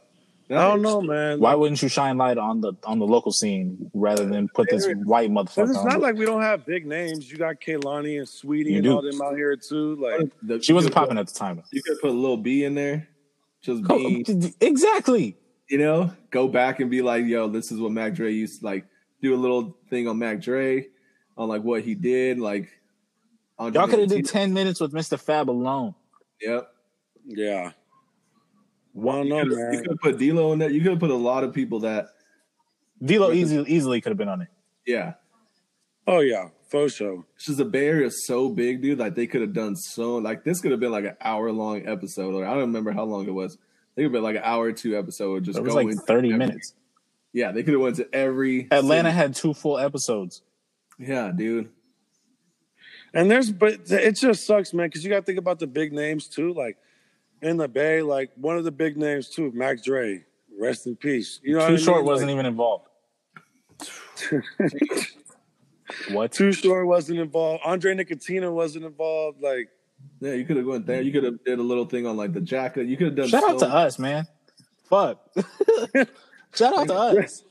I 0.50 0.54
don't 0.68 0.82
know, 0.82 1.00
man. 1.02 1.40
Why 1.40 1.56
wouldn't 1.56 1.82
you 1.82 1.88
shine 1.88 2.18
light 2.18 2.38
on 2.38 2.60
the 2.60 2.74
on 2.84 3.00
the 3.00 3.06
local 3.08 3.32
scene 3.32 3.90
rather 3.94 4.26
than 4.26 4.50
put 4.50 4.70
this 4.70 4.86
white 5.06 5.30
Because 5.34 5.56
motherfucker 5.56 5.70
it's 5.70 5.78
on? 5.78 5.88
not 5.88 6.02
like 6.02 6.16
we 6.16 6.26
don't 6.26 6.42
have 6.42 6.66
big 6.66 6.86
names. 6.86 7.32
You 7.32 7.38
got 7.38 7.62
Kehlani 7.62 8.18
and 8.18 8.28
Saweetie 8.28 8.66
You 8.72 8.76
and 8.76 8.84
do. 8.84 8.92
all 8.96 9.02
them 9.02 9.22
out 9.22 9.36
here 9.38 9.56
too. 9.56 9.96
Like 9.96 10.30
The- 10.44 10.62
she 10.62 10.74
wasn't 10.74 10.94
could 10.94 11.00
popping 11.00 11.18
at 11.18 11.28
the 11.28 11.34
time. 11.34 11.64
You 11.72 11.82
could 11.82 12.02
put 12.02 12.10
a 12.10 12.14
Lil 12.14 12.36
B 12.36 12.66
in 12.66 12.76
there. 12.76 13.08
Just 13.62 13.84
Oh, 13.90 13.98
B. 13.98 14.26
exactly. 14.60 15.38
you 15.70 15.78
know, 15.78 16.12
go 16.32 16.50
back 16.50 16.82
and 16.82 16.92
be 16.92 17.02
like, 17.02 17.26
yo, 17.26 17.48
this 17.48 17.72
is 17.72 17.80
what 17.80 17.94
Mac 17.94 18.14
Dre 18.16 18.34
used 18.34 18.60
to 18.60 18.66
like 18.66 18.86
do 19.22 19.34
a 19.34 19.38
little 19.38 19.78
thing 19.90 20.10
on 20.10 20.20
Mac 20.20 20.42
Dre 20.42 20.86
on 21.38 21.48
like 21.48 21.62
what 21.64 21.84
he 21.84 21.96
did. 21.96 22.40
Like, 22.40 22.68
Andre 23.58 23.80
Y'all 23.80 23.88
could 23.88 24.00
have 24.00 24.10
did 24.10 24.26
ten 24.26 24.52
minutes 24.54 24.82
with 24.82 24.92
Mr. 24.92 25.18
Fab 25.18 25.50
alone. 25.50 25.96
Yep. 26.42 26.74
yeah. 27.28 27.72
Well, 28.94 29.26
You 29.26 29.40
could 29.44 29.52
man. 29.52 29.84
have 29.90 30.00
put 30.02 30.18
D'Lo 30.18 30.52
in 30.54 30.60
that. 30.60 30.74
You 30.74 30.82
could 30.82 30.92
have 30.92 31.00
put 31.00 31.12
a 31.12 31.16
lot 31.16 31.44
of 31.44 31.54
people 31.54 31.80
that, 31.82 32.08
D'Lo 33.04 33.32
easily 33.32 33.70
easily 33.72 34.02
could 34.02 34.10
have 34.12 34.18
been 34.18 34.28
on 34.30 34.42
it. 34.42 34.50
yeah. 34.86 35.14
Oh 36.08 36.20
yeah, 36.20 36.50
for 36.70 36.90
sure. 36.90 37.24
It's 37.36 37.46
just 37.46 37.58
the 37.60 37.66
Bay 37.66 37.88
Area 37.88 38.08
is 38.08 38.26
so 38.26 38.50
big, 38.50 38.82
dude. 38.82 38.98
Like 39.00 39.14
they 39.16 39.28
could 39.28 39.42
have 39.42 39.54
done 39.54 39.76
so. 39.76 40.16
Like 40.18 40.44
this 40.44 40.60
could 40.60 40.72
have 40.72 40.80
been 40.80 40.92
like 40.92 41.06
an 41.06 41.16
hour 41.22 41.52
long 41.52 41.88
episode, 41.88 42.34
or 42.34 42.44
I 42.46 42.50
don't 42.52 42.62
remember 42.62 42.92
how 42.92 43.04
long 43.04 43.28
it 43.28 43.34
was. 43.34 43.58
They 43.96 44.02
could 44.02 44.06
have 44.08 44.12
been 44.14 44.24
like 44.24 44.36
an 44.36 44.42
hour 44.44 44.66
or 44.66 44.72
two 44.72 44.98
episode. 44.98 45.44
Just 45.44 45.60
It 45.60 45.64
was 45.64 45.76
like 45.76 45.88
thirty 46.08 46.30
every- 46.30 46.40
minutes. 46.40 46.74
Yeah, 47.34 47.52
they 47.52 47.64
could 47.64 47.74
have 47.76 47.82
went 47.82 47.96
to 47.98 48.10
every 48.14 48.68
Atlanta 48.72 49.10
city. 49.10 49.16
had 49.18 49.36
two 49.36 49.54
full 49.54 49.78
episodes. 49.78 50.42
Yeah, 51.00 51.32
dude. 51.34 51.70
And 53.14 53.30
there's, 53.30 53.52
but 53.52 53.80
it 53.90 54.14
just 54.14 54.46
sucks, 54.46 54.74
man, 54.74 54.88
because 54.88 55.04
you 55.04 55.10
got 55.10 55.18
to 55.18 55.26
think 55.26 55.38
about 55.40 55.60
the 55.60 55.68
big 55.68 55.92
names 55.92 56.28
too. 56.28 56.54
Like 56.54 56.78
in 57.42 57.58
the 57.58 57.68
Bay, 57.68 58.02
like 58.02 58.32
one 58.36 58.58
of 58.58 58.64
the 58.64 58.72
big 58.72 58.98
names 58.98 59.30
too, 59.30 59.52
Mac 59.54 59.84
Dre. 59.84 60.24
Rest 60.60 60.86
in 60.88 60.96
peace. 60.96 61.40
You 61.44 61.56
know, 61.56 61.66
Too 61.68 61.74
what 61.74 61.82
I 61.82 61.84
short 61.84 61.98
mean? 61.98 62.06
wasn't 62.06 62.32
even 62.32 62.46
involved. 62.46 62.88
What? 66.12 66.32
Too 66.32 66.54
short 66.54 66.88
wasn't 66.88 67.20
involved. 67.20 67.64
Andre 67.66 67.94
Nickatina 67.96 68.52
wasn't 68.54 68.86
involved. 68.86 69.42
Like 69.42 69.70
Yeah, 70.20 70.34
you 70.34 70.46
could 70.46 70.58
have 70.58 70.66
went 70.66 70.86
there. 70.86 71.02
You 71.02 71.12
could 71.12 71.24
have 71.24 71.44
did 71.44 71.60
a 71.60 71.64
little 71.64 71.86
thing 71.86 72.06
on 72.06 72.16
like 72.18 72.34
the 72.34 72.42
jacket. 72.42 72.88
You 72.88 72.96
could 72.98 73.08
have 73.08 73.16
done. 73.16 73.28
Shout 73.42 73.44
out 73.44 73.60
to 73.60 73.68
us, 73.68 74.00
man. 74.00 74.26
Fuck. 74.90 75.20
Shout 76.56 76.78
out 76.78 76.88
to 76.88 76.94
us. 76.94 77.44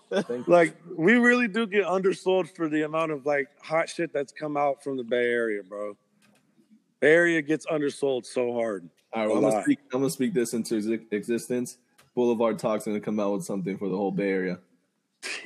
Like 0.46 0.76
we 0.96 1.14
really 1.14 1.48
do 1.48 1.66
get 1.66 1.84
undersold 1.84 2.48
for 2.50 2.68
the 2.68 2.82
amount 2.82 3.12
of 3.12 3.26
like 3.26 3.48
hot 3.62 3.88
shit 3.88 4.12
that's 4.12 4.32
come 4.32 4.56
out 4.56 4.82
from 4.82 4.96
the 4.96 5.04
Bay 5.04 5.30
Area, 5.30 5.62
bro. 5.62 5.96
Bay 7.00 7.12
Area 7.12 7.42
gets 7.42 7.66
undersold 7.70 8.26
so 8.26 8.52
hard. 8.52 8.88
All 9.12 9.22
right, 9.22 9.28
well, 9.28 9.36
A 9.36 9.46
I'm 9.46 9.50
gonna 9.52 9.62
speak. 9.62 9.78
I'm 9.92 10.00
gonna 10.00 10.10
speak 10.10 10.34
this 10.34 10.52
into 10.52 11.00
existence. 11.10 11.78
Boulevard 12.14 12.58
Talk's 12.58 12.84
gonna 12.84 13.00
come 13.00 13.20
out 13.20 13.32
with 13.32 13.44
something 13.44 13.78
for 13.78 13.88
the 13.88 13.96
whole 13.96 14.10
Bay 14.10 14.30
Area. 14.30 14.58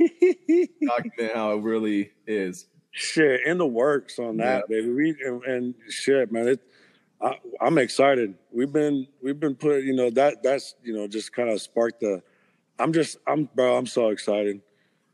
Document 0.86 1.34
how 1.34 1.52
it 1.52 1.62
really 1.62 2.12
is. 2.26 2.66
shit 2.92 3.40
in 3.46 3.58
the 3.58 3.66
works 3.66 4.18
on 4.18 4.36
that, 4.38 4.68
baby. 4.68 4.90
We 4.90 5.16
and, 5.24 5.42
and 5.44 5.74
shit, 5.88 6.30
man. 6.32 6.48
It, 6.48 6.60
I, 7.20 7.38
I'm 7.60 7.78
excited. 7.78 8.34
We've 8.52 8.72
been 8.72 9.06
we've 9.22 9.38
been 9.38 9.54
put. 9.54 9.82
You 9.82 9.94
know 9.94 10.10
that 10.10 10.42
that's 10.42 10.74
you 10.82 10.94
know 10.94 11.06
just 11.06 11.32
kind 11.32 11.50
of 11.50 11.60
sparked 11.60 12.00
the. 12.00 12.22
I'm 12.78 12.92
just 12.92 13.18
I'm 13.26 13.48
bro. 13.54 13.76
I'm 13.76 13.86
so 13.86 14.08
excited 14.08 14.60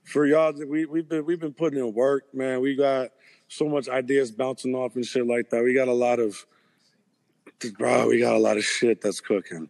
for 0.04 0.26
y'all. 0.26 0.52
We 0.52 0.86
we've 0.86 1.08
been 1.08 1.24
we've 1.24 1.40
been 1.40 1.52
putting 1.52 1.78
in 1.78 1.92
work, 1.92 2.32
man. 2.34 2.60
We 2.60 2.74
got 2.76 3.10
so 3.48 3.68
much 3.68 3.88
ideas 3.88 4.30
bouncing 4.30 4.74
off 4.74 4.96
and 4.96 5.04
shit 5.04 5.26
like 5.26 5.50
that. 5.50 5.62
We 5.62 5.74
got 5.74 5.88
a 5.88 5.92
lot 5.92 6.20
of, 6.20 6.46
bro. 7.78 8.08
We 8.08 8.20
got 8.20 8.34
a 8.34 8.38
lot 8.38 8.56
of 8.56 8.64
shit 8.64 9.00
that's 9.00 9.20
cooking. 9.20 9.68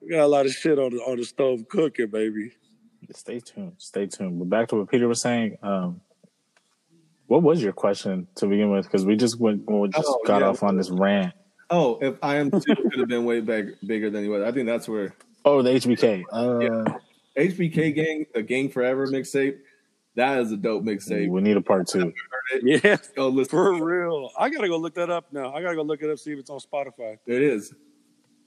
We 0.00 0.10
got 0.10 0.24
a 0.24 0.26
lot 0.26 0.46
of 0.46 0.52
shit 0.52 0.78
on 0.78 0.90
the 0.92 0.98
on 1.02 1.18
the 1.18 1.24
stove 1.24 1.68
cooking, 1.68 2.08
baby. 2.08 2.52
Stay 3.12 3.40
tuned. 3.40 3.74
Stay 3.78 4.06
tuned. 4.06 4.38
But 4.38 4.48
back 4.48 4.68
to 4.68 4.76
what 4.76 4.90
Peter 4.90 5.06
was 5.06 5.20
saying. 5.20 5.58
Um, 5.62 6.00
what 7.26 7.42
was 7.42 7.62
your 7.62 7.72
question 7.72 8.26
to 8.36 8.46
begin 8.46 8.70
with? 8.70 8.84
Because 8.86 9.04
we 9.04 9.16
just 9.16 9.38
went, 9.38 9.70
we 9.70 9.88
just 9.88 10.06
Oh, 10.08 10.20
got 10.24 10.40
yeah. 10.40 10.48
off 10.48 10.62
on 10.62 10.76
this 10.76 10.90
rant. 10.90 11.34
Oh, 11.70 11.98
if 12.00 12.14
Iamsu 12.20 12.64
could 12.90 12.98
have 13.00 13.08
been 13.08 13.24
way 13.24 13.40
big, 13.40 13.76
bigger 13.86 14.10
than 14.10 14.22
he 14.22 14.28
was. 14.28 14.42
I 14.42 14.52
think 14.52 14.66
that's 14.66 14.88
where 14.88 15.14
Oh, 15.44 15.62
the 15.62 15.70
HBK. 15.70 16.24
Uh, 16.30 16.98
HBK 17.36 17.94
Gang, 17.94 18.26
the 18.34 18.42
Gang 18.42 18.68
Forever 18.68 19.06
mixtape. 19.08 19.58
That 20.14 20.38
is 20.40 20.52
a 20.52 20.56
dope 20.56 20.84
mixtape. 20.84 21.28
we 21.30 21.40
need 21.40 21.56
a 21.56 21.60
part 21.62 21.86
two. 21.88 22.12
Yeah, 22.62 22.96
Go 23.16 23.28
listen. 23.28 23.50
for 23.50 23.82
real. 23.82 24.30
I 24.38 24.50
gotta 24.50 24.68
go 24.68 24.76
look 24.76 24.94
that 24.96 25.08
up 25.10 25.32
now. 25.32 25.54
I 25.54 25.62
gotta 25.62 25.74
go 25.76 25.82
look 25.82 26.02
it 26.02 26.10
up 26.10 26.18
see 26.18 26.32
if 26.32 26.38
it's 26.38 26.50
on 26.50 26.58
Spotify. 26.60 27.16
It 27.26 27.40
is. 27.42 27.72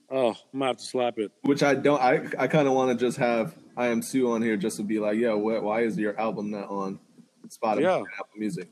Oh, 0.08 0.28
I'm 0.28 0.36
gonna 0.60 0.66
have 0.66 0.76
to 0.76 0.84
slap 0.84 1.18
it. 1.18 1.32
Which 1.42 1.64
I 1.64 1.74
don't. 1.74 2.00
I 2.00 2.24
I 2.38 2.46
kind 2.46 2.68
of 2.68 2.74
want 2.74 2.96
to 2.96 3.04
just 3.04 3.18
have 3.18 3.54
Iamsu 3.76 4.30
on 4.32 4.42
here 4.42 4.56
just 4.56 4.76
to 4.76 4.84
be 4.84 5.00
like, 5.00 5.16
yo, 5.18 5.36
what, 5.38 5.64
why 5.64 5.80
is 5.82 5.98
your 5.98 6.16
album 6.20 6.50
not 6.52 6.68
on 6.68 7.00
Spotify, 7.48 7.80
Yeah. 7.80 7.96
and 7.96 8.06
Apple 8.14 8.28
Music? 8.36 8.68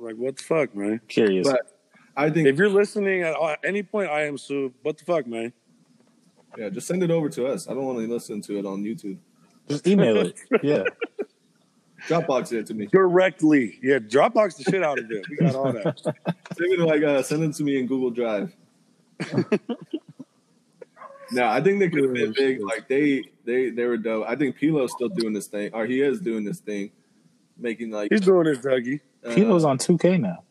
Like, 0.00 0.16
what 0.16 0.36
the 0.36 0.42
fuck, 0.42 0.74
man? 0.76 1.00
Curious. 1.08 1.48
But 1.48 1.60
I 2.16 2.28
think 2.28 2.46
If 2.48 2.58
you're 2.58 2.68
listening 2.68 3.22
at 3.22 3.34
at 3.40 3.60
any 3.64 3.82
point, 3.82 4.10
Iamsu. 4.10 4.72
What 4.82 4.98
the 4.98 5.04
fuck, 5.06 5.26
man? 5.26 5.54
Yeah, 6.58 6.68
just 6.68 6.86
send 6.86 7.02
it 7.02 7.10
over 7.10 7.28
to 7.30 7.46
us. 7.46 7.68
I 7.68 7.74
don't 7.74 7.84
want 7.84 7.98
to 7.98 8.06
listen 8.06 8.40
to 8.42 8.58
it 8.58 8.66
on 8.66 8.82
YouTube. 8.82 9.18
just 9.68 9.86
email 9.86 10.16
it. 10.18 10.38
Yeah. 10.62 10.84
Dropbox 12.08 12.52
it 12.52 12.66
to 12.66 12.74
me. 12.74 12.86
Directly, 12.86 13.78
yeah. 13.82 13.98
Dropbox 13.98 14.56
the 14.56 14.64
shit 14.70 14.82
out 14.82 14.98
of 14.98 15.08
it. 15.10 15.24
We 15.30 15.36
got 15.36 15.54
all 15.54 15.72
that. 15.72 15.98
Send 16.56 16.72
it 16.72 16.80
like 16.80 17.02
uh, 17.04 17.22
send 17.22 17.44
it 17.44 17.54
to 17.54 17.62
me 17.62 17.78
in 17.78 17.86
Google 17.86 18.10
Drive. 18.10 18.52
no, 21.32 21.46
I 21.46 21.60
think 21.62 21.78
they 21.78 21.88
could 21.88 22.04
have 22.04 22.12
been 22.14 22.32
big. 22.36 22.60
Like 22.60 22.88
they 22.88 23.22
they 23.44 23.70
they 23.70 23.84
were 23.84 23.96
dope. 23.96 24.26
I 24.28 24.36
think 24.36 24.56
P-Lo's 24.56 24.92
still 24.92 25.08
doing 25.08 25.32
this 25.32 25.46
thing, 25.46 25.70
or 25.72 25.86
he 25.86 26.00
is 26.02 26.20
doing 26.20 26.44
this 26.44 26.58
thing, 26.60 26.90
making 27.56 27.90
like 27.90 28.10
He's 28.10 28.20
doing 28.20 28.46
his 28.46 28.58
Dougie. 28.58 29.00
uh, 29.24 29.34
P-Lo's 29.34 29.64
on 29.64 29.78
2K 29.78 30.20
now. 30.20 30.42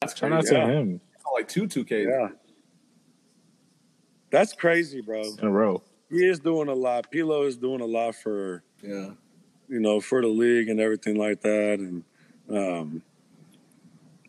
that's 0.00 0.16
Shout 0.18 0.32
out 0.32 0.40
crazy. 0.40 0.54
to 0.56 0.60
Yeah. 0.60 0.66
him 0.66 1.00
like 1.34 1.46
two 1.48 1.66
two 1.68 1.84
K. 1.84 2.02
Yeah, 2.04 2.28
that's 4.30 4.52
crazy, 4.52 5.00
bro. 5.00 5.22
in 5.22 5.46
a 5.46 5.50
row. 5.50 5.82
He 6.10 6.26
is 6.26 6.40
doing 6.40 6.68
a 6.68 6.74
lot. 6.74 7.10
P-Lo 7.10 7.42
is 7.42 7.56
doing 7.56 7.80
a 7.80 7.86
lot 7.86 8.14
for 8.14 8.62
Yeah, 8.82 9.10
you 9.68 9.80
know, 9.80 10.00
for 10.00 10.22
the 10.22 10.28
league 10.28 10.68
and 10.68 10.80
everything 10.80 11.16
like 11.16 11.42
that. 11.42 11.78
And, 11.78 12.04
um, 12.50 13.02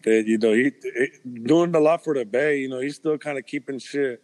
that, 0.03 0.25
you 0.27 0.37
know, 0.37 0.53
he, 0.53 0.71
he 0.83 1.39
doing 1.43 1.73
a 1.75 1.79
lot 1.79 2.03
for 2.03 2.13
the 2.13 2.25
Bay, 2.25 2.59
you 2.59 2.69
know, 2.69 2.79
he's 2.79 2.95
still 2.95 3.17
kind 3.17 3.37
of 3.37 3.45
keeping 3.45 3.79
shit 3.79 4.21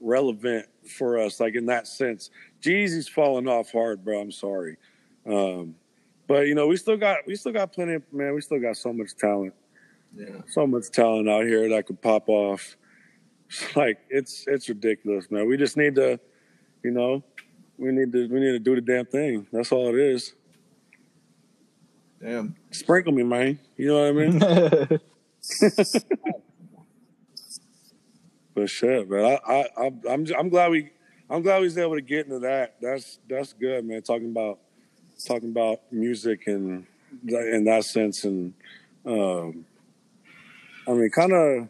relevant 0.00 0.66
for 0.88 1.18
us, 1.18 1.40
like 1.40 1.54
in 1.54 1.66
that 1.66 1.86
sense. 1.86 2.30
G-Eazy's 2.60 3.08
falling 3.08 3.48
off 3.48 3.72
hard, 3.72 4.04
bro. 4.04 4.20
I'm 4.20 4.32
sorry. 4.32 4.76
Um, 5.26 5.74
but 6.26 6.46
you 6.46 6.54
know, 6.54 6.66
we 6.66 6.76
still 6.76 6.96
got, 6.96 7.26
we 7.26 7.36
still 7.36 7.52
got 7.52 7.72
plenty 7.72 7.94
of, 7.94 8.02
man, 8.12 8.34
we 8.34 8.40
still 8.40 8.60
got 8.60 8.76
so 8.76 8.92
much 8.92 9.16
talent, 9.16 9.54
yeah. 10.14 10.42
so 10.46 10.66
much 10.66 10.90
talent 10.90 11.28
out 11.28 11.44
here 11.44 11.68
that 11.70 11.86
could 11.86 12.00
pop 12.00 12.28
off. 12.28 12.76
It's 13.48 13.76
like, 13.76 13.98
it's, 14.08 14.44
it's 14.46 14.68
ridiculous, 14.68 15.30
man. 15.30 15.48
We 15.48 15.56
just 15.56 15.76
need 15.76 15.94
to, 15.96 16.20
you 16.82 16.90
know, 16.90 17.22
we 17.76 17.92
need 17.92 18.12
to, 18.12 18.28
we 18.28 18.40
need 18.40 18.52
to 18.52 18.58
do 18.58 18.74
the 18.74 18.80
damn 18.80 19.06
thing. 19.06 19.46
That's 19.52 19.72
all 19.72 19.88
it 19.88 19.98
is. 19.98 20.34
Damn. 22.20 22.56
Sprinkle 22.70 23.12
me, 23.12 23.22
man. 23.22 23.58
You 23.76 23.88
know 23.88 24.12
what 24.12 24.22
I 24.22 24.90
mean? 24.90 25.00
But 28.58 28.68
shit, 28.68 29.08
man. 29.08 29.38
I, 29.46 29.52
I, 29.52 29.68
I 29.78 29.92
I'm, 30.10 30.26
I'm 30.36 30.48
glad 30.48 30.72
we, 30.72 30.90
I'm 31.30 31.42
glad 31.42 31.60
we 31.60 31.66
was 31.66 31.78
able 31.78 31.94
to 31.94 32.00
get 32.00 32.26
into 32.26 32.40
that. 32.40 32.74
That's, 32.82 33.20
that's 33.28 33.52
good, 33.52 33.84
man. 33.84 34.02
Talking 34.02 34.32
about, 34.32 34.58
talking 35.24 35.50
about 35.50 35.78
music 35.92 36.48
and 36.48 36.84
in 37.28 37.64
that 37.66 37.84
sense, 37.84 38.24
and 38.24 38.52
um, 39.06 39.64
I 40.88 40.92
mean, 40.92 41.08
kind 41.10 41.32
of. 41.32 41.68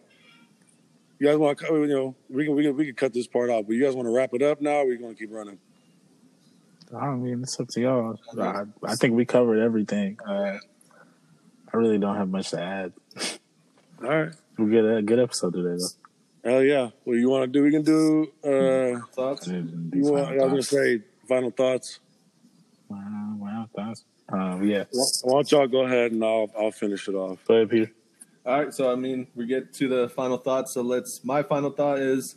You 1.19 1.27
guys 1.27 1.37
want 1.37 1.59
to, 1.59 1.67
you 1.81 1.87
know, 1.89 2.15
we 2.31 2.45
can 2.45 2.55
we 2.55 2.63
can 2.63 2.77
we 2.77 2.87
can 2.87 2.95
cut 2.95 3.13
this 3.13 3.27
part 3.27 3.51
off, 3.51 3.67
but 3.67 3.75
you 3.75 3.83
guys 3.83 3.95
want 3.95 4.07
to 4.07 4.15
wrap 4.15 4.35
it 4.35 4.43
up 4.43 4.61
now? 4.61 4.71
Or 4.71 4.83
are 4.83 4.87
we 4.87 4.97
going 4.97 5.15
to 5.15 5.19
keep 5.19 5.33
running? 5.33 5.59
I 6.97 7.07
don't 7.07 7.23
mean, 7.23 7.43
it's 7.43 7.59
up 7.61 7.69
to 7.69 7.81
y'all. 7.81 8.19
I, 8.41 8.65
I 8.85 8.95
think 8.95 9.15
we 9.15 9.27
covered 9.27 9.59
everything. 9.59 10.19
Uh, 10.27 10.59
I 11.73 11.77
really 11.77 11.99
don't 11.99 12.17
have 12.17 12.31
much 12.31 12.51
to 12.51 12.61
add. 12.61 12.93
All 14.03 14.09
right. 14.09 14.33
We 14.57 14.71
get 14.71 14.85
a 14.85 15.03
good 15.03 15.19
episode 15.19 15.53
today, 15.55 15.77
though. 15.77 16.51
Hell 16.51 16.63
yeah. 16.63 16.91
What 17.05 17.15
you 17.15 17.29
want 17.29 17.45
to 17.45 17.59
do? 17.59 17.63
We 17.65 17.71
can 17.71 17.83
do. 17.83 18.33
uh 18.43 19.01
Thoughts? 19.13 19.49
you 19.49 19.93
want, 19.93 20.29
I 20.29 20.45
was 20.47 20.51
gonna 20.51 20.63
say 20.63 21.03
final 21.29 21.51
thoughts. 21.51 21.99
Wow, 22.89 23.37
wow, 23.39 23.69
thoughts. 23.77 24.05
Um, 24.31 24.65
yeah. 24.65 24.85
Why 25.25 25.33
don't 25.33 25.53
y'all 25.53 25.67
go 25.67 25.85
ahead 25.85 26.13
and 26.13 26.25
I'll 26.25 26.51
I'll 26.59 26.71
finish 26.71 27.09
it 27.09 27.15
off. 27.15 27.39
Go 27.47 27.55
ahead, 27.55 27.71
Peter. 27.71 27.93
All 28.47 28.59
right, 28.59 28.73
so 28.73 28.91
I 28.91 28.95
mean, 28.95 29.27
we 29.35 29.47
get 29.47 29.73
to 29.75 29.89
the 29.89 30.09
final 30.09 30.39
thought. 30.39 30.69
So 30.69 30.83
let's. 30.83 31.25
My 31.25 31.43
final 31.43 31.71
thought 31.71 31.99
is, 31.99 32.37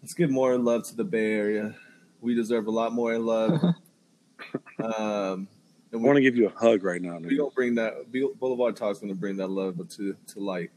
let's 0.00 0.14
give 0.14 0.30
more 0.30 0.56
love 0.56 0.86
to 0.88 0.96
the 0.96 1.04
Bay 1.04 1.32
Area. 1.34 1.74
We 2.20 2.34
deserve 2.34 2.66
a 2.66 2.70
lot 2.70 2.92
more 2.92 3.18
love. 3.18 3.62
um, 4.82 5.48
I 5.92 5.96
and 5.96 6.04
want 6.04 6.16
to 6.16 6.22
give 6.22 6.36
you 6.36 6.46
a 6.46 6.50
hug 6.50 6.84
right 6.84 7.02
now. 7.02 7.18
we 7.18 7.34
nigga. 7.34 7.38
gonna 7.38 7.50
bring 7.50 7.74
that. 7.74 8.10
Boulevard 8.38 8.76
Talk's 8.76 9.00
gonna 9.00 9.14
bring 9.14 9.36
that 9.38 9.48
love 9.48 9.76
to 9.96 10.16
to 10.28 10.40
light. 10.40 10.70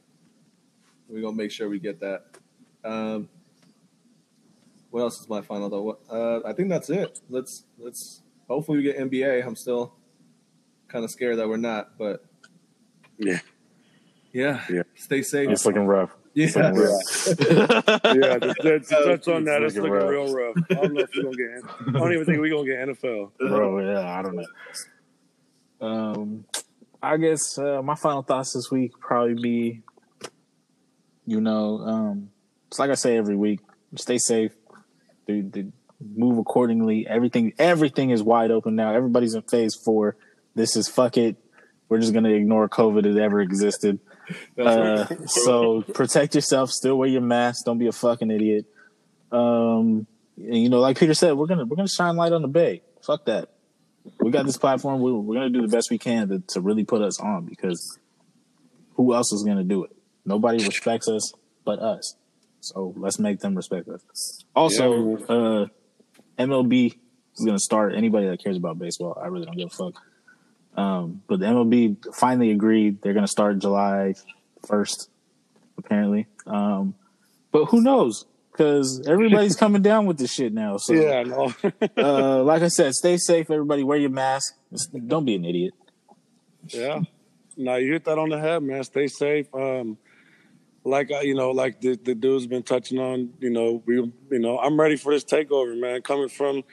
We're 1.07 1.21
gonna 1.21 1.37
make 1.37 1.51
sure 1.51 1.69
we 1.69 1.79
get 1.79 1.99
that. 1.99 2.25
Um, 2.83 3.29
what 4.89 5.01
else 5.01 5.21
is 5.21 5.29
my 5.29 5.41
final 5.41 5.69
thought? 5.69 6.01
Uh, 6.09 6.47
I 6.47 6.53
think 6.53 6.69
that's 6.69 6.89
it. 6.89 7.19
Let's 7.29 7.63
let's. 7.77 8.21
Hopefully, 8.49 8.79
we 8.79 8.83
get 8.83 8.97
NBA. 8.97 9.45
I'm 9.45 9.55
still 9.55 9.93
kind 10.87 11.05
of 11.05 11.11
scared 11.11 11.37
that 11.37 11.47
we're 11.47 11.57
not, 11.57 11.97
but 11.97 12.25
Yeah. 13.17 13.39
yeah, 14.31 14.61
Yeah. 14.69 14.83
Stay 14.95 15.21
safe. 15.21 15.49
It's 15.49 15.65
looking 15.65 15.85
rough. 15.85 16.11
It's 16.35 16.55
Yeah. 16.55 16.71
looking 16.71 16.81
rough. 16.81 17.27
yeah, 18.05 18.37
to, 18.39 18.53
to, 18.53 18.79
to 18.79 19.03
touch 19.05 19.27
on 19.27 19.43
that, 19.45 19.61
it's 19.61 19.75
Looking 19.75 19.91
looking 19.91 20.07
real 20.07 20.33
rough. 20.33 20.55
I 20.69 20.73
don't 20.73 20.93
know 20.93 21.01
if 21.01 21.09
we're 21.15 21.23
gonna 21.23 21.35
get. 21.35 21.95
I 21.95 21.99
don't 21.99 22.13
even 22.13 22.25
think 22.25 22.39
we're 22.39 22.49
gonna 22.49 22.65
get 22.65 22.87
NFL. 23.01 23.31
Bro, 23.37 23.79
yeah, 23.79 24.19
I 24.19 24.21
don't 24.21 24.35
know. 24.35 24.45
Um, 25.87 26.45
I 27.01 27.17
guess 27.17 27.57
uh, 27.57 27.81
my 27.83 27.95
final 27.95 28.23
thoughts 28.23 28.53
this 28.53 28.71
week 28.71 28.93
probably 28.99 29.33
be, 29.35 29.81
you 31.25 31.41
know, 31.41 31.79
um, 31.79 32.29
it's 32.67 32.79
like 32.79 32.89
I 32.89 32.95
say 32.95 33.17
every 33.17 33.35
week: 33.35 33.59
stay 33.95 34.17
safe, 34.17 34.53
do, 35.27 35.41
do, 35.43 35.71
move 36.15 36.37
accordingly. 36.37 37.05
Everything, 37.07 37.53
everything 37.59 38.09
is 38.09 38.23
wide 38.23 38.51
open 38.51 38.75
now. 38.75 38.93
Everybody's 38.93 39.35
in 39.35 39.41
phase 39.43 39.75
four. 39.75 40.15
This 40.55 40.75
is 40.75 40.87
fuck 40.87 41.17
it. 41.17 41.35
We're 41.93 41.99
just 41.99 42.11
gonna 42.11 42.29
ignore 42.29 42.67
COVID 42.67 43.05
as 43.05 43.17
ever 43.17 43.39
existed. 43.39 43.99
Uh, 44.57 45.05
so 45.25 45.81
protect 45.81 46.33
yourself. 46.33 46.71
Still 46.71 46.97
wear 46.97 47.09
your 47.09 47.21
mask. 47.21 47.65
Don't 47.65 47.77
be 47.77 47.87
a 47.87 47.91
fucking 47.91 48.31
idiot. 48.31 48.65
Um, 49.33 50.07
and, 50.37 50.57
you 50.57 50.69
know, 50.69 50.79
like 50.79 50.97
Peter 50.97 51.13
said, 51.13 51.33
we're 51.33 51.45
gonna 51.45 51.65
we're 51.65 51.75
gonna 51.75 51.89
shine 51.89 52.15
light 52.15 52.31
on 52.31 52.41
the 52.41 52.47
bay. 52.47 52.83
Fuck 53.05 53.25
that. 53.25 53.49
We 54.21 54.31
got 54.31 54.45
this 54.45 54.55
platform. 54.55 55.01
We, 55.01 55.11
we're 55.11 55.35
gonna 55.35 55.49
do 55.49 55.61
the 55.61 55.67
best 55.67 55.91
we 55.91 55.97
can 55.97 56.29
to, 56.29 56.39
to 56.39 56.61
really 56.61 56.85
put 56.85 57.01
us 57.01 57.19
on 57.19 57.45
because 57.45 57.99
who 58.95 59.13
else 59.13 59.33
is 59.33 59.43
gonna 59.43 59.65
do 59.65 59.83
it? 59.83 59.91
Nobody 60.25 60.63
respects 60.63 61.09
us 61.09 61.33
but 61.65 61.79
us. 61.79 62.15
So 62.61 62.93
let's 62.95 63.19
make 63.19 63.41
them 63.41 63.55
respect 63.55 63.89
us. 63.89 64.45
Also, 64.55 65.17
uh, 65.17 65.67
MLB 66.39 66.97
is 67.35 67.45
gonna 67.45 67.59
start. 67.59 67.93
Anybody 67.93 68.27
that 68.29 68.41
cares 68.41 68.55
about 68.55 68.79
baseball, 68.79 69.19
I 69.21 69.27
really 69.27 69.45
don't 69.45 69.57
give 69.57 69.67
a 69.67 69.75
fuck. 69.75 70.01
Um, 70.75 71.21
but 71.27 71.39
the 71.39 71.45
MLB 71.45 72.13
finally 72.15 72.51
agreed 72.51 73.01
they're 73.01 73.13
going 73.13 73.25
to 73.25 73.31
start 73.31 73.59
July 73.59 74.15
1st, 74.65 75.07
apparently. 75.77 76.27
Um, 76.47 76.95
but 77.51 77.65
who 77.65 77.81
knows? 77.81 78.25
Because 78.51 79.05
everybody's 79.07 79.55
coming 79.63 79.81
down 79.81 80.05
with 80.05 80.17
this 80.17 80.31
shit 80.33 80.53
now. 80.53 80.77
So, 80.77 80.93
Yeah, 80.93 81.23
no. 81.23 81.53
uh, 81.97 82.43
like 82.43 82.61
I 82.63 82.67
said, 82.69 82.93
stay 82.93 83.17
safe, 83.17 83.49
everybody. 83.51 83.83
Wear 83.83 83.97
your 83.97 84.09
mask. 84.09 84.55
Don't 85.07 85.25
be 85.25 85.35
an 85.35 85.45
idiot. 85.45 85.73
Yeah. 86.69 87.01
No, 87.55 87.75
you 87.75 87.91
hit 87.93 88.05
that 88.05 88.17
on 88.17 88.29
the 88.29 88.39
head, 88.39 88.63
man. 88.63 88.83
Stay 88.83 89.07
safe. 89.07 89.53
Um, 89.53 89.97
like 90.83 91.09
you 91.21 91.35
know, 91.35 91.51
like 91.51 91.79
the, 91.81 91.95
the 91.95 92.15
dude's 92.15 92.45
been 92.47 92.63
touching 92.63 92.99
on, 92.99 93.33
you 93.39 93.49
know, 93.49 93.81
we, 93.85 93.95
you 93.95 94.39
know, 94.39 94.59
I'm 94.59 94.79
ready 94.79 94.97
for 94.97 95.13
this 95.13 95.23
takeover, 95.23 95.79
man. 95.79 96.01
Coming 96.01 96.29
from, 96.29 96.63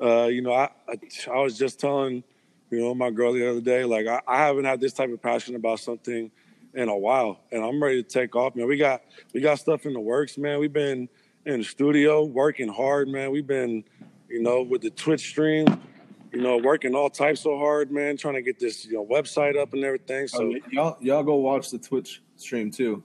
uh, 0.00 0.26
you 0.26 0.42
know, 0.42 0.52
I, 0.52 0.68
I, 0.88 0.94
I 1.32 1.38
was 1.40 1.58
just 1.58 1.80
telling, 1.80 2.22
you 2.70 2.80
know, 2.80 2.94
my 2.94 3.10
girl 3.10 3.32
the 3.32 3.48
other 3.48 3.60
day, 3.60 3.84
like 3.84 4.06
I, 4.06 4.20
I 4.26 4.38
haven't 4.38 4.64
had 4.64 4.80
this 4.80 4.92
type 4.92 5.10
of 5.10 5.22
passion 5.22 5.54
about 5.54 5.80
something 5.80 6.30
in 6.74 6.88
a 6.88 6.96
while, 6.96 7.40
and 7.50 7.64
I'm 7.64 7.82
ready 7.82 8.02
to 8.02 8.08
take 8.08 8.36
off, 8.36 8.54
man. 8.54 8.66
We 8.66 8.76
got 8.76 9.02
we 9.32 9.40
got 9.40 9.58
stuff 9.58 9.86
in 9.86 9.92
the 9.92 10.00
works, 10.00 10.36
man. 10.36 10.58
We've 10.58 10.72
been 10.72 11.08
in 11.44 11.58
the 11.58 11.64
studio 11.64 12.24
working 12.24 12.68
hard, 12.68 13.08
man. 13.08 13.30
We've 13.30 13.46
been, 13.46 13.84
you 14.28 14.42
know, 14.42 14.62
with 14.62 14.82
the 14.82 14.90
Twitch 14.90 15.20
stream, 15.20 15.66
you 16.32 16.40
know, 16.40 16.58
working 16.58 16.94
all 16.94 17.08
types 17.08 17.40
so 17.42 17.56
hard, 17.56 17.90
man, 17.90 18.16
trying 18.16 18.34
to 18.34 18.42
get 18.42 18.58
this, 18.58 18.84
you 18.84 18.94
know, 18.94 19.06
website 19.06 19.56
up 19.56 19.72
and 19.72 19.84
everything. 19.84 20.28
So. 20.28 20.42
Oh, 20.42 20.54
y'all, 20.70 20.96
y'all 21.00 21.22
go 21.22 21.36
watch 21.36 21.70
the 21.70 21.78
Twitch 21.78 22.22
stream 22.36 22.70
too. 22.70 23.02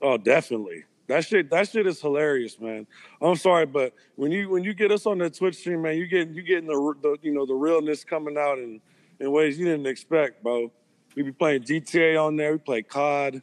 Oh, 0.00 0.16
definitely. 0.16 0.84
That 1.08 1.24
shit, 1.24 1.50
that 1.50 1.68
shit 1.68 1.86
is 1.86 2.00
hilarious, 2.00 2.58
man. 2.58 2.86
I'm 3.20 3.36
sorry, 3.36 3.66
but 3.66 3.92
when 4.14 4.30
you 4.30 4.48
when 4.48 4.64
you 4.64 4.72
get 4.72 4.90
us 4.92 5.04
on 5.04 5.18
the 5.18 5.28
Twitch 5.28 5.56
stream, 5.56 5.82
man, 5.82 5.96
you 5.96 6.06
get 6.06 6.28
you 6.28 6.42
getting 6.42 6.66
the, 6.66 6.94
the 7.02 7.16
you 7.20 7.34
know 7.34 7.44
the 7.44 7.54
realness 7.54 8.04
coming 8.04 8.38
out 8.38 8.58
in 8.58 8.80
in 9.20 9.30
ways 9.30 9.58
you 9.58 9.64
didn't 9.64 9.86
expect, 9.86 10.42
bro. 10.42 10.70
We 11.14 11.22
be 11.22 11.32
playing 11.32 11.62
GTA 11.62 12.22
on 12.22 12.36
there. 12.36 12.52
We 12.52 12.58
play 12.58 12.82
COD. 12.82 13.42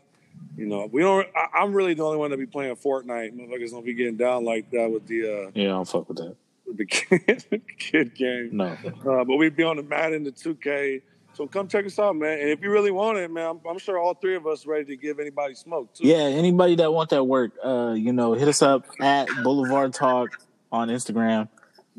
You 0.57 0.65
know, 0.65 0.87
we 0.91 1.01
don't. 1.01 1.27
I, 1.35 1.59
I'm 1.59 1.73
really 1.73 1.93
the 1.93 2.03
only 2.03 2.17
one 2.17 2.31
that 2.31 2.37
be 2.37 2.45
playing 2.45 2.75
Fortnite. 2.77 3.33
Motherfuckers 3.35 3.71
don't 3.71 3.85
be 3.85 3.93
getting 3.93 4.15
down 4.17 4.45
like 4.45 4.69
that 4.71 4.89
with 4.89 5.05
the 5.05 5.23
uh 5.47 5.51
Yeah, 5.53 5.65
I 5.65 5.69
don't 5.71 5.87
fuck 5.87 6.07
with 6.07 6.17
that. 6.17 6.35
with 6.65 6.77
the 6.77 6.85
kid, 6.87 7.61
kid 7.77 8.15
game. 8.15 8.49
No. 8.53 8.65
Uh, 8.65 9.23
but 9.25 9.35
we'd 9.37 9.55
be 9.55 9.63
on 9.63 9.75
the 9.77 9.83
Madden, 9.83 10.23
the 10.23 10.31
2K. 10.31 11.01
So 11.33 11.45
come 11.47 11.67
check 11.67 11.85
us 11.85 11.99
out, 11.99 12.15
man. 12.15 12.39
And 12.39 12.49
if 12.49 12.61
you 12.61 12.71
really 12.71 12.91
want 12.91 13.17
it, 13.17 13.29
man, 13.31 13.47
I'm, 13.47 13.59
I'm 13.69 13.77
sure 13.79 13.97
all 13.99 14.13
three 14.13 14.35
of 14.35 14.47
us 14.47 14.65
ready 14.65 14.85
to 14.85 14.95
give 14.97 15.19
anybody 15.19 15.55
smoke 15.55 15.93
too. 15.93 16.07
Yeah, 16.07 16.17
anybody 16.17 16.75
that 16.75 16.91
want 16.91 17.09
that 17.11 17.23
work, 17.23 17.51
uh, 17.63 17.93
you 17.95 18.11
know, 18.13 18.33
hit 18.33 18.47
us 18.47 18.61
up 18.61 18.85
at 18.99 19.27
Boulevard 19.43 19.93
Talk 19.93 20.29
on 20.71 20.89
Instagram. 20.89 21.47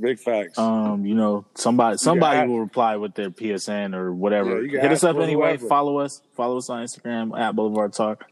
Big 0.01 0.19
facts. 0.19 0.59
Um, 0.59 1.05
you 1.05 1.15
know, 1.15 1.45
somebody 1.55 1.99
somebody 1.99 2.39
add- 2.39 2.49
will 2.49 2.61
reply 2.61 2.97
with 2.97 3.15
their 3.15 3.31
PSN 3.31 3.95
or 3.95 4.13
whatever. 4.13 4.65
Yeah, 4.65 4.81
Hit 4.81 4.93
us 4.93 5.05
up 5.05 5.17
anyway. 5.17 5.51
whoever. 5.57 5.69
Follow 5.69 5.99
us. 5.99 6.23
Follow 6.35 6.57
us 6.57 6.71
on 6.71 6.83
Instagram 6.83 7.39
at 7.39 7.55
Boulevard 7.55 7.93
Talk. 7.93 8.25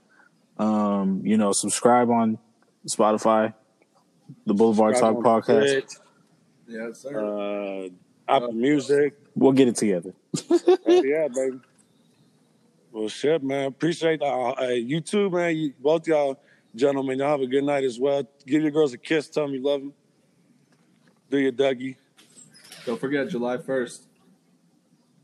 Um, 0.58 1.20
you 1.24 1.36
know, 1.36 1.52
subscribe 1.52 2.10
on 2.10 2.38
Spotify, 2.86 3.52
the 4.46 4.54
Boulevard 4.54 4.96
Talk 4.96 5.16
podcast. 5.16 5.72
Twitch, 5.72 5.90
Yes, 6.66 7.00
sir. 7.02 7.18
uh, 7.18 7.88
Apple 8.26 8.52
Music. 8.52 9.14
We'll 9.34 9.52
get 9.52 9.68
it 9.68 9.76
together. 9.76 10.14
yeah, 10.86 11.28
baby. 11.28 11.60
Well, 12.92 13.08
shit, 13.08 13.42
man. 13.42 13.66
Appreciate 13.66 14.22
uh, 14.22 14.50
uh, 14.52 14.64
you 14.68 15.00
too, 15.00 15.30
man. 15.30 15.56
You, 15.56 15.72
both 15.78 16.06
y'all 16.08 16.38
gentlemen, 16.74 17.18
y'all 17.18 17.30
have 17.30 17.40
a 17.40 17.46
good 17.46 17.64
night 17.64 17.84
as 17.84 17.98
well. 18.00 18.22
Give 18.46 18.62
your 18.62 18.70
girls 18.70 18.92
a 18.94 18.98
kiss. 18.98 19.28
Tell 19.28 19.44
them 19.46 19.54
you 19.54 19.62
love 19.62 19.80
them. 19.80 19.92
Do 21.30 21.38
your 21.38 21.52
Dougie. 21.52 21.96
Don't 22.86 23.00
forget 23.00 23.28
July 23.28 23.58
first. 23.58 24.04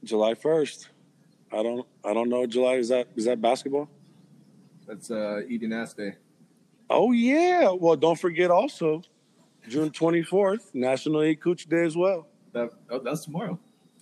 July 0.02 0.34
first. 0.34 0.88
I 1.52 1.62
don't. 1.62 1.86
I 2.04 2.12
don't 2.12 2.28
know. 2.28 2.46
July 2.46 2.74
is 2.74 2.88
that? 2.88 3.08
Is 3.16 3.24
that 3.24 3.40
basketball? 3.40 3.88
That's 4.86 5.10
uh, 5.10 5.40
eating 5.48 5.72
ass 5.72 5.94
day. 5.94 6.16
Oh 6.90 7.12
yeah. 7.12 7.70
Well, 7.70 7.96
don't 7.96 8.18
forget 8.18 8.50
also, 8.50 9.02
June 9.68 9.90
twenty 9.90 10.22
fourth, 10.22 10.70
National 10.74 11.22
Eat 11.24 11.40
Coochie 11.40 11.68
Day 11.68 11.84
as 11.84 11.96
well. 11.96 12.26
That 12.52 12.70
oh, 12.90 12.98
that's 12.98 13.24
tomorrow. 13.24 13.58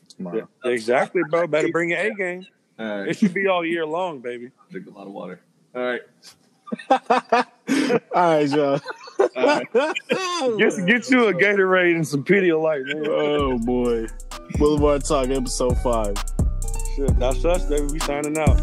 Tomorrow. 0.09 0.49
exactly, 0.65 1.23
bro. 1.31 1.47
Better 1.47 1.69
bring 1.69 1.91
your 1.91 1.99
A 1.99 2.13
game. 2.15 2.47
All 2.79 3.03
It 3.03 3.17
should 3.17 3.33
be 3.33 3.47
all 3.47 3.65
year 3.65 3.87
long, 3.87 4.21
baby. 4.21 4.51
drink 4.71 4.87
a 4.87 4.91
lot 4.91 5.07
of 5.07 5.13
water. 5.13 5.41
All 5.75 5.83
right. 5.83 6.03
All 8.15 8.37
right, 8.37 8.49
y'all. 8.49 8.81
All 9.37 9.47
right. 9.47 9.73
Get 9.73 10.87
get 10.87 11.11
you 11.11 11.29
a 11.29 11.35
Gatorade 11.43 11.95
and 11.95 12.07
some 12.07 12.25
Pedialyte, 12.25 12.85
man. 12.87 13.07
oh 13.09 13.59
boy. 13.59 14.07
Boulevard 14.59 15.05
Talk 15.05 15.29
episode 15.29 15.79
five. 15.79 16.15
Shit, 16.97 17.19
that's 17.19 17.45
us, 17.45 17.65
baby. 17.67 17.87
We 17.93 17.99
signing 18.01 18.37
out. 18.39 18.59